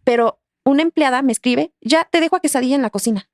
Pero 0.06 0.40
una 0.64 0.82
empleada 0.84 1.22
me 1.22 1.34
escribe, 1.34 1.74
ya 1.82 2.06
te 2.10 2.22
dejo 2.22 2.38
a 2.38 2.40
quesadilla 2.40 2.76
en 2.76 2.82
la 2.82 2.90
cocina. 2.90 3.28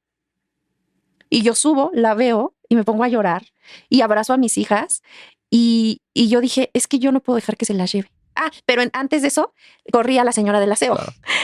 Y 1.30 1.44
yo 1.44 1.56
subo, 1.56 1.92
la 1.94 2.14
veo 2.14 2.56
y 2.68 2.76
me 2.76 2.84
pongo 2.84 3.04
a 3.04 3.08
llorar 3.08 3.46
y 3.90 4.02
abrazo 4.02 4.34
a 4.34 4.38
mis 4.38 4.58
hijas. 4.58 5.02
Y, 5.50 6.02
y 6.14 6.30
yo 6.30 6.42
dije, 6.42 6.72
es 6.74 6.88
que 6.88 7.00
yo 7.00 7.12
no 7.12 7.22
puedo 7.22 7.36
dejar 7.36 7.58
que 7.58 7.66
se 7.66 7.74
las 7.74 7.92
lleve. 7.92 8.12
Ah, 8.36 8.52
pero 8.66 8.82
en- 8.82 8.90
antes 8.94 9.22
de 9.22 9.28
eso, 9.28 9.54
corrí 9.92 10.18
a 10.18 10.24
la 10.24 10.32
señora 10.32 10.60
del 10.60 10.72
aseo. 10.72 10.98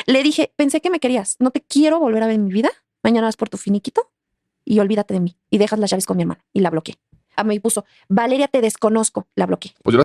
Le 0.05 0.23
dije, 0.23 0.51
pensé 0.55 0.81
que 0.81 0.89
me 0.89 0.99
querías, 0.99 1.35
no 1.39 1.51
te 1.51 1.61
quiero 1.61 1.99
volver 1.99 2.23
a 2.23 2.27
ver 2.27 2.35
en 2.35 2.45
mi 2.45 2.51
vida. 2.53 2.69
Mañana 3.03 3.27
vas 3.27 3.37
por 3.37 3.49
tu 3.49 3.57
finiquito 3.57 4.09
y 4.65 4.79
olvídate 4.79 5.13
de 5.13 5.19
mí. 5.19 5.37
Y 5.49 5.57
dejas 5.57 5.79
las 5.79 5.89
llaves 5.91 6.05
con 6.05 6.17
mi 6.17 6.23
hermana. 6.23 6.43
Y 6.53 6.61
la 6.61 6.69
bloqueé. 6.69 6.95
A 7.35 7.43
mí 7.43 7.55
me 7.55 7.61
puso, 7.61 7.85
Valeria, 8.09 8.47
te 8.47 8.61
desconozco. 8.61 9.27
La 9.35 9.45
bloqueé. 9.45 9.73
Pues 9.83 9.95
yo 9.95 10.03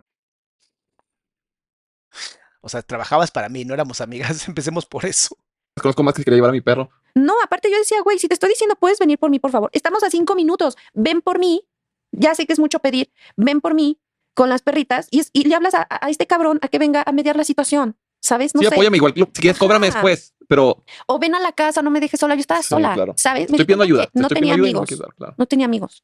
O 2.65 2.69
sea, 2.69 2.81
trabajabas 2.81 3.29
para 3.29 3.49
mí, 3.49 3.65
no 3.65 3.73
éramos 3.73 3.99
amigas. 4.01 4.47
Empecemos 4.47 4.85
por 4.85 5.05
eso. 5.05 5.35
conozco 5.81 6.01
más 6.03 6.13
que 6.13 6.23
quería 6.23 6.37
llevar 6.37 6.49
a 6.49 6.53
mi 6.53 6.61
perro. 6.61 6.89
No, 7.13 7.33
aparte 7.43 7.69
yo 7.69 7.77
decía, 7.77 8.01
güey, 8.01 8.17
si 8.19 8.27
te 8.27 8.33
estoy 8.33 8.49
diciendo, 8.49 8.75
puedes 8.79 8.97
venir 8.99 9.19
por 9.19 9.29
mí, 9.29 9.39
por 9.39 9.51
favor. 9.51 9.69
Estamos 9.73 10.01
a 10.03 10.09
cinco 10.09 10.33
minutos. 10.35 10.77
Ven 10.93 11.21
por 11.21 11.39
mí. 11.39 11.67
Ya 12.11 12.33
sé 12.35 12.45
que 12.45 12.53
es 12.53 12.59
mucho 12.59 12.79
pedir. 12.79 13.11
Ven 13.35 13.59
por 13.61 13.73
mí 13.73 13.99
con 14.33 14.49
las 14.49 14.61
perritas 14.61 15.07
y, 15.11 15.19
es- 15.19 15.29
y 15.33 15.43
le 15.47 15.55
hablas 15.55 15.73
a, 15.75 15.87
a 15.89 16.09
este 16.09 16.25
cabrón 16.25 16.57
a 16.61 16.67
que 16.69 16.79
venga 16.79 17.03
a 17.05 17.11
mediar 17.11 17.35
la 17.35 17.43
situación. 17.43 17.97
¿Sabes? 18.21 18.55
No 18.55 18.61
sí, 18.61 18.67
sé. 18.67 18.73
apóyame 18.73 18.97
igual. 18.97 19.13
Si 19.15 19.25
quieres, 19.25 19.59
cóbrame 19.59 19.87
Ajá. 19.87 19.97
después. 19.97 20.33
Pero 20.47 20.83
O 21.07 21.19
ven 21.19 21.35
a 21.35 21.39
la 21.41 21.51
casa, 21.51 21.81
no 21.81 21.89
me 21.91 21.99
dejes 21.99 22.19
sola. 22.19 22.35
Yo 22.35 22.41
estaba 22.41 22.61
Sí, 22.61 22.69
sola. 22.69 22.93
claro. 22.93 23.13
¿Sabes? 23.17 23.43
Estoy 23.49 23.65
pidiendo 23.65 23.83
ayuda. 23.83 24.09
No 24.13 24.23
Estoy 24.23 24.35
tenía 24.35 24.55
no 24.57 24.63
amigos. 24.63 24.87
quieres 24.87 24.99
dar, 25.01 25.13
claro. 25.15 25.35
No 25.37 25.45
tenía 25.45 25.65
amigos. 25.65 26.03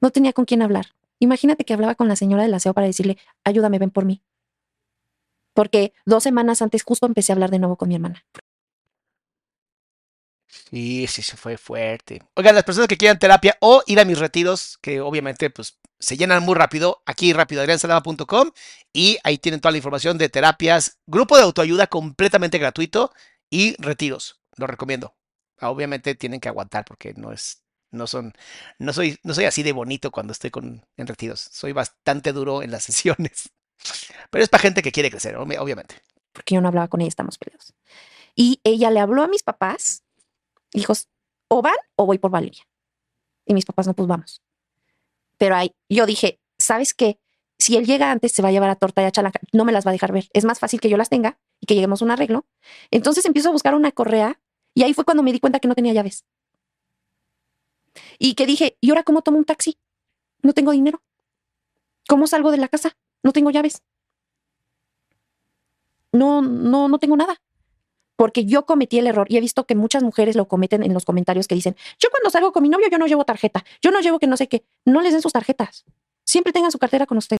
No 0.00 0.10
tenía 0.10 0.32
con 0.32 0.44
quién 0.46 0.62
hablar. 0.62 0.86
Imagínate 1.18 1.64
que 1.64 1.74
hablaba 1.74 1.94
con 1.94 2.08
la 2.08 2.16
señora 2.16 2.42
del 2.42 2.54
aseo 2.54 2.72
para 2.74 2.86
decirle, 2.86 3.18
ayúdame, 3.44 3.78
ven 3.78 3.90
por 3.90 4.04
mí. 4.04 4.22
Porque 5.54 5.92
dos 6.06 6.22
semanas 6.22 6.62
antes 6.62 6.82
justo 6.82 7.06
empecé 7.06 7.32
a 7.32 7.34
hablar 7.34 7.50
de 7.50 7.58
nuevo 7.58 7.76
con 7.76 7.88
mi 7.88 7.94
hermana. 7.96 8.24
Sí, 10.46 11.06
sí, 11.06 11.22
se 11.22 11.36
fue 11.36 11.56
fuerte. 11.56 12.22
Oigan, 12.34 12.54
las 12.54 12.64
personas 12.64 12.88
que 12.88 12.98
quieran 12.98 13.18
terapia 13.18 13.56
o 13.60 13.82
ir 13.86 13.98
a 14.00 14.04
mis 14.04 14.18
retiros, 14.18 14.78
que 14.82 15.00
obviamente 15.00 15.48
pues 15.50 15.78
se 15.98 16.16
llenan 16.16 16.42
muy 16.42 16.54
rápido, 16.54 17.02
aquí 17.06 17.32
rápido, 17.32 17.62
adriansalama.com 17.62 18.50
y 18.92 19.18
ahí 19.24 19.38
tienen 19.38 19.60
toda 19.60 19.72
la 19.72 19.78
información 19.78 20.18
de 20.18 20.28
terapias, 20.28 20.98
grupo 21.06 21.36
de 21.36 21.44
autoayuda 21.44 21.86
completamente 21.86 22.58
gratuito 22.58 23.12
y 23.50 23.76
retiros. 23.82 24.40
Lo 24.56 24.66
recomiendo. 24.66 25.14
Ah, 25.58 25.70
Obviamente 25.70 26.14
tienen 26.16 26.40
que 26.40 26.48
aguantar 26.48 26.84
porque 26.84 27.14
no 27.14 27.32
es, 27.32 27.62
no 27.90 28.06
son, 28.06 28.34
no 28.78 28.92
soy, 28.92 29.18
no 29.22 29.32
soy 29.34 29.46
así 29.46 29.62
de 29.62 29.72
bonito 29.72 30.10
cuando 30.10 30.32
estoy 30.32 30.50
con, 30.50 30.84
en 30.96 31.06
retiros. 31.06 31.40
Soy 31.52 31.72
bastante 31.72 32.32
duro 32.32 32.62
en 32.62 32.70
las 32.72 32.84
sesiones. 32.84 33.50
Pero 34.30 34.44
es 34.44 34.48
para 34.50 34.62
gente 34.62 34.82
que 34.82 34.92
quiere 34.92 35.10
crecer, 35.10 35.36
obvi- 35.36 35.58
obviamente. 35.58 35.96
porque 36.32 36.54
yo 36.54 36.60
no 36.60 36.68
hablaba 36.68 36.88
con 36.88 37.00
ella, 37.00 37.08
estamos 37.08 37.36
peleados. 37.38 37.74
Y 38.34 38.60
ella 38.64 38.90
le 38.90 39.00
habló 39.00 39.22
a 39.22 39.28
mis 39.28 39.42
papás, 39.42 40.02
hijos, 40.72 41.08
o 41.48 41.60
van 41.60 41.74
o 41.96 42.06
voy 42.06 42.18
por 42.18 42.30
Valeria. 42.30 42.62
Y 43.44 43.52
mis 43.54 43.66
papás 43.66 43.86
no, 43.86 43.94
pues 43.94 44.08
vamos. 44.08 44.40
Pero 45.36 45.54
ahí 45.56 45.74
yo 45.90 46.06
dije, 46.06 46.40
¿sabes 46.58 46.94
qué? 46.94 47.18
Si 47.58 47.76
él 47.76 47.84
llega 47.84 48.10
antes, 48.10 48.32
se 48.32 48.40
va 48.42 48.48
a 48.48 48.52
llevar 48.52 48.70
a 48.70 48.76
torta 48.76 49.02
y 49.02 49.04
a 49.04 49.10
chalaca, 49.10 49.40
no 49.52 49.64
me 49.64 49.72
las 49.72 49.84
va 49.86 49.90
a 49.90 49.92
dejar 49.92 50.12
ver. 50.12 50.28
Es 50.32 50.44
más 50.44 50.58
fácil 50.58 50.80
que 50.80 50.88
yo 50.88 50.96
las 50.96 51.10
tenga 51.10 51.38
y 51.60 51.66
que 51.66 51.74
lleguemos 51.74 52.00
a 52.00 52.04
un 52.06 52.10
arreglo. 52.10 52.46
Entonces 52.90 53.24
empiezo 53.26 53.50
a 53.50 53.52
buscar 53.52 53.74
una 53.74 53.92
correa 53.92 54.40
y 54.74 54.82
ahí 54.84 54.94
fue 54.94 55.04
cuando 55.04 55.22
me 55.22 55.32
di 55.32 55.38
cuenta 55.40 55.60
que 55.60 55.68
no 55.68 55.74
tenía 55.74 55.92
llaves. 55.92 56.24
Y 58.18 58.34
que 58.34 58.46
dije, 58.46 58.78
¿y 58.80 58.90
ahora 58.90 59.02
cómo 59.02 59.22
tomo 59.22 59.38
un 59.38 59.44
taxi? 59.44 59.76
No 60.42 60.54
tengo 60.54 60.72
dinero. 60.72 61.02
¿Cómo 62.08 62.26
salgo 62.26 62.50
de 62.50 62.56
la 62.56 62.68
casa? 62.68 62.96
No 63.22 63.32
tengo 63.32 63.50
llaves 63.50 63.82
no, 66.12 66.42
no, 66.42 66.88
no 66.88 66.98
tengo 66.98 67.16
nada. 67.16 67.36
Porque 68.16 68.44
yo 68.44 68.66
cometí 68.66 68.98
el 68.98 69.06
error 69.06 69.26
y 69.30 69.38
he 69.38 69.40
visto 69.40 69.64
que 69.64 69.74
muchas 69.74 70.02
mujeres 70.02 70.36
lo 70.36 70.46
cometen 70.46 70.82
en 70.82 70.94
los 70.94 71.04
comentarios 71.04 71.48
que 71.48 71.54
dicen, 71.54 71.74
yo 71.98 72.08
cuando 72.10 72.30
salgo 72.30 72.52
con 72.52 72.62
mi 72.62 72.68
novio 72.68 72.88
yo 72.90 72.98
no 72.98 73.06
llevo 73.06 73.24
tarjeta, 73.24 73.64
yo 73.80 73.90
no 73.90 74.00
llevo 74.00 74.18
que 74.18 74.26
no 74.26 74.36
sé 74.36 74.48
qué, 74.48 74.64
no 74.84 75.00
les 75.00 75.12
den 75.12 75.22
sus 75.22 75.32
tarjetas. 75.32 75.84
Siempre 76.24 76.52
tengan 76.52 76.70
su 76.70 76.78
cartera 76.78 77.06
con 77.06 77.18
ustedes. 77.18 77.38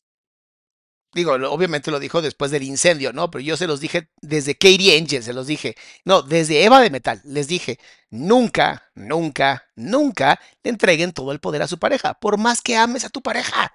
Digo, 1.15 1.35
obviamente 1.35 1.91
lo 1.91 2.01
dijo 2.01 2.23
después 2.23 2.51
del 2.51 2.63
incendio, 2.63 3.13
¿no? 3.13 3.31
Pero 3.31 3.43
yo 3.43 3.59
se 3.59 3.67
los 3.67 3.81
dije 3.81 4.09
desde 4.23 4.55
Katie 4.55 4.97
Angel, 4.97 5.23
se 5.23 5.35
los 5.35 5.47
dije. 5.47 5.77
No, 6.07 6.23
desde 6.23 6.65
Eva 6.65 6.81
de 6.81 6.89
Metal, 6.89 7.21
les 7.25 7.49
dije, 7.49 7.79
nunca, 8.09 8.91
nunca, 8.95 9.69
nunca 9.77 10.41
le 10.65 10.71
entreguen 10.71 11.13
todo 11.13 11.33
el 11.33 11.39
poder 11.39 11.61
a 11.61 11.69
su 11.69 11.79
pareja, 11.79 12.15
por 12.15 12.39
más 12.39 12.63
que 12.63 12.77
ames 12.77 13.05
a 13.05 13.11
tu 13.11 13.21
pareja. 13.21 13.75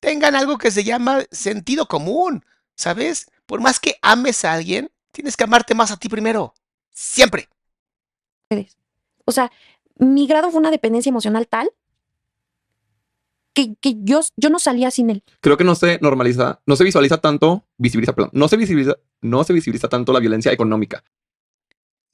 Tengan 0.00 0.34
algo 0.34 0.58
que 0.58 0.70
se 0.70 0.82
llama 0.82 1.22
sentido 1.30 1.86
común, 1.86 2.44
¿sabes? 2.74 3.30
Por 3.46 3.60
más 3.60 3.78
que 3.78 3.96
ames 4.02 4.44
a 4.44 4.54
alguien, 4.54 4.90
tienes 5.12 5.36
que 5.36 5.44
amarte 5.44 5.74
más 5.74 5.90
a 5.90 5.96
ti 5.96 6.08
primero. 6.08 6.54
Siempre. 6.90 7.48
O 9.26 9.32
sea, 9.32 9.52
mi 9.96 10.26
grado 10.26 10.50
fue 10.50 10.60
una 10.60 10.70
dependencia 10.70 11.10
emocional 11.10 11.46
tal 11.46 11.70
que, 13.52 13.74
que 13.76 13.96
yo, 14.02 14.20
yo 14.36 14.48
no 14.48 14.58
salía 14.58 14.90
sin 14.90 15.10
él. 15.10 15.22
creo 15.40 15.56
que 15.56 15.64
no 15.64 15.74
se 15.74 15.98
normaliza, 16.00 16.62
no 16.66 16.76
se 16.76 16.84
visualiza 16.84 17.18
tanto, 17.18 17.66
visibiliza, 17.76 18.14
perdón, 18.14 18.30
no 18.32 18.48
se 18.48 18.56
visibiliza, 18.56 18.96
no 19.20 19.44
se 19.44 19.52
visibiliza 19.52 19.88
tanto 19.88 20.12
la 20.12 20.20
violencia 20.20 20.52
económica. 20.52 21.04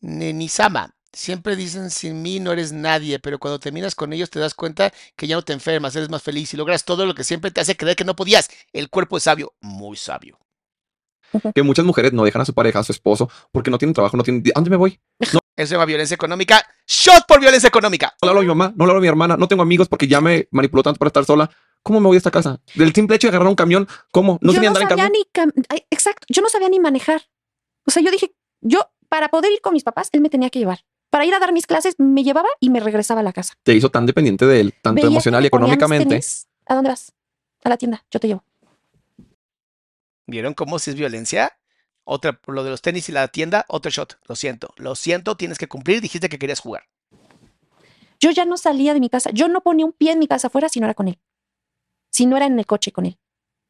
Nenisama, 0.00 0.95
siempre 1.12 1.56
dicen 1.56 1.90
sin 1.90 2.22
mí 2.22 2.40
no 2.40 2.52
eres 2.52 2.72
nadie, 2.72 3.18
pero 3.18 3.38
cuando 3.38 3.58
terminas 3.60 3.94
con 3.94 4.12
ellos 4.12 4.30
te 4.30 4.38
das 4.38 4.54
cuenta 4.54 4.92
que 5.16 5.26
ya 5.26 5.36
no 5.36 5.42
te 5.42 5.52
enfermas, 5.52 5.96
eres 5.96 6.08
más 6.10 6.22
feliz 6.22 6.52
y 6.52 6.56
logras 6.56 6.84
todo 6.84 7.06
lo 7.06 7.14
que 7.14 7.24
siempre 7.24 7.50
te 7.50 7.60
hace 7.60 7.76
creer 7.76 7.96
que 7.96 8.04
no 8.04 8.16
podías. 8.16 8.48
El 8.72 8.90
cuerpo 8.90 9.16
es 9.16 9.22
sabio, 9.24 9.54
muy 9.60 9.96
sabio. 9.96 10.38
Que 11.54 11.62
muchas 11.62 11.84
mujeres 11.84 12.12
no 12.12 12.24
dejan 12.24 12.42
a 12.42 12.44
su 12.44 12.54
pareja, 12.54 12.78
a 12.78 12.84
su 12.84 12.92
esposo, 12.92 13.28
porque 13.52 13.70
no 13.70 13.78
tienen 13.78 13.92
trabajo, 13.94 14.16
no 14.16 14.22
tienen. 14.22 14.42
¿A 14.54 14.60
dónde 14.60 14.70
me 14.70 14.76
voy? 14.76 14.98
No, 15.32 15.40
Eso 15.56 15.68
se 15.68 15.74
llama 15.74 15.84
violencia 15.84 16.14
económica. 16.14 16.64
¡Shot 16.86 17.26
por 17.26 17.40
violencia 17.40 17.68
económica! 17.68 18.14
no 18.22 18.26
le 18.26 18.30
hablo 18.30 18.40
a 18.40 18.42
mi 18.42 18.48
mamá, 18.48 18.72
no 18.76 18.86
le 18.86 18.90
hablo 18.92 18.98
a 18.98 19.02
mi 19.02 19.08
hermana, 19.08 19.36
no 19.36 19.48
tengo 19.48 19.62
amigos 19.62 19.88
porque 19.88 20.06
ya 20.06 20.20
me 20.20 20.48
manipuló 20.50 20.82
tanto 20.82 20.98
para 20.98 21.08
estar 21.08 21.24
sola. 21.24 21.50
¿Cómo 21.82 22.00
me 22.00 22.06
voy 22.06 22.16
a 22.16 22.18
esta 22.18 22.30
casa? 22.30 22.60
Del 22.74 22.92
simple 22.94 23.16
hecho 23.16 23.26
de 23.26 23.30
agarrar 23.30 23.48
un 23.48 23.54
camión, 23.54 23.86
¿cómo? 24.12 24.38
No 24.40 24.52
yo 24.52 24.60
ni 24.60 24.66
no 24.66 24.68
andar 24.70 24.82
en 24.84 24.88
sabía 24.88 25.04
camión. 25.04 25.12
ni 25.12 25.24
cam- 25.52 25.66
ay, 25.68 25.86
exacto, 25.90 26.26
yo 26.28 26.42
no 26.42 26.48
sabía 26.48 26.68
ni 26.68 26.80
manejar. 26.80 27.22
O 27.86 27.90
sea, 27.90 28.02
yo 28.02 28.10
dije, 28.10 28.34
yo 28.60 28.90
para 29.08 29.28
poder 29.28 29.52
ir 29.52 29.60
con 29.60 29.72
mis 29.72 29.84
papás, 29.84 30.08
él 30.12 30.20
me 30.20 30.28
tenía 30.30 30.50
que 30.50 30.58
llevar. 30.58 30.84
Para 31.16 31.24
ir 31.24 31.34
a 31.34 31.38
dar 31.38 31.54
mis 31.54 31.66
clases, 31.66 31.94
me 31.96 32.22
llevaba 32.24 32.50
y 32.60 32.68
me 32.68 32.78
regresaba 32.78 33.20
a 33.20 33.22
la 33.22 33.32
casa. 33.32 33.54
Te 33.62 33.72
hizo 33.72 33.88
tan 33.88 34.04
dependiente 34.04 34.44
de 34.44 34.60
él, 34.60 34.74
tanto 34.82 34.96
Veía 34.96 35.06
emocional 35.06 35.42
y 35.42 35.46
económicamente. 35.46 36.06
tenis. 36.06 36.46
¿A 36.66 36.74
dónde 36.74 36.90
vas? 36.90 37.10
A 37.64 37.70
la 37.70 37.78
tienda, 37.78 38.04
yo 38.10 38.20
te 38.20 38.28
llevo. 38.28 38.44
¿Vieron 40.26 40.52
cómo 40.52 40.78
si 40.78 40.90
es 40.90 40.96
violencia? 40.96 41.58
Otra, 42.04 42.38
lo 42.46 42.64
de 42.64 42.68
los 42.68 42.82
tenis 42.82 43.08
y 43.08 43.12
la 43.12 43.28
tienda, 43.28 43.64
otro 43.68 43.90
shot. 43.90 44.18
Lo 44.28 44.36
siento, 44.36 44.74
lo 44.76 44.94
siento, 44.94 45.38
tienes 45.38 45.56
que 45.56 45.68
cumplir. 45.68 46.02
Dijiste 46.02 46.28
que 46.28 46.38
querías 46.38 46.60
jugar. 46.60 46.82
Yo 48.20 48.30
ya 48.30 48.44
no 48.44 48.58
salía 48.58 48.92
de 48.92 49.00
mi 49.00 49.08
casa. 49.08 49.30
Yo 49.32 49.48
no 49.48 49.62
ponía 49.62 49.86
un 49.86 49.94
pie 49.94 50.12
en 50.12 50.18
mi 50.18 50.26
casa 50.26 50.48
afuera 50.48 50.68
si 50.68 50.80
no 50.80 50.86
era 50.86 50.92
con 50.92 51.08
él. 51.08 51.18
Si 52.10 52.26
no 52.26 52.36
era 52.36 52.44
en 52.44 52.58
el 52.58 52.66
coche 52.66 52.92
con 52.92 53.06
él. 53.06 53.18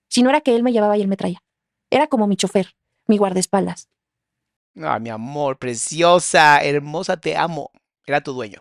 Si 0.09 0.25
no 0.25 0.31
era 0.31 0.41
que 0.41 0.57
él 0.57 0.65
me 0.65 0.73
llevaba 0.73 0.99
y 0.99 1.01
él 1.01 1.07
me 1.07 1.17
traía. 1.17 1.45
Era 1.91 2.09
como 2.09 2.27
mi 2.27 2.35
chofer, 2.35 2.75
mi 3.07 3.19
guardaespaldas. 3.19 3.89
Ah, 4.83 4.99
mi 4.99 5.11
amor, 5.11 5.59
preciosa, 5.59 6.59
hermosa, 6.63 7.17
te 7.17 7.37
amo. 7.37 7.71
Era 8.07 8.21
tu 8.21 8.33
dueño. 8.33 8.61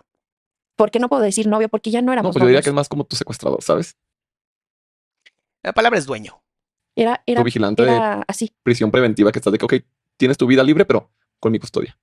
¿Por 0.76 0.92
qué 0.92 1.00
no 1.00 1.10
puedo 1.10 1.22
decir 1.22 1.48
novio? 1.48 1.70
Porque 1.70 1.92
ya 1.92 2.02
no 2.02 2.08
No, 2.08 2.14
éramos 2.14 2.34
pues 2.34 2.42
yo 2.42 2.48
diría 2.48 2.58
novios. 2.58 2.64
que 2.66 2.70
es 2.70 2.74
más 2.76 2.90
como 2.90 3.06
tu 3.06 3.16
secuestrador, 3.16 3.62
¿sabes? 3.62 3.98
La 5.64 5.74
palabra 5.74 5.98
es 6.00 6.06
dueño. 6.06 6.42
Era, 6.96 7.22
era, 7.26 7.42
tu 7.42 7.46
vigilante 7.46 7.84
era 7.84 8.18
de 8.18 8.24
así. 8.28 8.54
prisión 8.64 8.92
preventiva 8.92 9.32
que 9.32 9.40
estás 9.40 9.52
de 9.52 9.58
que, 9.60 9.66
ok, 9.66 9.74
tienes 10.18 10.38
tu 10.38 10.48
vida 10.48 10.64
libre, 10.64 10.86
pero 10.86 11.12
con 11.40 11.52
mi 11.52 11.60
custodia. 11.60 11.98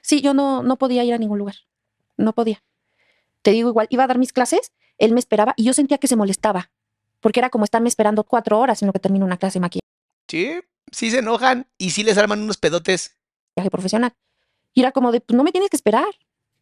Sí, 0.00 0.20
yo 0.20 0.34
no, 0.34 0.62
no 0.62 0.76
podía 0.78 1.04
ir 1.04 1.14
a 1.14 1.18
ningún 1.18 1.38
lugar. 1.38 1.54
No 2.16 2.32
podía. 2.32 2.62
Te 3.42 3.52
digo 3.52 3.68
igual, 3.68 3.86
iba 3.90 4.04
a 4.04 4.06
dar 4.06 4.18
mis 4.18 4.32
clases, 4.32 4.72
él 4.98 5.12
me 5.12 5.20
esperaba 5.20 5.54
y 5.56 5.64
yo 5.64 5.72
sentía 5.72 5.98
que 5.98 6.06
se 6.08 6.16
molestaba. 6.16 6.70
Porque 7.20 7.38
era 7.40 7.50
como 7.50 7.64
estarme 7.64 7.88
esperando 7.88 8.24
cuatro 8.24 8.58
horas 8.58 8.82
en 8.82 8.86
lo 8.86 8.92
que 8.92 8.98
termino 8.98 9.24
una 9.24 9.36
clase 9.36 9.54
de 9.58 9.60
maquillaje 9.60 9.82
Sí, 10.28 10.60
sí 10.90 11.10
se 11.10 11.18
enojan 11.18 11.68
y 11.78 11.90
sí 11.90 12.02
les 12.02 12.18
arman 12.18 12.42
unos 12.42 12.56
pedotes. 12.56 13.16
Profesional. 13.70 14.12
Y 14.74 14.80
era 14.80 14.92
como 14.92 15.12
de, 15.12 15.20
pues 15.20 15.36
no 15.36 15.44
me 15.44 15.52
tienes 15.52 15.70
que 15.70 15.76
esperar. 15.76 16.08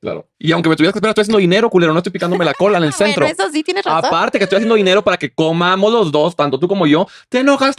Claro. 0.00 0.28
Y 0.38 0.52
aunque 0.52 0.68
me 0.68 0.76
tuvieras 0.76 0.94
que 0.94 0.98
esperar, 0.98 1.10
estoy 1.10 1.22
haciendo 1.22 1.38
dinero, 1.38 1.68
culero, 1.68 1.92
no 1.92 1.98
estoy 1.98 2.12
picándome 2.12 2.44
la 2.44 2.54
cola 2.54 2.78
en 2.78 2.84
el 2.84 2.92
centro. 2.94 3.26
Bueno, 3.26 3.36
eso 3.38 3.52
sí 3.52 3.62
tienes 3.62 3.84
razón. 3.84 4.04
Aparte 4.06 4.38
que 4.38 4.44
estoy 4.44 4.56
haciendo 4.56 4.74
dinero 4.74 5.04
para 5.04 5.16
que 5.18 5.32
comamos 5.32 5.92
los 5.92 6.10
dos, 6.10 6.34
tanto 6.34 6.58
tú 6.58 6.68
como 6.68 6.86
yo, 6.86 7.06
te 7.28 7.40
enojas. 7.40 7.76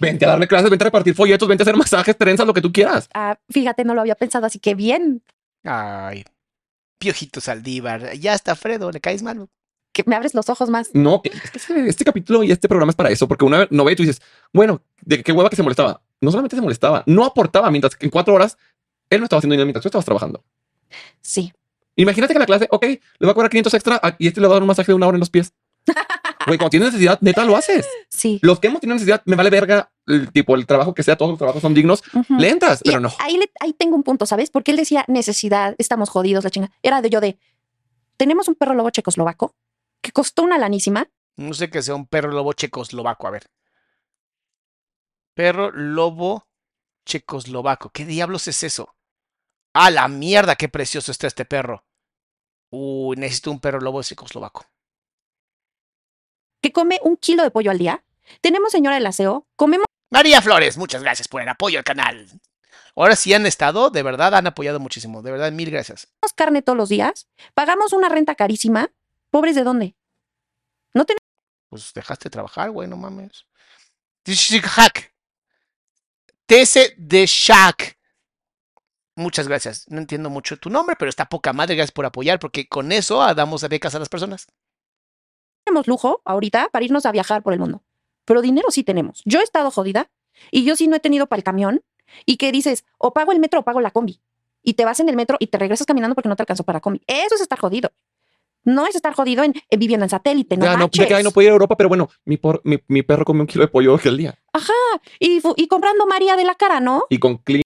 Vente 0.00 0.26
a 0.26 0.30
darle 0.30 0.46
clases, 0.46 0.68
vente 0.68 0.84
a 0.84 0.86
repartir 0.86 1.14
folletos, 1.14 1.48
vente 1.48 1.62
a 1.62 1.64
hacer 1.64 1.76
masajes, 1.76 2.16
trenzas, 2.16 2.46
lo 2.46 2.52
que 2.52 2.60
tú 2.60 2.70
quieras. 2.70 3.08
Ah, 3.14 3.38
fíjate, 3.48 3.84
no 3.84 3.94
lo 3.94 4.02
había 4.02 4.14
pensado, 4.16 4.44
así 4.44 4.58
que 4.58 4.74
bien. 4.74 5.22
Ay, 5.64 6.24
Piojito 6.98 7.40
Saldívar. 7.40 8.12
Ya 8.14 8.34
está 8.34 8.54
Fredo, 8.54 8.90
le 8.90 9.00
caes 9.00 9.22
mal. 9.22 9.48
Que 9.92 10.04
me 10.06 10.14
abres 10.14 10.34
los 10.34 10.48
ojos 10.50 10.68
más. 10.68 10.90
No, 10.92 11.22
es 11.24 11.66
que 11.66 11.88
este 11.88 12.04
capítulo 12.04 12.42
y 12.42 12.52
este 12.52 12.68
programa 12.68 12.90
es 12.90 12.96
para 12.96 13.10
eso, 13.10 13.26
porque 13.26 13.46
una 13.46 13.66
no 13.70 13.84
ve 13.84 13.92
y 13.92 13.96
tú 13.96 14.02
dices, 14.02 14.20
bueno, 14.52 14.82
de 15.00 15.22
qué 15.22 15.32
hueva 15.32 15.48
que 15.48 15.56
se 15.56 15.62
molestaba. 15.62 16.02
No 16.20 16.30
solamente 16.30 16.56
se 16.56 16.62
molestaba, 16.62 17.02
no 17.06 17.24
aportaba, 17.24 17.70
mientras 17.70 17.94
que 17.96 18.06
en 18.06 18.10
cuatro 18.10 18.34
horas 18.34 18.56
él 19.10 19.20
no 19.20 19.24
estaba 19.24 19.38
haciendo 19.38 19.52
dinero 19.54 19.66
mientras 19.66 19.82
tú 19.82 19.88
estabas 19.88 20.04
trabajando. 20.04 20.44
Sí. 21.20 21.52
Imagínate 21.96 22.32
que 22.32 22.36
en 22.38 22.40
la 22.40 22.46
clase, 22.46 22.68
ok, 22.70 22.84
le 22.84 23.26
va 23.26 23.30
a 23.32 23.34
cobrar 23.34 23.50
500 23.50 23.74
extra 23.74 24.00
y 24.18 24.28
este 24.28 24.40
le 24.40 24.46
va 24.46 24.54
a 24.54 24.56
dar 24.56 24.62
un 24.62 24.68
masaje 24.68 24.92
de 24.92 24.96
una 24.96 25.06
hora 25.08 25.16
en 25.16 25.20
los 25.20 25.30
pies. 25.30 25.52
Güey, 26.46 26.56
cuando 26.56 26.70
tienes 26.70 26.88
necesidad, 26.92 27.18
neta 27.20 27.44
lo 27.44 27.56
haces. 27.56 27.86
Sí. 28.08 28.38
Los 28.40 28.58
que 28.58 28.68
hemos 28.68 28.80
tenido 28.80 28.94
necesidad, 28.94 29.20
me 29.26 29.36
vale 29.36 29.50
verga 29.50 29.90
el 30.06 30.32
tipo, 30.32 30.54
el 30.54 30.64
trabajo 30.64 30.94
que 30.94 31.02
sea, 31.02 31.14
todos 31.16 31.32
los 31.32 31.38
trabajos 31.38 31.60
son 31.60 31.74
dignos, 31.74 32.02
Ujú. 32.14 32.36
le 32.38 32.48
entras, 32.48 32.80
Y 32.82 32.88
pero 32.88 33.00
no. 33.00 33.12
Ahí, 33.18 33.36
le- 33.36 33.50
ahí 33.60 33.74
tengo 33.74 33.96
un 33.96 34.02
punto, 34.02 34.24
¿sabes? 34.24 34.48
Porque 34.48 34.70
él 34.70 34.78
decía 34.78 35.04
necesidad, 35.08 35.74
estamos 35.76 36.08
jodidos, 36.08 36.44
la 36.44 36.50
chinga. 36.50 36.70
Era 36.82 37.02
de 37.02 37.10
yo 37.10 37.20
de, 37.20 37.38
tenemos 38.16 38.48
un 38.48 38.54
perro 38.54 38.72
lobo 38.74 38.88
checoslovaco 38.88 39.54
que 40.00 40.10
costó 40.12 40.42
una 40.42 40.56
lanísima. 40.56 41.10
No 41.36 41.52
sé 41.52 41.68
que 41.68 41.82
sea 41.82 41.94
un 41.96 42.06
perro 42.06 42.30
lobo 42.32 42.54
checoslovaco. 42.54 43.26
A 43.26 43.30
ver. 43.30 43.44
Perro 45.38 45.70
lobo 45.70 46.48
checoslovaco. 47.06 47.90
¿Qué 47.90 48.04
diablos 48.04 48.48
es 48.48 48.64
eso? 48.64 48.96
¡Ah, 49.72 49.88
la 49.88 50.08
mierda! 50.08 50.56
¡Qué 50.56 50.68
precioso 50.68 51.12
está 51.12 51.28
este 51.28 51.44
perro! 51.44 51.84
Uy, 52.70 53.16
necesito 53.16 53.52
un 53.52 53.60
perro 53.60 53.80
lobo 53.80 54.02
checoslovaco. 54.02 54.66
que 56.60 56.72
come 56.72 56.98
un 57.04 57.16
kilo 57.16 57.44
de 57.44 57.52
pollo 57.52 57.70
al 57.70 57.78
día. 57.78 58.02
Tenemos 58.40 58.72
señora 58.72 58.96
del 58.96 59.06
aseo, 59.06 59.46
comemos 59.54 59.86
María 60.10 60.42
Flores, 60.42 60.76
muchas 60.76 61.04
gracias 61.04 61.28
por 61.28 61.40
el 61.40 61.48
apoyo 61.48 61.78
al 61.78 61.84
canal. 61.84 62.28
Ahora 62.96 63.14
sí 63.14 63.32
han 63.32 63.46
estado, 63.46 63.90
de 63.90 64.02
verdad 64.02 64.34
han 64.34 64.48
apoyado 64.48 64.80
muchísimo. 64.80 65.22
De 65.22 65.30
verdad, 65.30 65.52
mil 65.52 65.70
gracias. 65.70 66.08
carne 66.34 66.62
todos 66.62 66.76
los 66.76 66.88
días, 66.88 67.28
pagamos 67.54 67.92
una 67.92 68.08
renta 68.08 68.34
carísima. 68.34 68.90
¿Pobres 69.30 69.54
de 69.54 69.62
dónde? 69.62 69.94
No 70.94 71.04
tenemos 71.04 71.22
Pues 71.68 71.94
dejaste 71.94 72.24
de 72.24 72.30
trabajar, 72.30 72.72
güey, 72.72 72.88
no 72.88 72.96
mames. 72.96 73.46
Hack. 74.64 75.16
TS 76.48 76.94
de 76.96 77.26
Shack. 77.26 77.98
Muchas 79.16 79.48
gracias. 79.48 79.84
No 79.90 79.98
entiendo 79.98 80.30
mucho 80.30 80.56
tu 80.56 80.70
nombre, 80.70 80.96
pero 80.98 81.10
está 81.10 81.28
poca 81.28 81.52
madre. 81.52 81.76
Gracias 81.76 81.92
por 81.92 82.06
apoyar, 82.06 82.38
porque 82.38 82.66
con 82.66 82.90
eso 82.90 83.18
damos 83.34 83.68
becas 83.68 83.94
a 83.94 83.98
las 83.98 84.08
personas. 84.08 84.46
lujo 85.84 86.22
ahorita 86.24 86.70
para 86.72 86.86
irnos 86.86 87.04
a 87.04 87.12
viajar 87.12 87.42
por 87.42 87.52
el 87.52 87.58
mundo, 87.58 87.82
pero 88.24 88.40
dinero 88.40 88.70
sí 88.70 88.82
tenemos. 88.82 89.20
Yo 89.26 89.40
he 89.40 89.42
estado 89.42 89.70
jodida 89.70 90.10
y 90.50 90.64
yo 90.64 90.74
sí 90.74 90.88
no 90.88 90.96
he 90.96 91.00
tenido 91.00 91.26
para 91.26 91.38
el 91.38 91.44
camión 91.44 91.82
y 92.24 92.38
que 92.38 92.50
dices, 92.50 92.86
o 92.96 93.12
pago 93.12 93.32
el 93.32 93.40
metro 93.40 93.60
o 93.60 93.62
pago 93.64 93.82
la 93.82 93.90
combi. 93.90 94.22
Y 94.62 94.72
te 94.72 94.86
vas 94.86 95.00
en 95.00 95.10
el 95.10 95.16
metro 95.16 95.36
y 95.40 95.48
te 95.48 95.58
regresas 95.58 95.86
caminando 95.86 96.14
porque 96.14 96.30
no 96.30 96.36
te 96.36 96.44
alcanzó 96.44 96.64
para 96.64 96.80
combi. 96.80 97.02
Eso 97.06 97.34
es 97.34 97.42
estar 97.42 97.58
jodido. 97.58 97.92
No 98.68 98.86
es 98.86 98.94
estar 98.94 99.14
jodido 99.14 99.44
en, 99.44 99.54
en 99.70 99.78
viviendo 99.80 100.04
en 100.04 100.10
satélite, 100.10 100.56
no 100.56 100.64
Ya, 100.66 100.76
no, 100.76 100.88
de 100.88 101.06
que, 101.06 101.14
ay, 101.14 101.24
no 101.24 101.30
puedo 101.30 101.46
ir 101.46 101.50
a 101.50 101.52
Europa, 101.54 101.76
pero 101.76 101.88
bueno, 101.88 102.08
mi, 102.24 102.36
por- 102.36 102.60
mi, 102.64 102.78
mi 102.88 103.02
perro 103.02 103.24
come 103.24 103.40
un 103.40 103.46
kilo 103.46 103.64
de 103.64 103.68
pollo 103.68 103.92
al 104.08 104.16
día. 104.16 104.38
Ajá. 104.52 104.72
Y, 105.18 105.40
comprando 105.68 106.06
María 106.06 106.36
de 106.36 106.44
la 106.44 106.54
cara, 106.54 106.78
¿no? 106.80 107.04
Y 107.08 107.18
con 107.18 107.38
clima, 107.38 107.62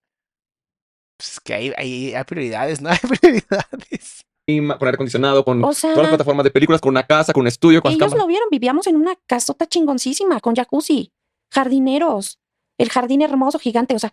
Pues 1.17 1.41
que 1.41 1.55
hay, 1.55 1.73
hay, 1.77 2.15
hay 2.15 2.25
prioridades, 2.25 2.81
¿no? 2.81 2.89
Hay 2.93 2.99
prioridades. 2.99 4.23
con 4.79 4.83
aire 4.89 4.95
acondicionado, 4.95 5.45
con 5.45 5.63
O 5.65 5.73
sea- 5.73 5.91
todas 5.93 6.05
las 6.05 6.11
plataformas 6.17 6.45
de 6.45 6.51
películas, 6.51 6.81
con 6.81 6.91
una 6.91 7.07
casa, 7.07 7.33
con 7.33 7.43
un 7.43 7.47
estudio, 7.49 7.81
con 7.83 7.93
Ellos 7.93 8.15
lo 8.15 8.27
vieron, 8.27 8.49
vivíamos 8.51 8.87
en 8.87 8.97
una 8.97 9.15
casota 9.27 9.67
chingoncísima 9.67 10.41
con 10.41 10.55
jacuzzi, 10.55 11.13
jardineros, 11.53 12.39
el 12.79 12.91
jardín 12.91 13.23
hermoso, 13.23 13.59
gigante, 13.59 13.95
o 13.95 13.99
sea, 13.99 14.13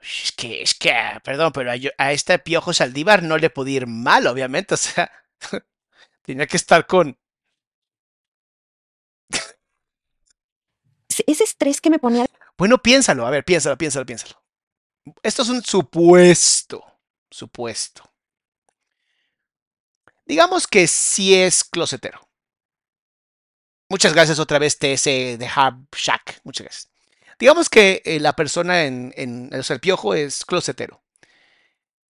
Es 0.00 0.32
que, 0.32 0.62
es 0.62 0.74
que, 0.74 0.92
perdón, 1.24 1.52
pero 1.52 1.70
a, 1.70 1.76
yo- 1.76 1.90
a 1.98 2.12
este 2.12 2.38
piojo 2.38 2.72
Saldívar 2.72 3.22
no 3.22 3.38
le 3.38 3.50
podía 3.50 3.76
ir 3.78 3.86
mal, 3.86 4.26
obviamente. 4.26 4.74
O 4.74 4.76
sea, 4.76 5.10
tenía 6.22 6.46
que 6.46 6.56
estar 6.56 6.86
con. 6.86 7.16
ese 11.26 11.44
estrés 11.44 11.80
que 11.80 11.90
me 11.90 11.98
ponía 11.98 12.26
Bueno, 12.58 12.78
piénsalo, 12.78 13.26
a 13.26 13.30
ver, 13.30 13.44
piénsalo, 13.44 13.76
piénsalo, 13.76 14.06
piénsalo. 14.06 14.42
Esto 15.22 15.42
es 15.42 15.48
un 15.50 15.62
supuesto. 15.64 16.84
Supuesto. 17.30 18.02
Digamos 20.26 20.66
que 20.66 20.86
sí 20.86 21.34
es 21.34 21.64
closetero. 21.64 22.28
Muchas 23.88 24.12
gracias 24.12 24.38
otra 24.38 24.58
vez, 24.60 24.78
TS 24.78 25.36
de 25.38 25.46
Hub 25.56 25.88
Shack. 25.96 26.40
Muchas 26.44 26.64
gracias. 26.66 26.90
Digamos 27.38 27.68
que 27.68 28.02
eh, 28.04 28.20
la 28.20 28.34
persona 28.34 28.84
en, 28.84 29.50
o 29.54 29.62
sea, 29.62 29.74
el 29.74 29.80
piojo 29.80 30.14
es 30.14 30.44
closetero. 30.44 31.02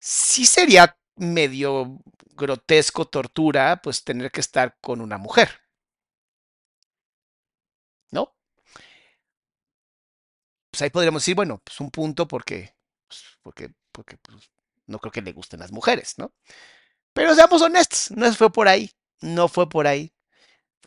Sí 0.01 0.47
sería 0.47 0.97
medio 1.17 2.01
grotesco, 2.35 3.07
tortura, 3.07 3.81
pues 3.83 4.05
tener 4.05 4.31
que 4.31 4.41
estar 4.41 4.77
con 4.81 5.01
una 5.01 5.19
mujer. 5.19 5.61
¿No? 8.11 8.33
Pues 10.71 10.83
ahí 10.83 10.91
podríamos 10.91 11.23
decir, 11.23 11.35
bueno, 11.35 11.61
pues 11.65 11.81
un 11.81 11.91
punto 11.91 12.29
porque, 12.29 12.75
pues, 13.09 13.25
porque, 13.43 13.71
porque 13.93 14.17
pues, 14.19 14.51
no 14.87 14.99
creo 14.99 15.13
que 15.13 15.23
le 15.23 15.33
gusten 15.33 15.61
las 15.61 15.73
mujeres, 15.73 16.15
¿no? 16.19 16.33
Pero 17.15 17.35
seamos 17.35 17.63
honestos, 17.63 18.13
no 18.13 18.33
fue 18.35 18.53
por 18.53 18.69
ahí, 18.69 18.93
no 19.23 19.49
fue 19.49 19.69
por 19.69 19.87
ahí. 19.89 20.13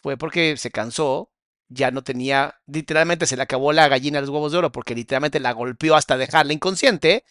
Fue 0.03 0.17
porque 0.17 0.57
se 0.57 0.71
cansó, 0.71 1.32
ya 1.73 1.91
no 1.91 2.03
tenía, 2.03 2.59
literalmente 2.67 3.25
se 3.25 3.35
le 3.35 3.43
acabó 3.43 3.73
la 3.73 3.87
gallina 3.87 4.17
de 4.17 4.21
los 4.21 4.29
huevos 4.29 4.51
de 4.51 4.57
oro 4.57 4.71
porque 4.71 4.95
literalmente 4.95 5.39
la 5.39 5.51
golpeó 5.51 5.95
hasta 5.95 6.17
dejarla 6.17 6.53
inconsciente. 6.53 7.25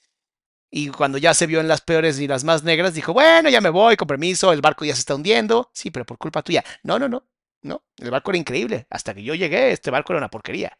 Y 0.70 0.88
cuando 0.88 1.18
ya 1.18 1.34
se 1.34 1.46
vio 1.46 1.60
en 1.60 1.68
las 1.68 1.82
peores 1.82 2.18
y 2.18 2.26
las 2.26 2.44
más 2.44 2.64
negras, 2.64 2.94
dijo, 2.94 3.12
bueno, 3.12 3.50
ya 3.50 3.60
me 3.60 3.68
voy, 3.68 3.96
con 3.96 4.08
permiso, 4.08 4.52
el 4.52 4.62
barco 4.62 4.84
ya 4.84 4.94
se 4.94 5.00
está 5.00 5.14
hundiendo. 5.14 5.70
Sí, 5.74 5.90
pero 5.90 6.06
por 6.06 6.16
culpa 6.16 6.42
tuya. 6.42 6.64
No, 6.82 6.98
no, 6.98 7.08
no, 7.08 7.26
no, 7.60 7.84
el 7.98 8.10
barco 8.10 8.30
era 8.30 8.38
increíble. 8.38 8.86
Hasta 8.88 9.12
que 9.14 9.22
yo 9.22 9.34
llegué, 9.34 9.72
este 9.72 9.90
barco 9.90 10.12
era 10.12 10.18
una 10.18 10.30
porquería. 10.30 10.78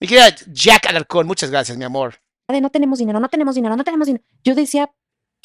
Mi 0.00 0.08
querida 0.08 0.34
Jack 0.46 0.86
Alarcón, 0.86 1.26
muchas 1.26 1.50
gracias, 1.50 1.78
mi 1.78 1.84
amor. 1.84 2.20
de 2.48 2.60
no 2.60 2.70
tenemos 2.70 2.98
dinero, 2.98 3.20
no 3.20 3.28
tenemos 3.28 3.54
dinero, 3.54 3.76
no 3.76 3.84
tenemos 3.84 4.06
dinero. 4.06 4.24
Yo 4.42 4.54
decía, 4.54 4.90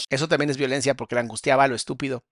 Eso 0.09 0.27
también 0.27 0.49
es 0.49 0.57
violencia 0.57 0.95
porque 0.95 1.15
la 1.15 1.21
angustiaba 1.21 1.65
a 1.65 1.67
lo 1.67 1.75
estúpido. 1.75 2.25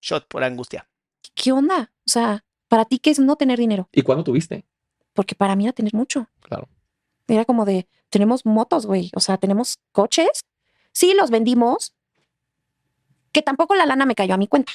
Shot 0.00 0.26
por 0.26 0.42
angustia. 0.42 0.88
¿qué 1.34 1.52
onda? 1.52 1.92
O 2.06 2.10
sea, 2.10 2.44
¿para 2.72 2.86
ti 2.86 2.98
qué 2.98 3.10
es 3.10 3.18
no 3.18 3.36
tener 3.36 3.58
dinero? 3.58 3.86
¿Y 3.92 4.00
cuándo 4.00 4.24
tuviste? 4.24 4.64
Porque 5.12 5.34
para 5.34 5.54
mí 5.56 5.64
era 5.64 5.74
tener 5.74 5.92
mucho. 5.92 6.30
Claro. 6.40 6.70
Era 7.28 7.44
como 7.44 7.66
de, 7.66 7.86
tenemos 8.08 8.46
motos, 8.46 8.86
güey. 8.86 9.10
O 9.14 9.20
sea, 9.20 9.36
tenemos 9.36 9.78
coches. 9.92 10.46
Sí, 10.90 11.12
los 11.12 11.30
vendimos. 11.30 11.92
Que 13.30 13.42
tampoco 13.42 13.74
la 13.74 13.84
lana 13.84 14.06
me 14.06 14.14
cayó 14.14 14.32
a 14.32 14.38
mi 14.38 14.48
cuenta. 14.48 14.72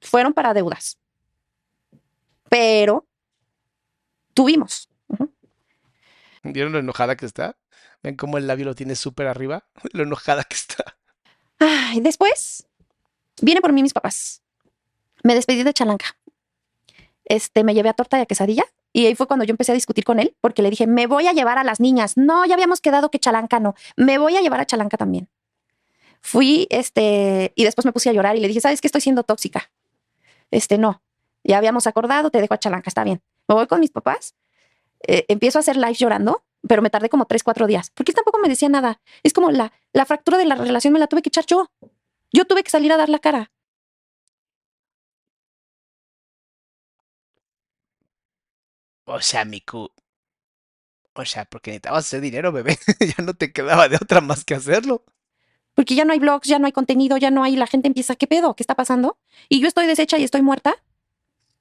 Fueron 0.00 0.32
para 0.32 0.54
deudas. 0.54 0.98
Pero 2.48 3.06
tuvimos. 4.34 4.88
¿Vieron 6.42 6.72
lo 6.72 6.80
enojada 6.80 7.16
que 7.16 7.26
está? 7.26 7.56
Ven 8.02 8.16
cómo 8.16 8.38
el 8.38 8.48
labio 8.48 8.64
lo 8.64 8.74
tiene 8.74 8.96
súper 8.96 9.28
arriba, 9.28 9.68
lo 9.92 10.02
enojada 10.02 10.42
que 10.42 10.56
está. 10.56 10.96
Ay, 11.60 12.00
después 12.00 12.66
viene 13.40 13.60
por 13.60 13.72
mí 13.72 13.84
mis 13.84 13.94
papás. 13.94 14.42
Me 15.22 15.36
despedí 15.36 15.62
de 15.62 15.72
Chalanca. 15.72 16.16
Este, 17.26 17.64
me 17.64 17.74
llevé 17.74 17.88
a 17.90 17.92
torta 17.92 18.18
y 18.18 18.22
a 18.22 18.26
quesadilla. 18.26 18.64
Y 18.92 19.06
ahí 19.06 19.14
fue 19.14 19.26
cuando 19.26 19.44
yo 19.44 19.50
empecé 19.52 19.72
a 19.72 19.74
discutir 19.74 20.04
con 20.04 20.18
él, 20.18 20.34
porque 20.40 20.62
le 20.62 20.70
dije, 20.70 20.86
me 20.86 21.06
voy 21.06 21.26
a 21.26 21.32
llevar 21.32 21.58
a 21.58 21.64
las 21.64 21.80
niñas. 21.80 22.16
No, 22.16 22.46
ya 22.46 22.54
habíamos 22.54 22.80
quedado 22.80 23.10
que 23.10 23.18
Chalanca 23.18 23.60
no. 23.60 23.74
Me 23.96 24.16
voy 24.18 24.36
a 24.36 24.40
llevar 24.40 24.60
a 24.60 24.64
Chalanca 24.66 24.96
también. 24.96 25.28
Fui, 26.22 26.66
este, 26.70 27.52
y 27.54 27.64
después 27.64 27.84
me 27.84 27.92
puse 27.92 28.08
a 28.10 28.12
llorar 28.12 28.36
y 28.36 28.40
le 28.40 28.48
dije, 28.48 28.60
¿sabes 28.60 28.80
que 28.80 28.88
estoy 28.88 29.00
siendo 29.02 29.22
tóxica? 29.22 29.70
Este, 30.50 30.78
no. 30.78 31.02
Ya 31.44 31.58
habíamos 31.58 31.86
acordado, 31.86 32.30
te 32.30 32.40
dejo 32.40 32.54
a 32.54 32.58
Chalanca, 32.58 32.88
está 32.88 33.04
bien. 33.04 33.20
Me 33.48 33.54
voy 33.54 33.66
con 33.66 33.80
mis 33.80 33.90
papás. 33.90 34.34
eh, 35.06 35.24
empiezo 35.28 35.58
a 35.58 35.60
hacer 35.60 35.76
live 35.76 35.94
llorando, 35.94 36.42
pero 36.66 36.82
me 36.82 36.90
tardé 36.90 37.08
como 37.08 37.26
tres, 37.26 37.42
cuatro 37.44 37.66
días, 37.66 37.90
porque 37.94 38.12
él 38.12 38.16
tampoco 38.16 38.38
me 38.38 38.48
decía 38.48 38.68
nada. 38.68 39.00
Es 39.22 39.32
como 39.32 39.50
la, 39.50 39.72
la 39.92 40.04
fractura 40.06 40.38
de 40.38 40.46
la 40.46 40.54
relación 40.56 40.92
me 40.92 40.98
la 40.98 41.06
tuve 41.06 41.22
que 41.22 41.28
echar 41.28 41.46
yo. 41.46 41.70
Yo 42.32 42.44
tuve 42.46 42.62
que 42.64 42.70
salir 42.70 42.92
a 42.92 42.96
dar 42.96 43.08
la 43.08 43.18
cara. 43.18 43.52
O 49.06 49.20
sea, 49.20 49.44
Miku. 49.44 49.90
O 51.14 51.24
sea, 51.24 51.46
porque 51.46 51.70
necesitabas 51.70 52.04
hacer 52.06 52.20
dinero, 52.20 52.52
bebé. 52.52 52.78
ya 53.16 53.24
no 53.24 53.32
te 53.34 53.52
quedaba 53.52 53.88
de 53.88 53.96
otra 53.96 54.20
más 54.20 54.44
que 54.44 54.54
hacerlo. 54.54 55.04
Porque 55.74 55.94
ya 55.94 56.04
no 56.04 56.12
hay 56.12 56.18
blogs, 56.18 56.48
ya 56.48 56.58
no 56.58 56.66
hay 56.66 56.72
contenido, 56.72 57.16
ya 57.16 57.30
no 57.30 57.42
hay, 57.42 57.56
la 57.56 57.66
gente 57.66 57.86
empieza, 57.88 58.16
¿qué 58.16 58.26
pedo? 58.26 58.54
¿Qué 58.54 58.62
está 58.62 58.74
pasando? 58.74 59.18
Y 59.48 59.60
yo 59.60 59.68
estoy 59.68 59.86
deshecha 59.86 60.18
y 60.18 60.24
estoy 60.24 60.42
muerta 60.42 60.74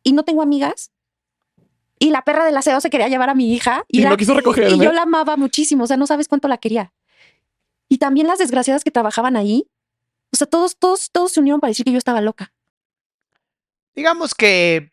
y 0.04 0.14
no 0.14 0.24
tengo 0.24 0.42
amigas. 0.42 0.92
Y 2.00 2.10
la 2.10 2.24
perra 2.24 2.46
del 2.46 2.56
aseo 2.58 2.80
se 2.82 2.90
quería 2.90 3.08
llevar 3.08 3.30
a 3.30 3.36
mi 3.36 3.54
hija 3.54 3.86
Y 3.88 4.02
la- 4.02 4.10
no 4.10 4.18
quiso 4.18 4.34
recogerme. 4.34 4.76
Y 4.76 4.80
yo 4.80 4.92
la 4.92 5.04
amaba 5.04 5.38
muchísimo, 5.38 5.84
o 5.86 5.88
sea, 5.88 5.98
no 5.98 6.08
sabes 6.08 6.28
cuánto 6.28 6.48
la 6.48 6.58
quería. 6.58 6.94
Y 7.88 7.98
también 7.98 8.28
las 8.28 8.40
desgraciadas 8.40 8.84
que 8.84 8.92
trabajaban 8.92 9.36
ahí, 9.38 9.68
o 10.34 10.36
sea, 10.38 10.48
todos, 10.48 10.78
todos, 10.78 11.12
todos 11.12 11.32
se 11.34 11.40
unieron 11.40 11.60
para 11.62 11.70
decir 11.70 11.86
que 11.86 11.92
yo 11.92 11.98
estaba 11.98 12.20
loca. 12.22 12.54
Digamos 13.96 14.34
que 14.34 14.92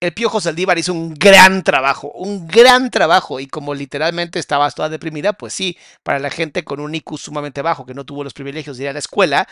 el 0.00 0.14
Piojo 0.14 0.40
Saldívar 0.40 0.78
hizo 0.78 0.94
un 0.94 1.14
gran 1.14 1.62
trabajo, 1.62 2.10
un 2.12 2.46
gran 2.46 2.90
trabajo. 2.90 3.38
Y 3.38 3.46
como 3.46 3.74
literalmente 3.74 4.38
estabas 4.38 4.74
toda 4.74 4.88
deprimida, 4.88 5.34
pues 5.34 5.52
sí, 5.52 5.76
para 6.02 6.18
la 6.18 6.30
gente 6.30 6.64
con 6.64 6.80
un 6.80 6.94
IQ 6.94 7.18
sumamente 7.18 7.62
bajo 7.62 7.84
que 7.84 7.94
no 7.94 8.04
tuvo 8.04 8.24
los 8.24 8.32
privilegios 8.32 8.78
de 8.78 8.84
ir 8.84 8.88
a 8.88 8.92
la 8.94 8.98
escuela, 8.98 9.46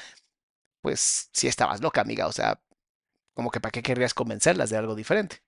pues 0.80 1.28
sí 1.32 1.46
estabas 1.46 1.82
loca, 1.82 2.00
amiga. 2.00 2.26
O 2.26 2.32
sea, 2.32 2.60
como 3.34 3.50
que 3.50 3.60
para 3.60 3.72
qué 3.72 3.82
querrías 3.82 4.14
convencerlas 4.14 4.70
de 4.70 4.78
algo 4.78 4.94
diferente. 4.94 5.42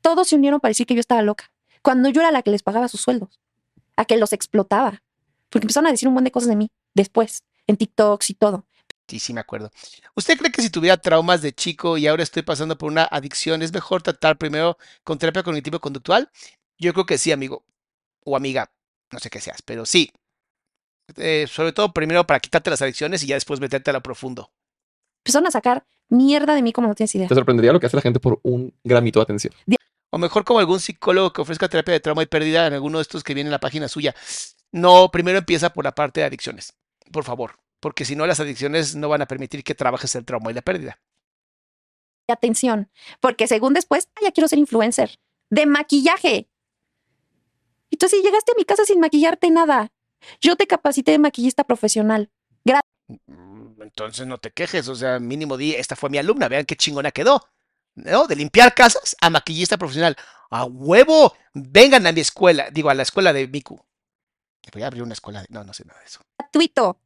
Todos 0.00 0.28
se 0.28 0.36
unieron 0.36 0.58
para 0.58 0.70
decir 0.70 0.86
que 0.86 0.94
yo 0.94 1.00
estaba 1.00 1.22
loca. 1.22 1.52
Cuando 1.82 2.08
yo 2.08 2.20
era 2.20 2.32
la 2.32 2.42
que 2.42 2.50
les 2.50 2.64
pagaba 2.64 2.88
sus 2.88 3.00
sueldos, 3.00 3.40
a 3.96 4.04
que 4.04 4.16
los 4.16 4.32
explotaba. 4.32 5.02
Porque 5.48 5.66
empezaron 5.66 5.86
a 5.86 5.90
decir 5.92 6.08
un 6.08 6.14
montón 6.14 6.24
de 6.24 6.32
cosas 6.32 6.48
de 6.48 6.56
mí 6.56 6.70
después, 6.94 7.44
en 7.68 7.76
TikToks 7.76 8.30
y 8.30 8.34
todo. 8.34 8.66
Sí, 9.08 9.18
sí 9.18 9.34
me 9.34 9.40
acuerdo. 9.40 9.70
¿Usted 10.14 10.38
cree 10.38 10.52
que 10.52 10.62
si 10.62 10.70
tuviera 10.70 10.96
traumas 10.96 11.42
de 11.42 11.52
chico 11.52 11.98
y 11.98 12.06
ahora 12.06 12.22
estoy 12.22 12.42
pasando 12.42 12.78
por 12.78 12.90
una 12.90 13.04
adicción, 13.04 13.62
es 13.62 13.72
mejor 13.72 14.02
tratar 14.02 14.38
primero 14.38 14.78
con 15.04 15.18
terapia 15.18 15.42
cognitivo-conductual? 15.42 16.30
Yo 16.78 16.92
creo 16.92 17.06
que 17.06 17.18
sí, 17.18 17.32
amigo 17.32 17.64
o 18.24 18.36
amiga, 18.36 18.72
no 19.10 19.18
sé 19.18 19.30
qué 19.30 19.40
seas, 19.40 19.62
pero 19.62 19.84
sí. 19.84 20.12
Eh, 21.16 21.46
sobre 21.48 21.72
todo 21.72 21.92
primero 21.92 22.26
para 22.26 22.40
quitarte 22.40 22.70
las 22.70 22.80
adicciones 22.80 23.22
y 23.22 23.26
ya 23.26 23.34
después 23.34 23.60
meterte 23.60 23.90
a 23.90 23.92
lo 23.92 24.02
profundo. 24.02 24.50
Empezaron 25.24 25.46
a 25.46 25.50
sacar 25.50 25.84
mierda 26.08 26.54
de 26.54 26.62
mí 26.62 26.72
como 26.72 26.88
no 26.88 26.94
tienes 26.94 27.14
idea. 27.14 27.28
Te 27.28 27.34
sorprendería 27.34 27.72
lo 27.72 27.80
que 27.80 27.86
hace 27.86 27.96
la 27.96 28.02
gente 28.02 28.20
por 28.20 28.40
un 28.42 28.72
gramito 28.82 29.18
de 29.18 29.24
atención. 29.24 29.54
O 30.10 30.18
mejor 30.18 30.44
como 30.44 30.58
algún 30.58 30.80
psicólogo 30.80 31.32
que 31.32 31.40
ofrezca 31.40 31.68
terapia 31.68 31.94
de 31.94 32.00
trauma 32.00 32.22
y 32.22 32.26
pérdida 32.26 32.66
en 32.66 32.74
alguno 32.74 32.98
de 32.98 33.02
estos 33.02 33.24
que 33.24 33.34
viene 33.34 33.48
en 33.48 33.52
la 33.52 33.60
página 33.60 33.88
suya. 33.88 34.14
No, 34.70 35.10
primero 35.10 35.38
empieza 35.38 35.72
por 35.72 35.84
la 35.84 35.92
parte 35.92 36.20
de 36.20 36.26
adicciones, 36.26 36.74
por 37.10 37.24
favor, 37.24 37.56
porque 37.82 38.04
si 38.04 38.14
no 38.14 38.26
las 38.26 38.38
adicciones 38.38 38.94
no 38.94 39.08
van 39.08 39.22
a 39.22 39.26
permitir 39.26 39.64
que 39.64 39.74
trabajes 39.74 40.14
el 40.14 40.24
trauma 40.24 40.50
y 40.50 40.54
la 40.54 40.62
pérdida. 40.62 40.98
atención, 42.28 42.88
porque 43.20 43.46
según 43.46 43.74
después, 43.74 44.08
"Ay, 44.14 44.24
ya 44.24 44.32
quiero 44.32 44.48
ser 44.48 44.58
influencer 44.58 45.18
de 45.50 45.66
maquillaje. 45.66 46.48
Entonces, 47.90 48.20
si 48.20 48.24
llegaste 48.24 48.52
a 48.52 48.54
mi 48.56 48.64
casa 48.64 48.86
sin 48.86 49.00
maquillarte 49.00 49.50
nada, 49.50 49.92
yo 50.40 50.56
te 50.56 50.66
capacité 50.66 51.10
de 51.10 51.18
maquillista 51.18 51.64
profesional. 51.64 52.30
Gra- 52.64 52.80
Entonces 53.82 54.26
no 54.26 54.38
te 54.38 54.50
quejes, 54.50 54.88
o 54.88 54.94
sea, 54.94 55.18
mínimo 55.18 55.58
di, 55.58 55.74
esta 55.74 55.94
fue 55.94 56.08
mi 56.08 56.16
alumna, 56.16 56.48
vean 56.48 56.64
qué 56.64 56.74
chingona 56.76 57.10
quedó. 57.10 57.46
¿No? 57.96 58.26
De 58.26 58.36
limpiar 58.36 58.72
casas 58.74 59.14
a 59.20 59.28
maquillista 59.28 59.76
profesional. 59.76 60.16
¡A 60.48 60.64
huevo! 60.64 61.34
Vengan 61.52 62.06
a 62.06 62.12
mi 62.12 62.22
escuela, 62.22 62.70
digo, 62.70 62.88
a 62.88 62.94
la 62.94 63.02
escuela 63.02 63.34
de 63.34 63.46
Miku. 63.46 63.78
Voy 64.72 64.82
a 64.82 64.86
abrir 64.86 65.02
una 65.02 65.12
escuela 65.12 65.42
de... 65.42 65.48
No, 65.50 65.64
no 65.64 65.74
sé 65.74 65.84
nada 65.84 66.00
de 66.00 66.06
eso. 66.06 66.20
gratuito. 66.38 66.98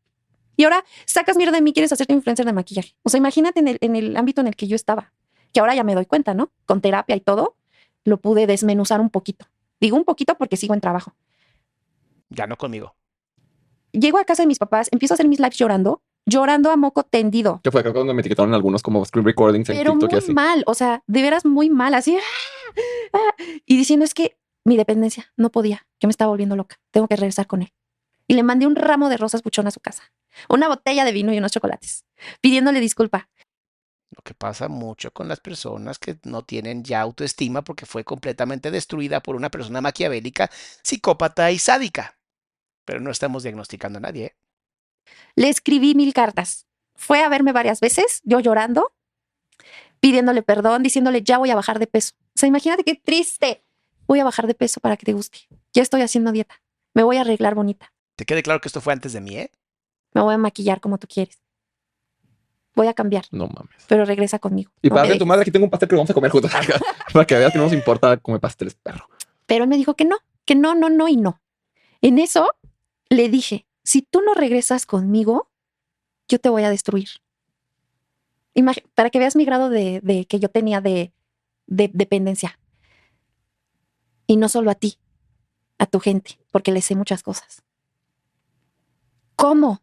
Y 0.57 0.65
ahora 0.65 0.85
sacas 1.05 1.37
mierda 1.37 1.53
de 1.53 1.63
mí, 1.63 1.73
quieres 1.73 1.93
hacerte 1.93 2.13
influencer 2.13 2.47
de 2.47 2.53
maquillaje. 2.53 2.95
O 3.03 3.11
sea, 3.11 3.19
imagínate 3.19 3.61
en 3.61 3.69
el, 3.69 3.79
en 3.81 3.97
el 3.97 4.17
ámbito 4.17 4.41
en 4.41 4.47
el 4.47 4.57
que 4.57 4.67
yo 4.67 4.77
estaba, 4.77 5.13
que 5.53 5.61
ahora 5.61 5.75
ya 5.75 5.85
me 5.85 5.95
doy 5.95 6.07
cuenta, 6.07 6.35
¿no? 6.35 6.51
Con 6.65 6.81
terapia 6.81 7.17
y 7.17 7.21
todo, 7.21 7.57
lo 8.05 8.21
pude 8.21 8.47
desmenuzar 8.47 9.01
un 9.01 9.11
poquito. 9.11 9.47
Digo 9.81 9.97
un 9.97 10.05
poquito 10.05 10.37
porque 10.37 10.57
sigo 10.57 10.75
en 10.75 10.81
trabajo. 10.81 11.15
Ya 12.31 12.47
no 12.47 12.57
conmigo. 12.57 12.95
Llego 13.93 14.19
a 14.19 14.25
casa 14.25 14.43
de 14.43 14.47
mis 14.47 14.59
papás, 14.59 14.89
empiezo 14.91 15.15
a 15.15 15.17
hacer 15.17 15.29
mis 15.29 15.39
lives 15.39 15.57
llorando, 15.57 16.03
llorando 16.27 16.71
a 16.71 16.77
moco 16.77 17.03
tendido. 17.03 17.61
Que 17.63 17.71
fue 17.71 17.81
acá 17.81 17.93
cuando 17.93 18.13
me 18.15 18.21
etiquetaron 18.21 18.53
algunos 18.53 18.83
como 18.83 19.05
screen 19.05 19.25
recordings 19.27 19.69
en 19.71 19.77
pero 19.77 19.93
TikTok 19.93 20.11
y 20.11 20.15
muy 20.15 20.19
así. 20.19 20.33
mal, 20.33 20.65
o 20.67 20.75
sea, 20.75 21.03
de 21.07 21.23
veras 21.23 21.45
muy 21.45 21.71
mal, 21.71 21.95
así. 21.95 22.17
¡ah! 22.17 23.19
¡ah! 23.19 23.35
Y 23.65 23.77
diciendo 23.77 24.05
es 24.05 24.13
que 24.13 24.37
mi 24.65 24.77
dependencia 24.77 25.33
no 25.37 25.51
podía, 25.51 25.87
yo 26.01 26.09
me 26.09 26.11
estaba 26.11 26.31
volviendo 26.31 26.57
loca, 26.57 26.77
tengo 26.91 27.07
que 27.07 27.17
regresar 27.17 27.47
con 27.47 27.63
él. 27.63 27.73
Y 28.27 28.35
le 28.35 28.43
mandé 28.43 28.67
un 28.67 28.77
ramo 28.77 29.09
de 29.09 29.17
rosas 29.17 29.43
buchón 29.43 29.67
a 29.67 29.71
su 29.71 29.81
casa, 29.81 30.13
una 30.49 30.69
botella 30.69 31.05
de 31.05 31.13
vino 31.13 31.33
y 31.33 31.39
unos 31.39 31.53
chocolates, 31.53 32.05
pidiéndole 32.41 32.81
disculpa. 32.81 33.29
Lo 34.11 34.23
que 34.23 34.35
pasa 34.35 34.69
mucho 34.69 35.13
con 35.13 35.29
las 35.29 35.41
personas 35.41 35.99
que 35.99 36.19
no 36.25 36.43
tienen 36.43 36.85
ya 36.85 37.01
autoestima 37.01 37.63
porque 37.63 37.87
fue 37.87 38.05
completamente 38.05 38.71
destruida 38.71 39.21
por 39.21 39.37
una 39.37 39.51
persona 39.51 39.81
maquiavélica, 39.81 40.51
psicópata 40.83 41.51
y 41.51 41.59
sádica. 41.59 42.19
Pero 42.85 43.01
no 43.01 43.11
estamos 43.11 43.43
diagnosticando 43.43 43.99
a 43.99 44.01
nadie. 44.01 44.25
¿eh? 44.27 44.37
Le 45.35 45.49
escribí 45.49 45.95
mil 45.95 46.15
cartas. 46.15 46.67
Fue 46.95 47.23
a 47.23 47.29
verme 47.29 47.53
varias 47.53 47.81
veces, 47.81 48.23
yo 48.25 48.41
llorando, 48.41 48.95
pidiéndole 50.01 50.43
perdón, 50.43 50.83
diciéndole 50.83 51.23
ya 51.23 51.39
voy 51.39 51.51
a 51.51 51.55
bajar 51.55 51.79
de 51.79 51.87
peso. 51.87 52.15
O 52.35 52.39
sea, 52.39 52.49
imagínate 52.49 52.85
qué 52.85 52.95
triste. 52.95 53.65
Voy 54.07 54.21
a 54.21 54.25
bajar 54.25 54.47
de 54.47 54.55
peso 54.55 54.81
para 54.81 54.97
que 54.97 55.05
te 55.05 55.13
guste. 55.13 55.41
Ya 55.73 55.83
estoy 55.83 56.03
haciendo 56.03 56.33
dieta. 56.33 56.63
Me 56.95 57.03
voy 57.03 57.17
a 57.17 57.23
arreglar 57.23 57.55
bonita. 57.55 57.93
Te 58.17 58.25
quede 58.25 58.43
claro 58.43 58.61
que 58.61 58.69
esto 58.69 58.81
fue 58.81 58.93
antes 58.93 59.13
de 59.13 59.21
mí, 59.21 59.37
¿eh? 59.37 59.51
Me 60.13 60.23
voy 60.23 60.35
a 60.35 60.39
maquillar 60.39 60.81
como 60.81 60.99
tú 60.99 61.07
quieres. 61.07 61.39
Voy 62.75 62.87
a 62.89 62.95
cambiar, 62.95 63.25
No 63.31 63.47
mames. 63.47 63.85
pero 63.89 64.05
regresa 64.05 64.39
conmigo. 64.39 64.71
Y 64.83 64.89
No 64.89 64.97
para 64.97 65.09
de 65.09 65.19
tu 65.19 65.25
madre, 65.27 65.43
aquí 65.43 65.51
tengo 65.51 65.65
un 65.65 65.71
pastel 65.71 65.89
que 65.89 65.95
vamos 65.97 66.11
a 66.11 66.15
comer 66.15 66.31
juntos. 66.31 66.51
para 67.13 67.27
que 67.27 67.35
veas 67.35 67.53
que 67.53 67.59
no 67.59 67.65
nos 67.65 67.73
importa 67.73 68.17
comer 68.19 68.41
pasteles, 68.41 68.75
perro. 68.75 69.09
Pero 69.47 69.65
él 69.65 69.71
me 69.71 69.77
dijo 69.77 69.95
que 69.95 70.05
no, 70.05 70.17
que 70.45 70.55
no, 70.55 70.75
no, 70.75 70.91
no 70.91 71.09
y 71.09 71.17
no. 71.17 71.41
En 72.03 72.19
eso 72.19 72.51
le 73.09 73.29
dije, 73.31 73.67
si 73.83 74.03
tú 74.03 74.21
no 74.21 74.35
regresas 74.35 74.85
conmigo, 74.85 75.51
yo 76.29 76.39
te 76.39 76.49
voy 76.51 76.65
a 76.65 76.71
destruir. 76.71 77.09
Imag- 78.55 78.85
para 78.95 79.09
que 79.11 79.19
veas 79.19 79.37
mi 79.37 79.45
grado 79.45 79.71
de, 79.71 80.01
de 80.03 80.27
que 80.27 80.39
yo 80.39 80.49
tenía 80.51 80.81
de, 80.81 81.13
de 81.67 81.91
dependencia. 81.93 82.59
Y 84.27 84.37
no 84.37 84.49
solo 84.49 84.71
a 84.71 84.75
ti, 84.75 84.99
a 85.79 85.87
tu 85.87 86.01
gente, 86.01 86.39
porque 86.51 86.73
le 86.73 86.83
sé 86.83 86.95
muchas 86.97 87.23
cosas. 87.23 87.63
¿Cómo? 89.37 89.83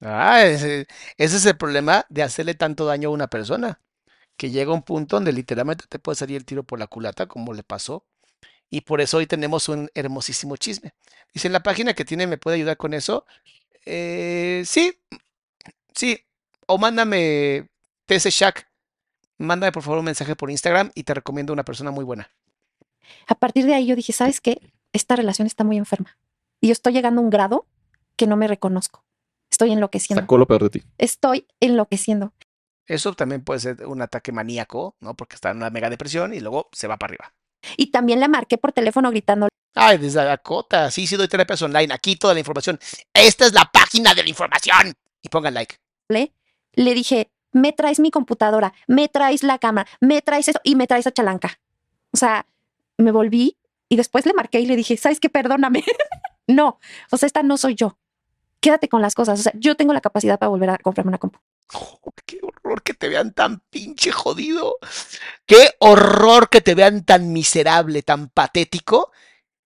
Ah, 0.00 0.44
ese, 0.44 0.86
ese 1.16 1.36
es 1.36 1.46
el 1.46 1.56
problema 1.56 2.04
de 2.08 2.22
hacerle 2.22 2.54
tanto 2.54 2.84
daño 2.86 3.08
a 3.08 3.12
una 3.12 3.28
persona. 3.28 3.80
Que 4.36 4.50
llega 4.50 4.72
un 4.72 4.82
punto 4.82 5.16
donde 5.16 5.32
literalmente 5.32 5.84
te 5.88 5.98
puede 5.98 6.16
salir 6.16 6.36
el 6.36 6.44
tiro 6.44 6.64
por 6.64 6.78
la 6.78 6.88
culata, 6.88 7.26
como 7.26 7.52
le 7.54 7.62
pasó. 7.62 8.04
Y 8.70 8.80
por 8.80 9.00
eso 9.00 9.18
hoy 9.18 9.26
tenemos 9.26 9.68
un 9.68 9.90
hermosísimo 9.94 10.56
chisme. 10.56 10.94
Dice, 11.32 11.48
la 11.48 11.62
página 11.62 11.94
que 11.94 12.04
tiene 12.04 12.26
me 12.26 12.38
puede 12.38 12.56
ayudar 12.56 12.76
con 12.76 12.94
eso. 12.94 13.24
Eh, 13.86 14.62
sí, 14.66 14.98
sí. 15.94 16.18
O 16.66 16.78
mándame 16.78 17.68
TS 18.06 18.30
Shack. 18.30 18.68
Mándame 19.38 19.72
por 19.72 19.82
favor 19.82 19.98
un 19.98 20.06
mensaje 20.06 20.36
por 20.36 20.50
Instagram 20.50 20.90
y 20.94 21.04
te 21.04 21.14
recomiendo 21.14 21.52
una 21.52 21.64
persona 21.64 21.90
muy 21.90 22.04
buena. 22.04 22.30
A 23.26 23.34
partir 23.34 23.66
de 23.66 23.74
ahí 23.74 23.86
yo 23.86 23.96
dije, 23.96 24.12
¿sabes 24.12 24.40
qué? 24.40 24.60
Esta 24.92 25.16
relación 25.16 25.46
está 25.46 25.64
muy 25.64 25.76
enferma. 25.76 26.18
Y 26.60 26.68
yo 26.68 26.72
estoy 26.72 26.92
llegando 26.92 27.20
a 27.20 27.24
un 27.24 27.30
grado 27.30 27.66
que 28.16 28.26
no 28.26 28.36
me 28.36 28.48
reconozco. 28.48 29.04
Estoy 29.50 29.72
enloqueciendo. 29.72 30.22
Sacó 30.22 30.38
lo 30.38 30.46
peor 30.46 30.64
de 30.64 30.70
ti. 30.70 30.82
Estoy 30.98 31.46
enloqueciendo. 31.60 32.32
Eso 32.86 33.14
también 33.14 33.42
puede 33.42 33.60
ser 33.60 33.86
un 33.86 34.02
ataque 34.02 34.32
maníaco, 34.32 34.96
¿no? 35.00 35.14
Porque 35.14 35.36
está 35.36 35.50
en 35.50 35.58
una 35.58 35.70
mega 35.70 35.88
depresión 35.88 36.34
y 36.34 36.40
luego 36.40 36.68
se 36.72 36.86
va 36.86 36.96
para 36.96 37.12
arriba. 37.12 37.34
Y 37.76 37.86
también 37.86 38.20
le 38.20 38.28
marqué 38.28 38.58
por 38.58 38.72
teléfono 38.72 39.10
gritando, 39.10 39.48
Ay, 39.74 39.98
desde 39.98 40.22
Dakota. 40.24 40.90
Sí, 40.90 41.06
sí 41.06 41.16
doy 41.16 41.28
terapias 41.28 41.60
online. 41.62 41.92
Aquí 41.92 42.16
toda 42.16 42.32
la 42.32 42.40
información. 42.40 42.78
Esta 43.12 43.46
es 43.46 43.52
la 43.52 43.64
página 43.72 44.14
de 44.14 44.22
la 44.22 44.28
información. 44.28 44.94
Y 45.20 45.28
pongan 45.28 45.54
like. 45.54 45.76
le 46.08 46.94
dije, 46.94 47.30
me 47.52 47.72
traes 47.72 48.00
mi 48.00 48.10
computadora, 48.10 48.74
me 48.86 49.08
traes 49.08 49.42
la 49.42 49.58
cámara, 49.58 49.88
me 50.00 50.22
traes 50.22 50.48
eso 50.48 50.60
y 50.62 50.76
me 50.76 50.86
traes 50.86 51.06
a 51.06 51.12
Chalanca. 51.12 51.60
O 52.12 52.16
sea, 52.16 52.46
me 52.98 53.10
volví 53.10 53.56
Y 53.88 53.96
después 53.96 54.26
le 54.26 54.32
marqué 54.32 54.60
y 54.60 54.66
le 54.66 54.76
dije, 54.76 54.96
¿sabes 54.96 55.20
qué? 55.20 55.28
Perdóname. 55.28 55.84
no, 56.46 56.78
o 57.10 57.16
sea, 57.16 57.26
esta 57.26 57.42
no 57.42 57.56
soy 57.56 57.74
yo. 57.74 57.98
Quédate 58.64 58.88
con 58.88 59.02
las 59.02 59.14
cosas. 59.14 59.40
O 59.40 59.42
sea, 59.42 59.52
yo 59.56 59.76
tengo 59.76 59.92
la 59.92 60.00
capacidad 60.00 60.38
para 60.38 60.48
volver 60.48 60.70
a 60.70 60.78
comprarme 60.78 61.10
una 61.10 61.18
compu. 61.18 61.38
qué 62.24 62.40
horror 62.42 62.82
que 62.82 62.94
te 62.94 63.10
vean 63.10 63.34
tan 63.34 63.60
pinche 63.68 64.10
jodido. 64.10 64.76
Qué 65.44 65.74
horror 65.80 66.48
que 66.48 66.62
te 66.62 66.74
vean 66.74 67.04
tan 67.04 67.30
miserable, 67.30 68.02
tan 68.02 68.30
patético, 68.30 69.12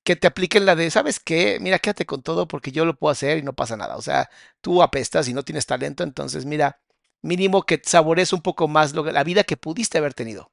que 0.03 0.17
te 0.17 0.27
apliquen 0.27 0.67
la 0.67 0.75
de, 0.75 0.91
¿sabes 0.91 1.21
qué? 1.21 1.59
Mira, 1.61 1.79
quédate 1.79 2.07
con 2.07 2.23
todo 2.23 2.49
porque 2.49 2.73
yo 2.73 2.85
lo 2.85 2.97
puedo 2.97 3.13
hacer 3.13 3.39
y 3.39 3.43
no 3.43 3.53
pasa 3.53 3.77
nada. 3.77 3.97
O 3.97 4.03
sea, 4.03 4.29
tú 4.61 4.83
apestas 4.83 5.29
y 5.29 5.33
no 5.33 5.45
tienes 5.45 5.67
talento, 5.67 6.03
entonces 6.03 6.45
mira, 6.45 6.81
mínimo 7.23 7.63
que 7.63 7.81
sabores 7.85 8.33
un 8.33 8.43
poco 8.43 8.67
más 8.67 8.95
lo- 8.95 9.05
la 9.05 9.23
vida 9.23 9.45
que 9.45 9.57
pudiste 9.57 9.99
haber 9.99 10.15
tenido. 10.15 10.51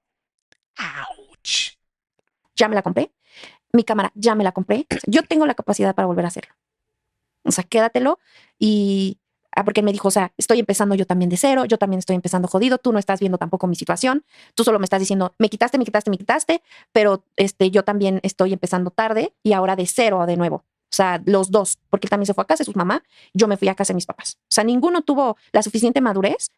Ya 2.56 2.68
me 2.68 2.76
la 2.76 2.84
compré. 2.84 3.12
Mi 3.74 3.84
cámara 3.84 4.12
ya 4.16 4.36
me 4.36 4.44
la 4.44 4.52
compré. 4.52 4.86
Yo 5.08 5.24
tengo 5.24 5.48
la 5.48 5.56
capacidad 5.56 5.96
para 5.96 6.06
volver 6.06 6.26
a 6.26 6.28
hacerlo. 6.30 6.54
O 7.46 7.52
sea, 7.52 7.64
quédatelo 7.64 8.20
y... 8.60 9.20
Ah, 9.58 9.64
porque 9.64 9.80
él 9.80 9.86
me 9.86 9.94
dijo, 9.94 10.10
o 10.10 10.12
sea, 10.12 10.34
estoy 10.36 10.60
empezando 10.60 10.96
yo 10.96 11.06
también 11.06 11.30
de 11.30 11.38
cero, 11.38 11.64
yo 11.64 11.78
también 11.78 12.00
estoy 12.00 12.18
empezando 12.18 12.50
jodido, 12.50 12.78
tú 12.78 12.92
no 12.92 13.00
estás 13.00 13.22
viendo 13.22 13.38
tampoco 13.38 13.68
mi 13.68 13.76
situación, 13.76 14.26
tú 14.54 14.66
solo 14.66 14.80
me 14.80 14.84
estás 14.84 15.00
diciendo, 15.00 15.34
me 15.38 15.48
quitaste, 15.48 15.78
me 15.78 15.86
quitaste, 15.86 16.12
me 16.12 16.18
quitaste, 16.18 16.62
pero 16.92 17.24
este, 17.38 17.72
yo 17.72 17.86
también 17.86 18.20
estoy 18.24 18.52
empezando 18.52 18.92
tarde 18.92 19.34
y 19.44 19.54
ahora 19.54 19.78
de 19.78 19.86
cero 19.86 20.26
de 20.26 20.36
nuevo. 20.36 20.58
O 20.58 20.96
sea, 20.96 21.22
los 21.26 21.52
dos, 21.52 21.78
porque 21.90 22.08
él 22.08 22.10
también 22.10 22.26
se 22.26 22.34
fue 22.34 22.42
a 22.42 22.48
casa 22.48 22.66
de 22.66 22.72
su 22.72 22.78
mamá, 22.78 23.02
yo 23.34 23.48
me 23.48 23.56
fui 23.56 23.70
a 23.70 23.76
casa 23.76 23.94
de 23.94 23.96
mis 23.96 24.06
papás. 24.06 24.38
O 24.42 24.48
sea, 24.50 24.66
ninguno 24.66 25.04
tuvo 25.04 25.38
la 25.54 25.64
suficiente 25.64 26.02
madurez 26.02 26.50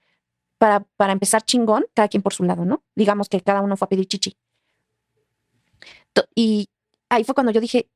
para, 0.57 0.79
para 0.95 1.13
empezar 1.13 1.43
chingón, 1.43 1.85
cada 1.93 2.07
quien 2.07 2.23
por 2.23 2.33
su 2.33 2.45
lado, 2.45 2.65
¿no? 2.65 2.81
Digamos 2.95 3.29
que 3.29 3.41
cada 3.41 3.61
uno 3.61 3.77
fue 3.77 3.85
a 3.85 3.89
pedir 3.89 4.07
chichi. 4.07 4.35
Y 6.33 6.69
ahí 7.09 7.23
fue 7.23 7.35
cuando 7.35 7.51
yo 7.51 7.61
dije, 7.61 7.87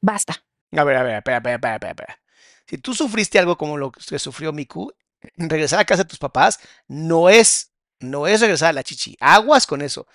basta. 0.00 0.44
A 0.72 0.84
ver, 0.84 0.96
a 0.96 1.02
ver, 1.02 1.16
espera, 1.16 1.38
espera, 1.38 1.54
espera, 1.56 1.90
espera. 1.90 2.21
Si 2.66 2.78
tú 2.78 2.94
sufriste 2.94 3.38
algo 3.38 3.56
como 3.58 3.76
lo 3.76 3.92
que 3.92 4.18
sufrió 4.18 4.52
Miku, 4.52 4.92
regresar 5.36 5.78
a 5.80 5.84
casa 5.84 6.04
de 6.04 6.08
tus 6.08 6.18
papás 6.18 6.58
no 6.88 7.28
es, 7.28 7.70
no 8.00 8.26
es 8.26 8.40
regresar 8.40 8.70
a 8.70 8.72
la 8.72 8.82
chichi. 8.82 9.16
Aguas 9.20 9.66
con 9.66 9.82
eso. 9.82 10.06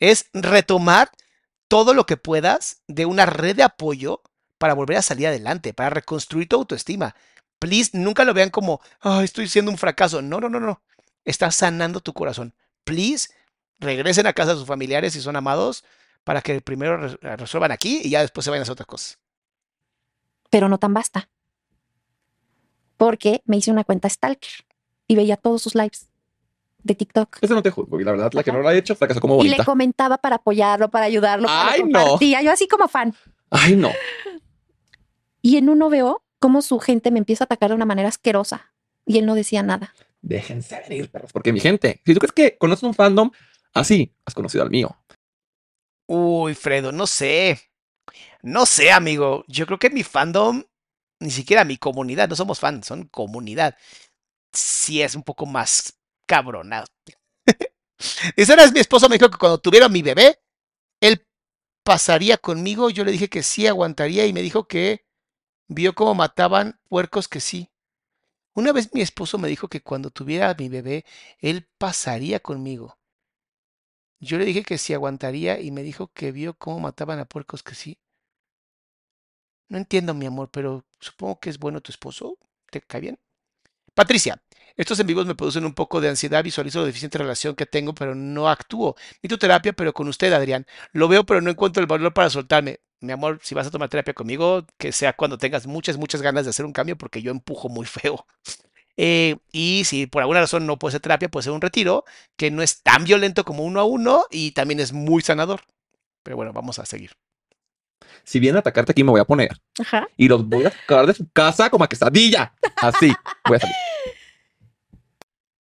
Es 0.00 0.26
retomar 0.32 1.10
todo 1.68 1.94
lo 1.94 2.06
que 2.06 2.16
puedas 2.16 2.82
de 2.88 3.06
una 3.06 3.26
red 3.26 3.56
de 3.56 3.62
apoyo 3.62 4.22
para 4.58 4.74
volver 4.74 4.96
a 4.98 5.02
salir 5.02 5.26
adelante, 5.26 5.74
para 5.74 5.90
reconstruir 5.90 6.48
tu 6.48 6.56
autoestima. 6.56 7.14
Please, 7.58 7.90
nunca 7.94 8.24
lo 8.24 8.34
vean 8.34 8.50
como, 8.50 8.80
"Ay, 9.00 9.24
estoy 9.24 9.48
siendo 9.48 9.70
un 9.70 9.78
fracaso. 9.78 10.20
No, 10.22 10.40
no, 10.40 10.48
no, 10.48 10.60
no. 10.60 10.82
Estás 11.24 11.54
sanando 11.56 12.00
tu 12.00 12.12
corazón. 12.12 12.54
Please, 12.84 13.30
regresen 13.80 14.26
a 14.26 14.32
casa 14.34 14.52
de 14.52 14.58
sus 14.58 14.66
familiares 14.66 15.14
si 15.14 15.20
son 15.20 15.36
amados 15.36 15.84
para 16.22 16.42
que 16.42 16.60
primero 16.60 16.96
re- 16.98 17.36
resuelvan 17.36 17.72
aquí 17.72 18.00
y 18.04 18.10
ya 18.10 18.20
después 18.20 18.44
se 18.44 18.50
vayan 18.50 18.60
a 18.60 18.64
hacer 18.64 18.72
otras 18.72 18.86
cosas. 18.86 19.18
pero 20.50 20.68
no 20.68 20.78
tan 20.78 20.94
basta. 20.94 21.28
Porque 22.96 23.42
me 23.44 23.56
hice 23.56 23.70
una 23.70 23.84
cuenta 23.84 24.08
Stalker 24.08 24.50
y 25.06 25.16
veía 25.16 25.36
todos 25.36 25.62
sus 25.62 25.74
lives 25.74 26.08
de 26.82 26.94
TikTok. 26.94 27.38
Eso 27.40 27.54
no 27.54 27.62
te 27.62 27.70
juzgo. 27.70 28.00
Y 28.00 28.04
la 28.04 28.12
verdad, 28.12 28.32
la 28.32 28.42
que 28.42 28.52
no 28.52 28.60
lo 28.60 28.68
ha 28.68 28.74
hecho 28.74 28.94
fracasó 28.94 29.20
como 29.20 29.36
Y 29.36 29.44
le 29.44 29.50
bonita. 29.50 29.64
comentaba 29.64 30.18
para 30.18 30.36
apoyarlo, 30.36 30.90
para 30.90 31.06
ayudarlo, 31.06 31.46
para 31.48 31.72
Ay, 31.72 31.82
no. 31.84 32.00
compartía. 32.02 32.42
Yo 32.42 32.52
así 32.52 32.68
como 32.68 32.88
fan. 32.88 33.14
Ay, 33.50 33.74
no. 33.76 33.90
Y 35.42 35.56
en 35.56 35.68
uno 35.68 35.88
veo 35.90 36.22
cómo 36.38 36.62
su 36.62 36.78
gente 36.78 37.10
me 37.10 37.18
empieza 37.18 37.44
a 37.44 37.46
atacar 37.46 37.70
de 37.70 37.76
una 37.76 37.84
manera 37.86 38.08
asquerosa. 38.08 38.72
Y 39.06 39.18
él 39.18 39.26
no 39.26 39.34
decía 39.34 39.62
nada. 39.62 39.94
Déjense 40.22 40.80
venir, 40.88 41.10
perros. 41.10 41.32
Porque 41.32 41.52
mi 41.52 41.60
gente, 41.60 42.00
si 42.04 42.14
tú 42.14 42.20
crees 42.20 42.32
que 42.32 42.56
conoces 42.58 42.82
un 42.84 42.94
fandom 42.94 43.30
así, 43.74 44.14
has 44.24 44.34
conocido 44.34 44.62
al 44.64 44.70
mío. 44.70 44.96
Uy, 46.06 46.54
Fredo, 46.54 46.92
no 46.92 47.06
sé. 47.06 47.60
No 48.42 48.66
sé, 48.66 48.90
amigo. 48.90 49.44
Yo 49.48 49.66
creo 49.66 49.78
que 49.78 49.90
mi 49.90 50.02
fandom, 50.02 50.62
ni 51.24 51.32
siquiera 51.32 51.64
mi 51.64 51.78
comunidad, 51.78 52.28
no 52.28 52.36
somos 52.36 52.60
fans, 52.60 52.86
son 52.86 53.06
comunidad. 53.08 53.76
Sí 54.52 55.02
es 55.02 55.14
un 55.16 55.24
poco 55.24 55.46
más 55.46 55.94
cabrona. 56.26 56.84
Esa 58.36 58.54
era 58.54 58.70
mi 58.70 58.80
esposo, 58.80 59.08
me 59.08 59.16
dijo 59.16 59.30
que 59.30 59.38
cuando 59.38 59.58
tuviera 59.58 59.88
mi 59.88 60.02
bebé, 60.02 60.38
él 61.00 61.26
pasaría 61.84 62.38
conmigo. 62.38 62.90
Yo 62.90 63.04
le 63.04 63.12
dije 63.12 63.28
que 63.30 63.42
sí 63.44 63.66
aguantaría 63.66 64.26
y 64.26 64.32
me 64.32 64.42
dijo 64.42 64.68
que 64.68 65.06
vio 65.68 65.94
cómo 65.94 66.14
mataban 66.14 66.80
puercos 66.88 67.28
que 67.28 67.40
sí. 67.40 67.70
Una 68.54 68.72
vez 68.72 68.90
mi 68.94 69.02
esposo 69.02 69.38
me 69.38 69.48
dijo 69.48 69.68
que 69.68 69.82
cuando 69.82 70.10
tuviera 70.10 70.54
mi 70.58 70.68
bebé, 70.68 71.04
él 71.40 71.68
pasaría 71.78 72.40
conmigo. 72.40 72.98
Yo 74.18 74.38
le 74.38 74.44
dije 74.44 74.64
que 74.64 74.76
sí 74.76 74.92
aguantaría 74.92 75.60
y 75.60 75.70
me 75.70 75.84
dijo 75.84 76.08
que 76.12 76.32
vio 76.32 76.54
cómo 76.58 76.80
mataban 76.80 77.20
a 77.20 77.26
puercos 77.26 77.62
que 77.62 77.76
sí. 77.76 78.00
No 79.68 79.78
entiendo, 79.78 80.14
mi 80.14 80.26
amor, 80.26 80.50
pero 80.50 80.84
supongo 81.00 81.40
que 81.40 81.50
es 81.50 81.58
bueno 81.58 81.80
tu 81.80 81.90
esposo. 81.92 82.38
¿Te 82.70 82.80
cae 82.80 83.00
bien? 83.00 83.18
Patricia, 83.94 84.42
estos 84.76 84.98
en 85.00 85.06
vivos 85.06 85.26
me 85.26 85.34
producen 85.36 85.64
un 85.64 85.74
poco 85.74 86.00
de 86.00 86.08
ansiedad, 86.08 86.44
visualizo 86.44 86.80
la 86.80 86.86
deficiente 86.86 87.18
relación 87.18 87.54
que 87.54 87.66
tengo, 87.66 87.94
pero 87.94 88.14
no 88.14 88.48
actúo. 88.48 88.96
Necesito 89.22 89.38
terapia, 89.38 89.72
pero 89.72 89.92
con 89.94 90.08
usted, 90.08 90.32
Adrián. 90.32 90.66
Lo 90.92 91.08
veo, 91.08 91.24
pero 91.24 91.40
no 91.40 91.50
encuentro 91.50 91.80
el 91.80 91.86
valor 91.86 92.12
para 92.14 92.30
soltarme. 92.30 92.80
Mi 93.00 93.12
amor, 93.12 93.38
si 93.42 93.54
vas 93.54 93.66
a 93.66 93.70
tomar 93.70 93.88
terapia 93.88 94.14
conmigo, 94.14 94.66
que 94.78 94.92
sea 94.92 95.12
cuando 95.14 95.38
tengas 95.38 95.66
muchas, 95.66 95.96
muchas 95.98 96.22
ganas 96.22 96.44
de 96.44 96.50
hacer 96.50 96.66
un 96.66 96.72
cambio, 96.72 96.96
porque 96.98 97.22
yo 97.22 97.30
empujo 97.30 97.68
muy 97.68 97.86
feo. 97.86 98.26
Eh, 98.96 99.38
y 99.50 99.82
si 99.86 100.06
por 100.06 100.22
alguna 100.22 100.40
razón 100.40 100.66
no 100.66 100.78
puede 100.78 100.92
ser 100.92 101.00
terapia, 101.00 101.28
puede 101.28 101.42
ser 101.42 101.52
un 101.52 101.60
retiro, 101.60 102.04
que 102.36 102.52
no 102.52 102.62
es 102.62 102.82
tan 102.84 103.02
violento 103.02 103.44
como 103.44 103.64
uno 103.64 103.80
a 103.80 103.84
uno 103.84 104.24
y 104.30 104.52
también 104.52 104.78
es 104.78 104.92
muy 104.92 105.20
sanador. 105.20 105.62
Pero 106.22 106.36
bueno, 106.36 106.52
vamos 106.52 106.78
a 106.78 106.86
seguir. 106.86 107.12
Si 108.24 108.40
vienen 108.40 108.56
a 108.56 108.60
atacarte 108.60 108.92
aquí, 108.92 109.04
me 109.04 109.10
voy 109.10 109.20
a 109.20 109.24
poner. 109.24 109.50
Ajá. 109.78 110.08
Y 110.16 110.28
los 110.28 110.48
voy 110.48 110.64
a 110.64 110.70
sacar 110.70 111.06
de 111.06 111.14
su 111.14 111.28
casa 111.30 111.70
como 111.70 111.84
a 111.84 111.88
quesadilla. 111.88 112.54
Así. 112.76 113.12
Voy 113.46 113.56
a 113.56 113.60
salir. 113.60 113.76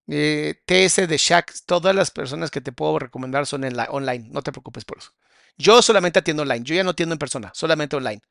Eh, 0.08 0.62
TS 0.66 1.08
de 1.08 1.18
Shack, 1.18 1.54
todas 1.66 1.96
las 1.96 2.12
personas 2.12 2.52
que 2.52 2.62
te 2.62 2.72
puedo 2.72 3.00
recomendar 3.00 3.46
son 3.46 3.64
en 3.64 3.76
la, 3.76 3.86
online, 3.86 4.30
no 4.32 4.42
te 4.42 4.52
preocupes 4.52 4.86
por 4.86 5.00
eso. 5.00 5.12
Yo 5.58 5.82
solamente 5.82 6.20
atiendo 6.20 6.44
online, 6.44 6.64
yo 6.64 6.76
ya 6.76 6.84
no 6.84 6.92
atiendo 6.92 7.14
en 7.14 7.20
persona, 7.20 7.52
solamente 7.56 7.96
online, 7.96 8.22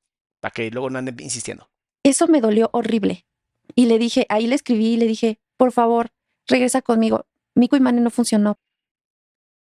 para 0.40 0.52
que 0.52 0.70
luego 0.70 0.90
no 0.90 0.98
anden 0.98 1.16
insistiendo. 1.18 1.68
Eso 2.02 2.28
me 2.28 2.40
dolió 2.40 2.70
horrible. 2.72 3.26
Y 3.74 3.86
le 3.86 3.98
dije, 3.98 4.26
ahí 4.28 4.46
le 4.46 4.54
escribí 4.54 4.92
y 4.92 4.96
le 4.98 5.06
dije, 5.06 5.38
por 5.56 5.72
favor, 5.72 6.10
regresa 6.46 6.82
conmigo. 6.82 7.26
Mico 7.54 7.76
y 7.76 7.80
Mane 7.80 8.00
no 8.00 8.10
funcionó. 8.10 8.58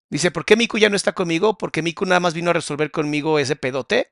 Dice, 0.09 0.31
¿por 0.31 0.45
qué 0.45 0.57
Miku 0.57 0.79
ya 0.79 0.89
no 0.89 0.97
está 0.97 1.13
conmigo? 1.13 1.57
Porque 1.57 1.83
Miku 1.83 2.05
nada 2.05 2.21
más 2.21 2.35
vino 2.35 2.51
a 2.51 2.53
resolver 2.53 2.91
conmigo 2.91 3.39
ese 3.39 3.57
pedote 3.57 4.11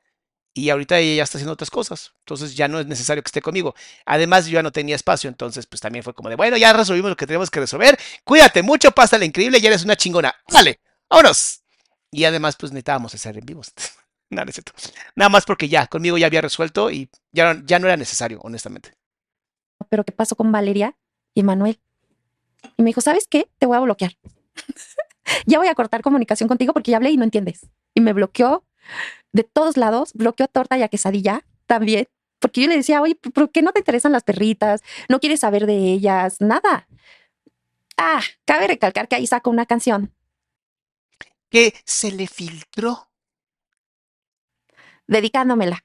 y 0.55 0.71
ahorita 0.71 0.99
ella 0.99 1.17
ya 1.19 1.23
está 1.23 1.39
haciendo 1.39 1.53
otras 1.53 1.71
cosas. 1.71 2.13
Entonces 2.21 2.55
ya 2.57 2.69
no 2.69 2.81
es 2.81 2.87
necesario 2.87 3.23
que 3.23 3.29
esté 3.29 3.41
conmigo. 3.41 3.75
Además, 4.05 4.47
yo 4.47 4.53
ya 4.55 4.63
no 4.63 4.73
tenía 4.73 4.97
espacio, 4.97 5.29
entonces 5.29 5.67
pues 5.67 5.81
también 5.81 6.03
fue 6.03 6.15
como 6.15 6.29
de, 6.29 6.37
bueno, 6.37 6.57
ya 6.57 6.73
resolvimos 6.73 7.11
lo 7.11 7.17
que 7.17 7.27
tenemos 7.27 7.51
que 7.51 7.61
resolver. 7.61 7.99
Cuídate 8.25 8.63
mucho, 8.63 8.91
pásale 8.93 9.27
increíble, 9.27 9.61
ya 9.61 9.69
eres 9.69 9.85
una 9.85 9.97
chingona. 9.97 10.35
Dale, 10.49 10.81
vámonos. 11.09 11.63
Y 12.11 12.25
además, 12.25 12.57
pues 12.59 12.73
necesitábamos 12.73 13.15
hacer 13.15 13.39
en 13.39 13.47
vivos. 13.47 13.73
Nada, 14.31 14.45
no 14.47 14.53
cierto. 14.53 14.73
Nada 15.15 15.29
más 15.29 15.45
porque 15.45 15.69
ya, 15.69 15.87
conmigo 15.87 16.19
ya 16.19 16.27
había 16.27 16.41
resuelto 16.41 16.91
y 16.91 17.09
ya, 17.33 17.55
no- 17.55 17.65
ya 17.65 17.79
no 17.79 17.87
era 17.87 17.97
necesario, 17.97 18.41
honestamente. 18.43 18.93
Pero 19.89 20.05
¿qué 20.05 20.13
pasó 20.13 20.37
con 20.37 20.51
Valeria 20.53 20.97
y 21.35 21.43
Manuel? 21.43 21.81
Y 22.77 22.83
me 22.83 22.89
dijo, 22.89 23.01
¿sabes 23.01 23.27
qué? 23.29 23.49
Te 23.59 23.67
voy 23.67 23.77
a 23.77 23.81
bloquear. 23.81 24.13
ya 25.47 25.59
voy 25.59 25.69
a 25.69 25.75
cortar 25.75 26.03
comunicación 26.03 26.49
contigo 26.49 26.73
porque 26.73 26.91
ya 26.91 26.97
hablé 26.97 27.11
y 27.11 27.17
no 27.17 27.25
entiendes. 27.25 27.61
Y 27.95 28.01
me 28.01 28.13
bloqueó 28.13 28.65
de 29.33 29.45
todos 29.45 29.77
lados, 29.77 30.13
bloqueó 30.15 30.45
a 30.45 30.49
torta 30.49 30.77
y 30.79 30.83
a 30.83 30.89
quesadilla 30.89 31.45
también. 31.67 32.07
Porque 32.39 32.63
yo 32.63 32.69
le 32.69 32.77
decía, 32.77 33.03
oye, 33.03 33.15
¿por 33.17 33.51
qué 33.51 33.61
no 33.63 33.73
te 33.73 33.81
interesan 33.81 34.13
las 34.13 34.23
perritas? 34.25 34.83
¿No 35.09 35.21
quieres 35.21 35.41
saber 35.41 35.67
de 35.67 35.77
ellas? 35.93 36.37
Nada. 36.41 36.89
Ah, 37.99 38.23
cabe 38.47 38.67
recalcar 38.67 39.09
que 39.09 39.17
ahí 39.17 39.27
saco 39.27 39.51
una 39.51 39.67
canción 39.67 40.15
Que 41.51 41.75
se 41.85 42.13
le 42.13 42.27
filtró. 42.27 43.11
dedicándomela. 45.07 45.85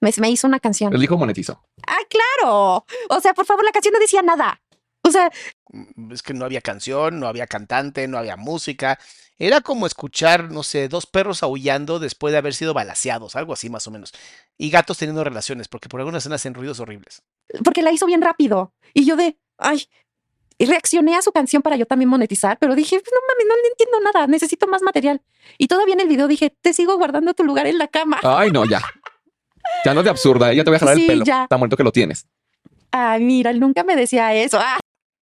Me, 0.00 0.12
me 0.18 0.30
hizo 0.30 0.46
una 0.46 0.60
canción. 0.60 0.94
El 0.94 1.02
hijo 1.02 1.16
monetizó. 1.16 1.62
¡Ay, 1.86 2.04
claro! 2.08 2.84
O 3.10 3.20
sea, 3.20 3.34
por 3.34 3.46
favor, 3.46 3.64
la 3.64 3.70
canción 3.72 3.92
no 3.92 4.00
decía 4.00 4.22
nada. 4.22 4.60
O 5.02 5.10
sea, 5.10 5.30
Mm, 5.72 6.12
Es 6.12 6.22
que 6.22 6.34
no 6.34 6.44
había 6.44 6.60
canción, 6.60 7.20
no 7.20 7.28
había 7.28 7.46
cantante, 7.46 8.08
no 8.08 8.18
había 8.18 8.36
música. 8.36 8.98
Era 9.42 9.62
como 9.62 9.86
escuchar, 9.86 10.50
no 10.52 10.62
sé, 10.62 10.88
dos 10.88 11.06
perros 11.06 11.42
aullando 11.42 11.98
después 11.98 12.30
de 12.30 12.36
haber 12.38 12.52
sido 12.52 12.74
balaseados, 12.74 13.36
algo 13.36 13.54
así 13.54 13.70
más 13.70 13.86
o 13.86 13.90
menos. 13.90 14.12
Y 14.58 14.68
gatos 14.70 14.98
teniendo 14.98 15.24
relaciones, 15.24 15.66
porque 15.66 15.88
por 15.88 15.98
algunas 16.00 16.22
escenas 16.22 16.42
hacen 16.42 16.52
ruidos 16.54 16.78
horribles. 16.78 17.22
porque 17.64 17.80
la 17.82 17.90
hizo 17.90 18.04
bien 18.06 18.20
rápido. 18.20 18.74
Y 18.94 19.06
yo 19.06 19.16
de, 19.16 19.38
ay, 19.58 19.86
y 20.58 20.66
reaccioné 20.66 21.16
a 21.16 21.22
su 21.22 21.32
canción 21.32 21.62
para 21.62 21.76
yo 21.76 21.86
también 21.86 22.10
monetizar, 22.10 22.58
pero 22.58 22.74
dije, 22.74 23.00
"Pues, 23.00 23.10
no 23.12 23.18
mames, 23.26 23.46
no 23.48 23.56
le 23.56 23.68
entiendo 23.68 24.00
nada, 24.12 24.26
necesito 24.26 24.66
más 24.66 24.82
material. 24.82 25.22
Y 25.56 25.68
todavía 25.68 25.94
en 25.94 26.00
el 26.00 26.08
video 26.08 26.28
dije, 26.28 26.54
te 26.60 26.74
sigo 26.74 26.96
guardando 26.98 27.32
tu 27.32 27.42
lugar 27.44 27.66
en 27.66 27.78
la 27.78 27.88
cama. 27.88 28.20
Ay, 28.22 28.50
no, 28.50 28.66
ya. 28.66 28.82
Ya 29.86 29.94
no 29.94 30.00
es 30.00 30.04
de 30.04 30.10
absurda. 30.10 30.52
Ya 30.52 30.64
te 30.64 30.70
voy 30.70 30.76
a 30.76 30.80
jalar 30.80 30.96
Sí, 30.96 31.02
el 31.02 31.06
pelo. 31.08 31.24
ya. 31.24 31.46
Tan 31.48 31.58
muerto 31.58 31.78
que 31.78 31.82
lo 31.84 31.92
tienes. 31.92 32.26
Ay, 32.92 33.22
mira, 33.24 33.50
él 33.50 33.58
nunca 33.58 33.84
me 33.84 33.96
decía 33.96 34.34
eso. 34.34 34.58
Ah, 34.60 34.78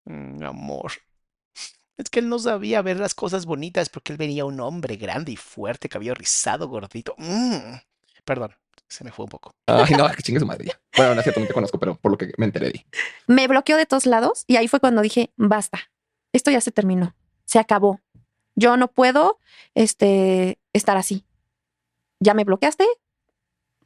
Mm, 0.08 0.42
amor. 0.44 0.92
Es 1.96 2.10
que 2.10 2.20
él 2.20 2.28
no 2.28 2.38
sabía 2.38 2.82
ver 2.82 2.98
las 2.98 3.14
cosas 3.14 3.46
bonitas 3.46 3.88
porque 3.88 4.12
él 4.12 4.18
venía 4.18 4.44
un 4.44 4.60
hombre 4.60 4.96
grande 4.96 5.32
y 5.32 5.36
fuerte, 5.36 5.88
cabello 5.88 6.14
rizado, 6.14 6.68
gordito. 6.68 7.14
Mm. 7.16 7.76
Perdón, 8.24 8.52
se 8.88 9.02
me 9.04 9.12
fue 9.12 9.24
un 9.24 9.30
poco. 9.30 9.54
Ay, 9.66 9.94
no, 9.96 10.06
que 10.10 10.22
chingue 10.22 10.40
su 10.40 10.46
madre 10.46 10.66
ya. 10.66 10.80
Bueno, 10.96 11.14
no 11.14 11.20
es 11.20 11.24
cierto, 11.24 11.40
no 11.40 11.46
te 11.46 11.54
conozco, 11.54 11.78
pero 11.78 11.94
por 11.96 12.12
lo 12.12 12.18
que 12.18 12.32
me 12.36 12.44
enteré. 12.46 12.70
di. 12.70 12.84
Me 13.26 13.48
bloqueó 13.48 13.76
de 13.76 13.86
todos 13.86 14.04
lados 14.06 14.44
y 14.46 14.56
ahí 14.56 14.68
fue 14.68 14.80
cuando 14.80 15.00
dije, 15.00 15.32
basta, 15.36 15.78
esto 16.32 16.50
ya 16.50 16.60
se 16.60 16.70
terminó, 16.70 17.14
se 17.44 17.58
acabó. 17.58 18.00
Yo 18.56 18.76
no 18.76 18.88
puedo 18.88 19.38
este, 19.74 20.58
estar 20.72 20.96
así. 20.96 21.24
Ya 22.20 22.34
me 22.34 22.44
bloqueaste, 22.44 22.86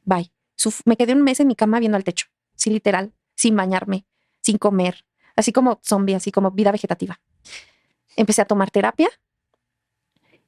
bye. 0.04 0.32
Suf- 0.56 0.82
me 0.84 0.96
quedé 0.96 1.12
un 1.14 1.22
mes 1.22 1.40
en 1.40 1.46
mi 1.46 1.54
cama 1.56 1.78
viendo 1.80 1.96
al 1.96 2.04
techo, 2.04 2.26
sí, 2.54 2.70
literal, 2.70 3.12
sin 3.34 3.56
bañarme, 3.56 4.04
sin 4.42 4.58
comer, 4.58 5.04
así 5.36 5.52
como 5.52 5.80
zombie, 5.82 6.14
así 6.14 6.30
como 6.32 6.50
vida 6.50 6.70
vegetativa. 6.72 7.20
Empecé 8.16 8.42
a 8.42 8.44
tomar 8.44 8.70
terapia 8.70 9.08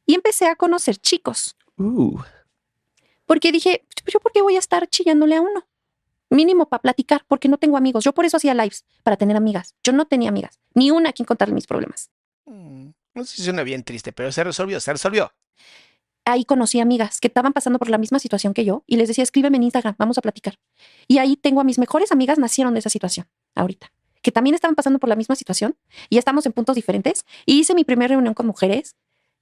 y 0.07 0.15
empecé 0.15 0.47
a 0.47 0.57
conocer 0.57 0.97
chicos. 0.97 1.57
Uh, 1.77 2.19
Porque 3.27 3.53
dije, 3.53 3.87
¿yo 4.07 4.21
por 4.21 4.33
qué 4.33 4.43
voy 4.43 4.57
a 4.57 4.59
estar 4.59 4.87
chillándole 4.89 5.37
a 5.37 5.41
uno? 5.41 5.67
Mínimo 6.29 6.69
para 6.69 6.83
platicar, 6.83 7.25
porque 7.29 7.49
no 7.49 7.59
tengo 7.59 7.77
amigos. 7.77 8.05
Yo 8.05 8.13
por 8.13 8.25
eso 8.25 8.37
hacía 8.39 8.55
lives, 8.55 8.85
para 9.03 9.17
tener 9.17 9.37
amigas. 9.37 9.75
Yo 9.83 9.93
no 9.93 10.07
tenía 10.07 10.29
amigas, 10.31 10.61
ni 10.75 10.91
una 10.91 11.11
a 11.11 11.13
quien 11.13 11.27
contarle 11.27 11.55
mis 11.55 11.67
problemas. 11.67 12.11
Mm, 12.47 12.89
No 13.15 13.25
sé 13.25 13.37
si 13.37 13.43
suena 13.45 13.63
bien 13.63 13.85
triste, 13.85 14.13
pero 14.13 14.33
se 14.33 14.43
resolvió, 14.43 14.81
se 14.81 14.93
resolvió. 14.93 15.33
Ahí 16.25 16.45
conocí 16.45 16.79
amigas 16.81 17.21
que 17.21 17.29
estaban 17.29 17.53
pasando 17.53 17.79
por 17.79 17.91
la 17.91 17.99
misma 17.99 18.19
situación 18.19 18.55
que 18.55 18.65
yo 18.65 18.85
y 18.87 18.97
les 18.97 19.09
decía, 19.09 19.25
escríbeme 19.25 19.57
en 19.57 19.65
Instagram, 19.65 19.97
vamos 19.99 20.19
a 20.19 20.23
platicar. 20.23 20.59
Y 21.09 21.19
ahí 21.19 21.37
tengo 21.37 21.61
a 21.61 21.65
mis 21.65 21.79
mejores 21.79 22.13
amigas, 22.13 22.39
nacieron 22.39 22.75
de 22.75 22.79
esa 22.81 22.91
situación, 22.91 23.27
ahorita, 23.57 23.93
que 24.23 24.33
también 24.33 24.55
estaban 24.55 24.75
pasando 24.75 24.99
por 24.99 25.09
la 25.09 25.17
misma 25.17 25.37
situación 25.37 25.77
y 26.09 26.19
estamos 26.19 26.47
en 26.47 26.53
puntos 26.53 26.77
diferentes. 26.77 27.27
Y 27.45 27.61
hice 27.61 27.75
mi 27.75 27.85
primera 27.85 28.09
reunión 28.15 28.35
con 28.35 28.47
mujeres 28.47 28.97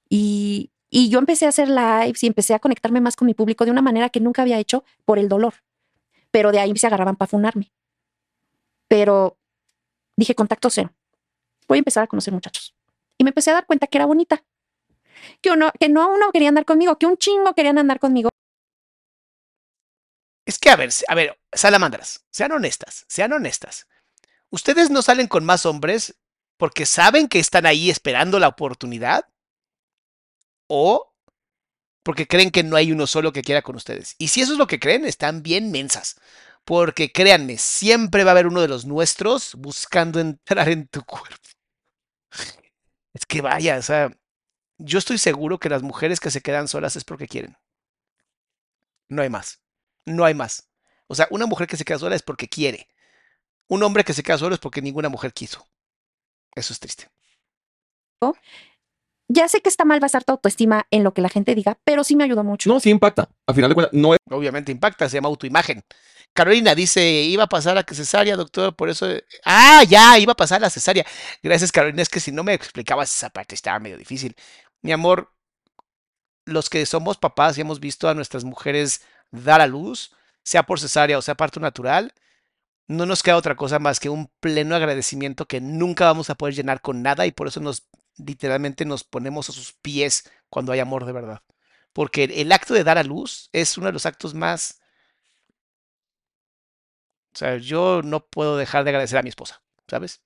y, 0.09 0.71
y 0.89 1.09
yo 1.09 1.19
empecé 1.19 1.45
a 1.45 1.49
hacer 1.49 1.69
lives 1.69 2.21
y 2.23 2.27
empecé 2.27 2.53
a 2.53 2.59
conectarme 2.59 2.99
más 2.99 3.15
con 3.15 3.25
mi 3.25 3.33
público 3.33 3.63
de 3.63 3.71
una 3.71 3.81
manera 3.81 4.09
que 4.09 4.19
nunca 4.19 4.41
había 4.41 4.59
hecho 4.59 4.83
por 5.05 5.19
el 5.19 5.29
dolor. 5.29 5.53
Pero 6.31 6.51
de 6.51 6.59
ahí 6.59 6.75
se 6.77 6.87
agarraban 6.87 7.15
para 7.15 7.29
funarme. 7.29 7.71
Pero 8.87 9.37
dije, 10.17 10.35
contacto 10.35 10.69
cero. 10.69 10.93
Voy 11.67 11.77
a 11.77 11.79
empezar 11.79 12.03
a 12.03 12.07
conocer 12.07 12.33
muchachos. 12.33 12.75
Y 13.17 13.23
me 13.23 13.29
empecé 13.29 13.51
a 13.51 13.53
dar 13.53 13.65
cuenta 13.65 13.87
que 13.87 13.97
era 13.97 14.05
bonita. 14.05 14.43
Que, 15.41 15.51
uno, 15.51 15.71
que 15.79 15.87
no 15.87 16.11
uno 16.11 16.31
quería 16.31 16.49
andar 16.49 16.65
conmigo, 16.65 16.97
que 16.97 17.05
un 17.05 17.17
chingo 17.17 17.53
querían 17.53 17.77
andar 17.77 17.99
conmigo. 17.99 18.29
Es 20.45 20.59
que, 20.59 20.69
a 20.69 20.75
ver, 20.75 20.89
a 21.07 21.15
ver, 21.15 21.39
salamandras, 21.53 22.25
sean 22.31 22.51
honestas, 22.51 23.05
sean 23.07 23.31
honestas. 23.31 23.87
¿Ustedes 24.51 24.89
no 24.89 25.01
salen 25.01 25.27
con 25.27 25.45
más 25.45 25.65
hombres 25.65 26.15
porque 26.57 26.85
saben 26.85 27.27
que 27.27 27.39
están 27.39 27.65
ahí 27.65 27.89
esperando 27.89 28.37
la 28.37 28.49
oportunidad? 28.49 29.25
¿O 30.67 31.13
porque 32.03 32.27
creen 32.27 32.51
que 32.51 32.63
no 32.63 32.75
hay 32.75 32.91
uno 32.91 33.07
solo 33.07 33.31
que 33.31 33.41
quiera 33.41 33.61
con 33.61 33.75
ustedes? 33.75 34.15
Y 34.17 34.27
si 34.27 34.41
eso 34.41 34.51
es 34.51 34.57
lo 34.57 34.67
que 34.67 34.79
creen, 34.79 35.05
están 35.05 35.41
bien 35.41 35.71
mensas. 35.71 36.17
Porque 36.65 37.11
créanme, 37.11 37.57
siempre 37.57 38.23
va 38.23 38.31
a 38.31 38.33
haber 38.33 38.47
uno 38.47 38.61
de 38.61 38.67
los 38.67 38.85
nuestros 38.85 39.55
buscando 39.55 40.19
entrar 40.19 40.69
en 40.69 40.87
tu 40.87 41.03
cuerpo. 41.03 41.37
Es 43.13 43.25
que 43.25 43.41
vaya, 43.41 43.77
o 43.77 43.81
sea, 43.81 44.11
yo 44.77 44.99
estoy 44.99 45.17
seguro 45.17 45.59
que 45.59 45.69
las 45.69 45.83
mujeres 45.83 46.19
que 46.19 46.31
se 46.31 46.41
quedan 46.41 46.67
solas 46.67 46.95
es 46.95 47.03
porque 47.03 47.27
quieren. 47.27 47.57
No 49.09 49.21
hay 49.21 49.29
más. 49.29 49.61
No 50.05 50.25
hay 50.25 50.33
más. 50.33 50.69
O 51.07 51.15
sea, 51.15 51.27
una 51.31 51.45
mujer 51.45 51.67
que 51.67 51.77
se 51.77 51.85
queda 51.85 51.99
sola 51.99 52.15
es 52.15 52.23
porque 52.23 52.47
quiere. 52.47 52.87
Un 53.71 53.83
hombre 53.83 54.03
que 54.03 54.13
se 54.13 54.21
queda 54.21 54.37
solo 54.37 54.53
es 54.53 54.59
porque 54.59 54.81
ninguna 54.81 55.07
mujer 55.07 55.31
quiso. 55.31 55.65
Eso 56.53 56.73
es 56.73 56.79
triste. 56.81 57.09
Ya 59.29 59.47
sé 59.47 59.61
que 59.61 59.69
está 59.69 59.85
mal 59.85 60.01
basar 60.01 60.25
tu 60.25 60.33
autoestima 60.33 60.87
en 60.91 61.05
lo 61.05 61.13
que 61.13 61.21
la 61.21 61.29
gente 61.29 61.55
diga, 61.55 61.79
pero 61.85 62.03
sí 62.03 62.17
me 62.17 62.25
ayudó 62.25 62.43
mucho. 62.43 62.69
no, 62.69 62.81
sí 62.81 62.89
impacta. 62.89 63.29
Al 63.47 63.55
final 63.55 63.69
de 63.69 63.75
cuentas, 63.75 63.93
no 63.93 64.13
es 64.13 64.19
Obviamente 64.29 64.73
impacta, 64.73 65.07
se 65.07 65.15
llama 65.15 65.29
autoimagen. 65.29 65.85
Carolina 66.33 66.75
dice, 66.75 67.01
iba 67.01 67.45
a 67.45 67.47
pasar 67.47 67.77
a 67.77 67.85
cesárea, 67.89 68.35
doctor, 68.35 68.75
por 68.75 68.89
eso... 68.89 69.07
Ah, 69.45 69.83
ya, 69.87 70.19
iba 70.19 70.33
a 70.33 70.35
pasar 70.35 70.59
la 70.59 70.69
cesárea. 70.69 71.05
Gracias, 71.41 71.71
Carolina, 71.71 72.01
es 72.01 72.09
que 72.09 72.19
si 72.19 72.33
no 72.33 72.43
me 72.43 72.53
explicabas 72.53 73.15
esa 73.15 73.29
parte 73.29 73.55
estaba 73.55 73.79
medio 73.79 73.97
difícil. 73.97 74.35
Mi 74.81 74.91
amor, 74.91 75.33
los 76.45 76.69
que 76.69 76.85
somos 76.85 77.17
papás 77.17 77.57
y 77.57 77.61
hemos 77.61 77.79
visto 77.79 78.09
a 78.09 78.13
nuestras 78.13 78.43
mujeres 78.43 79.01
dar 79.31 79.61
a 79.61 79.67
luz, 79.67 80.11
sea 80.43 80.63
por 80.63 80.77
cesárea 80.77 81.17
o 81.17 81.21
sea 81.21 81.35
parto 81.35 81.61
natural, 81.61 82.13
no 82.91 83.05
nos 83.05 83.23
queda 83.23 83.37
otra 83.37 83.55
cosa 83.55 83.79
más 83.79 83.99
que 83.99 84.09
un 84.09 84.29
pleno 84.39 84.75
agradecimiento 84.75 85.45
que 85.47 85.61
nunca 85.61 86.05
vamos 86.05 86.29
a 86.29 86.35
poder 86.35 86.55
llenar 86.55 86.81
con 86.81 87.01
nada 87.01 87.25
y 87.25 87.31
por 87.31 87.47
eso 87.47 87.59
nos 87.59 87.87
literalmente 88.17 88.85
nos 88.85 89.03
ponemos 89.03 89.49
a 89.49 89.53
sus 89.53 89.73
pies 89.73 90.29
cuando 90.49 90.71
hay 90.71 90.79
amor 90.79 91.05
de 91.05 91.13
verdad. 91.13 91.41
Porque 91.93 92.25
el 92.25 92.51
acto 92.51 92.73
de 92.73 92.83
dar 92.83 92.97
a 92.97 93.03
luz 93.03 93.49
es 93.53 93.77
uno 93.77 93.87
de 93.87 93.93
los 93.93 94.05
actos 94.05 94.33
más... 94.33 94.79
O 97.33 97.37
sea, 97.37 97.57
yo 97.57 98.01
no 98.03 98.25
puedo 98.25 98.57
dejar 98.57 98.83
de 98.83 98.89
agradecer 98.89 99.17
a 99.17 99.23
mi 99.23 99.29
esposa, 99.29 99.61
¿sabes? 99.87 100.21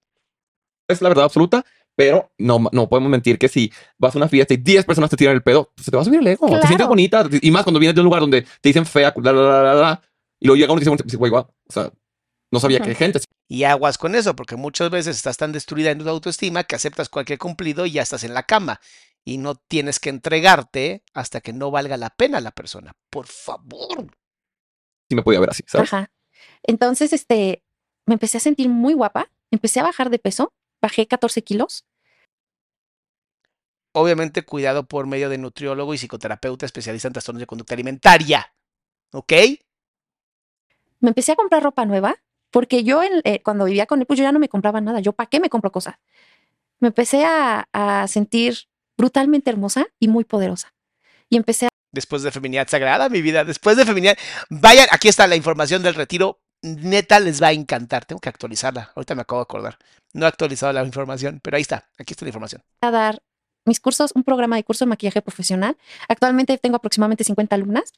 es 0.88 1.02
la 1.02 1.10
verdad 1.10 1.26
absoluta, 1.26 1.66
pero 1.96 2.32
no, 2.38 2.60
no 2.72 2.90
podemos 2.90 3.10
mentir 3.10 3.38
que 3.38 3.48
si 3.48 3.72
vas 3.98 4.16
a 4.16 4.20
una 4.20 4.28
fiesta 4.28 4.54
y 4.54 4.58
10 4.58 4.86
personas 4.86 5.10
te 5.10 5.18
tiran 5.18 5.36
el 5.36 5.44
pedo, 5.44 5.72
pues 5.76 5.86
se 5.86 5.92
te 5.92 5.98
va 5.98 6.02
a 6.02 6.06
subir 6.06 6.20
el 6.20 6.28
ego. 6.28 6.48
Te 6.60 6.68
sientes 6.68 6.88
bonita. 6.88 7.28
Y 7.42 7.52
más 7.52 7.64
cuando 7.64 7.80
vienes 7.80 7.96
de 7.96 8.02
un 8.02 8.06
lugar 8.06 8.22
donde 8.22 8.42
te 8.42 8.70
dicen 8.70 8.86
fea, 8.86 9.14
la, 9.16 9.32
la, 9.32 9.42
la, 9.42 9.64
la, 9.64 9.74
la, 9.76 10.02
y 10.40 10.48
luego 10.48 10.58
llega 10.58 10.74
uno 10.74 10.82
y 10.82 10.86
dice, 10.86 11.04
"Pues, 11.04 11.16
güey, 11.16 11.32
guau". 11.32 11.44
o 11.44 11.74
sea, 11.74 11.92
no 12.52 12.60
sabía 12.60 12.80
que 12.80 12.90
hay 12.90 12.96
gente. 12.96 13.20
Y 13.48 13.64
aguas 13.64 13.98
con 13.98 14.16
eso, 14.16 14.36
porque 14.36 14.56
muchas 14.56 14.90
veces 14.90 15.16
estás 15.16 15.38
tan 15.38 15.52
destruida 15.52 15.92
en 15.92 16.00
tu 16.00 16.10
autoestima 16.10 16.64
que 16.64 16.76
aceptas 16.76 17.10
cualquier 17.10 17.40
cumplido 17.40 17.86
y 17.86 17.92
ya 17.92 18.02
estás 18.02 18.24
en 18.24 18.34
la 18.34 18.44
cama. 18.44 18.80
Y 19.24 19.38
no 19.38 19.56
tienes 19.56 20.00
que 20.00 20.10
entregarte 20.10 21.04
hasta 21.14 21.42
que 21.42 21.54
no 21.54 21.72
valga 21.72 21.98
la 21.98 22.10
pena 22.12 22.42
la 22.42 22.52
persona. 22.52 22.94
Por 23.10 23.28
favor. 23.28 24.08
Sí 25.10 25.16
me 25.16 25.24
podía 25.24 25.40
ver 25.40 25.50
así, 25.50 25.64
¿sabes? 25.68 25.92
Ajá. 25.92 26.12
Entonces, 26.64 27.14
este, 27.14 27.64
me 28.06 28.14
empecé 28.14 28.38
a 28.38 28.42
sentir 28.42 28.70
muy 28.70 28.94
guapa, 28.94 29.32
empecé 29.52 29.80
a 29.80 29.84
bajar 29.84 30.10
de 30.10 30.20
peso, 30.20 30.54
bajé 30.82 31.08
14 31.08 31.44
kilos. 31.44 31.86
Obviamente 33.94 34.44
cuidado 34.44 34.88
por 34.88 35.08
medio 35.08 35.30
de 35.30 35.38
nutriólogo 35.38 35.94
y 35.94 35.98
psicoterapeuta 35.98 36.66
especialista 36.66 37.08
en 37.08 37.14
trastornos 37.14 37.40
de 37.40 37.48
conducta 37.48 37.74
alimentaria. 37.74 38.54
¿Ok? 39.14 39.32
Me 41.00 41.10
empecé 41.10 41.32
a 41.32 41.36
comprar 41.36 41.64
ropa 41.64 41.86
nueva, 41.86 42.16
porque 42.56 42.86
yo 42.86 43.04
en- 43.04 43.20
eh, 43.26 43.42
cuando 43.44 43.66
vivía 43.66 43.86
con 43.86 44.00
él, 44.00 44.06
pues 44.06 44.18
yo 44.18 44.24
ya 44.24 44.32
no 44.32 44.40
me 44.40 44.48
compraba 44.48 44.80
nada. 44.80 45.02
Yo, 45.02 45.12
¿para 45.12 45.28
qué 45.30 45.42
me 45.42 45.50
compro 45.50 45.74
cosas? 45.74 45.96
Me 46.80 46.88
empecé 46.88 47.26
a, 47.26 47.68
a 47.74 48.08
sentir 48.08 48.56
brutalmente 48.98 49.50
hermosa 49.50 49.88
y 50.00 50.08
muy 50.08 50.24
poderosa. 50.24 50.74
Y 51.30 51.36
empecé 51.36 51.66
a 51.66 51.70
Después 51.92 52.24
de 52.24 52.32
Feminidad 52.32 52.70
Sagrada, 52.70 53.10
mi 53.10 53.22
vida. 53.22 53.44
Después 53.44 53.76
de 53.76 53.84
Feminidad. 53.86 54.16
Vayan, 54.50 54.88
aquí 54.92 55.10
está 55.10 55.28
la 55.28 55.36
información 55.36 55.84
del 55.84 55.96
retiro. 55.96 56.40
Neta, 56.62 57.20
les 57.20 57.42
va 57.44 57.48
a 57.48 57.52
encantar. 57.52 58.06
Tengo 58.06 58.22
que 58.22 58.30
actualizarla. 58.30 58.94
Ahorita 58.96 59.16
me 59.16 59.24
acabo 59.24 59.42
de 59.42 59.44
acordar. 59.44 59.78
No 60.14 60.26
he 60.26 60.30
actualizado 60.30 60.72
la 60.72 60.86
información, 60.86 61.42
pero 61.44 61.58
ahí 61.58 61.62
está. 61.62 61.90
Aquí 62.00 62.14
está 62.14 62.24
la 62.24 62.30
información. 62.30 62.62
a 62.80 62.90
dar 62.92 63.22
mis 63.66 63.82
cursos, 63.82 64.12
un 64.16 64.24
programa 64.24 64.56
de 64.56 64.64
curso 64.64 64.86
de 64.86 64.90
maquillaje 64.90 65.22
profesional. 65.22 65.76
Actualmente 66.08 66.58
tengo 66.58 66.78
aproximadamente 66.78 67.26
50 67.26 67.54
alumnas. 67.56 67.92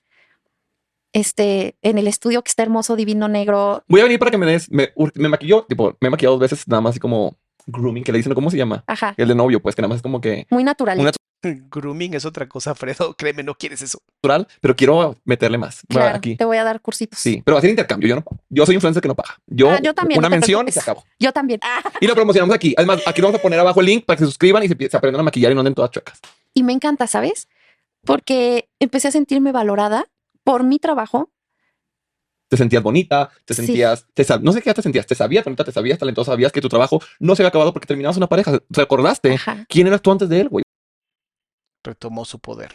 Este, 1.18 1.76
en 1.82 1.98
el 1.98 2.08
estudio 2.08 2.44
que 2.44 2.50
está 2.50 2.62
hermoso, 2.62 2.96
divino, 2.96 3.28
negro. 3.28 3.84
Voy 3.88 4.02
a 4.02 4.04
venir 4.04 4.20
para 4.20 4.30
que 4.30 4.38
me 4.38 4.46
des, 4.46 4.70
me, 4.72 4.92
me 5.16 5.30
maquilló, 5.30 5.64
tipo, 5.68 5.98
me 6.00 6.10
he 6.10 6.12
maquillado 6.12 6.36
dos 6.38 6.42
veces, 6.42 6.68
nada 6.68 6.82
más 6.82 6.92
así 6.92 7.00
como 7.00 7.36
grooming, 7.66 8.04
que 8.04 8.12
le 8.12 8.20
dicen, 8.20 8.34
¿cómo 8.36 8.52
se 8.52 8.58
llama? 8.58 8.84
Ajá. 8.86 9.16
El 9.18 9.28
de 9.30 9.34
novio, 9.36 9.60
pues, 9.60 9.74
que 9.76 9.82
nada 9.82 9.90
más 9.90 9.96
es 9.98 10.02
como 10.04 10.22
que 10.22 10.46
Muy 10.52 10.64
natural. 10.64 11.00
Una- 11.00 11.12
Grooming 11.72 12.14
es 12.16 12.26
otra 12.26 12.48
cosa, 12.48 12.74
Fredo. 12.76 13.14
Créeme, 13.16 13.42
no 13.44 13.56
quieres 13.56 13.82
eso. 13.82 14.00
natural, 14.22 14.48
pero 14.62 14.76
quiero 14.76 15.16
meterle 15.24 15.58
más. 15.58 15.82
Claro, 15.88 16.16
aquí. 16.18 16.36
te 16.36 16.46
voy 16.46 16.58
a 16.58 16.64
dar 16.64 16.82
cursitos. 16.82 17.20
Sí, 17.20 17.42
pero 17.46 17.56
va 17.56 17.60
a 17.60 17.62
ser 17.62 17.70
intercambio. 17.72 18.10
Yo 18.10 18.16
no, 18.16 18.24
yo 18.50 18.66
soy 18.66 18.76
influencer 18.76 19.02
que 19.02 19.08
no 19.08 19.16
paga. 19.16 19.40
Yo, 19.48 19.70
Ah, 19.72 19.80
yo 19.82 19.94
también, 19.94 20.20
una 20.20 20.30
no 20.30 20.36
mención 20.36 20.68
y 20.68 20.72
se 20.72 20.80
acabó. 20.80 21.04
Yo 21.20 21.32
también. 21.32 21.60
Ah, 21.64 21.82
Y 22.00 22.06
lo 22.08 22.14
promocionamos 22.16 22.56
aquí. 22.56 22.74
Además, 22.78 23.02
aquí 23.08 23.22
vamos 23.22 23.40
a 23.40 23.42
poner 23.42 23.60
abajo 23.60 23.80
el 23.80 23.86
link 23.88 24.06
para 24.06 24.18
que 24.18 24.22
se 24.24 24.28
suscriban 24.28 24.64
y 24.64 24.68
se, 24.68 24.76
se 24.90 24.98
aprendan 24.98 25.20
a 25.22 25.24
maquillar 25.24 25.52
y 25.52 25.56
no 25.56 25.62
anden 25.62 25.74
todas 25.76 25.90
chuecas. 25.92 26.20
y 26.54 26.62
me 26.64 26.74
encanta, 26.74 27.06
¿sabes? 27.08 27.48
Porque 28.04 28.70
empecé 28.80 29.08
a 29.08 29.12
sentirme 29.12 29.52
valorada 29.52 30.06
por 30.48 30.64
mi 30.64 30.80
trabajo. 30.80 31.30
Te 32.50 32.56
sentías 32.56 32.82
bonita, 32.82 33.30
te 33.44 33.54
Sí. 33.54 33.66
sentías, 33.66 34.06
te 34.14 34.24
sab- 34.24 34.40
no 34.42 34.54
sé 34.54 34.62
qué 34.62 34.74
te 34.74 34.82
sentías, 34.82 35.06
te 35.06 35.14
sabías 35.16 35.44
bonita, 35.44 35.66
te 35.66 35.74
sabías 35.74 36.00
talentosa, 36.00 36.32
sabías 36.32 36.54
que 36.54 36.62
tu 36.62 36.70
trabajo 36.70 37.02
no 37.20 37.36
se 37.36 37.42
había 37.42 37.50
acabado 37.50 37.74
porque 37.74 37.86
terminabas 37.88 38.16
una 38.16 38.28
pareja. 38.28 38.60
¿Te 38.60 38.82
acordaste? 38.82 39.34
Ajá. 39.34 39.66
¿Quién 39.68 39.88
eras 39.88 40.02
tú 40.02 40.10
antes 40.12 40.30
de 40.30 40.40
él, 40.40 40.48
güey? 40.48 40.64
Retomó 41.84 42.24
su 42.24 42.40
poder. 42.40 42.74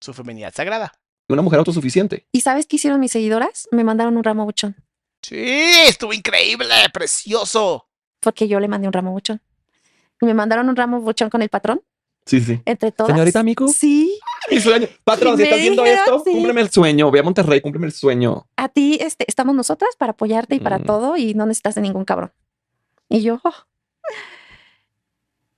Su 0.00 0.12
feminidad 0.12 0.52
sagrada. 0.54 0.92
Una 1.28 1.40
mujer 1.40 1.58
autosuficiente. 1.60 2.26
¿Y 2.30 2.42
sabes 2.42 2.66
qué 2.66 2.76
hicieron 2.76 3.00
mis 3.00 3.12
seguidoras? 3.12 3.66
Me 3.70 3.82
mandaron 3.84 4.16
un 4.18 4.22
ramo 4.24 4.44
buchón. 4.44 4.76
Sí, 5.22 5.34
estuvo 5.88 6.12
increíble, 6.12 6.66
precioso. 6.92 7.88
Porque 8.20 8.46
yo 8.48 8.60
le 8.60 8.68
mandé 8.68 8.86
un 8.86 8.92
ramo 8.92 9.12
buchón. 9.12 9.40
Y 10.20 10.26
me 10.26 10.34
mandaron 10.34 10.68
un 10.68 10.76
ramo 10.76 11.00
buchón 11.00 11.30
con 11.30 11.40
el 11.40 11.48
patrón. 11.48 11.80
Sí, 12.26 12.40
sí. 12.40 12.60
Entre 12.66 12.92
todas. 12.92 13.12
Señorita 13.12 13.42
Miku. 13.42 13.68
Sí. 13.68 14.15
Mi 14.50 14.60
sueño. 14.60 14.86
Patrón, 15.04 15.36
si 15.36 15.42
estás 15.44 15.58
viendo 15.58 15.84
esto, 15.84 16.22
sí. 16.24 16.32
cúmpleme 16.32 16.60
el 16.60 16.70
sueño. 16.70 17.10
Ve 17.10 17.20
a 17.20 17.22
Monterrey, 17.22 17.60
cúmpleme 17.60 17.86
el 17.86 17.92
sueño. 17.92 18.46
A 18.56 18.68
ti 18.68 18.98
este, 19.00 19.24
estamos 19.28 19.54
nosotras 19.54 19.90
para 19.96 20.12
apoyarte 20.12 20.54
y 20.54 20.60
para 20.60 20.78
Mm. 20.78 20.84
todo 20.84 21.16
y 21.16 21.34
no 21.34 21.46
necesitas 21.46 21.74
de 21.74 21.80
ningún 21.82 22.04
cabrón. 22.04 22.32
Y 23.08 23.22
yo, 23.22 23.40
oh. 23.44 23.54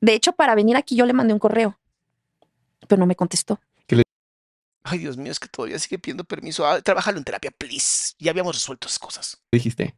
de 0.01 0.15
hecho, 0.15 0.33
para 0.33 0.55
venir 0.55 0.77
aquí 0.77 0.97
yo 0.97 1.07
le 1.07 1.13
mandé 1.13 1.33
un 1.33 1.39
correo, 1.41 1.79
pero 2.87 3.01
no 3.01 3.07
me 3.07 3.17
contestó. 3.17 3.61
Ay, 4.91 5.01
Dios 5.01 5.19
mío, 5.19 5.31
es 5.31 5.39
que 5.39 5.49
todavía 5.49 5.79
sigue 5.79 5.99
pidiendo 5.99 6.25
permiso. 6.25 6.67
Ah, 6.67 6.81
trabájalo 6.81 7.19
en 7.19 7.25
terapia, 7.25 7.51
please. 7.51 8.15
Ya 8.19 8.31
habíamos 8.31 8.55
resuelto 8.57 8.87
esas 8.89 8.99
cosas. 8.99 9.39
Dijiste. 9.53 9.95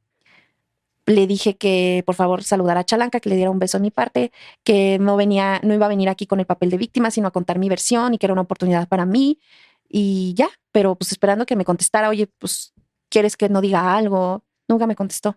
Le 1.11 1.27
dije 1.27 1.57
que 1.57 2.05
por 2.07 2.15
favor 2.15 2.45
saludara 2.45 2.81
a 2.81 2.85
Chalanca, 2.85 3.19
que 3.19 3.28
le 3.28 3.35
diera 3.35 3.51
un 3.51 3.59
beso 3.59 3.78
de 3.78 3.82
mi 3.82 3.91
parte, 3.91 4.31
que 4.62 4.97
no 5.01 5.16
venía, 5.16 5.61
no 5.65 5.74
iba 5.74 5.87
a 5.87 5.89
venir 5.89 6.09
aquí 6.09 6.24
con 6.27 6.39
el 6.39 6.47
papel 6.47 6.70
de 6.70 6.78
víctima, 6.78 7.11
sino 7.11 7.27
a 7.27 7.32
contar 7.32 7.59
mi 7.59 7.69
versión 7.69 8.15
y 8.15 8.19
que 8.19 8.27
era 8.27 8.32
una 8.32 8.43
oportunidad 8.43 8.87
para 8.87 9.07
mí. 9.07 9.41
Y 9.89 10.35
ya, 10.35 10.49
pero 10.70 10.95
pues 10.95 11.11
esperando 11.11 11.47
que 11.47 11.57
me 11.57 11.65
contestara, 11.65 12.11
oye, 12.11 12.28
pues, 12.39 12.74
¿quieres 13.09 13.37
que 13.37 13.49
no 13.49 13.61
diga 13.61 13.97
algo? 13.97 14.45
Nunca 14.69 14.87
me 14.87 14.95
contestó. 14.95 15.37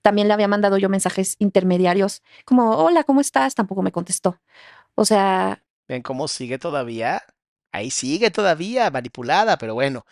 También 0.00 0.26
le 0.26 0.32
había 0.32 0.48
mandado 0.48 0.78
yo 0.78 0.88
mensajes 0.88 1.36
intermediarios, 1.38 2.22
como, 2.46 2.70
hola, 2.76 3.04
¿cómo 3.04 3.20
estás? 3.20 3.54
Tampoco 3.54 3.82
me 3.82 3.92
contestó. 3.92 4.40
O 4.94 5.04
sea, 5.04 5.62
¿Ven 5.86 6.00
cómo 6.02 6.28
sigue 6.28 6.58
todavía? 6.58 7.22
Ahí 7.72 7.90
sigue 7.90 8.30
todavía, 8.30 8.90
manipulada, 8.90 9.58
pero 9.58 9.74
bueno, 9.74 10.06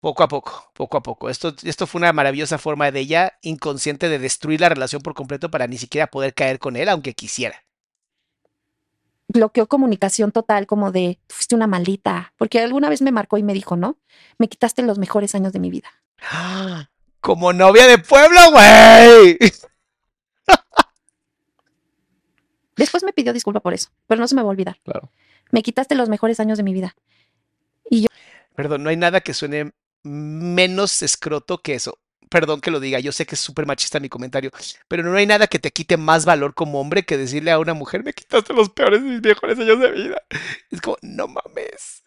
poco 0.00 0.22
a 0.22 0.28
poco, 0.28 0.70
poco 0.74 0.96
a 0.96 1.02
poco. 1.02 1.28
Esto, 1.30 1.54
esto 1.62 1.86
fue 1.86 2.00
una 2.00 2.12
maravillosa 2.12 2.58
forma 2.58 2.90
de 2.90 3.00
ella, 3.00 3.38
inconsciente, 3.42 4.08
de 4.08 4.18
destruir 4.18 4.60
la 4.60 4.68
relación 4.68 5.02
por 5.02 5.14
completo 5.14 5.50
para 5.50 5.66
ni 5.66 5.78
siquiera 5.78 6.06
poder 6.08 6.34
caer 6.34 6.58
con 6.58 6.76
él, 6.76 6.88
aunque 6.88 7.14
quisiera. 7.14 7.62
bloqueó 9.32 9.68
comunicación 9.68 10.32
total, 10.32 10.66
como 10.66 10.90
de, 10.90 11.20
"Tú 11.28 11.36
fuiste 11.36 11.54
una 11.54 11.68
maldita, 11.68 12.32
porque 12.36 12.58
alguna 12.58 12.88
vez 12.88 13.00
me 13.00 13.12
marcó 13.12 13.38
y 13.38 13.44
me 13.44 13.54
dijo, 13.54 13.76
¿no? 13.76 13.96
Me 14.38 14.48
quitaste 14.48 14.82
los 14.82 14.98
mejores 14.98 15.36
años 15.36 15.52
de 15.52 15.60
mi 15.60 15.70
vida. 15.70 15.88
Como 17.20 17.52
novia 17.52 17.86
de 17.86 17.98
pueblo, 17.98 18.40
güey. 18.50 19.38
Después 22.76 23.04
me 23.04 23.12
pidió 23.12 23.32
disculpa 23.32 23.60
por 23.60 23.72
eso, 23.72 23.90
pero 24.08 24.20
no 24.20 24.26
se 24.26 24.34
me 24.34 24.42
va 24.42 24.48
a 24.48 24.50
olvidar. 24.50 24.80
Claro. 24.82 25.12
Me 25.52 25.62
quitaste 25.62 25.94
los 25.94 26.08
mejores 26.08 26.40
años 26.40 26.58
de 26.58 26.64
mi 26.64 26.72
vida. 26.72 26.96
Y 27.88 28.02
yo, 28.02 28.08
Perdón, 28.56 28.82
no 28.82 28.90
hay 28.90 28.96
nada 28.96 29.20
que 29.20 29.32
suene 29.32 29.72
menos 30.02 31.02
escroto 31.02 31.58
que 31.58 31.74
eso. 31.74 31.98
Perdón 32.28 32.60
que 32.60 32.70
lo 32.70 32.78
diga, 32.78 33.00
yo 33.00 33.10
sé 33.10 33.26
que 33.26 33.34
es 33.34 33.40
súper 33.40 33.66
machista 33.66 33.98
mi 33.98 34.08
comentario, 34.08 34.52
pero 34.86 35.02
no 35.02 35.16
hay 35.16 35.26
nada 35.26 35.48
que 35.48 35.58
te 35.58 35.72
quite 35.72 35.96
más 35.96 36.24
valor 36.24 36.54
como 36.54 36.80
hombre 36.80 37.04
que 37.04 37.16
decirle 37.16 37.50
a 37.50 37.58
una 37.58 37.74
mujer, 37.74 38.04
me 38.04 38.12
quitaste 38.12 38.52
los 38.52 38.70
peores 38.70 39.00
y 39.00 39.20
mejores 39.20 39.58
años 39.58 39.80
de 39.80 39.90
vida. 39.90 40.22
Es 40.70 40.80
como, 40.80 40.96
no 41.02 41.26
mames. 41.26 42.04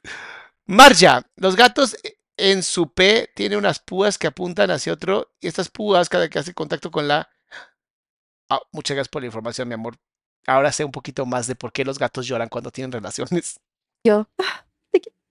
Marja, 0.66 1.30
los 1.36 1.58
gatos 1.58 1.98
en 2.38 2.64
su 2.64 2.94
P 2.94 3.32
tiene 3.36 3.58
unas 3.58 3.80
púas 3.80 4.18
que 4.18 4.28
apuntan 4.28 4.72
hacia 4.72 4.94
otro 4.94 5.34
y 5.42 5.48
estas 5.48 5.70
púas 5.70 6.08
cada 6.10 6.30
que 6.30 6.40
hace 6.40 6.54
contacto 6.54 6.90
con 6.90 7.08
la... 7.08 7.30
Ah, 8.50 8.62
muchas 8.72 8.96
gracias 8.96 9.10
por 9.10 9.22
la 9.22 9.28
información, 9.28 9.68
mi 9.68 9.74
amor. 9.74 9.98
Ahora 10.48 10.72
sé 10.72 10.84
un 10.84 10.92
poquito 10.92 11.26
más 11.26 11.48
de 11.48 11.56
por 11.56 11.72
qué 11.72 11.86
los 11.86 12.00
gatos 12.00 12.28
lloran 12.28 12.50
cuando 12.50 12.72
tienen 12.72 12.92
relaciones. 12.92 13.60
yo. 14.06 14.28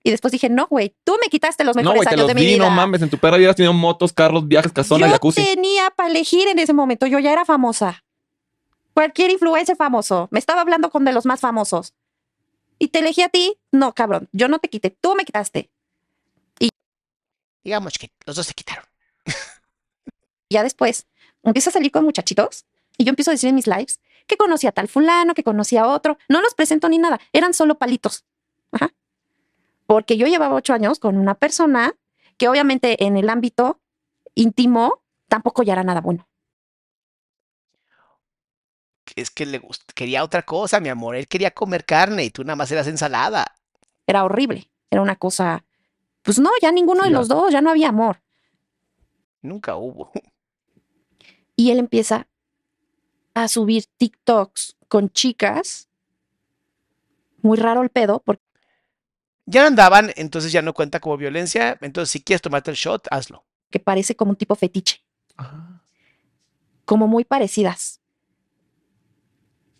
Y 0.03 0.11
después 0.11 0.31
dije, 0.33 0.49
no, 0.49 0.67
güey, 0.67 0.93
tú 1.03 1.15
me 1.21 1.29
quitaste 1.29 1.63
los 1.63 1.75
No, 1.75 1.81
mejores 1.81 1.99
güey, 1.99 2.07
te 2.07 2.15
años 2.15 2.23
los 2.23 2.27
de 2.27 2.35
mi 2.35 2.41
di, 2.41 2.53
vida. 2.55 2.65
no 2.65 2.71
mames. 2.71 3.01
En 3.01 3.09
tu 3.09 3.17
perra 3.17 3.37
hubieras 3.37 3.55
tenido 3.55 3.71
motos, 3.73 4.11
carros, 4.11 4.45
viajes, 4.47 4.71
casonas, 4.73 5.09
yo 5.09 5.13
jacuzzi. 5.13 5.43
tenía 5.43 5.89
para 5.91 6.09
elegir 6.09 6.47
en 6.49 6.59
ese 6.59 6.73
momento, 6.73 7.07
yo 7.07 7.19
ya 7.19 7.31
era 7.31 7.45
famosa. 7.45 8.03
Cualquier 8.93 9.31
influencer 9.31 9.75
famoso, 9.75 10.27
me 10.29 10.39
estaba 10.39 10.61
hablando 10.61 10.89
con 10.89 11.05
de 11.05 11.13
los 11.13 11.25
más 11.25 11.39
famosos. 11.39 11.93
Y 12.79 12.89
te 12.89 12.99
elegí 12.99 13.21
a 13.21 13.29
ti, 13.29 13.57
no, 13.71 13.93
cabrón, 13.93 14.27
yo 14.33 14.47
no 14.49 14.59
te 14.59 14.69
quité, 14.69 14.89
tú 14.91 15.15
me 15.15 15.23
quitaste. 15.23 15.69
Digamos 17.63 17.93
que 17.97 18.11
los 18.25 18.35
dos 18.35 18.45
se 18.45 18.53
quitaron. 18.53 18.83
ya 20.49 20.63
después 20.63 21.07
empiezo 21.43 21.69
a 21.69 21.73
salir 21.73 21.91
con 21.91 22.03
muchachitos 22.03 22.65
y 22.97 23.05
yo 23.05 23.09
empiezo 23.09 23.31
a 23.31 23.33
decir 23.33 23.49
en 23.49 23.55
mis 23.55 23.67
lives 23.67 23.99
que 24.27 24.35
conocía 24.37 24.69
a 24.71 24.73
tal 24.73 24.87
fulano, 24.89 25.33
que 25.33 25.43
conocía 25.43 25.83
a 25.83 25.87
otro. 25.87 26.17
No 26.27 26.41
los 26.41 26.53
presento 26.55 26.89
ni 26.89 26.97
nada, 26.97 27.19
eran 27.31 27.53
solo 27.53 27.75
palitos. 27.77 28.25
Ajá. 28.71 28.93
Porque 29.85 30.17
yo 30.17 30.27
llevaba 30.27 30.55
ocho 30.55 30.73
años 30.73 30.99
con 30.99 31.17
una 31.17 31.35
persona 31.35 31.93
que 32.37 32.47
obviamente 32.47 33.03
en 33.05 33.17
el 33.17 33.29
ámbito 33.29 33.79
íntimo 34.35 35.03
tampoco 35.27 35.63
ya 35.63 35.73
era 35.73 35.83
nada 35.83 36.01
bueno. 36.01 36.27
Es 39.15 39.29
que 39.29 39.45
le 39.45 39.61
quería 39.93 40.23
otra 40.23 40.43
cosa, 40.43 40.79
mi 40.79 40.89
amor. 40.89 41.15
Él 41.15 41.27
quería 41.27 41.51
comer 41.51 41.85
carne 41.85 42.23
y 42.23 42.29
tú 42.29 42.43
nada 42.43 42.55
más 42.55 42.71
eras 42.71 42.87
ensalada. 42.87 43.45
Era 44.07 44.23
horrible, 44.23 44.69
era 44.89 45.01
una 45.01 45.15
cosa... 45.15 45.65
Pues 46.23 46.39
no, 46.39 46.49
ya 46.61 46.71
ninguno 46.71 47.03
de 47.03 47.09
los 47.09 47.27
dos, 47.27 47.51
ya 47.51 47.61
no 47.61 47.69
había 47.69 47.89
amor. 47.89 48.21
Nunca 49.41 49.75
hubo. 49.75 50.11
Y 51.55 51.69
él 51.69 51.77
empieza 51.77 52.27
a 53.35 53.47
subir 53.47 53.85
TikToks 53.97 54.75
con 54.87 55.11
chicas. 55.11 55.87
Muy 57.43 57.57
raro 57.57 57.83
el 57.83 57.89
pedo, 57.89 58.23
porque 58.25 58.42
Ya 59.45 59.61
no 59.61 59.67
andaban, 59.67 60.11
entonces 60.15 60.51
ya 60.51 60.61
no 60.61 60.73
cuenta 60.73 60.99
como 60.99 61.17
violencia. 61.17 61.77
Entonces, 61.81 62.11
si 62.11 62.21
quieres 62.21 62.41
tomarte 62.41 62.71
el 62.71 62.77
shot, 62.77 63.07
hazlo. 63.11 63.45
parece 63.83 64.15
como 64.15 64.31
un 64.31 64.37
tipo 64.37 64.55
fetiche. 64.55 65.03
Como 66.85 67.07
muy 67.07 67.25
parecidas. 67.25 67.99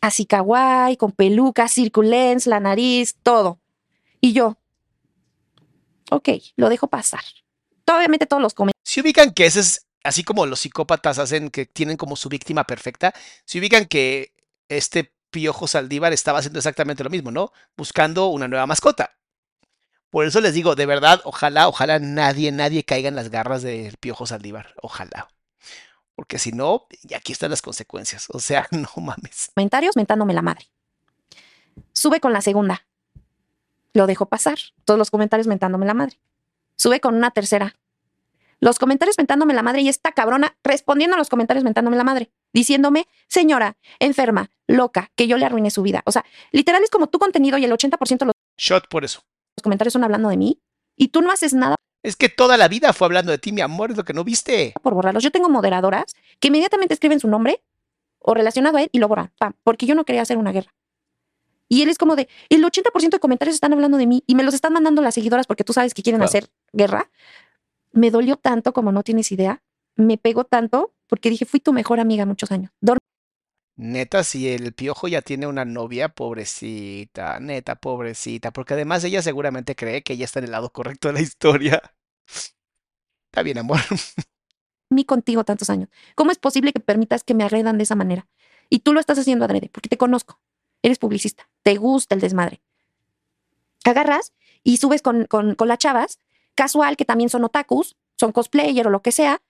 Así 0.02 0.26
kawaii, 0.26 0.98
con 0.98 1.14
pelucas, 1.14 1.72
circulens, 1.74 2.46
la 2.46 2.60
nariz, 2.60 3.16
todo. 3.24 3.62
Y 4.20 4.34
yo, 4.34 4.58
ok, 6.12 6.30
lo 6.58 6.70
dejo 6.70 6.88
pasar. 6.88 7.24
Obviamente 7.88 8.26
todos 8.26 8.42
los 8.42 8.54
comentarios. 8.54 8.82
Si 8.84 9.02
ubican 9.02 9.32
que 9.32 9.46
ese 9.46 9.62
es, 9.62 9.88
así 10.04 10.24
como 10.24 10.46
los 10.46 10.60
psicópatas 10.60 11.20
hacen 11.20 11.50
que 11.50 11.66
tienen 11.66 11.98
como 11.98 12.16
su 12.16 12.30
víctima 12.30 12.66
perfecta, 12.66 13.14
si 13.46 13.60
ubican 13.60 13.86
que 13.86 14.34
este 14.68 15.14
Piojo 15.30 15.68
Saldívar 15.68 16.14
estaba 16.14 16.40
haciendo 16.40 16.60
exactamente 16.60 17.04
lo 17.04 17.10
mismo, 17.10 17.32
¿no? 17.32 17.52
Buscando 17.76 18.28
una 18.28 18.48
nueva 18.48 18.68
mascota. 18.68 19.18
Por 20.14 20.28
eso 20.28 20.42
les 20.42 20.54
digo, 20.54 20.76
de 20.76 20.86
verdad, 20.86 21.22
ojalá, 21.24 21.68
ojalá 21.68 21.98
nadie, 21.98 22.52
nadie 22.52 22.84
caiga 22.84 23.10
en 23.10 23.16
las 23.16 23.32
garras 23.32 23.64
del 23.64 23.98
Piojo 23.98 24.28
Saldívar. 24.28 24.76
Ojalá. 24.80 25.28
Porque 26.14 26.38
si 26.38 26.52
no, 26.52 26.86
y 27.02 27.16
aquí 27.16 27.32
están 27.32 27.50
las 27.50 27.64
consecuencias. 27.64 28.28
O 28.30 28.38
sea, 28.38 28.68
no 28.72 28.90
mames. 28.96 29.50
comentarios 29.56 29.96
mentándome 29.96 30.36
la 30.36 30.44
madre. 30.44 30.68
Sube 31.94 32.20
con 32.20 32.32
la 32.32 32.42
segunda. 32.42 32.86
Lo 33.94 34.06
dejo 34.06 34.28
pasar. 34.28 34.60
Todos 34.86 35.00
los 35.00 35.10
comentarios 35.10 35.48
mentándome 35.48 35.88
la 35.88 35.96
madre. 35.96 36.20
Sube 36.76 37.00
con 37.00 37.16
una 37.16 37.32
tercera. 37.32 37.76
Los 38.60 38.78
comentarios 38.78 39.18
mentándome 39.18 39.56
la 39.56 39.64
madre 39.64 39.82
y 39.82 39.90
esta 39.90 40.12
cabrona 40.12 40.56
respondiendo 40.64 41.16
a 41.16 41.18
los 41.18 41.30
comentarios 41.30 41.64
mentándome 41.64 41.98
la 41.98 42.04
madre. 42.04 42.30
Diciéndome, 42.54 43.08
señora, 43.28 43.78
enferma, 43.98 44.52
loca, 44.68 45.10
que 45.16 45.28
yo 45.28 45.38
le 45.38 45.46
arruiné 45.48 45.72
su 45.72 45.82
vida. 45.82 46.04
O 46.06 46.12
sea, 46.12 46.24
literal 46.52 46.84
es 46.84 46.92
como 46.92 47.08
tu 47.08 47.18
contenido 47.18 47.58
y 47.58 47.66
el 47.66 47.72
80% 47.72 48.20
de 48.20 48.26
los 48.28 48.36
Shot 48.60 48.88
por 48.90 49.04
eso. 49.04 49.24
Comentarios 49.64 49.94
son 49.94 50.04
hablando 50.04 50.30
de 50.30 50.38
mí 50.38 50.60
y 50.96 51.08
tú 51.08 51.22
no 51.22 51.32
haces 51.32 51.54
nada 51.56 51.76
Es 52.04 52.16
que 52.16 52.30
toda 52.30 52.56
la 52.58 52.68
vida 52.68 52.94
fue 52.94 53.06
hablando 53.06 53.32
de 53.32 53.40
ti, 53.40 53.52
mi 53.52 53.62
amor, 53.62 53.90
es 53.92 53.98
lo 53.98 54.04
que 54.04 54.14
no 54.14 54.24
viste. 54.24 54.74
por 54.84 54.94
borrarlos. 54.94 55.24
Yo 55.24 55.32
tengo 55.32 55.50
moderadoras 55.50 56.14
que 56.40 56.50
inmediatamente 56.50 56.94
escriben 56.94 57.20
su 57.20 57.28
nombre 57.28 57.64
o 58.20 58.34
relacionado 58.34 58.78
a 58.78 58.84
él 58.84 58.90
y 58.92 59.00
lo 59.00 59.08
borran, 59.08 59.32
pam, 59.40 59.54
porque 59.64 59.86
yo 59.86 59.96
no 59.96 60.06
quería 60.06 60.22
hacer 60.22 60.38
una 60.38 60.52
guerra. 60.52 60.74
Y 61.70 61.82
él 61.82 61.90
es 61.90 61.98
como 61.98 62.16
de, 62.16 62.28
el 62.50 62.64
80% 62.64 63.10
de 63.10 63.20
comentarios 63.20 63.56
están 63.56 63.74
hablando 63.74 63.98
de 63.98 64.06
mí 64.06 64.24
y 64.28 64.36
me 64.36 64.44
los 64.44 64.54
están 64.54 64.74
mandando 64.74 65.02
las 65.02 65.16
seguidoras 65.16 65.48
porque 65.48 65.64
tú 65.64 65.74
sabes 65.74 65.94
que 65.94 66.04
quieren 66.04 66.20
Claro. 66.20 66.30
hacer 66.30 66.50
guerra. 66.74 67.10
Me 67.94 68.12
dolió 68.12 68.36
tanto 68.38 68.74
como 68.74 68.92
no 68.92 69.02
tienes 69.04 69.32
idea. 69.32 69.62
Me 69.96 70.18
pegó 70.18 70.44
tanto 70.44 70.94
porque 71.08 71.30
dije, 71.30 71.46
fui 71.46 71.60
tu 71.60 71.74
mejor 71.74 72.00
amiga 72.00 72.26
muchos 72.26 72.52
años. 72.52 72.72
Dormí 72.82 73.00
Neta, 73.76 74.24
si 74.24 74.50
el 74.50 74.74
piojo 74.74 75.08
ya 75.08 75.22
tiene 75.22 75.48
una 75.48 75.66
novia, 75.66 76.10
pobrecita, 76.10 77.40
neta, 77.40 77.76
pobrecita, 77.76 78.52
porque 78.52 78.76
además 78.76 79.04
ella 79.04 79.22
seguramente 79.22 79.76
cree 79.76 80.04
que 80.04 80.14
ella 80.14 80.26
está 80.26 80.40
en 80.40 80.46
el 80.46 80.52
lado 80.52 80.72
correcto 80.72 81.08
de 81.08 81.16
la 81.16 81.22
historia. 81.22 81.82
Está 82.28 83.42
bien, 83.42 83.58
amor. 83.58 83.80
contigo 85.04 85.44
tantos 85.44 85.72
años. 85.72 85.90
¿Cómo 86.14 86.30
es 86.30 86.38
posible 86.38 86.72
que 86.72 86.80
permitas 86.80 87.24
que 87.24 87.34
me 87.34 87.44
agredan 87.44 87.80
de 87.80 87.84
esa 87.84 87.96
manera? 87.96 88.28
Y 88.70 88.80
tú 88.80 88.94
lo 88.94 89.00
estás 89.00 89.18
haciendo 89.18 89.46
adrede, 89.46 89.70
porque 89.72 89.90
te 89.90 89.98
conozco. 89.98 90.40
Eres 90.84 91.00
publicista. 91.00 91.50
Te 91.64 91.76
gusta 91.76 92.14
el 92.14 92.22
desmadre. 92.22 92.62
Agarras 93.84 94.34
y 94.64 94.78
subes 94.78 95.02
con, 95.02 95.26
con, 95.26 95.56
con 95.56 95.68
las 95.68 95.80
chavas, 95.80 96.20
casual, 96.54 96.96
que 96.96 97.06
también 97.06 97.30
son 97.30 97.44
otakus, 97.44 97.96
son 98.16 98.32
cosplayer 98.32 98.86
o 98.86 98.92
lo 98.92 99.02
que 99.02 99.12
sea, 99.12 99.42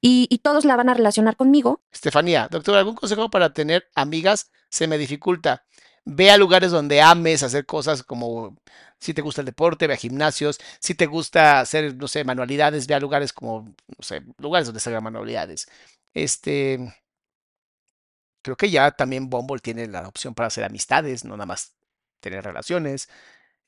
y, 0.00 0.26
y 0.30 0.38
todos 0.38 0.64
la 0.64 0.76
van 0.76 0.88
a 0.88 0.94
relacionar 0.94 1.36
conmigo. 1.36 1.82
Estefanía, 1.92 2.48
doctor, 2.50 2.76
¿algún 2.76 2.94
consejo 2.94 3.30
para 3.30 3.52
tener 3.52 3.88
amigas? 3.94 4.50
Se 4.70 4.86
me 4.86 4.98
dificulta. 4.98 5.64
Ve 6.04 6.30
a 6.30 6.38
lugares 6.38 6.70
donde 6.70 7.02
ames 7.02 7.42
hacer 7.42 7.66
cosas 7.66 8.02
como 8.02 8.56
si 9.00 9.14
te 9.14 9.22
gusta 9.22 9.42
el 9.42 9.46
deporte, 9.46 9.86
ve 9.86 9.94
a 9.94 9.96
gimnasios, 9.96 10.58
si 10.80 10.94
te 10.94 11.06
gusta 11.06 11.60
hacer, 11.60 11.96
no 11.96 12.08
sé, 12.08 12.24
manualidades, 12.24 12.86
ve 12.86 12.94
a 12.94 13.00
lugares 13.00 13.32
como, 13.32 13.62
no 13.62 14.02
sé, 14.02 14.22
lugares 14.38 14.66
donde 14.66 14.80
se 14.80 15.00
manualidades. 15.00 15.68
Este, 16.14 16.78
creo 18.42 18.56
que 18.56 18.70
ya 18.70 18.90
también 18.92 19.30
Bumble 19.30 19.60
tiene 19.60 19.86
la 19.86 20.08
opción 20.08 20.34
para 20.34 20.48
hacer 20.48 20.64
amistades, 20.64 21.24
no 21.24 21.36
nada 21.36 21.46
más 21.46 21.74
tener 22.20 22.44
relaciones. 22.44 23.08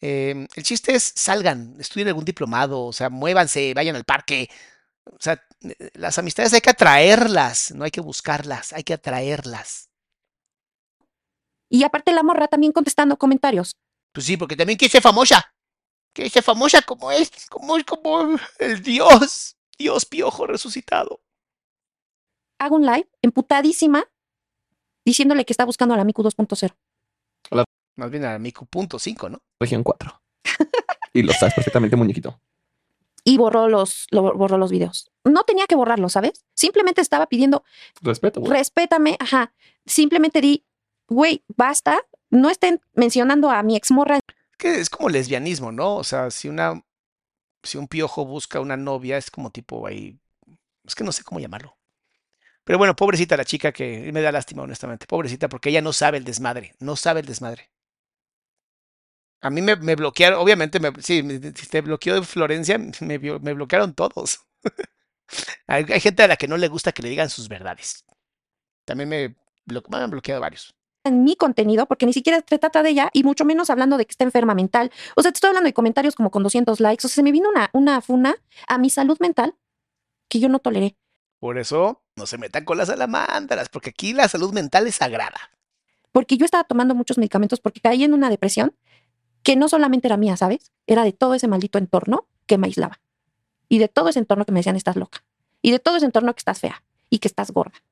Em, 0.01 0.47
el 0.57 0.63
chiste 0.63 0.95
es 0.95 1.13
salgan, 1.17 1.77
estudien 1.79 2.09
algún 2.09 2.25
diplomado, 2.25 2.87
o 2.87 2.93
sea, 2.93 3.11
muévanse, 3.11 3.75
vayan 3.75 3.97
al 3.97 4.05
parque. 4.05 4.49
O 5.07 5.17
sea, 5.19 5.43
eh, 5.63 5.91
las 5.95 6.19
amistades 6.19 6.53
hay 6.53 6.61
que 6.61 6.71
atraerlas, 6.71 7.73
no 7.75 7.85
hay 7.85 7.91
que 7.91 8.01
buscarlas, 8.01 8.73
hay 8.73 8.85
que 8.85 8.95
atraerlas. 8.95 9.91
Y 11.69 11.85
aparte 11.85 12.13
la 12.13 12.23
morra 12.23 12.49
también 12.49 12.73
contestando 12.73 13.17
comentarios. 13.17 13.73
Pues 14.13 14.27
sí, 14.27 14.37
porque 14.37 14.57
también 14.57 14.79
quiere 14.79 14.93
ser 14.93 15.03
famosa. 15.03 15.55
que 16.13 16.29
se 16.29 16.43
famosa 16.43 16.83
como 16.83 17.13
es, 17.13 17.31
como 17.49 17.77
es 17.77 17.85
como 17.85 18.37
el 18.59 18.83
Dios, 18.83 19.57
Dios 19.79 20.05
piojo 20.05 20.47
resucitado. 20.47 21.23
Hago 22.59 22.77
un 22.77 22.85
live 22.85 23.09
emputadísima 23.23 24.05
diciéndole 25.05 25.45
que 25.45 25.53
está 25.53 25.65
buscando 25.65 25.95
a 25.95 25.97
la 25.97 26.05
Miku 26.05 26.23
2.0. 26.23 26.75
Más 27.97 28.11
bien 28.11 28.25
a 28.25 28.39
Miku 28.39 28.67
punto 28.67 28.99
cinco, 28.99 29.29
¿no? 29.29 29.43
Región 29.61 29.83
4. 29.83 30.23
y 31.13 31.23
lo 31.23 31.33
sabes 31.33 31.55
perfectamente, 31.55 31.97
muñequito. 31.97 32.41
Y 33.31 33.39
borró 33.39 33.69
los, 33.69 34.07
lo- 34.11 34.35
borró 34.35 34.59
los 34.59 34.71
videos. 34.71 35.11
No 35.25 35.45
tenía 35.45 35.67
que 35.67 35.75
borrarlos, 35.75 36.13
¿sabes? 36.13 36.45
Simplemente 36.55 37.01
estaba 37.01 37.27
pidiendo, 37.27 37.63
Respeto, 38.01 38.41
güey. 38.41 38.53
respétame, 38.53 39.17
ajá. 39.21 39.53
Simplemente 39.87 40.41
di, 40.41 40.65
güey, 41.09 41.43
basta, 41.57 42.03
no 42.31 42.51
estén 42.51 42.81
mencionando 42.95 43.51
a 43.51 43.63
mi 43.63 43.77
exmorra. 43.77 44.21
Que 44.59 44.81
es 44.81 44.91
como 44.91 45.09
lesbianismo, 45.09 45.73
¿no? 45.73 45.97
O 45.97 46.05
sea, 46.05 46.31
si 46.31 46.49
una, 46.49 46.83
si 47.63 47.79
un 47.79 47.89
piojo 47.89 48.25
busca 48.25 48.61
una 48.61 48.77
novia, 48.77 49.17
es 49.17 49.31
como 49.31 49.51
tipo 49.51 49.87
ahí, 49.87 50.19
es 50.85 50.95
que 50.95 51.05
no 51.05 51.13
sé 51.13 51.25
cómo 51.25 51.41
llamarlo. 51.41 51.77
Pero 52.65 52.79
bueno, 52.79 52.95
pobrecita 52.95 53.37
la 53.37 53.45
chica 53.45 53.73
que 53.73 54.11
me 54.13 54.21
da 54.21 54.31
lástima, 54.33 54.63
honestamente. 54.63 55.07
Pobrecita, 55.07 55.49
porque 55.49 55.71
ella 55.71 55.81
no 55.83 55.93
sabe 55.93 56.19
el 56.19 56.25
desmadre, 56.25 56.75
no 56.79 56.95
sabe 56.95 57.21
el 57.21 57.27
desmadre. 57.27 57.70
A 59.43 59.51
mí 59.51 59.63
me, 59.63 59.77
me 59.77 59.97
bloquearon, 59.97 60.39
obviamente, 60.41 60.81
me, 60.81 60.93
sí, 61.03 61.23
si 61.57 61.67
te 61.69 61.81
bloqueó 61.81 62.23
Florencia, 62.23 62.79
me, 63.01 63.19
me 63.19 63.55
bloquearon 63.55 63.95
todos. 63.95 64.41
hay, 65.67 65.85
hay 65.89 66.01
gente 66.01 66.23
a 66.23 66.29
la 66.29 66.37
que 66.37 66.49
no 66.49 66.57
le 66.57 66.69
gusta 66.69 66.93
que 66.93 67.03
le 67.03 67.09
digan 67.11 67.31
sus 67.31 67.49
verdades. 67.49 68.05
También 68.85 69.09
me, 69.09 69.37
blo- 69.67 69.85
me 69.91 69.99
han 69.99 70.11
bloqueado 70.11 70.41
varios. 70.41 70.75
en 71.05 71.25
mi 71.25 71.37
contenido, 71.37 71.87
porque 71.87 72.07
ni 72.07 72.13
siquiera 72.13 72.43
se 72.47 72.59
trata 72.59 72.83
de 72.83 72.91
ella, 72.91 73.11
y 73.13 73.25
mucho 73.25 73.45
menos 73.45 73.71
hablando 73.71 73.97
de 73.97 74.07
que 74.07 74.11
está 74.13 74.25
enferma 74.25 74.55
mental. 74.55 74.91
O 75.17 75.23
sea, 75.23 75.33
te 75.33 75.37
estoy 75.37 75.49
hablando 75.49 75.69
de 75.69 75.75
comentarios 75.75 76.15
como 76.15 76.31
con 76.31 76.43
200 76.43 76.81
likes. 76.81 77.07
O 77.07 77.09
sea, 77.09 77.17
se 77.17 77.23
me 77.23 77.33
vino 77.33 77.49
una, 77.49 77.71
una 77.73 78.01
funa 78.01 78.37
a 78.69 78.79
mi 78.79 78.91
salud 78.91 79.17
mental 79.21 79.55
que 80.29 80.41
yo 80.41 80.49
no 80.49 80.59
toleré. 80.61 80.97
Por 81.39 81.59
eso, 81.59 82.03
no 82.17 82.27
se 82.27 82.39
metan 82.39 82.65
con 82.65 82.77
las 82.79 82.89
salamandras, 82.89 83.69
porque 83.71 83.91
aquí 83.91 84.13
la 84.13 84.29
salud 84.29 84.53
mental 84.53 84.87
es 84.87 84.97
sagrada. 84.97 85.51
Porque 86.13 86.37
yo 86.37 86.45
estaba 86.45 86.65
tomando 86.65 86.95
muchos 86.95 87.19
medicamentos 87.19 87.61
porque 87.61 87.81
caí 87.81 88.05
en 88.05 88.13
una 88.15 88.29
depresión 88.31 88.75
que 89.43 89.57
no 89.57 89.69
solamente 89.69 90.09
era 90.09 90.17
mía, 90.17 90.37
¿sabes? 90.37 90.73
Era 90.87 91.05
de 91.05 91.13
todo 91.13 91.35
ese 91.35 91.49
maldito 91.49 91.79
entorno 91.79 92.27
que 92.47 92.59
me 92.59 92.67
aislaba. 92.67 93.01
Y 93.69 93.79
de 93.79 93.89
todo 93.89 94.09
ese 94.09 94.19
entorno 94.19 94.45
que 94.45 94.53
me 94.53 94.61
decían, 94.61 94.77
estás 94.77 94.97
loca. 94.97 95.25
Y 95.63 95.71
de 95.71 95.79
todo 95.79 95.97
ese 95.97 96.07
entorno 96.07 96.35
que 96.35 96.41
estás 96.41 96.61
fea. 96.61 96.83
Y 97.09 97.19
que 97.19 97.29
estás 97.29 97.51
gorda. 97.51 97.83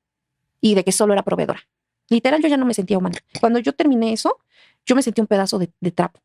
Y 0.61 0.75
de 0.75 0.85
que 0.85 0.93
solo 0.93 1.13
era 1.13 1.23
proveedora. 1.23 1.61
Literal, 2.09 2.43
yo 2.43 2.49
ya 2.49 2.57
no 2.57 2.67
me 2.67 2.75
sentía 2.75 2.99
humana. 2.99 3.19
Cuando 3.41 3.59
yo 3.59 3.73
terminé 3.75 4.13
eso, 4.13 4.39
yo 4.87 4.97
me 4.97 5.03
sentí 5.03 5.21
un 5.21 5.27
pedazo 5.27 5.59
de, 5.59 5.69
trapo. 5.93 6.21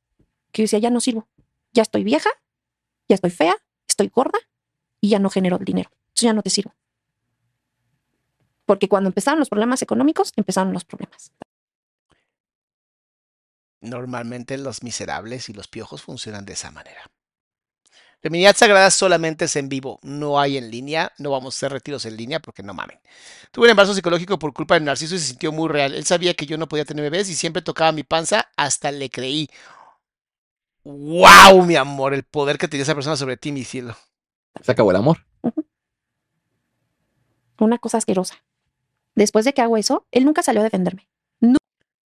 Que 0.52 0.62
yo 0.62 0.64
decía, 0.64 0.80
ya 0.80 0.90
no 0.90 1.00
sirvo. 1.00 1.28
Ya 1.74 1.84
estoy 1.84 2.04
vieja, 2.04 2.30
ya 3.10 3.16
estoy 3.16 3.32
fea, 3.32 3.56
estoy 3.88 4.08
gorda 4.08 4.40
y 5.02 5.10
ya 5.10 5.20
no 5.20 5.30
genero 5.30 5.58
dinero. 5.58 5.90
Entonces 5.92 6.26
ya 6.26 6.34
no 6.34 6.42
te 6.42 6.50
sirvo. 6.50 6.74
Porque 8.66 8.88
cuando 8.88 9.10
empezaron 9.10 9.40
los 9.40 9.50
problemas 9.50 9.82
económicos, 9.82 10.32
empezaron 10.36 10.72
los 10.72 10.86
problemas. 10.86 11.32
Normalmente 13.84 14.58
los 14.58 14.82
miserables 14.82 15.50
y 15.50 15.54
los 15.54 15.68
piojos 15.68 16.02
funcionan 16.02 16.46
de 16.46 16.54
esa 16.54 16.72
manera. 16.72 17.12
Feminidad 18.22 18.56
Sagrada 18.56 18.90
solamente 18.90 19.44
es 19.44 19.58
en 19.58 19.68
vivo, 19.68 20.00
no 20.02 20.40
hay 20.40 20.56
en 20.56 20.72
línea, 20.72 21.12
no 21.18 21.32
vamos 21.32 21.54
a 21.54 21.58
hacer 21.58 21.74
retiros 21.74 22.06
en 22.06 22.16
línea 22.16 22.40
porque 22.40 22.64
no 22.64 22.74
mamen. 22.74 22.98
Tuve 23.52 23.66
un 23.66 23.72
embarazo 23.72 23.94
psicológico 23.94 24.40
por 24.40 24.54
culpa 24.54 24.76
del 24.76 24.86
narciso 24.86 25.16
y 25.16 25.20
se 25.20 25.26
sintió 25.26 25.52
muy 25.52 25.68
real. 25.68 25.94
Él 25.94 26.06
sabía 26.06 26.34
que 26.34 26.46
yo 26.46 26.58
no 26.58 26.70
podía 26.70 26.86
tener 26.86 27.04
bebés 27.04 27.30
y 27.30 27.36
siempre 27.36 27.62
tocaba 27.62 27.92
mi 27.92 28.04
panza, 28.04 28.50
hasta 28.56 28.90
le 28.94 29.10
creí. 29.10 29.50
¡Wow, 30.86 31.66
mi 31.66 31.76
amor! 31.76 32.14
El 32.14 32.24
poder 32.24 32.58
que 32.58 32.70
tenía 32.70 32.84
esa 32.84 32.96
persona 32.96 33.18
sobre 33.18 33.36
ti, 33.36 33.52
mi 33.52 33.66
cielo. 33.66 33.98
Se 34.62 34.72
acabó 34.72 34.92
el 34.92 34.98
amor. 34.98 35.26
Una 37.60 37.78
cosa 37.80 37.98
asquerosa. 37.98 38.36
Después 39.16 39.44
de 39.44 39.54
que 39.54 39.62
hago 39.62 39.76
eso, 39.76 40.08
él 40.12 40.24
nunca 40.24 40.42
salió 40.42 40.62
a 40.62 40.64
defenderme. 40.64 41.10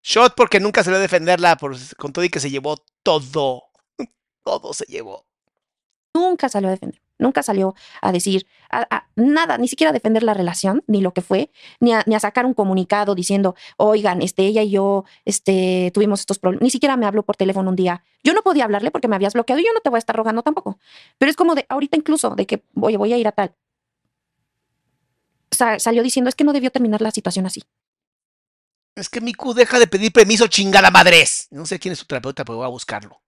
Shot 0.10 0.36
porque 0.36 0.62
nunca 0.62 0.86
se 0.86 0.92
le 0.92 1.00
defenderla 1.00 1.58
por, 1.58 1.76
con 1.98 2.14
todo 2.14 2.24
y 2.24 2.30
que 2.30 2.40
se 2.40 2.50
llevó 2.50 2.78
todo. 3.04 3.64
Todo 4.46 4.74
se 4.74 4.86
llevó. 4.86 5.26
Nunca 6.14 6.48
salió 6.48 6.70
a 6.70 6.72
defender. 6.72 7.02
Nunca 7.20 7.44
salió 7.44 7.76
a 8.02 8.14
decir 8.14 8.48
a- 8.70 8.88
a- 8.90 9.10
nada, 9.18 9.58
ni 9.58 9.68
siquiera 9.68 9.90
a 9.90 9.94
defender 9.94 10.24
la 10.24 10.34
relación, 10.34 10.82
ni 10.88 11.02
lo 11.02 11.12
que 11.14 11.22
fue, 11.22 11.52
ni 11.82 11.92
a, 11.92 12.04
ni 12.06 12.16
a 12.16 12.20
sacar 12.22 12.46
un 12.46 12.54
comunicado 12.54 13.16
diciendo, 13.16 13.56
oigan, 13.76 14.22
este, 14.22 14.44
ella 14.46 14.62
y 14.64 14.70
yo 14.70 15.04
este, 15.26 15.92
tuvimos 15.94 16.22
estos 16.22 16.40
problemas. 16.40 16.64
Ni 16.64 16.70
siquiera 16.70 16.96
me 16.96 17.06
habló 17.06 17.24
por 17.24 17.36
teléfono 17.36 17.70
un 17.72 17.76
día. 17.76 18.04
Yo 18.24 18.34
no 18.34 18.44
podía 18.44 18.64
hablarle 18.64 18.92
porque 18.92 19.10
me 19.10 19.16
habías 19.18 19.34
bloqueado 19.34 19.60
y 19.60 19.66
yo 19.66 19.74
no 19.74 19.82
te 19.82 19.90
voy 19.90 19.98
a 19.98 20.00
estar 20.00 20.16
rogando 20.16 20.42
tampoco. 20.44 20.80
Pero 21.18 21.30
es 21.30 21.36
como 21.36 21.54
de 21.56 21.66
ahorita 21.68 21.98
incluso, 21.98 22.34
de 22.36 22.46
que, 22.46 22.64
oye, 22.80 22.96
voy 22.96 23.12
a 23.12 23.18
ir 23.18 23.28
a 23.28 23.34
tal. 23.34 23.54
Sa- 25.52 25.80
salió 25.80 26.04
diciendo, 26.04 26.30
es 26.30 26.36
que 26.36 26.44
no 26.46 26.54
debió 26.54 26.72
terminar 26.72 27.02
la 27.02 27.12
situación 27.12 27.46
así. 27.46 27.64
Es 28.98 29.10
que 29.10 29.22
Miku 29.22 29.54
deja 29.54 29.78
de 29.78 29.86
pedir 29.88 30.12
permiso, 30.12 30.48
chingada 30.48 30.90
madres. 30.90 31.48
No 31.52 31.66
sé 31.68 31.78
quién 31.78 31.92
es 31.92 32.00
su 32.00 32.06
terapeuta, 32.06 32.44
pero 32.44 32.58
voy 32.58 32.66
a 32.66 32.70
buscarlo. 32.70 33.22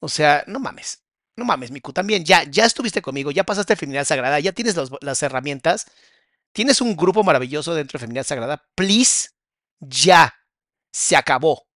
O 0.00 0.08
sea, 0.08 0.44
no 0.46 0.58
mames. 0.58 1.02
No 1.36 1.44
mames, 1.44 1.70
Miku. 1.70 1.92
También 1.92 2.24
ya, 2.24 2.44
ya 2.44 2.64
estuviste 2.64 3.02
conmigo, 3.02 3.30
ya 3.30 3.44
pasaste 3.44 3.76
Feminidad 3.76 4.04
Sagrada, 4.06 4.40
ya 4.40 4.52
tienes 4.52 4.76
los- 4.76 4.90
las 5.02 5.22
herramientas. 5.22 5.86
Tienes 6.52 6.80
un 6.80 6.96
grupo 6.96 7.22
maravilloso 7.22 7.74
dentro 7.74 7.98
de 7.98 8.00
Feminidad 8.02 8.24
Sagrada. 8.24 8.64
Please, 8.74 9.30
ya. 9.80 10.34
Se 10.92 11.16
acabó. 11.16 11.66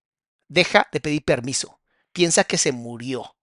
Deja 0.48 0.88
de 0.92 1.00
pedir 1.00 1.22
permiso. 1.24 1.80
Piensa 2.12 2.44
que 2.44 2.56
se 2.56 2.72
murió. 2.72 3.36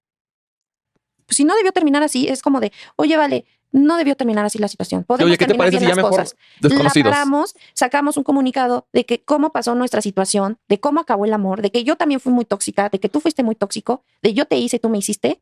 Pues 1.28 1.38
si 1.38 1.44
no 1.44 1.56
debió 1.56 1.72
terminar 1.72 2.02
así, 2.02 2.28
es 2.28 2.42
como 2.42 2.60
de, 2.60 2.72
oye, 2.96 3.18
vale, 3.18 3.46
no 3.76 3.98
debió 3.98 4.16
terminar 4.16 4.46
así 4.46 4.58
la 4.58 4.70
situación. 4.70 5.04
Podemos 5.04 5.28
Oye, 5.28 5.38
¿qué 5.38 5.46
te 5.46 5.50
terminar 5.50 5.66
parece 5.66 5.80
si 5.80 5.86
bien 5.86 5.90
ya 5.90 5.96
las 5.96 6.04
mejor 6.06 6.20
cosas. 6.24 6.38
desconocidos? 6.62 7.06
La 7.10 7.12
paramos, 7.12 7.56
sacamos 7.74 8.16
un 8.16 8.24
comunicado 8.24 8.88
de 8.94 9.06
que 9.06 9.22
cómo 9.22 9.52
pasó 9.52 9.76
nuestra 9.76 10.02
situación, 10.02 10.58
de 10.70 10.80
cómo 10.80 11.02
acabó 11.02 11.26
el 11.26 11.34
amor, 11.34 11.62
de 11.62 11.72
que 11.72 11.84
yo 11.84 11.98
también 11.98 12.22
fui 12.22 12.32
muy 12.32 12.46
tóxica, 12.46 12.88
de 12.88 13.00
que 13.00 13.10
tú 13.10 13.20
fuiste 13.20 13.44
muy 13.44 13.56
tóxico, 13.56 14.04
de 14.22 14.34
yo 14.34 14.46
te 14.46 14.56
hice, 14.56 14.80
tú 14.80 14.88
me 14.88 14.98
hiciste, 14.98 15.42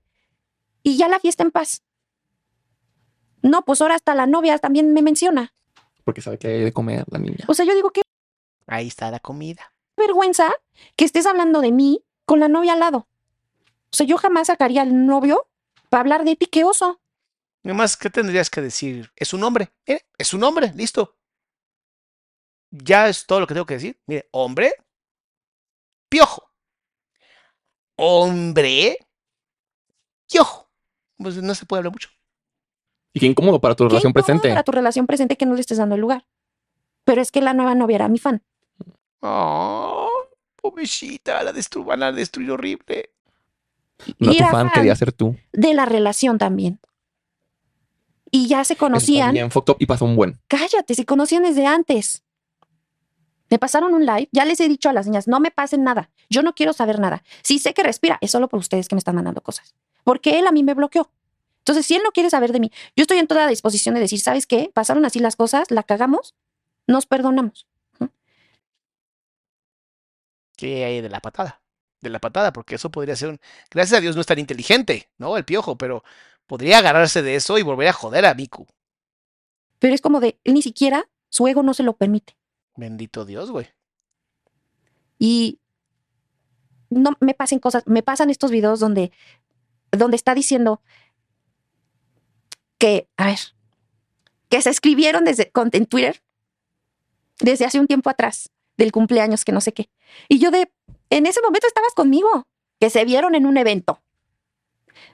y 0.82 0.98
ya 0.98 1.08
la 1.08 1.20
fiesta 1.20 1.44
en 1.44 1.52
paz. 1.52 1.84
No, 3.44 3.64
pues 3.64 3.82
ahora 3.82 3.96
hasta 3.96 4.16
la 4.16 4.26
novia 4.26 4.58
también 4.58 4.94
me 4.94 5.02
menciona. 5.04 5.54
Porque 6.04 6.22
sabe 6.22 6.40
que 6.40 6.48
hay 6.48 6.62
de 6.62 6.74
comer 6.74 7.06
la 7.12 7.20
niña. 7.20 7.46
O 7.48 7.54
sea, 7.54 7.66
yo 7.66 7.76
digo, 7.76 7.92
qué 7.92 8.02
Ahí 8.66 8.88
está 8.88 9.12
la 9.12 9.20
comida. 9.20 9.74
vergüenza 9.96 10.52
que 10.96 11.06
estés 11.06 11.26
hablando 11.28 11.62
de 11.62 11.72
mí 11.72 12.04
con 12.26 12.40
la 12.40 12.48
novia 12.48 12.74
al 12.74 12.80
lado. 12.80 12.98
O 12.98 13.96
sea, 13.96 14.08
yo 14.08 14.18
jamás 14.18 14.48
sacaría 14.48 14.82
al 14.82 15.06
novio 15.06 15.46
para 15.90 16.02
hablar 16.02 16.26
de 16.26 16.36
ti, 16.36 16.48
qué 16.48 16.64
oso. 16.64 17.00
Nomás, 17.64 17.96
¿qué 17.96 18.10
tendrías 18.10 18.50
que 18.50 18.62
decir? 18.62 19.12
Es 19.16 19.34
un 19.34 19.44
hombre. 19.44 19.72
Mire, 19.88 20.06
es 20.18 20.34
un 20.34 20.44
hombre. 20.44 20.72
Listo. 20.76 21.16
Ya 22.72 23.08
es 23.08 23.26
todo 23.26 23.40
lo 23.40 23.48
que 23.48 23.54
tengo 23.54 23.66
que 23.66 23.76
decir. 23.76 24.00
Mire, 24.06 24.28
hombre. 24.32 24.74
Piojo. 26.10 26.52
Hombre. 27.96 28.98
Piojo. 30.30 30.70
Pues 31.18 31.38
no 31.38 31.56
se 31.56 31.66
puede 31.66 31.80
hablar 31.80 31.94
mucho. 31.94 32.10
Y 33.14 33.20
qué 33.20 33.28
incómodo 33.28 33.62
para 33.62 33.76
tu 33.76 33.84
Qué 33.84 33.90
relación 33.90 34.10
incómodo 34.10 34.26
presente. 34.26 34.50
Para 34.50 34.64
tu 34.64 34.72
relación 34.72 35.08
presente 35.08 35.38
que 35.38 35.46
no 35.46 35.54
le 35.56 35.62
estés 35.62 35.78
dando 35.78 35.96
el 35.96 36.02
lugar. 36.02 36.26
Pero 37.06 37.22
es 37.22 37.32
que 37.32 37.42
la 37.42 37.54
nueva 37.54 37.76
novia 37.76 37.96
era 37.96 38.08
mi 38.08 38.18
fan. 38.18 38.42
Oh, 39.22 40.10
pobrecita, 40.56 41.44
la 41.44 41.54
destru 41.54 41.86
van 41.86 42.04
a 42.04 42.12
destruir 42.12 42.52
horrible. 42.52 43.12
No 44.20 44.34
Y 44.34 44.38
tu 44.38 44.44
fan. 44.46 44.70
quería 44.72 44.96
ser 44.96 45.14
tú. 45.14 45.38
De 45.54 45.74
la 45.74 45.86
relación 45.86 46.38
también. 46.38 46.80
Y 48.36 48.48
ya 48.48 48.64
se 48.64 48.76
conocían. 48.76 49.32
Bien, 49.32 49.52
fucked 49.52 49.74
up 49.74 49.78
y 49.80 49.86
pasó 49.86 50.06
un 50.06 50.16
buen. 50.16 50.40
Cállate, 50.48 50.96
se 50.96 51.06
conocían 51.06 51.44
desde 51.44 51.68
antes. 51.68 52.24
Me 53.52 53.60
pasaron 53.60 53.94
un 53.94 54.08
live, 54.08 54.28
ya 54.32 54.44
les 54.44 54.60
he 54.60 54.68
dicho 54.68 54.90
a 54.90 54.94
las 54.94 55.06
niñas, 55.06 55.28
no 55.28 55.40
me 55.40 55.52
pasen 55.52 55.84
nada, 55.84 56.10
yo 56.32 56.42
no 56.42 56.56
quiero 56.56 56.74
saber 56.74 56.98
nada. 56.98 57.24
Si 57.44 57.60
sé 57.60 57.76
que 57.76 57.84
respira, 57.84 58.18
es 58.22 58.32
solo 58.32 58.50
por 58.50 58.60
ustedes 58.60 58.88
que 58.88 58.96
me 58.96 58.98
están 58.98 59.14
mandando 59.14 59.42
cosas. 59.42 59.76
Porque 60.04 60.40
él 60.40 60.48
a 60.48 60.52
mí 60.52 60.64
me 60.64 60.74
bloqueó. 60.74 61.12
Entonces, 61.60 61.86
si 61.86 61.94
él 61.94 62.02
no 62.04 62.12
quiere 62.12 62.32
saber 62.32 62.52
de 62.52 62.60
mí, 62.60 62.72
yo 62.96 63.04
estoy 63.04 63.20
en 63.20 63.28
toda 63.28 63.42
la 63.42 63.50
disposición 63.50 63.94
de 63.94 64.02
decir, 64.02 64.20
¿sabes 64.20 64.48
qué? 64.48 64.72
Pasaron 64.74 65.06
así 65.06 65.20
las 65.20 65.36
cosas, 65.36 65.70
la 65.70 65.84
cagamos, 65.84 66.34
nos 66.88 67.06
perdonamos. 67.06 67.68
¿Qué 70.58 70.86
hay 70.86 71.02
de 71.02 71.10
la 71.10 71.20
patada? 71.20 71.62
De 72.02 72.10
la 72.10 72.18
patada, 72.18 72.52
porque 72.52 72.76
eso 72.76 72.90
podría 72.90 73.16
ser 73.16 73.30
un... 73.30 73.40
Gracias 73.70 74.00
a 74.00 74.02
Dios 74.02 74.16
no 74.16 74.22
es 74.22 74.28
tan 74.28 74.40
inteligente, 74.40 75.12
¿no? 75.20 75.38
El 75.38 75.46
piojo, 75.46 75.78
pero 75.78 76.04
podría 76.48 76.80
agarrarse 76.80 77.22
de 77.22 77.36
eso 77.36 77.58
y 77.58 77.64
volver 77.64 77.88
a 77.88 77.94
joder 77.94 78.26
a 78.26 78.34
Miku. 78.34 78.68
Pero 79.80 79.94
es 79.94 80.02
como 80.02 80.20
de, 80.20 80.40
él 80.44 80.54
ni 80.54 80.62
siquiera, 80.62 81.10
su 81.30 81.48
ego 81.48 81.64
no 81.64 81.74
se 81.74 81.84
lo 81.84 81.94
permite. 81.98 82.38
Bendito 82.76 83.26
Dios, 83.26 83.52
güey. 83.52 83.68
Y 85.20 85.60
no 86.90 87.12
me 87.20 87.34
pasen 87.34 87.60
cosas, 87.60 87.84
me 87.88 88.04
pasan 88.04 88.30
estos 88.30 88.52
videos 88.52 88.80
donde, 88.80 89.12
donde 89.92 90.16
está 90.16 90.36
diciendo 90.36 90.82
que, 92.78 93.08
a 93.18 93.26
ver, 93.28 93.40
que 94.50 94.62
se 94.62 94.70
escribieron 94.70 95.24
desde, 95.24 95.52
con- 95.52 95.70
en 95.74 95.86
Twitter 95.86 96.22
desde 97.40 97.66
hace 97.66 97.80
un 97.80 97.88
tiempo 97.88 98.10
atrás, 98.10 98.52
del 98.78 98.92
cumpleaños, 98.92 99.44
que 99.46 99.52
no 99.52 99.62
sé 99.62 99.74
qué. 99.74 99.90
Y 100.30 100.40
yo 100.40 100.52
de, 100.52 100.72
en 101.10 101.26
ese 101.26 101.42
momento 101.42 101.68
estabas 101.68 101.94
conmigo, 101.94 102.48
que 102.80 102.90
se 102.90 103.06
vieron 103.06 103.36
en 103.36 103.46
un 103.46 103.58
evento. 103.58 104.02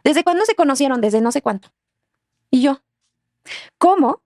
¿Desde 0.04 0.24
cuándo 0.24 0.46
se 0.46 0.56
conocieron? 0.56 1.02
Desde 1.02 1.22
no 1.22 1.32
sé 1.32 1.42
cuánto. 1.42 1.72
Y 2.52 2.62
yo, 2.62 2.82
¿cómo? 3.78 4.22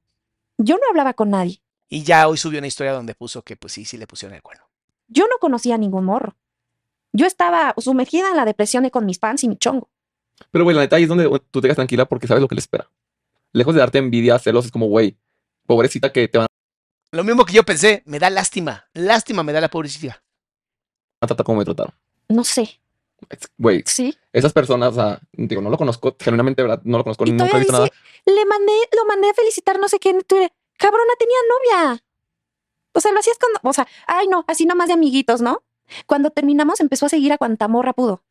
Yo 0.58 0.76
no 0.76 0.84
hablaba 0.90 1.14
con 1.14 1.30
nadie. 1.30 1.62
Y 1.90 2.04
ya 2.04 2.28
hoy 2.28 2.38
subió 2.38 2.60
una 2.60 2.68
historia 2.68 2.94
donde 2.94 3.16
puso 3.16 3.42
que 3.44 3.56
pues 3.56 3.74
sí, 3.74 3.86
sí 3.86 3.98
le 3.98 4.08
pusieron 4.08 4.36
el 4.36 4.42
cuerno. 4.42 4.66
Yo 5.08 5.26
no 5.28 5.38
conocía 5.40 5.76
a 5.76 5.78
ningún 5.78 6.06
morro. 6.06 6.36
Yo 7.12 7.28
estaba 7.28 7.76
sumergida 7.78 8.32
en 8.32 8.38
la 8.38 8.46
depresión 8.46 8.86
y 8.86 8.92
con 8.92 9.06
mis 9.06 9.20
fans 9.20 9.44
y 9.44 9.48
mi 9.48 9.58
chongo. 9.58 9.90
Pero, 10.50 10.64
güey, 10.64 10.76
la 10.76 10.82
neta 10.82 10.96
ahí 10.96 11.04
es 11.04 11.10
donde 11.10 11.30
tú 11.52 11.62
te 11.62 11.68
quedas 11.68 11.76
tranquila 11.76 12.06
porque 12.06 12.28
sabes 12.28 12.42
lo 12.42 12.48
que 12.48 12.56
le 12.56 12.60
espera. 12.60 12.90
Lejos 13.52 13.76
de 13.76 13.80
darte 13.80 14.00
envidia, 14.00 14.40
celos, 14.40 14.66
es 14.66 14.72
como, 14.72 14.88
güey, 14.88 15.16
pobrecita 15.68 16.12
que 16.12 16.28
te 16.28 16.40
van 16.40 16.48
Lo 17.12 17.24
mismo 17.24 17.46
que 17.46 17.54
yo 17.54 17.64
pensé, 17.64 18.02
me 18.06 18.18
da 18.18 18.32
lástima. 18.32 18.88
Lástima 18.94 19.44
me 19.44 19.54
da 19.54 19.62
la 19.62 19.70
pobrecita. 19.70 20.24
a 21.22 21.28
tratar 21.28 21.46
como 21.46 21.60
me 21.60 21.66
trataron. 21.66 21.94
No 22.30 22.44
sé. 22.44 22.82
Güey, 23.58 23.84
Sí. 23.86 24.18
esas 24.32 24.54
personas, 24.54 24.92
o 24.92 24.96
sea, 24.96 25.20
digo, 25.34 25.62
no 25.62 25.70
lo 25.70 25.78
conozco, 25.78 26.16
genuinamente, 26.20 26.62
¿verdad? 26.62 26.82
No 26.84 26.98
lo 26.98 27.04
conozco, 27.04 27.26
Y 27.26 27.32
nunca 27.32 27.56
he 27.56 27.60
visto 27.60 27.74
nada. 27.74 27.90
le 28.26 28.46
mandé, 28.46 28.74
lo 28.96 29.06
mandé 29.06 29.30
a 29.30 29.34
felicitar 29.34 29.80
no 29.80 29.88
sé 29.88 30.00
qué 30.00 30.10
en 30.10 30.22
Twitter. 30.22 30.52
Cabrona, 30.78 31.14
tenía 31.18 31.38
novia. 31.50 32.04
O 32.94 33.00
sea, 33.02 33.12
lo 33.12 33.20
hacías 33.20 33.38
cuando, 33.40 33.60
o 33.64 33.74
sea, 33.74 33.88
ay 34.08 34.28
no, 34.28 34.44
así 34.48 34.66
nomás 34.66 34.88
de 34.88 34.94
amiguitos, 34.94 35.42
¿no? 35.42 35.64
Cuando 36.06 36.30
terminamos 36.32 36.80
empezó 36.80 37.06
a 37.06 37.10
seguir 37.10 37.32
a 37.34 37.38
cuanta 37.38 37.68
morra 37.68 37.94
pudo. 37.94 38.24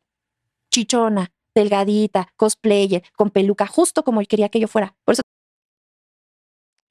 Chichona, 0.71 1.31
delgadita, 1.53 2.33
cosplayer, 2.35 3.03
con 3.15 3.29
peluca, 3.29 3.67
justo 3.67 4.03
como 4.03 4.21
quería 4.23 4.49
que 4.49 4.59
yo 4.59 4.67
fuera. 4.67 4.95
Por 5.05 5.13
eso 5.13 5.21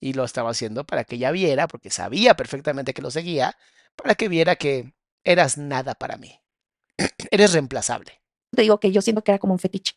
Y 0.01 0.13
lo 0.15 0.25
estaba 0.25 0.51
haciendo 0.51 0.85
para 0.85 1.05
que 1.05 1.17
ella 1.17 1.31
viera, 1.31 1.67
porque 1.69 1.91
sabía 1.91 2.35
perfectamente 2.35 2.93
que 2.93 3.03
lo 3.03 3.11
seguía, 3.11 3.57
para 3.97 4.15
que 4.15 4.29
viera 4.29 4.57
que 4.57 4.93
eras 5.25 5.59
nada 5.59 5.95
para 5.95 6.17
mí. 6.17 6.41
Eres 7.31 7.53
reemplazable. 7.53 8.21
te 8.55 8.63
digo 8.63 8.79
que 8.81 8.93
yo 8.93 9.01
siento 9.03 9.23
que 9.25 9.33
era 9.33 9.39
como 9.39 9.53
un 9.55 9.59
fetiche. 9.59 9.95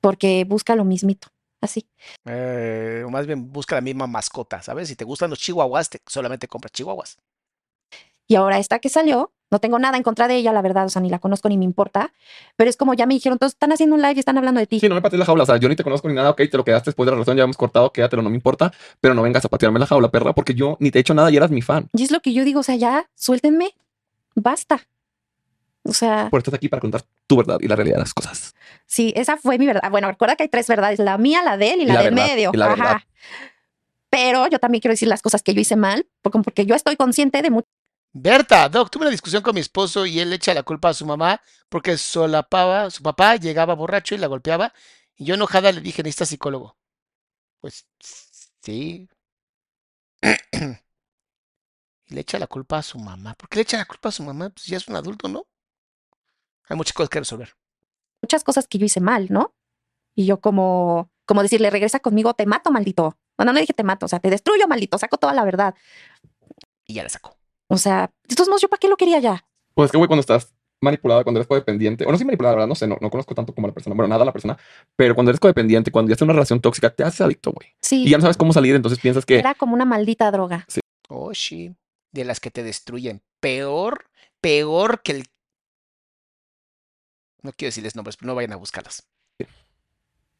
Porque 0.00 0.44
busca 0.44 0.74
lo 0.74 0.84
mismito, 0.84 1.28
así. 1.60 1.86
Eh, 2.24 3.04
o 3.06 3.10
más 3.10 3.26
bien 3.26 3.52
busca 3.52 3.76
la 3.76 3.80
misma 3.80 4.06
mascota, 4.06 4.60
¿sabes? 4.62 4.88
Si 4.88 4.96
te 4.96 5.04
gustan 5.04 5.30
los 5.30 5.38
chihuahuas, 5.38 5.90
te- 5.90 6.00
solamente 6.06 6.48
compras 6.48 6.72
chihuahuas. 6.72 7.18
Y 8.26 8.34
ahora 8.34 8.58
esta 8.58 8.78
que 8.78 8.88
salió, 8.88 9.32
no 9.50 9.58
tengo 9.60 9.78
nada 9.78 9.96
en 9.96 10.02
contra 10.02 10.26
de 10.26 10.36
ella, 10.36 10.52
la 10.52 10.62
verdad, 10.62 10.86
o 10.86 10.88
sea, 10.88 11.02
ni 11.02 11.10
la 11.10 11.18
conozco 11.18 11.48
ni 11.48 11.58
me 11.58 11.64
importa. 11.64 12.12
Pero 12.56 12.70
es 12.70 12.76
como 12.76 12.94
ya 12.94 13.06
me 13.06 13.14
dijeron, 13.14 13.38
todos 13.38 13.52
están 13.52 13.70
haciendo 13.72 13.94
un 13.94 14.00
live 14.02 14.14
y 14.16 14.18
están 14.20 14.38
hablando 14.38 14.58
de 14.60 14.66
ti. 14.66 14.80
Sí, 14.80 14.88
no 14.88 14.94
me 14.94 15.02
patees 15.02 15.18
la 15.20 15.26
jaula. 15.26 15.42
O 15.42 15.46
sea, 15.46 15.56
yo 15.58 15.68
ni 15.68 15.76
te 15.76 15.84
conozco 15.84 16.08
ni 16.08 16.14
nada. 16.14 16.30
Ok, 16.30 16.38
te 16.50 16.56
lo 16.56 16.64
quedaste 16.64 16.90
después 16.90 17.04
de 17.06 17.10
la 17.10 17.16
relación, 17.16 17.36
ya 17.36 17.44
hemos 17.44 17.56
cortado, 17.56 17.92
quédatelo, 17.92 18.22
no 18.22 18.30
me 18.30 18.36
importa. 18.36 18.72
Pero 19.00 19.14
no 19.14 19.22
vengas 19.22 19.44
a 19.44 19.48
patearme 19.48 19.78
la 19.78 19.86
jaula, 19.86 20.10
perra, 20.10 20.32
porque 20.34 20.54
yo 20.54 20.76
ni 20.80 20.90
te 20.90 20.98
he 20.98 21.00
hecho 21.02 21.14
nada 21.14 21.30
y 21.30 21.36
eras 21.36 21.50
mi 21.50 21.60
fan. 21.62 21.88
Y 21.92 22.02
es 22.02 22.10
lo 22.10 22.20
que 22.20 22.32
yo 22.32 22.44
digo, 22.44 22.60
o 22.60 22.62
sea, 22.62 22.76
ya, 22.76 23.08
suéltenme, 23.14 23.74
basta. 24.34 24.80
O 25.84 25.92
sea, 25.92 26.28
Por 26.30 26.38
eso 26.40 26.50
estás 26.50 26.54
aquí 26.58 26.68
para 26.68 26.80
contar 26.80 27.02
tu 27.26 27.36
verdad 27.36 27.58
y 27.60 27.66
la 27.68 27.74
realidad 27.76 27.96
de 27.96 28.02
las 28.02 28.14
cosas. 28.14 28.54
sí, 28.86 29.12
esa 29.16 29.36
fue 29.36 29.58
mi 29.58 29.66
verdad. 29.66 29.90
Bueno, 29.90 30.08
recuerda 30.08 30.36
que 30.36 30.44
hay 30.44 30.48
tres 30.48 30.68
verdades, 30.68 30.98
la 30.98 31.18
mía, 31.18 31.42
la 31.42 31.56
de 31.56 31.72
él 31.72 31.80
y, 31.82 31.86
la, 31.86 32.02
del 32.02 32.14
verdad, 32.14 32.28
medio. 32.28 32.50
y 32.52 32.56
la 32.56 32.72
Ajá. 32.72 33.06
Pero 34.10 34.46
yo 34.48 34.58
también 34.58 34.80
quiero 34.80 34.92
decir 34.92 35.08
las 35.08 35.22
cosas 35.22 35.42
que 35.42 35.54
yo 35.54 35.60
hice 35.60 35.74
mal, 35.76 36.06
porque, 36.20 36.38
porque 36.40 36.66
yo 36.66 36.74
estoy 36.74 36.96
consciente 36.96 37.40
de 37.42 37.50
muchas 37.50 37.70
Berta, 38.14 38.68
Doc, 38.68 38.90
tuve 38.90 39.04
una 39.04 39.10
discusión 39.10 39.42
con 39.42 39.54
mi 39.54 39.62
esposo 39.62 40.04
y 40.04 40.20
él 40.20 40.28
le 40.28 40.36
echa 40.36 40.52
la 40.52 40.62
culpa 40.62 40.90
a 40.90 40.94
su 40.94 41.06
mamá 41.06 41.40
porque 41.70 41.96
solapaba, 41.96 42.90
su 42.90 43.02
papá 43.02 43.36
llegaba 43.36 43.74
borracho 43.74 44.14
y 44.14 44.18
la 44.18 44.26
golpeaba. 44.26 44.74
Y 45.16 45.24
yo 45.24 45.34
enojada 45.34 45.72
le 45.72 45.80
dije, 45.80 46.02
necesitas 46.02 46.28
psicólogo. 46.28 46.76
Pues 47.60 47.86
sí. 48.60 49.08
Y 52.04 52.14
le 52.14 52.20
echa 52.20 52.38
la 52.38 52.46
culpa 52.46 52.78
a 52.78 52.82
su 52.82 52.98
mamá. 52.98 53.34
¿Por 53.34 53.48
qué 53.48 53.56
le 53.56 53.62
echa 53.62 53.78
la 53.78 53.86
culpa 53.86 54.10
a 54.10 54.12
su 54.12 54.22
mamá? 54.22 54.50
Pues 54.50 54.66
ya 54.66 54.76
es 54.76 54.86
un 54.88 54.96
adulto, 54.96 55.28
¿no? 55.28 55.46
Hay 56.68 56.76
muchas 56.76 56.92
cosas 56.94 57.10
que 57.10 57.18
resolver. 57.18 57.54
muchas 58.22 58.44
cosas 58.44 58.68
que 58.68 58.78
yo 58.78 58.86
hice 58.86 59.00
mal, 59.00 59.26
¿no? 59.30 59.54
Y 60.14 60.26
yo 60.26 60.40
como, 60.40 61.10
como 61.26 61.42
decirle, 61.42 61.70
regresa 61.70 62.00
conmigo, 62.00 62.34
te 62.34 62.46
mato, 62.46 62.70
maldito. 62.70 63.18
Bueno, 63.36 63.52
no 63.52 63.58
dije 63.60 63.72
te 63.72 63.82
mato, 63.82 64.06
o 64.06 64.08
sea, 64.08 64.20
te 64.20 64.30
destruyo, 64.30 64.68
maldito, 64.68 64.96
saco 64.98 65.16
toda 65.16 65.32
la 65.34 65.44
verdad. 65.44 65.74
Y 66.86 66.94
ya 66.94 67.02
la 67.02 67.08
sacó. 67.08 67.36
O 67.68 67.78
sea, 67.78 68.12
de 68.28 68.36
todos 68.36 68.48
modos, 68.48 68.62
¿yo 68.62 68.68
para 68.68 68.78
qué 68.78 68.88
lo 68.88 68.96
quería 68.96 69.18
ya? 69.18 69.44
Pues 69.74 69.86
es 69.86 69.92
que, 69.92 69.98
güey, 69.98 70.06
cuando 70.06 70.20
estás 70.20 70.54
manipulada, 70.80 71.24
cuando 71.24 71.40
eres 71.40 71.48
codependiente, 71.48 72.04
o 72.04 72.10
no 72.10 72.16
soy 72.18 72.26
manipulada, 72.26 72.56
¿verdad? 72.56 72.68
No 72.68 72.74
sé, 72.74 72.86
no, 72.86 72.98
no 73.00 73.08
conozco 73.10 73.34
tanto 73.34 73.54
como 73.54 73.66
a 73.66 73.70
la 73.70 73.74
persona, 73.74 73.94
bueno, 73.96 74.08
nada 74.08 74.22
a 74.22 74.26
la 74.26 74.32
persona, 74.32 74.58
pero 74.96 75.14
cuando 75.14 75.30
eres 75.30 75.40
codependiente, 75.40 75.90
cuando 75.90 76.10
ya 76.10 76.14
estás 76.14 76.22
en 76.22 76.30
una 76.30 76.34
relación 76.34 76.60
tóxica, 76.60 76.90
te 76.90 77.04
haces 77.04 77.20
adicto, 77.20 77.52
güey. 77.52 77.68
Sí. 77.80 78.04
Y 78.04 78.10
ya 78.10 78.18
no 78.18 78.22
sabes 78.22 78.36
cómo 78.36 78.52
salir, 78.52 78.74
entonces 78.74 79.00
piensas 79.00 79.24
que 79.24 79.38
Era 79.38 79.54
como 79.54 79.74
una 79.74 79.84
maldita 79.84 80.30
droga. 80.30 80.66
Oh, 81.08 81.32
sí. 81.34 81.74
De 82.12 82.24
las 82.24 82.40
que 82.40 82.50
te 82.50 82.62
destruyen. 82.62 83.22
Peor, 83.40 84.06
peor 84.40 85.02
que 85.02 85.12
el. 85.12 85.24
No 87.42 87.52
quiero 87.52 87.68
decirles 87.68 87.96
nombres, 87.96 88.16
pero 88.16 88.28
no 88.28 88.34
vayan 88.34 88.52
a 88.52 88.56
buscarlas. 88.56 89.04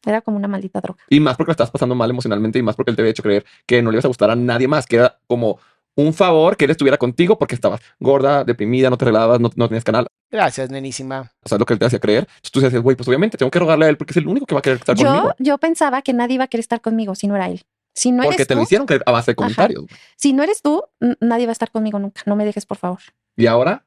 Era 0.05 0.19
como 0.21 0.35
una 0.35 0.49
maldita 0.49 0.81
droga. 0.81 1.01
Y 1.09 1.19
más 1.21 1.37
porque 1.37 1.49
lo 1.49 1.53
estás 1.53 1.71
pasando 1.71 1.95
mal 1.95 2.09
emocionalmente 2.09 2.59
y 2.59 2.61
más 2.61 2.75
porque 2.75 2.91
él 2.91 2.95
te 2.97 3.01
había 3.01 3.11
hecho 3.11 3.23
creer 3.23 3.45
que 3.65 3.81
no 3.81 3.89
le 3.89 3.95
ibas 3.95 4.05
a 4.05 4.09
gustar 4.09 4.29
a 4.29 4.35
nadie 4.35 4.67
más, 4.67 4.85
que 4.85 4.97
era 4.97 5.17
como 5.27 5.59
un 5.95 6.13
favor 6.13 6.57
que 6.57 6.65
él 6.65 6.71
estuviera 6.71 6.97
contigo 6.97 7.37
porque 7.37 7.55
estabas 7.55 7.79
gorda, 7.99 8.43
deprimida, 8.43 8.89
no 8.89 8.97
te 8.97 9.05
arreglabas, 9.05 9.39
no, 9.39 9.49
no 9.55 9.67
tenías 9.69 9.85
canal. 9.85 10.07
Gracias, 10.29 10.69
nenísima. 10.69 11.31
O 11.45 11.47
sea, 11.47 11.57
lo 11.57 11.65
que 11.65 11.71
él 11.73 11.79
te 11.79 11.85
hacía 11.85 11.99
creer. 11.99 12.23
Entonces 12.27 12.51
tú 12.51 12.59
decías, 12.59 12.81
güey, 12.81 12.97
pues 12.97 13.07
obviamente 13.07 13.37
tengo 13.37 13.49
que 13.51 13.59
rogarle 13.59 13.85
a 13.85 13.89
él 13.89 13.97
porque 13.97 14.11
es 14.11 14.17
el 14.17 14.27
único 14.27 14.45
que 14.45 14.55
va 14.55 14.59
a 14.59 14.61
querer 14.61 14.79
estar 14.79 14.95
Yo, 14.97 15.05
conmigo. 15.07 15.35
yo 15.39 15.57
pensaba 15.57 16.01
que 16.01 16.11
nadie 16.11 16.35
iba 16.35 16.43
a 16.43 16.47
querer 16.47 16.61
estar 16.61 16.81
conmigo 16.81 17.15
si 17.15 17.27
no 17.27 17.35
era 17.37 17.47
él. 17.47 17.63
Si 17.95 18.11
no 18.11 18.23
Porque 18.23 18.35
eres 18.37 18.47
te 18.47 18.55
tú, 18.55 18.57
lo 18.57 18.63
hicieron 18.63 18.87
creer 18.87 19.03
a 19.05 19.11
base 19.11 19.31
de 19.31 19.35
comentarios. 19.35 19.85
si 20.17 20.33
no 20.33 20.43
eres 20.43 20.61
tú, 20.61 20.83
nadie 21.21 21.45
va 21.45 21.51
a 21.51 21.53
estar 21.53 21.71
conmigo 21.71 21.97
nunca. 21.99 22.23
No 22.25 22.35
me 22.35 22.43
dejes, 22.43 22.65
por 22.65 22.77
favor. 22.77 22.99
Y 23.37 23.45
ahora, 23.45 23.85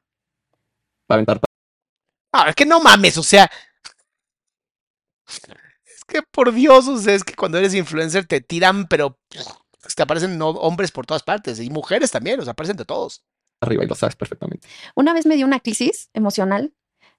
va 1.09 1.09
a 1.09 1.13
aventar. 1.15 1.41
Ah, 2.39 2.49
es 2.49 2.55
que 2.55 2.65
no 2.65 2.79
mames, 2.79 3.17
o 3.17 3.23
sea. 3.23 3.49
Es 5.85 6.03
que 6.07 6.21
por 6.21 6.53
Dios, 6.53 6.87
o 6.87 6.97
sea, 6.97 7.13
es 7.15 7.23
que 7.23 7.33
cuando 7.33 7.57
eres 7.57 7.73
influencer 7.73 8.25
te 8.25 8.41
tiran, 8.41 8.87
pero 8.87 9.19
te 9.95 10.03
aparecen 10.03 10.37
no- 10.37 10.49
hombres 10.49 10.91
por 10.91 11.05
todas 11.05 11.23
partes 11.23 11.59
y 11.59 11.69
mujeres 11.69 12.11
también, 12.11 12.39
o 12.39 12.43
sea, 12.43 12.51
aparecen 12.51 12.77
de 12.77 12.85
todos. 12.85 13.23
arriba 13.59 13.83
y 13.83 13.87
lo 13.87 13.95
sabes 13.95 14.15
perfectamente. 14.15 14.67
Una 14.95 15.13
vez 15.13 15.25
me 15.25 15.35
dio 15.35 15.45
una 15.47 15.59
crisis 15.59 16.11
emocional 16.13 16.75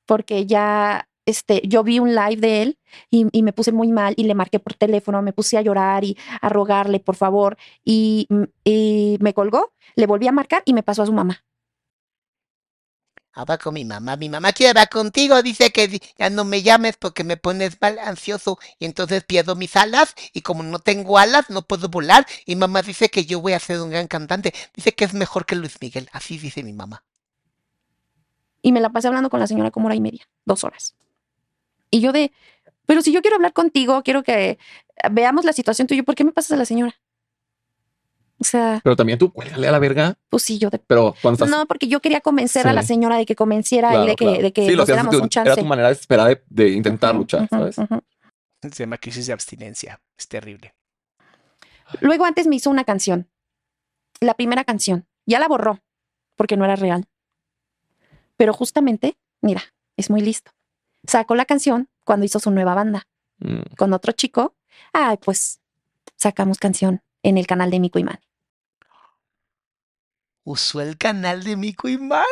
porque 0.07 0.47
ya 0.47 1.09
este, 1.27 1.61
yo 1.67 1.83
vi 1.83 1.99
un 1.99 2.15
live 2.15 2.37
de 2.37 2.63
él 2.63 2.79
y, 3.11 3.27
y 3.33 3.43
me 3.43 3.53
puse 3.53 3.73
muy 3.73 3.89
mal 3.89 4.15
y 4.17 4.23
le 4.23 4.37
marqué 4.37 4.61
por 4.61 4.75
teléfono, 4.75 5.21
me 5.21 5.33
puse 5.33 5.59
a 5.59 5.63
llorar 5.63 6.05
y 6.05 6.17
a 6.41 6.49
rogarle 6.49 7.01
por 7.01 7.17
favor 7.17 7.57
y, 7.85 8.29
y 8.63 9.19
me 9.21 9.35
colgó, 9.35 9.73
le 9.97 10.07
volví 10.07 10.29
a 10.29 10.33
marcar 10.33 10.63
y 10.65 10.75
me 10.75 10.85
pasó 10.85 11.03
a 11.03 11.07
su 11.07 11.13
mamá. 11.13 11.45
Habla 13.33 13.59
con 13.59 13.75
mi 13.75 13.85
mamá, 13.85 14.17
mi 14.17 14.29
mamá 14.29 14.53
quiere 14.53 14.71
hablar 14.71 14.89
contigo, 14.89 15.43
dice 15.43 15.71
que 15.71 16.01
ya 16.19 16.31
no 16.31 16.45
me 16.45 16.63
llames 16.63 16.97
porque 16.97 17.25
me 17.25 17.37
pones 17.37 17.81
mal 17.81 17.99
ansioso 17.99 18.59
y 18.79 18.87
entonces 18.87 19.23
pierdo 19.23 19.55
mis 19.55 19.77
alas 19.77 20.15
y 20.33 20.41
como 20.41 20.63
no 20.63 20.79
tengo 20.79 21.19
alas 21.19 21.49
no 21.51 21.63
puedo 21.63 21.89
volar 21.89 22.27
y 22.47 22.57
mamá 22.57 22.83
dice 22.83 23.11
que 23.11 23.27
yo 23.27 23.41
voy 23.41 23.53
a 23.53 23.61
ser 23.61 23.81
un 23.81 23.91
gran 23.91 24.09
cantante, 24.09 24.53
dice 24.75 24.95
que 24.95 25.05
es 25.05 25.15
mejor 25.15 25.47
que 25.47 25.55
Luis 25.55 25.77
Miguel, 25.81 26.09
así 26.13 26.39
dice 26.39 26.63
mi 26.63 26.73
mamá. 26.73 27.05
Y 28.63 28.73
me 28.73 28.81
la 28.81 28.91
pasé 28.91 29.09
hablando 29.09 29.31
con 29.31 29.41
la 29.41 29.47
señora 29.47 29.71
como 29.71 29.87
hora 29.87 29.95
y 29.95 30.01
media, 30.01 30.29
dos 30.45 30.65
horas. 30.65 30.97
Y 31.91 32.01
yo 32.01 32.13
de, 32.13 32.33
pero 32.87 33.03
si 33.03 33.13
yo 33.13 33.21
quiero 33.23 33.37
hablar 33.37 33.53
contigo, 33.53 34.03
quiero 34.03 34.23
que 34.23 34.59
veamos 35.11 35.45
la 35.45 35.53
situación 35.53 35.87
tuya, 35.87 36.03
¿por 36.03 36.15
qué 36.15 36.25
me 36.25 36.33
pasas 36.33 36.53
a 36.53 36.57
la 36.57 36.65
señora? 36.65 36.99
O 38.41 38.45
sea, 38.45 38.81
Pero 38.85 38.95
también 38.95 39.19
tú, 39.19 39.33
cuélgale 39.33 39.67
a 39.67 39.73
la 39.73 39.79
verga. 39.81 40.17
pues 40.29 40.45
sí, 40.45 40.59
yo 40.59 40.71
de... 40.71 40.79
Pero 40.79 41.15
cuando 41.23 41.45
estás. 41.45 41.51
No, 41.51 41.67
porque 41.67 41.89
yo 41.89 42.01
quería 42.01 42.21
convencer 42.21 42.69
a 42.69 42.73
la 42.73 42.83
señora 42.83 43.17
de 43.17 43.27
que 43.27 43.35
convenciera 43.35 43.89
y 43.89 43.91
Claro, 43.93 44.07
de 44.07 44.17
que, 44.17 44.25
claro. 44.25 44.43
de 44.43 44.53
que 44.53 44.63
Sí, 44.67 44.71
lo 44.73 44.77
nos 44.79 44.87
diéramos 44.87 45.15
un 45.17 45.29
chance. 45.29 45.51
Era 45.53 45.61
tu 45.61 45.67
manera 45.67 45.89
desesperada 45.89 46.29
de, 46.29 46.43
de 46.49 46.69
intentar 46.71 47.15
luchar, 47.17 47.49
¿sabes? 47.49 47.75
Se 47.77 48.85
llama 48.85 48.99
crisis 48.99 49.27
de 49.27 49.33
abstinencia, 49.33 50.01
es 50.17 50.29
terrible. 50.29 50.75
Luego 52.01 52.25
antes 52.27 52.47
me 52.47 52.57
hizo 52.57 52.71
una 52.71 52.85
canción. 52.85 53.29
La 54.21 54.35
primera 54.35 54.65
canción. 54.65 55.07
Ya 55.27 55.39
la 55.41 55.49
borró 55.49 55.81
porque 56.37 56.57
no 56.57 56.65
era 56.65 56.77
real. 56.77 57.07
Pero 58.37 58.53
justamente, 58.53 59.17
mira, 59.41 59.63
es 59.97 60.11
muy 60.11 60.21
listo. 60.21 60.53
Sacó 61.07 61.35
la 61.35 61.45
canción 61.45 61.89
cuando 62.05 62.25
hizo 62.27 62.39
su 62.39 62.51
nueva 62.51 62.75
banda 62.75 63.07
Mm. 63.41 63.75
con 63.77 63.93
otro 63.93 64.11
chico. 64.13 64.57
Ay, 64.93 65.17
pues 65.25 65.61
sacamos 66.17 66.59
canción 66.59 67.03
en 67.23 67.39
el 67.39 67.47
canal 67.47 67.71
de 67.71 67.79
Mico 67.79 68.01
y. 68.01 68.05
Usó 70.49 70.81
el 70.81 70.97
canal 70.97 71.45
de 71.45 71.57
Mico 71.57 71.89
y 71.91 71.99
Mane. 71.99 72.25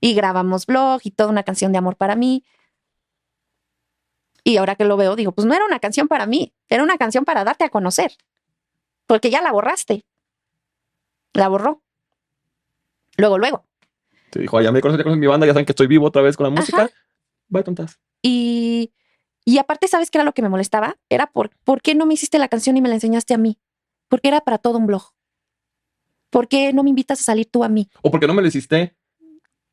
Y 0.00 0.14
grabamos 0.14 0.66
blog 0.66 1.00
y 1.04 1.12
toda 1.12 1.28
una 1.28 1.44
canción 1.44 1.70
de 1.70 1.78
amor 1.78 1.94
para 1.94 2.16
mí. 2.16 2.44
Y 4.42 4.56
ahora 4.56 4.74
que 4.74 4.84
lo 4.84 4.96
veo, 4.96 5.14
digo, 5.14 5.30
pues 5.30 5.46
no 5.46 5.54
era 5.54 5.64
una 5.64 5.78
canción 5.78 6.08
para 6.08 6.26
mí, 6.26 6.52
era 6.68 6.82
una 6.82 6.98
canción 6.98 7.24
para 7.24 7.44
darte 7.44 7.62
a 7.62 7.68
conocer. 7.68 8.16
Porque 9.06 9.30
ya 9.30 9.42
la 9.42 9.52
borraste. 9.52 10.04
La 11.34 11.46
borró. 11.46 11.84
Luego, 13.16 13.38
luego. 13.38 13.64
Te 14.32 14.40
dijo, 14.40 14.58
"Ay, 14.58 14.64
ya 14.64 14.72
me 14.72 14.80
conocen, 14.80 14.98
ya 14.98 15.04
conocen 15.04 15.20
mi 15.20 15.28
banda, 15.28 15.46
ya 15.46 15.52
saben 15.52 15.66
que 15.66 15.72
estoy 15.72 15.86
vivo 15.86 16.06
otra 16.06 16.22
vez 16.22 16.36
con 16.36 16.44
la 16.44 16.50
música. 16.50 16.90
Vaya 17.46 17.62
tontas. 17.62 18.00
Y, 18.22 18.92
y 19.44 19.58
aparte, 19.58 19.86
¿sabes 19.86 20.10
qué 20.10 20.18
era 20.18 20.24
lo 20.24 20.32
que 20.34 20.42
me 20.42 20.48
molestaba? 20.48 20.96
Era 21.10 21.28
por, 21.28 21.50
¿por 21.62 21.80
qué 21.80 21.94
no 21.94 22.06
me 22.06 22.14
hiciste 22.14 22.40
la 22.40 22.48
canción 22.48 22.76
y 22.76 22.80
me 22.80 22.88
la 22.88 22.96
enseñaste 22.96 23.34
a 23.34 23.38
mí? 23.38 23.60
Porque 24.08 24.26
era 24.26 24.40
para 24.40 24.58
todo 24.58 24.76
un 24.78 24.88
blog. 24.88 25.12
¿Por 26.30 26.48
qué 26.48 26.72
no 26.72 26.82
me 26.82 26.90
invitas 26.90 27.20
a 27.20 27.22
salir 27.24 27.46
tú 27.50 27.64
a 27.64 27.68
mí? 27.68 27.90
O 28.02 28.10
porque 28.10 28.26
no 28.26 28.34
me 28.34 28.42
lo 28.42 28.48
hiciste 28.48 28.96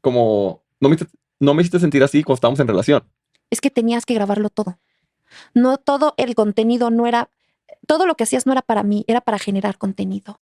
como. 0.01 0.63
No 0.79 0.89
me, 0.89 0.95
hiciste- 0.95 1.17
no 1.39 1.53
me 1.53 1.61
hiciste 1.61 1.79
sentir 1.79 2.03
así 2.03 2.23
cuando 2.23 2.35
estábamos 2.35 2.59
en 2.59 2.67
relación. 2.67 3.03
es 3.49 3.61
que 3.61 3.69
tenías 3.71 4.05
que 4.05 4.13
grabarlo 4.13 4.49
todo. 4.49 4.77
No 5.53 5.77
todo 5.77 6.13
el 6.17 6.35
contenido 6.35 6.89
no 6.89 7.07
era, 7.07 7.29
todo 7.87 8.05
lo 8.05 8.15
que 8.15 8.23
hacías 8.23 8.45
no 8.45 8.51
era 8.51 8.61
para 8.61 8.83
mí, 8.83 9.05
era 9.07 9.21
para 9.21 9.39
generar 9.39 9.77
contenido. 9.77 10.41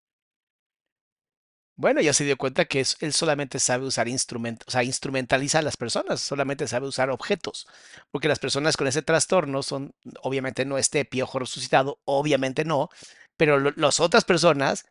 Bueno, 1.77 2.03
ya 2.03 2.13
se 2.13 2.25
dio 2.25 2.37
cuenta 2.37 2.67
que 2.67 2.81
es- 2.81 2.97
él 3.01 3.15
solamente 3.15 3.59
sabe 3.59 3.87
usar 3.87 4.07
instrumentos, 4.07 4.69
o 4.69 4.71
sea, 4.71 4.85
instrumentaliza 4.85 5.61
a 5.61 5.63
las 5.63 5.79
personas, 5.79 6.21
solamente 6.21 6.69
sabe 6.69 6.87
usar 6.87 7.09
objetos, 7.09 7.67
porque 8.11 8.29
las 8.29 8.39
personas 8.39 8.77
con 8.77 8.87
ese 8.87 9.01
trastorno 9.01 9.63
son, 9.63 9.95
obviamente 10.23 10.67
no 10.67 10.77
este 10.77 11.07
piojo 11.07 11.39
resucitado, 11.39 11.99
obviamente 12.05 12.67
no, 12.67 12.91
pero 13.39 13.59
lo- 13.59 13.73
las 13.77 13.99
otras 13.99 14.25
personas, 14.25 14.85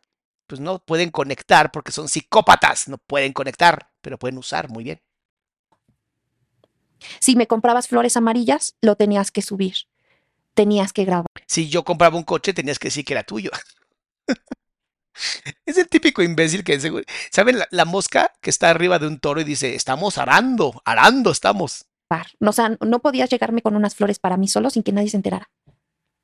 pues 0.50 0.60
no 0.60 0.80
pueden 0.80 1.12
conectar 1.12 1.70
porque 1.70 1.92
son 1.92 2.08
psicópatas, 2.08 2.88
no 2.88 2.98
pueden 2.98 3.32
conectar, 3.32 3.92
pero 4.00 4.18
pueden 4.18 4.36
usar 4.36 4.68
muy 4.68 4.82
bien. 4.82 5.00
Si 7.20 7.36
me 7.36 7.46
comprabas 7.46 7.86
flores 7.86 8.16
amarillas, 8.16 8.74
lo 8.80 8.96
tenías 8.96 9.30
que 9.30 9.42
subir. 9.42 9.76
Tenías 10.54 10.92
que 10.92 11.04
grabar. 11.04 11.28
Si 11.46 11.68
yo 11.68 11.84
compraba 11.84 12.16
un 12.16 12.24
coche, 12.24 12.52
tenías 12.52 12.80
que 12.80 12.88
decir 12.88 13.04
que 13.04 13.12
era 13.12 13.22
tuyo. 13.22 13.50
Es 15.66 15.76
el 15.76 15.86
típico 15.88 16.22
imbécil 16.22 16.64
que 16.64 17.04
¿saben 17.30 17.58
la, 17.58 17.68
la 17.70 17.84
mosca 17.84 18.32
que 18.40 18.48
está 18.48 18.70
arriba 18.70 18.98
de 18.98 19.06
un 19.06 19.18
toro 19.18 19.40
y 19.40 19.44
dice, 19.44 19.74
estamos 19.74 20.16
arando, 20.16 20.80
arando 20.86 21.30
estamos? 21.30 21.84
O 22.40 22.52
sea, 22.52 22.76
no 22.80 23.00
podías 23.00 23.28
llegarme 23.28 23.60
con 23.60 23.76
unas 23.76 23.94
flores 23.94 24.18
para 24.18 24.38
mí 24.38 24.48
solo 24.48 24.70
sin 24.70 24.82
que 24.82 24.92
nadie 24.92 25.10
se 25.10 25.18
enterara. 25.18 25.50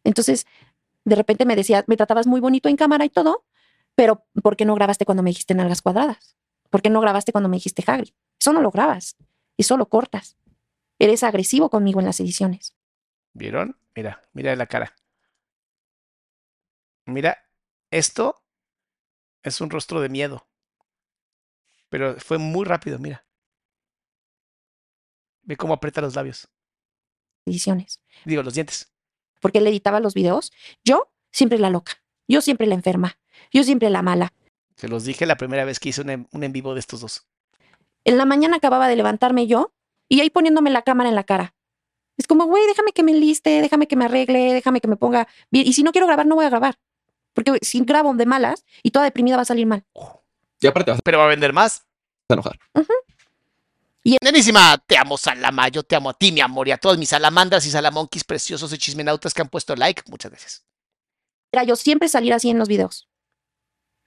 Entonces, 0.02 0.46
de 1.04 1.14
repente 1.14 1.44
me 1.44 1.56
decías, 1.56 1.84
me 1.86 1.96
tratabas 1.96 2.26
muy 2.26 2.40
bonito 2.40 2.68
en 2.68 2.76
cámara 2.76 3.04
y 3.04 3.10
todo, 3.10 3.44
pero 3.96 4.24
¿por 4.42 4.56
qué 4.56 4.64
no 4.64 4.74
grabaste 4.74 5.04
cuando 5.04 5.24
me 5.24 5.30
dijiste 5.30 5.54
nalgas 5.54 5.82
cuadradas? 5.82 6.36
¿Por 6.70 6.82
qué 6.82 6.90
no 6.90 7.00
grabaste 7.00 7.32
cuando 7.32 7.48
me 7.48 7.56
dijiste 7.56 7.82
Hagrid? 7.84 8.12
Eso 8.38 8.52
no 8.52 8.60
lo 8.60 8.70
grabas, 8.70 9.16
eso 9.56 9.76
lo 9.76 9.88
cortas. 9.88 10.36
Eres 10.98 11.22
agresivo 11.22 11.70
conmigo 11.70 11.98
en 12.00 12.06
las 12.06 12.20
ediciones. 12.20 12.76
¿Vieron? 13.32 13.78
Mira, 13.94 14.22
mira 14.32 14.54
la 14.54 14.66
cara. 14.66 14.94
Mira, 17.06 17.38
esto 17.90 18.42
es 19.42 19.60
un 19.60 19.70
rostro 19.70 20.00
de 20.00 20.08
miedo. 20.08 20.46
Pero 21.88 22.16
fue 22.16 22.38
muy 22.38 22.64
rápido, 22.64 22.98
mira. 22.98 23.24
Ve 25.42 25.56
cómo 25.56 25.74
aprieta 25.74 26.00
los 26.00 26.14
labios. 26.16 26.48
Ediciones. 27.46 28.02
Digo, 28.24 28.42
los 28.42 28.54
dientes. 28.54 28.92
Porque 29.40 29.58
él 29.58 29.66
editaba 29.66 30.00
los 30.00 30.14
videos. 30.14 30.52
Yo 30.84 31.12
siempre 31.30 31.58
la 31.58 31.70
loca. 31.70 32.02
Yo 32.26 32.40
siempre 32.40 32.66
la 32.66 32.74
enferma. 32.74 33.18
Yo 33.52 33.64
siempre 33.64 33.90
la 33.90 34.02
mala. 34.02 34.32
Se 34.76 34.88
los 34.88 35.04
dije 35.04 35.26
la 35.26 35.36
primera 35.36 35.64
vez 35.64 35.80
que 35.80 35.88
hice 35.88 36.02
un 36.02 36.10
en, 36.10 36.28
un 36.32 36.44
en 36.44 36.52
vivo 36.52 36.74
de 36.74 36.80
estos 36.80 37.00
dos. 37.00 37.26
En 38.04 38.18
la 38.18 38.24
mañana 38.24 38.56
acababa 38.56 38.88
de 38.88 38.96
levantarme 38.96 39.46
yo 39.46 39.72
y 40.08 40.20
ahí 40.20 40.30
poniéndome 40.30 40.70
la 40.70 40.82
cámara 40.82 41.08
en 41.08 41.14
la 41.14 41.24
cara. 41.24 41.54
Es 42.16 42.26
como, 42.26 42.44
güey, 42.46 42.66
déjame 42.66 42.92
que 42.92 43.02
me 43.02 43.12
enliste, 43.12 43.60
déjame 43.60 43.88
que 43.88 43.96
me 43.96 44.06
arregle, 44.06 44.54
déjame 44.54 44.80
que 44.80 44.88
me 44.88 44.96
ponga 44.96 45.28
bien. 45.50 45.66
Y 45.66 45.72
si 45.72 45.82
no 45.82 45.92
quiero 45.92 46.06
grabar, 46.06 46.26
no 46.26 46.34
voy 46.34 46.44
a 46.46 46.50
grabar. 46.50 46.78
Porque 47.34 47.58
si 47.60 47.80
grabo 47.80 48.14
de 48.14 48.24
malas 48.24 48.64
y 48.82 48.90
toda 48.90 49.04
deprimida 49.04 49.36
va 49.36 49.42
a 49.42 49.46
salir 49.46 49.66
mal. 49.66 49.84
Y 50.60 50.66
aparte 50.66 50.90
vas 50.90 51.00
Pero 51.04 51.18
va 51.18 51.24
a 51.24 51.28
vender 51.28 51.52
más. 51.52 51.84
a 52.28 52.34
enojar. 52.34 52.58
Y 54.02 54.16
Nenísima, 54.22 54.78
te 54.86 54.96
amo, 54.96 55.18
Salama. 55.18 55.68
Yo 55.68 55.82
te 55.82 55.96
amo 55.96 56.10
a 56.10 56.14
ti, 56.14 56.30
mi 56.32 56.40
amor, 56.40 56.68
y 56.68 56.70
a 56.70 56.78
todos 56.78 56.96
mis 56.96 57.08
salamandras 57.08 57.66
y 57.66 57.70
salamonquis 57.70 58.24
preciosos 58.24 58.72
y 58.72 58.78
chismenautas 58.78 59.34
que 59.34 59.42
han 59.42 59.48
puesto 59.48 59.74
like. 59.74 60.02
Muchas 60.06 60.30
gracias. 60.30 60.64
Era 61.52 61.64
yo 61.64 61.76
siempre 61.76 62.08
salir 62.08 62.32
así 62.32 62.48
en 62.48 62.58
los 62.58 62.68
videos. 62.68 63.08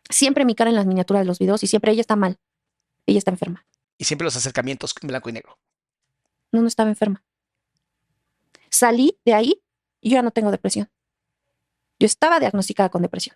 Siempre 0.09 0.45
mi 0.45 0.55
cara 0.55 0.69
en 0.69 0.75
las 0.75 0.85
miniaturas 0.85 1.21
de 1.21 1.27
los 1.27 1.39
videos 1.39 1.63
y 1.63 1.67
siempre 1.67 1.91
ella 1.91 2.01
está 2.01 2.15
mal. 2.15 2.39
Ella 3.05 3.19
está 3.19 3.31
enferma. 3.31 3.65
Y 3.97 4.05
siempre 4.05 4.25
los 4.25 4.35
acercamientos 4.35 4.95
en 5.01 5.07
blanco 5.07 5.29
y 5.29 5.33
negro. 5.33 5.57
No, 6.51 6.61
no 6.61 6.67
estaba 6.67 6.89
enferma. 6.89 7.23
Salí 8.69 9.17
de 9.25 9.33
ahí 9.33 9.61
y 10.01 10.09
yo 10.09 10.15
ya 10.15 10.21
no 10.21 10.31
tengo 10.31 10.51
depresión. 10.51 10.89
Yo 11.99 12.05
estaba 12.05 12.39
diagnosticada 12.39 12.89
con 12.89 13.01
depresión. 13.01 13.35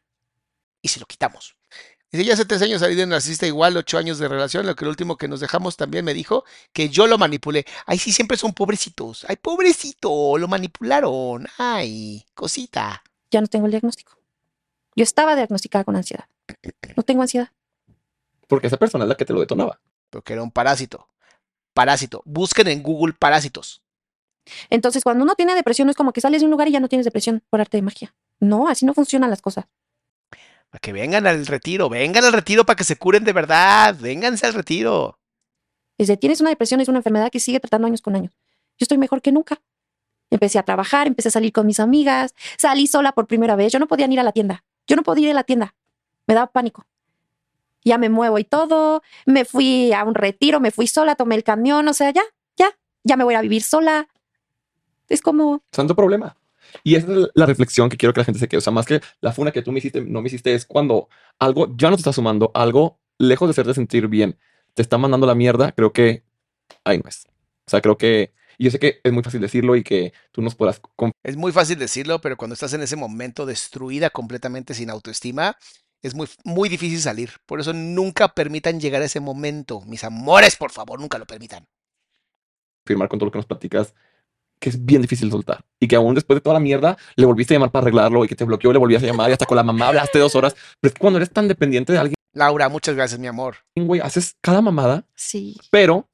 Y 0.82 0.88
se 0.88 1.00
lo 1.00 1.06
quitamos. 1.06 1.56
Dice, 2.12 2.26
ya 2.26 2.34
hace 2.34 2.46
tres 2.46 2.62
años 2.62 2.82
salí 2.82 2.94
de 2.94 3.08
narcisista 3.08 3.48
igual, 3.48 3.76
ocho 3.76 3.98
años 3.98 4.20
de 4.20 4.28
relación, 4.28 4.68
lo 4.68 4.76
que 4.76 4.86
el 4.86 4.90
último 4.90 5.18
que 5.18 5.28
nos 5.28 5.40
dejamos 5.40 5.78
también 5.78 6.06
me 6.06 6.14
dijo 6.14 6.46
que 6.72 6.90
yo 6.90 7.08
lo 7.08 7.18
manipulé. 7.18 7.66
Ay, 7.88 7.98
sí, 7.98 8.12
siempre 8.12 8.38
son 8.38 8.54
pobrecitos. 8.54 9.26
Ay, 9.28 9.38
pobrecito, 9.38 10.38
lo 10.38 10.48
manipularon. 10.48 11.48
Ay, 11.58 12.24
cosita. 12.36 13.04
Ya 13.32 13.42
no 13.42 13.48
tengo 13.48 13.66
el 13.66 13.72
diagnóstico. 13.72 14.16
Yo 14.96 15.04
estaba 15.04 15.36
diagnosticada 15.36 15.84
con 15.84 15.96
ansiedad. 15.96 16.26
No 16.96 17.04
tengo 17.04 17.22
ansiedad. 17.22 17.52
Porque 18.48 18.68
esa 18.68 18.78
persona 18.78 19.06
es 19.06 19.10
la 19.10 19.16
que 19.16 19.26
te 19.26 19.34
lo 19.34 19.40
detonaba. 19.40 19.80
Porque 20.10 20.34
era 20.34 20.44
un 20.44 20.52
parásito. 20.52 21.08
Parásito. 21.74 22.22
Busquen 22.26 22.68
en 22.68 22.84
Google 22.84 23.14
parásitos. 23.14 23.82
Entonces, 24.70 25.04
cuando 25.04 25.24
uno 25.24 25.36
tiene 25.36 25.56
depresión, 25.56 25.88
no 25.88 25.92
es 25.92 25.98
como 25.98 26.14
que 26.14 26.22
sales 26.22 26.42
de 26.42 26.46
un 26.46 26.52
lugar 26.52 26.68
y 26.68 26.72
ya 26.72 26.80
no 26.80 26.90
tienes 26.90 27.06
depresión 27.06 27.44
por 27.50 27.62
arte 27.62 27.78
de 27.78 27.82
magia. 27.82 28.16
No, 28.40 28.68
así 28.68 28.86
no 28.86 28.94
funcionan 28.94 29.30
las 29.30 29.42
cosas. 29.42 29.66
Para 30.70 30.80
que 30.82 30.92
vengan 30.92 31.26
al 31.28 31.46
retiro, 31.46 31.88
vengan 31.88 32.26
al 32.26 32.34
retiro 32.34 32.66
para 32.66 32.76
que 32.76 32.84
se 32.84 32.98
curen 32.98 33.24
de 33.24 33.34
verdad. 33.34 33.96
Vénganse 34.00 34.46
al 34.46 34.54
retiro. 34.54 35.20
Desde 35.98 36.18
tienes 36.18 36.42
una 36.42 36.50
depresión, 36.50 36.82
es 36.82 36.88
una 36.88 37.00
enfermedad 37.00 37.32
que 37.32 37.40
sigue 37.40 37.60
tratando 37.60 37.88
años 37.88 38.02
con 38.02 38.16
años. 38.16 38.34
Yo 38.78 38.86
estoy 38.86 38.98
mejor 38.98 39.22
que 39.22 39.32
nunca. 39.32 39.62
Empecé 40.32 40.58
a 40.58 40.64
trabajar, 40.64 41.06
empecé 41.06 41.28
a 41.28 41.32
salir 41.32 41.54
con 41.54 41.68
mis 41.68 41.80
amigas, 41.80 42.34
salí 42.58 42.88
sola 42.88 43.12
por 43.12 43.28
primera 43.28 43.56
vez. 43.56 43.72
Yo 43.72 43.80
no 43.80 43.88
podía 43.88 44.08
ni 44.08 44.16
ir 44.16 44.20
a 44.20 44.24
la 44.24 44.32
tienda. 44.32 44.64
Yo 44.88 44.96
no 44.96 45.04
podía 45.04 45.26
ir 45.26 45.32
a 45.32 45.36
la 45.36 45.44
tienda. 45.44 45.76
Me 46.28 46.34
daba 46.34 46.48
pánico. 46.48 46.86
Ya 47.84 47.98
me 47.98 48.10
muevo 48.10 48.40
y 48.40 48.44
todo. 48.44 49.02
Me 49.26 49.46
fui 49.46 49.92
a 49.94 50.04
un 50.04 50.16
retiro, 50.16 50.60
me 50.60 50.72
fui 50.72 50.88
sola, 50.88 51.16
tomé 51.16 51.36
el 51.36 51.44
camión. 51.44 51.88
O 51.88 51.94
sea, 51.94 52.12
ya, 52.12 52.24
ya, 52.56 52.78
ya 53.04 53.18
me 53.18 53.24
voy 53.24 53.36
a 53.36 53.42
vivir 53.42 53.64
sola. 53.64 54.08
Es 55.10 55.22
como, 55.22 55.62
Santo 55.72 55.96
problema. 55.96 56.36
Y 56.84 56.96
esa 56.96 57.12
es 57.12 57.28
la 57.36 57.46
reflexión 57.46 57.90
que 57.90 57.98
quiero 57.98 58.14
que 58.14 58.22
la 58.22 58.26
gente 58.26 58.40
se 58.40 58.48
quede. 58.48 58.60
O 58.60 58.62
sea, 58.62 58.74
más 58.74 58.86
que 58.86 59.02
la 59.22 59.34
funa 59.34 59.52
que 59.52 59.62
tú 59.62 59.72
me 59.72 59.80
hiciste, 59.80 60.02
no 60.02 60.22
me 60.22 60.28
hiciste, 60.28 60.54
es 60.54 60.66
cuando 60.66 61.10
algo 61.40 61.76
ya 61.76 61.90
no 61.90 61.96
te 61.98 62.02
está 62.02 62.14
sumando, 62.14 62.52
algo 62.54 63.00
lejos 63.18 63.48
de 63.48 63.52
hacerte 63.52 63.74
sentir 63.74 64.08
bien, 64.08 64.38
te 64.74 64.82
está 64.82 64.98
mandando 64.98 65.28
la 65.28 65.36
mierda, 65.36 65.72
creo 65.72 65.94
que 65.94 66.24
ahí 66.84 66.98
no 66.98 67.08
es. 67.08 67.26
O 67.66 67.70
sea, 67.70 67.82
creo 67.82 67.98
que, 67.98 68.34
y 68.58 68.66
yo 68.66 68.72
sé 68.72 68.80
que 68.80 69.00
es 69.04 69.14
muy 69.14 69.24
fácil 69.24 69.42
decirlo 69.42 69.76
y 69.76 69.84
que 69.84 70.14
tú 70.32 70.42
nos 70.42 70.56
podrás 70.56 70.82
Es 71.24 71.38
muy 71.38 71.52
fácil 71.52 71.78
decirlo, 71.78 72.20
pero 72.22 72.38
cuando 72.38 72.54
estás 72.54 72.74
en 72.74 72.82
ese 72.82 72.96
momento 72.96 73.46
destruida 73.46 74.10
completamente 74.10 74.74
sin 74.74 74.90
autoestima, 74.90 75.58
es 76.04 76.14
muy, 76.14 76.28
muy 76.44 76.70
difícil 76.70 77.00
salir. 77.02 77.32
Por 77.48 77.60
eso 77.60 77.74
nunca 77.74 78.28
permitan 78.36 78.80
llegar 78.80 79.02
a 79.02 79.06
ese 79.06 79.20
momento. 79.20 79.82
Mis 79.88 80.04
amores, 80.04 80.56
por 80.56 80.72
favor, 80.72 81.00
nunca 81.00 81.18
lo 81.18 81.26
permitan. 81.26 81.66
confirmar 82.86 83.08
con 83.10 83.18
todo 83.18 83.28
lo 83.28 83.32
que 83.32 83.40
nos 83.40 83.46
platicas 83.46 83.94
que 84.60 84.70
es 84.70 84.86
bien 84.86 85.02
difícil 85.02 85.30
soltar 85.30 85.66
y 85.80 85.88
que 85.90 85.96
aún 85.98 86.16
después 86.16 86.38
de 86.38 86.42
toda 86.42 86.54
la 86.54 86.60
mierda 86.62 86.98
le 87.16 87.26
volviste 87.26 87.54
a 87.54 87.56
llamar 87.56 87.72
para 87.72 87.84
arreglarlo 87.84 88.24
y 88.24 88.28
que 88.30 88.36
te 88.36 88.46
bloqueó, 88.46 88.72
le 88.72 88.80
volvías 88.80 89.04
a 89.04 89.06
llamar 89.06 89.30
y 89.30 89.34
hasta 89.34 89.46
con 89.46 89.58
la 89.58 89.64
mamá 89.64 89.90
hablaste 89.90 90.20
dos 90.20 90.36
horas. 90.36 90.54
Pero 90.80 90.90
es 90.90 90.94
que 90.94 91.00
cuando 91.00 91.18
eres 91.18 91.32
tan 91.32 91.48
dependiente 91.50 91.92
de 91.92 92.00
alguien, 92.00 92.16
Laura, 92.34 92.70
muchas 92.70 92.96
gracias, 92.96 93.20
mi 93.20 93.28
amor. 93.28 93.58
güey, 93.76 94.00
haces 94.00 94.36
cada 94.42 94.62
mamada, 94.62 95.06
sí. 95.16 95.58
pero 95.70 96.10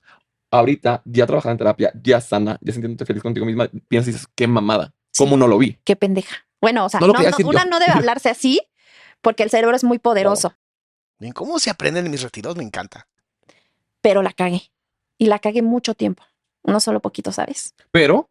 ahorita 0.52 1.02
ya 1.06 1.28
trabajando 1.28 1.52
en 1.54 1.58
terapia, 1.60 1.92
ya 2.04 2.20
sana, 2.22 2.58
ya 2.62 2.74
sintiéndote 2.74 3.06
feliz 3.06 3.22
contigo 3.22 3.46
misma, 3.46 3.70
piensas 3.88 4.10
y 4.10 4.12
dices, 4.14 4.28
qué 4.36 4.48
mamada, 4.48 4.94
cómo 5.18 5.38
no 5.38 5.48
lo 5.48 5.58
vi. 5.60 5.78
qué 5.84 5.96
pendeja. 5.96 6.38
Bueno, 6.62 6.86
o 6.86 6.90
sea, 6.90 7.00
No 7.00 7.08
no, 7.08 7.14
no, 7.14 7.20
una 7.20 7.64
yo. 7.64 7.70
no 7.70 7.80
debe 7.80 7.92
hablarse 7.94 8.30
así 8.30 8.60
porque 9.22 9.44
el 9.44 9.50
cerebro 9.50 9.76
es 9.76 9.84
muy 9.84 10.00
poderoso, 10.00 10.56
cómo 11.34 11.60
se 11.60 11.70
aprenden 11.70 12.06
en 12.06 12.12
mis 12.12 12.22
retiros, 12.22 12.56
me 12.56 12.64
encanta. 12.64 13.08
pero 14.02 14.22
la 14.22 14.32
cagué. 14.34 14.72
Y 15.18 15.26
la 15.26 15.40
cagué 15.40 15.62
mucho 15.62 15.94
tiempo. 15.94 16.24
No 16.64 16.80
solo 16.80 17.02
poquito, 17.02 17.34
¿sabes? 17.34 17.74
Pero 17.92 18.30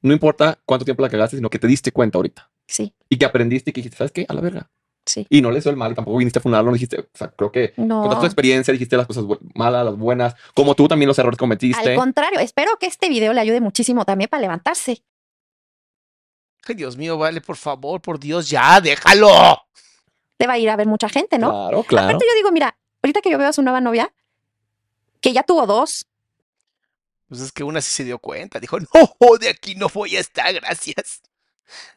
no 0.00 0.12
importa 0.12 0.58
cuánto 0.64 0.84
tiempo 0.84 1.02
la 1.02 1.08
cagaste, 1.08 1.36
sino 1.36 1.50
que 1.50 1.58
te 1.58 1.66
diste 1.66 1.90
cuenta 1.90 2.18
ahorita 2.18 2.48
Sí, 2.68 2.94
y 3.08 3.18
que 3.18 3.24
aprendiste 3.24 3.70
y 3.70 3.72
que 3.72 3.80
dijiste, 3.80 3.96
¿sabes 3.98 4.12
qué? 4.12 4.24
A 4.28 4.34
la 4.34 4.40
verga. 4.40 4.70
sí. 5.04 5.26
Y 5.28 5.42
no 5.42 5.50
le 5.50 5.58
hizo 5.58 5.68
el 5.70 5.76
mal, 5.76 5.94
tampoco 5.96 6.18
viniste 6.18 6.38
a 6.38 6.42
fundarlo, 6.42 6.70
no 6.70 6.74
dijiste, 6.74 7.00
o 7.00 7.08
sea, 7.12 7.28
creo 7.32 7.50
que 7.50 7.74
No. 7.76 8.02
contaste 8.02 8.20
tu 8.20 8.26
experiencia, 8.26 8.70
dijiste 8.72 8.96
las 8.96 9.06
cosas 9.08 9.24
malas, 9.54 9.84
las 9.84 9.96
buenas, 9.96 10.34
como 10.54 10.76
tú 10.76 10.86
también 10.86 11.08
los 11.08 11.18
errores 11.18 11.38
cometiste. 11.38 11.90
Al 11.90 11.96
contrario, 11.96 12.38
espero 12.38 12.76
que 12.78 12.86
este 12.86 13.08
video 13.08 13.32
le 13.32 13.40
ayude 13.40 13.60
muchísimo 13.60 14.04
también 14.04 14.30
para 14.30 14.40
levantarse. 14.42 15.02
Ay, 16.64 16.76
Dios 16.76 16.96
mío, 16.96 17.18
vale, 17.18 17.40
por 17.40 17.56
favor, 17.56 18.00
por 18.00 18.20
Dios, 18.20 18.48
ya, 18.48 18.80
déjalo. 18.80 19.28
Te 20.42 20.48
va 20.48 20.54
a 20.54 20.58
ir 20.58 20.68
a 20.70 20.74
ver 20.74 20.88
mucha 20.88 21.08
gente, 21.08 21.38
¿no? 21.38 21.50
Claro, 21.50 21.84
claro. 21.84 22.08
Aparte 22.08 22.26
yo 22.28 22.34
digo, 22.34 22.50
mira, 22.50 22.76
ahorita 23.00 23.20
que 23.20 23.30
yo 23.30 23.38
veo 23.38 23.46
a 23.46 23.52
su 23.52 23.62
nueva 23.62 23.80
novia, 23.80 24.12
que 25.20 25.32
ya 25.32 25.44
tuvo 25.44 25.66
dos, 25.66 26.08
Pues 27.28 27.42
es 27.42 27.52
que 27.52 27.62
una 27.62 27.80
sí 27.80 27.92
se 27.92 28.02
dio 28.02 28.18
cuenta, 28.18 28.58
dijo, 28.58 28.80
no, 28.80 29.36
de 29.38 29.50
aquí 29.50 29.76
no 29.76 29.88
voy 29.88 30.16
a 30.16 30.18
estar, 30.18 30.52
gracias. 30.52 31.22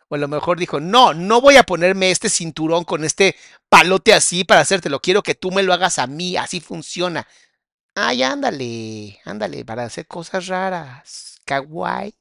O 0.09 0.13
a 0.13 0.19
lo 0.19 0.27
mejor 0.27 0.59
dijo, 0.59 0.79
no, 0.79 1.15
no 1.15 1.41
voy 1.41 1.55
a 1.57 1.63
ponerme 1.63 2.11
este 2.11 2.29
cinturón 2.29 2.83
con 2.83 3.03
este 3.03 3.35
palote 3.67 4.13
así 4.13 4.43
para 4.43 4.61
hacértelo, 4.61 4.99
quiero 4.99 5.23
que 5.23 5.33
tú 5.33 5.49
me 5.49 5.63
lo 5.63 5.73
hagas 5.73 5.97
a 5.97 6.05
mí, 6.05 6.37
así 6.37 6.59
funciona. 6.61 7.27
Ay, 7.95 8.21
ándale, 8.21 9.21
ándale, 9.25 9.65
para 9.65 9.85
hacer 9.85 10.05
cosas 10.05 10.45
raras. 10.45 11.41
Kawaii. 11.45 12.13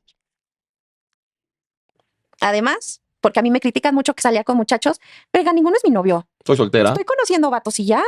además, 2.40 3.02
porque 3.24 3.40
a 3.40 3.42
mí 3.42 3.51
me 3.51 3.59
critican 3.59 3.94
mucho 3.94 4.12
que 4.12 4.20
salía 4.20 4.44
con 4.44 4.59
muchachos, 4.59 5.01
pero 5.30 5.51
ninguno 5.55 5.74
es 5.76 5.82
mi 5.82 5.88
novio. 5.88 6.28
Soy 6.44 6.59
soltera. 6.59 6.90
Estoy 6.90 7.05
conociendo 7.05 7.48
vatos 7.48 7.80
y 7.80 7.86
ya. 7.86 8.02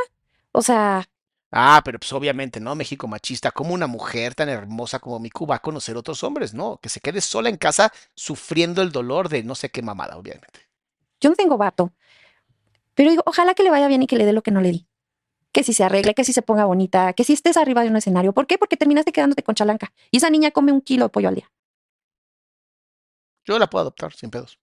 O 0.53 0.61
sea, 0.61 1.09
Ah, 1.51 1.81
pero 1.83 1.99
pues 1.99 2.13
obviamente, 2.13 2.61
¿no? 2.61 2.75
México 2.75 3.09
machista, 3.09 3.51
como 3.51 3.73
una 3.73 3.87
mujer 3.87 4.35
tan 4.35 4.51
hermosa 4.51 4.99
como 4.99 5.19
Miku 5.19 5.47
va 5.47 5.55
a 5.55 5.63
conocer 5.63 5.97
otros 5.97 6.23
hombres, 6.23 6.53
¿no? 6.53 6.77
Que 6.83 6.91
se 6.91 7.01
quede 7.01 7.23
sola 7.23 7.49
en 7.49 7.57
casa 7.57 7.91
sufriendo 8.15 8.83
el 8.83 8.93
dolor 8.93 9.31
de 9.31 9.43
no 9.43 9.55
sé 9.55 9.71
qué 9.71 9.81
mamada, 9.81 10.19
obviamente. 10.19 10.69
Yo 11.19 11.31
no 11.31 11.37
tengo 11.37 11.57
vato. 11.57 11.95
Pero 12.95 13.09
digo, 13.09 13.23
ojalá 13.25 13.55
que 13.55 13.63
le 13.63 13.71
vaya 13.71 13.89
bien 13.89 14.03
y 14.03 14.07
que 14.07 14.19
le 14.19 14.27
dé 14.27 14.35
lo 14.35 14.43
que 14.43 14.51
no 14.51 14.61
le 14.61 14.71
di. 14.71 14.87
Que 15.51 15.63
si 15.63 15.73
se 15.73 15.83
arregle, 15.83 16.13
que 16.13 16.25
si 16.25 16.35
se 16.35 16.43
ponga 16.43 16.67
bonita, 16.67 17.15
que 17.15 17.25
si 17.25 17.33
estés 17.33 17.57
arriba 17.57 17.83
de 17.83 17.89
un 17.89 17.97
escenario. 17.97 18.35
¿Por 18.35 18.47
qué? 18.47 18.59
Porque 18.59 18.77
terminaste 18.77 19.13
quedándote 19.13 19.43
con 19.43 19.55
chalanca. 19.55 19.95
Y 20.11 20.19
esa 20.19 20.29
niña 20.29 20.51
come 20.51 20.73
un 20.73 20.83
kilo 20.83 21.07
de 21.07 21.09
pollo 21.09 21.29
al 21.29 21.37
día. 21.37 21.51
Yo 23.47 23.59
la 23.59 23.71
puedo 23.71 23.81
adoptar 23.81 24.13
sin 24.13 24.29
pedos. 24.29 24.59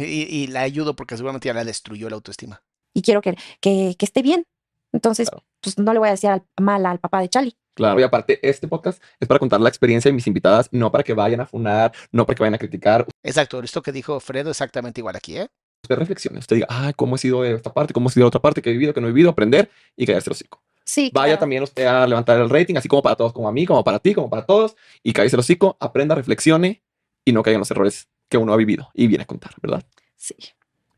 Y, 0.00 0.26
y 0.30 0.46
la 0.48 0.62
ayudo 0.62 0.94
porque 0.94 1.16
seguramente 1.16 1.46
ya 1.46 1.54
la 1.54 1.64
destruyó 1.64 2.08
la 2.08 2.16
autoestima. 2.16 2.62
Y 2.94 3.02
quiero 3.02 3.20
que, 3.20 3.36
que, 3.60 3.94
que 3.98 4.04
esté 4.04 4.22
bien. 4.22 4.44
Entonces, 4.92 5.30
pues 5.60 5.78
no 5.78 5.92
le 5.92 5.98
voy 5.98 6.08
a 6.08 6.12
decir 6.12 6.30
al, 6.30 6.42
mal 6.60 6.84
al 6.86 6.98
papá 6.98 7.20
de 7.20 7.28
Charlie. 7.28 7.56
Claro, 7.74 8.00
y 8.00 8.02
aparte, 8.02 8.40
este 8.42 8.66
podcast 8.66 9.00
es 9.20 9.28
para 9.28 9.38
contar 9.38 9.60
la 9.60 9.68
experiencia 9.68 10.08
de 10.08 10.12
mis 10.12 10.26
invitadas, 10.26 10.68
no 10.72 10.90
para 10.90 11.04
que 11.04 11.14
vayan 11.14 11.40
a 11.40 11.46
funar, 11.46 11.92
no 12.10 12.26
para 12.26 12.34
que 12.34 12.42
vayan 12.42 12.54
a 12.54 12.58
criticar. 12.58 13.06
Exacto, 13.22 13.62
esto 13.62 13.82
que 13.82 13.92
dijo 13.92 14.18
Fredo 14.18 14.50
exactamente 14.50 15.00
igual 15.00 15.14
aquí, 15.14 15.36
¿eh? 15.36 15.48
Usted 15.84 15.94
reflexione, 15.94 16.40
usted 16.40 16.56
diga, 16.56 16.66
ay, 16.68 16.92
¿cómo 16.94 17.14
he 17.14 17.18
sido 17.18 17.42
de 17.42 17.54
esta 17.54 17.72
parte? 17.72 17.94
¿Cómo 17.94 18.08
he 18.08 18.12
sido 18.12 18.24
de 18.24 18.28
otra 18.28 18.42
parte? 18.42 18.60
¿Qué 18.60 18.70
he 18.70 18.72
vivido? 18.72 18.92
¿Qué 18.92 19.00
no 19.00 19.06
he 19.06 19.10
vivido? 19.10 19.30
Aprender 19.30 19.70
y 19.96 20.06
callarse 20.06 20.28
el 20.28 20.32
hocico. 20.32 20.60
Sí. 20.84 21.12
Vaya 21.14 21.26
claro. 21.26 21.40
también 21.40 21.62
usted 21.62 21.86
a 21.86 22.04
levantar 22.06 22.40
el 22.40 22.50
rating, 22.50 22.74
así 22.74 22.88
como 22.88 23.02
para 23.02 23.14
todos, 23.14 23.32
como 23.32 23.48
a 23.48 23.52
mí, 23.52 23.64
como 23.64 23.84
para 23.84 24.00
ti, 24.00 24.12
como 24.12 24.28
para 24.28 24.44
todos, 24.44 24.74
y 25.04 25.12
cállese 25.12 25.36
el 25.36 25.40
hocico, 25.40 25.76
aprenda, 25.78 26.16
reflexione 26.16 26.82
y 27.24 27.32
no 27.32 27.44
caiga 27.44 27.56
en 27.56 27.60
los 27.60 27.70
errores 27.70 28.08
que 28.28 28.36
uno 28.38 28.52
ha 28.52 28.56
vivido 28.56 28.88
y 28.94 29.06
viene 29.06 29.24
a 29.24 29.26
contar, 29.26 29.52
¿verdad? 29.62 29.84
Sí. 30.16 30.34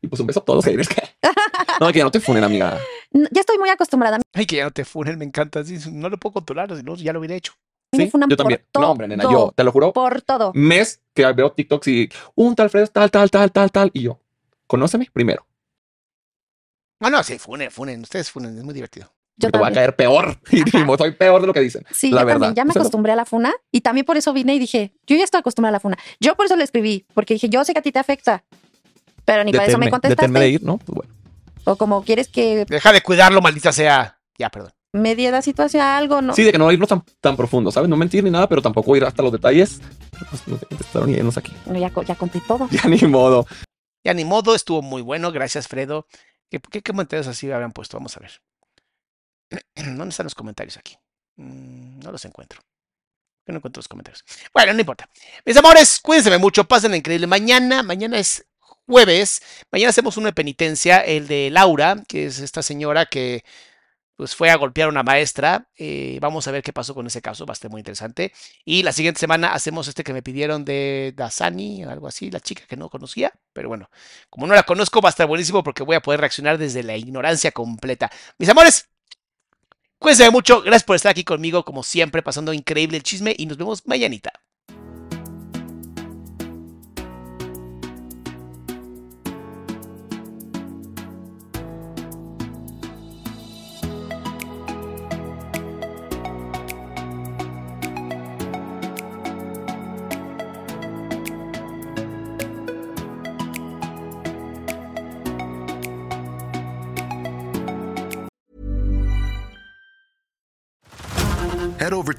Y 0.01 0.07
pues 0.07 0.19
un 0.19 0.27
beso 0.27 0.39
a 0.41 0.45
todos. 0.45 0.65
¿eh? 0.67 0.75
Es 0.79 0.89
que- 0.89 1.01
No, 1.79 1.91
que 1.91 1.99
ya 1.99 2.03
no 2.03 2.11
te 2.11 2.19
funen, 2.19 2.43
amiga. 2.43 2.79
No, 3.11 3.27
Ya 3.31 3.41
estoy 3.41 3.57
muy 3.57 3.69
acostumbrada. 3.69 4.19
Ay, 4.33 4.45
que 4.45 4.57
ya 4.57 4.65
no 4.65 4.71
te 4.71 4.85
funen, 4.85 5.17
me 5.17 5.25
encanta. 5.25 5.63
sí, 5.63 5.77
no 5.91 6.09
lo 6.09 6.17
puedo 6.17 6.33
controlar, 6.33 6.75
si 6.75 6.83
no, 6.83 6.95
ya 6.95 7.13
lo 7.13 7.19
hubiera 7.19 7.35
hecho. 7.35 7.53
Me 7.93 8.05
Sí, 8.05 8.11
yo 8.29 8.37
también. 8.37 8.63
todo. 8.71 8.83
No, 8.85 8.91
hombre, 8.91 9.07
nena, 9.07 9.23
yo 9.23 9.51
te 9.55 9.63
lo 9.63 9.71
juro. 9.71 9.91
Por 9.93 10.21
todo. 10.21 10.51
Mes 10.53 11.01
que 11.13 11.25
veo 11.33 11.51
TikToks 11.51 11.87
y 11.89 12.09
un 12.35 12.55
tal 12.55 12.69
Fred, 12.69 12.87
tal, 12.89 13.11
tal, 13.11 13.29
tal, 13.29 13.51
tal, 13.51 13.71
tal. 13.71 13.91
Y 13.93 14.03
yo, 14.03 14.19
conóceme 14.67 15.09
primero. 15.11 15.45
Ah, 16.99 17.09
no, 17.09 17.23
sí, 17.23 17.37
funen, 17.39 17.69
funen. 17.71 18.01
Ustedes 18.01 18.31
funen, 18.31 18.57
es 18.57 18.63
muy 18.63 18.73
divertido. 18.73 19.11
Yo 19.41 19.51
Te 19.51 19.57
voy 19.57 19.67
a 19.67 19.71
caer 19.73 19.95
peor. 19.95 20.37
Y 20.51 20.63
dijimos, 20.63 20.97
soy 20.97 21.11
peor 21.11 21.41
de 21.41 21.47
lo 21.47 21.53
que 21.53 21.59
dicen. 21.61 21.83
Sí, 21.91 22.11
la 22.11 22.21
yo 22.21 22.25
verdad. 22.27 22.39
también 22.47 22.55
ya 22.55 22.65
me 22.65 22.71
acostumbré 22.71 23.11
a 23.11 23.15
la 23.15 23.25
funa 23.25 23.53
y 23.71 23.81
también 23.81 24.05
por 24.05 24.17
eso 24.17 24.31
vine 24.33 24.55
y 24.55 24.59
dije, 24.59 24.93
yo 25.07 25.15
ya 25.17 25.23
estoy 25.23 25.39
acostumbrada 25.39 25.71
a 25.71 25.77
la 25.77 25.79
funa. 25.79 25.97
Yo 26.19 26.35
por 26.35 26.45
eso 26.45 26.55
le 26.55 26.63
escribí, 26.63 27.05
porque 27.13 27.33
dije, 27.35 27.49
yo 27.49 27.63
sé 27.65 27.73
que 27.73 27.79
a 27.79 27.81
ti 27.81 27.91
te 27.91 27.99
afecta, 27.99 28.43
pero 29.25 29.43
ni 29.43 29.51
para 29.51 29.65
eso 29.65 29.77
me 29.77 29.85
deténme 29.87 30.09
de 30.09 30.15
contestaste. 30.15 30.49
ir, 30.49 30.63
¿no? 30.63 30.77
Pues 30.77 30.95
bueno. 30.95 31.13
O 31.65 31.75
como 31.75 32.03
quieres 32.03 32.27
que 32.27 32.65
Deja 32.65 32.91
de 32.91 33.01
cuidarlo, 33.01 33.41
maldita 33.41 33.71
sea. 33.71 34.17
Ya, 34.37 34.49
perdón. 34.49 34.71
me 34.93 35.15
diera 35.15 35.37
la 35.37 35.41
situación 35.41 35.83
a 35.83 35.97
algo, 35.97 36.21
¿no? 36.21 36.33
Sí, 36.33 36.43
de 36.43 36.51
que 36.51 36.57
no 36.57 36.71
irnos 36.71 36.89
tan, 36.89 37.03
tan 37.21 37.37
profundo, 37.37 37.71
¿sabes? 37.71 37.87
No 37.89 37.95
mentir 37.97 38.23
ni 38.23 38.31
nada, 38.31 38.47
pero 38.49 38.61
tampoco 38.61 38.95
ir 38.95 39.03
hasta 39.05 39.21
los 39.23 39.31
detalles. 39.31 39.79
Pues 40.29 40.47
no 40.47 40.57
te 40.57 40.65
contestaron 40.65 41.09
y 41.09 41.13
irnos 41.13 41.37
aquí. 41.37 41.53
No, 41.67 41.77
ya, 41.77 41.91
ya 42.05 42.15
conté 42.15 42.41
todo. 42.47 42.67
Ya 42.71 42.89
ni 42.89 42.97
modo. 43.07 43.45
Ya 44.03 44.13
ni 44.15 44.25
modo, 44.25 44.55
estuvo 44.55 44.81
muy 44.81 45.01
bueno. 45.03 45.31
Gracias, 45.31 45.67
Fredo. 45.67 46.07
¿Qué, 46.49 46.59
qué 46.59 46.81
comentarios 46.81 47.27
así 47.27 47.49
habían 47.51 47.71
puesto? 47.71 47.97
Vamos 47.97 48.17
a 48.17 48.19
ver. 48.21 48.31
¿Dónde 49.75 50.09
están 50.09 50.25
los 50.25 50.35
comentarios 50.35 50.77
aquí? 50.77 50.97
Mm, 51.35 51.99
no 51.99 52.11
los 52.11 52.25
encuentro. 52.25 52.61
No 53.47 53.57
encuentro 53.57 53.79
los 53.79 53.87
comentarios. 53.87 54.23
Bueno, 54.53 54.73
no 54.73 54.79
importa. 54.79 55.09
Mis 55.45 55.57
amores, 55.57 55.99
cuídense 55.99 56.37
mucho, 56.37 56.63
pasen 56.63 56.95
increíble. 56.95 57.27
Mañana, 57.27 57.83
mañana 57.83 58.17
es 58.17 58.45
jueves. 58.85 59.41
Mañana 59.71 59.89
hacemos 59.89 60.17
una 60.17 60.31
penitencia, 60.31 60.99
el 60.99 61.27
de 61.27 61.49
Laura, 61.49 62.03
que 62.07 62.27
es 62.27 62.39
esta 62.39 62.61
señora 62.61 63.05
que 63.07 63.43
pues 64.15 64.35
fue 64.35 64.51
a 64.51 64.55
golpear 64.55 64.85
a 64.85 64.89
una 64.89 65.01
maestra. 65.01 65.67
Eh, 65.75 66.19
vamos 66.21 66.47
a 66.47 66.51
ver 66.51 66.61
qué 66.61 66.71
pasó 66.71 66.93
con 66.93 67.07
ese 67.07 67.23
caso, 67.23 67.47
va 67.47 67.53
a 67.53 67.55
estar 67.55 67.71
muy 67.71 67.79
interesante. 67.79 68.31
Y 68.63 68.83
la 68.83 68.91
siguiente 68.91 69.19
semana 69.19 69.53
hacemos 69.53 69.87
este 69.87 70.03
que 70.03 70.13
me 70.13 70.21
pidieron 70.21 70.63
de 70.63 71.11
Dasani, 71.17 71.83
algo 71.83 72.07
así, 72.07 72.29
la 72.29 72.39
chica 72.39 72.63
que 72.67 72.77
no 72.77 72.89
conocía. 72.89 73.33
Pero 73.51 73.69
bueno, 73.69 73.89
como 74.29 74.45
no 74.45 74.53
la 74.53 74.61
conozco, 74.61 75.01
va 75.01 75.09
a 75.09 75.11
estar 75.11 75.25
buenísimo 75.25 75.63
porque 75.63 75.81
voy 75.81 75.95
a 75.95 76.01
poder 76.01 76.19
reaccionar 76.19 76.59
desde 76.59 76.83
la 76.83 76.95
ignorancia 76.95 77.51
completa. 77.51 78.11
Mis 78.37 78.49
amores, 78.49 78.89
cuídense 80.01 80.29
mucho. 80.31 80.61
Gracias 80.61 80.83
por 80.83 80.95
estar 80.95 81.11
aquí 81.11 81.23
conmigo, 81.23 81.63
como 81.63 81.83
siempre, 81.83 82.23
pasando 82.23 82.51
increíble 82.51 82.97
el 82.97 83.03
chisme. 83.03 83.35
Y 83.37 83.45
nos 83.45 83.57
vemos 83.57 83.87
mañanita. 83.87 84.33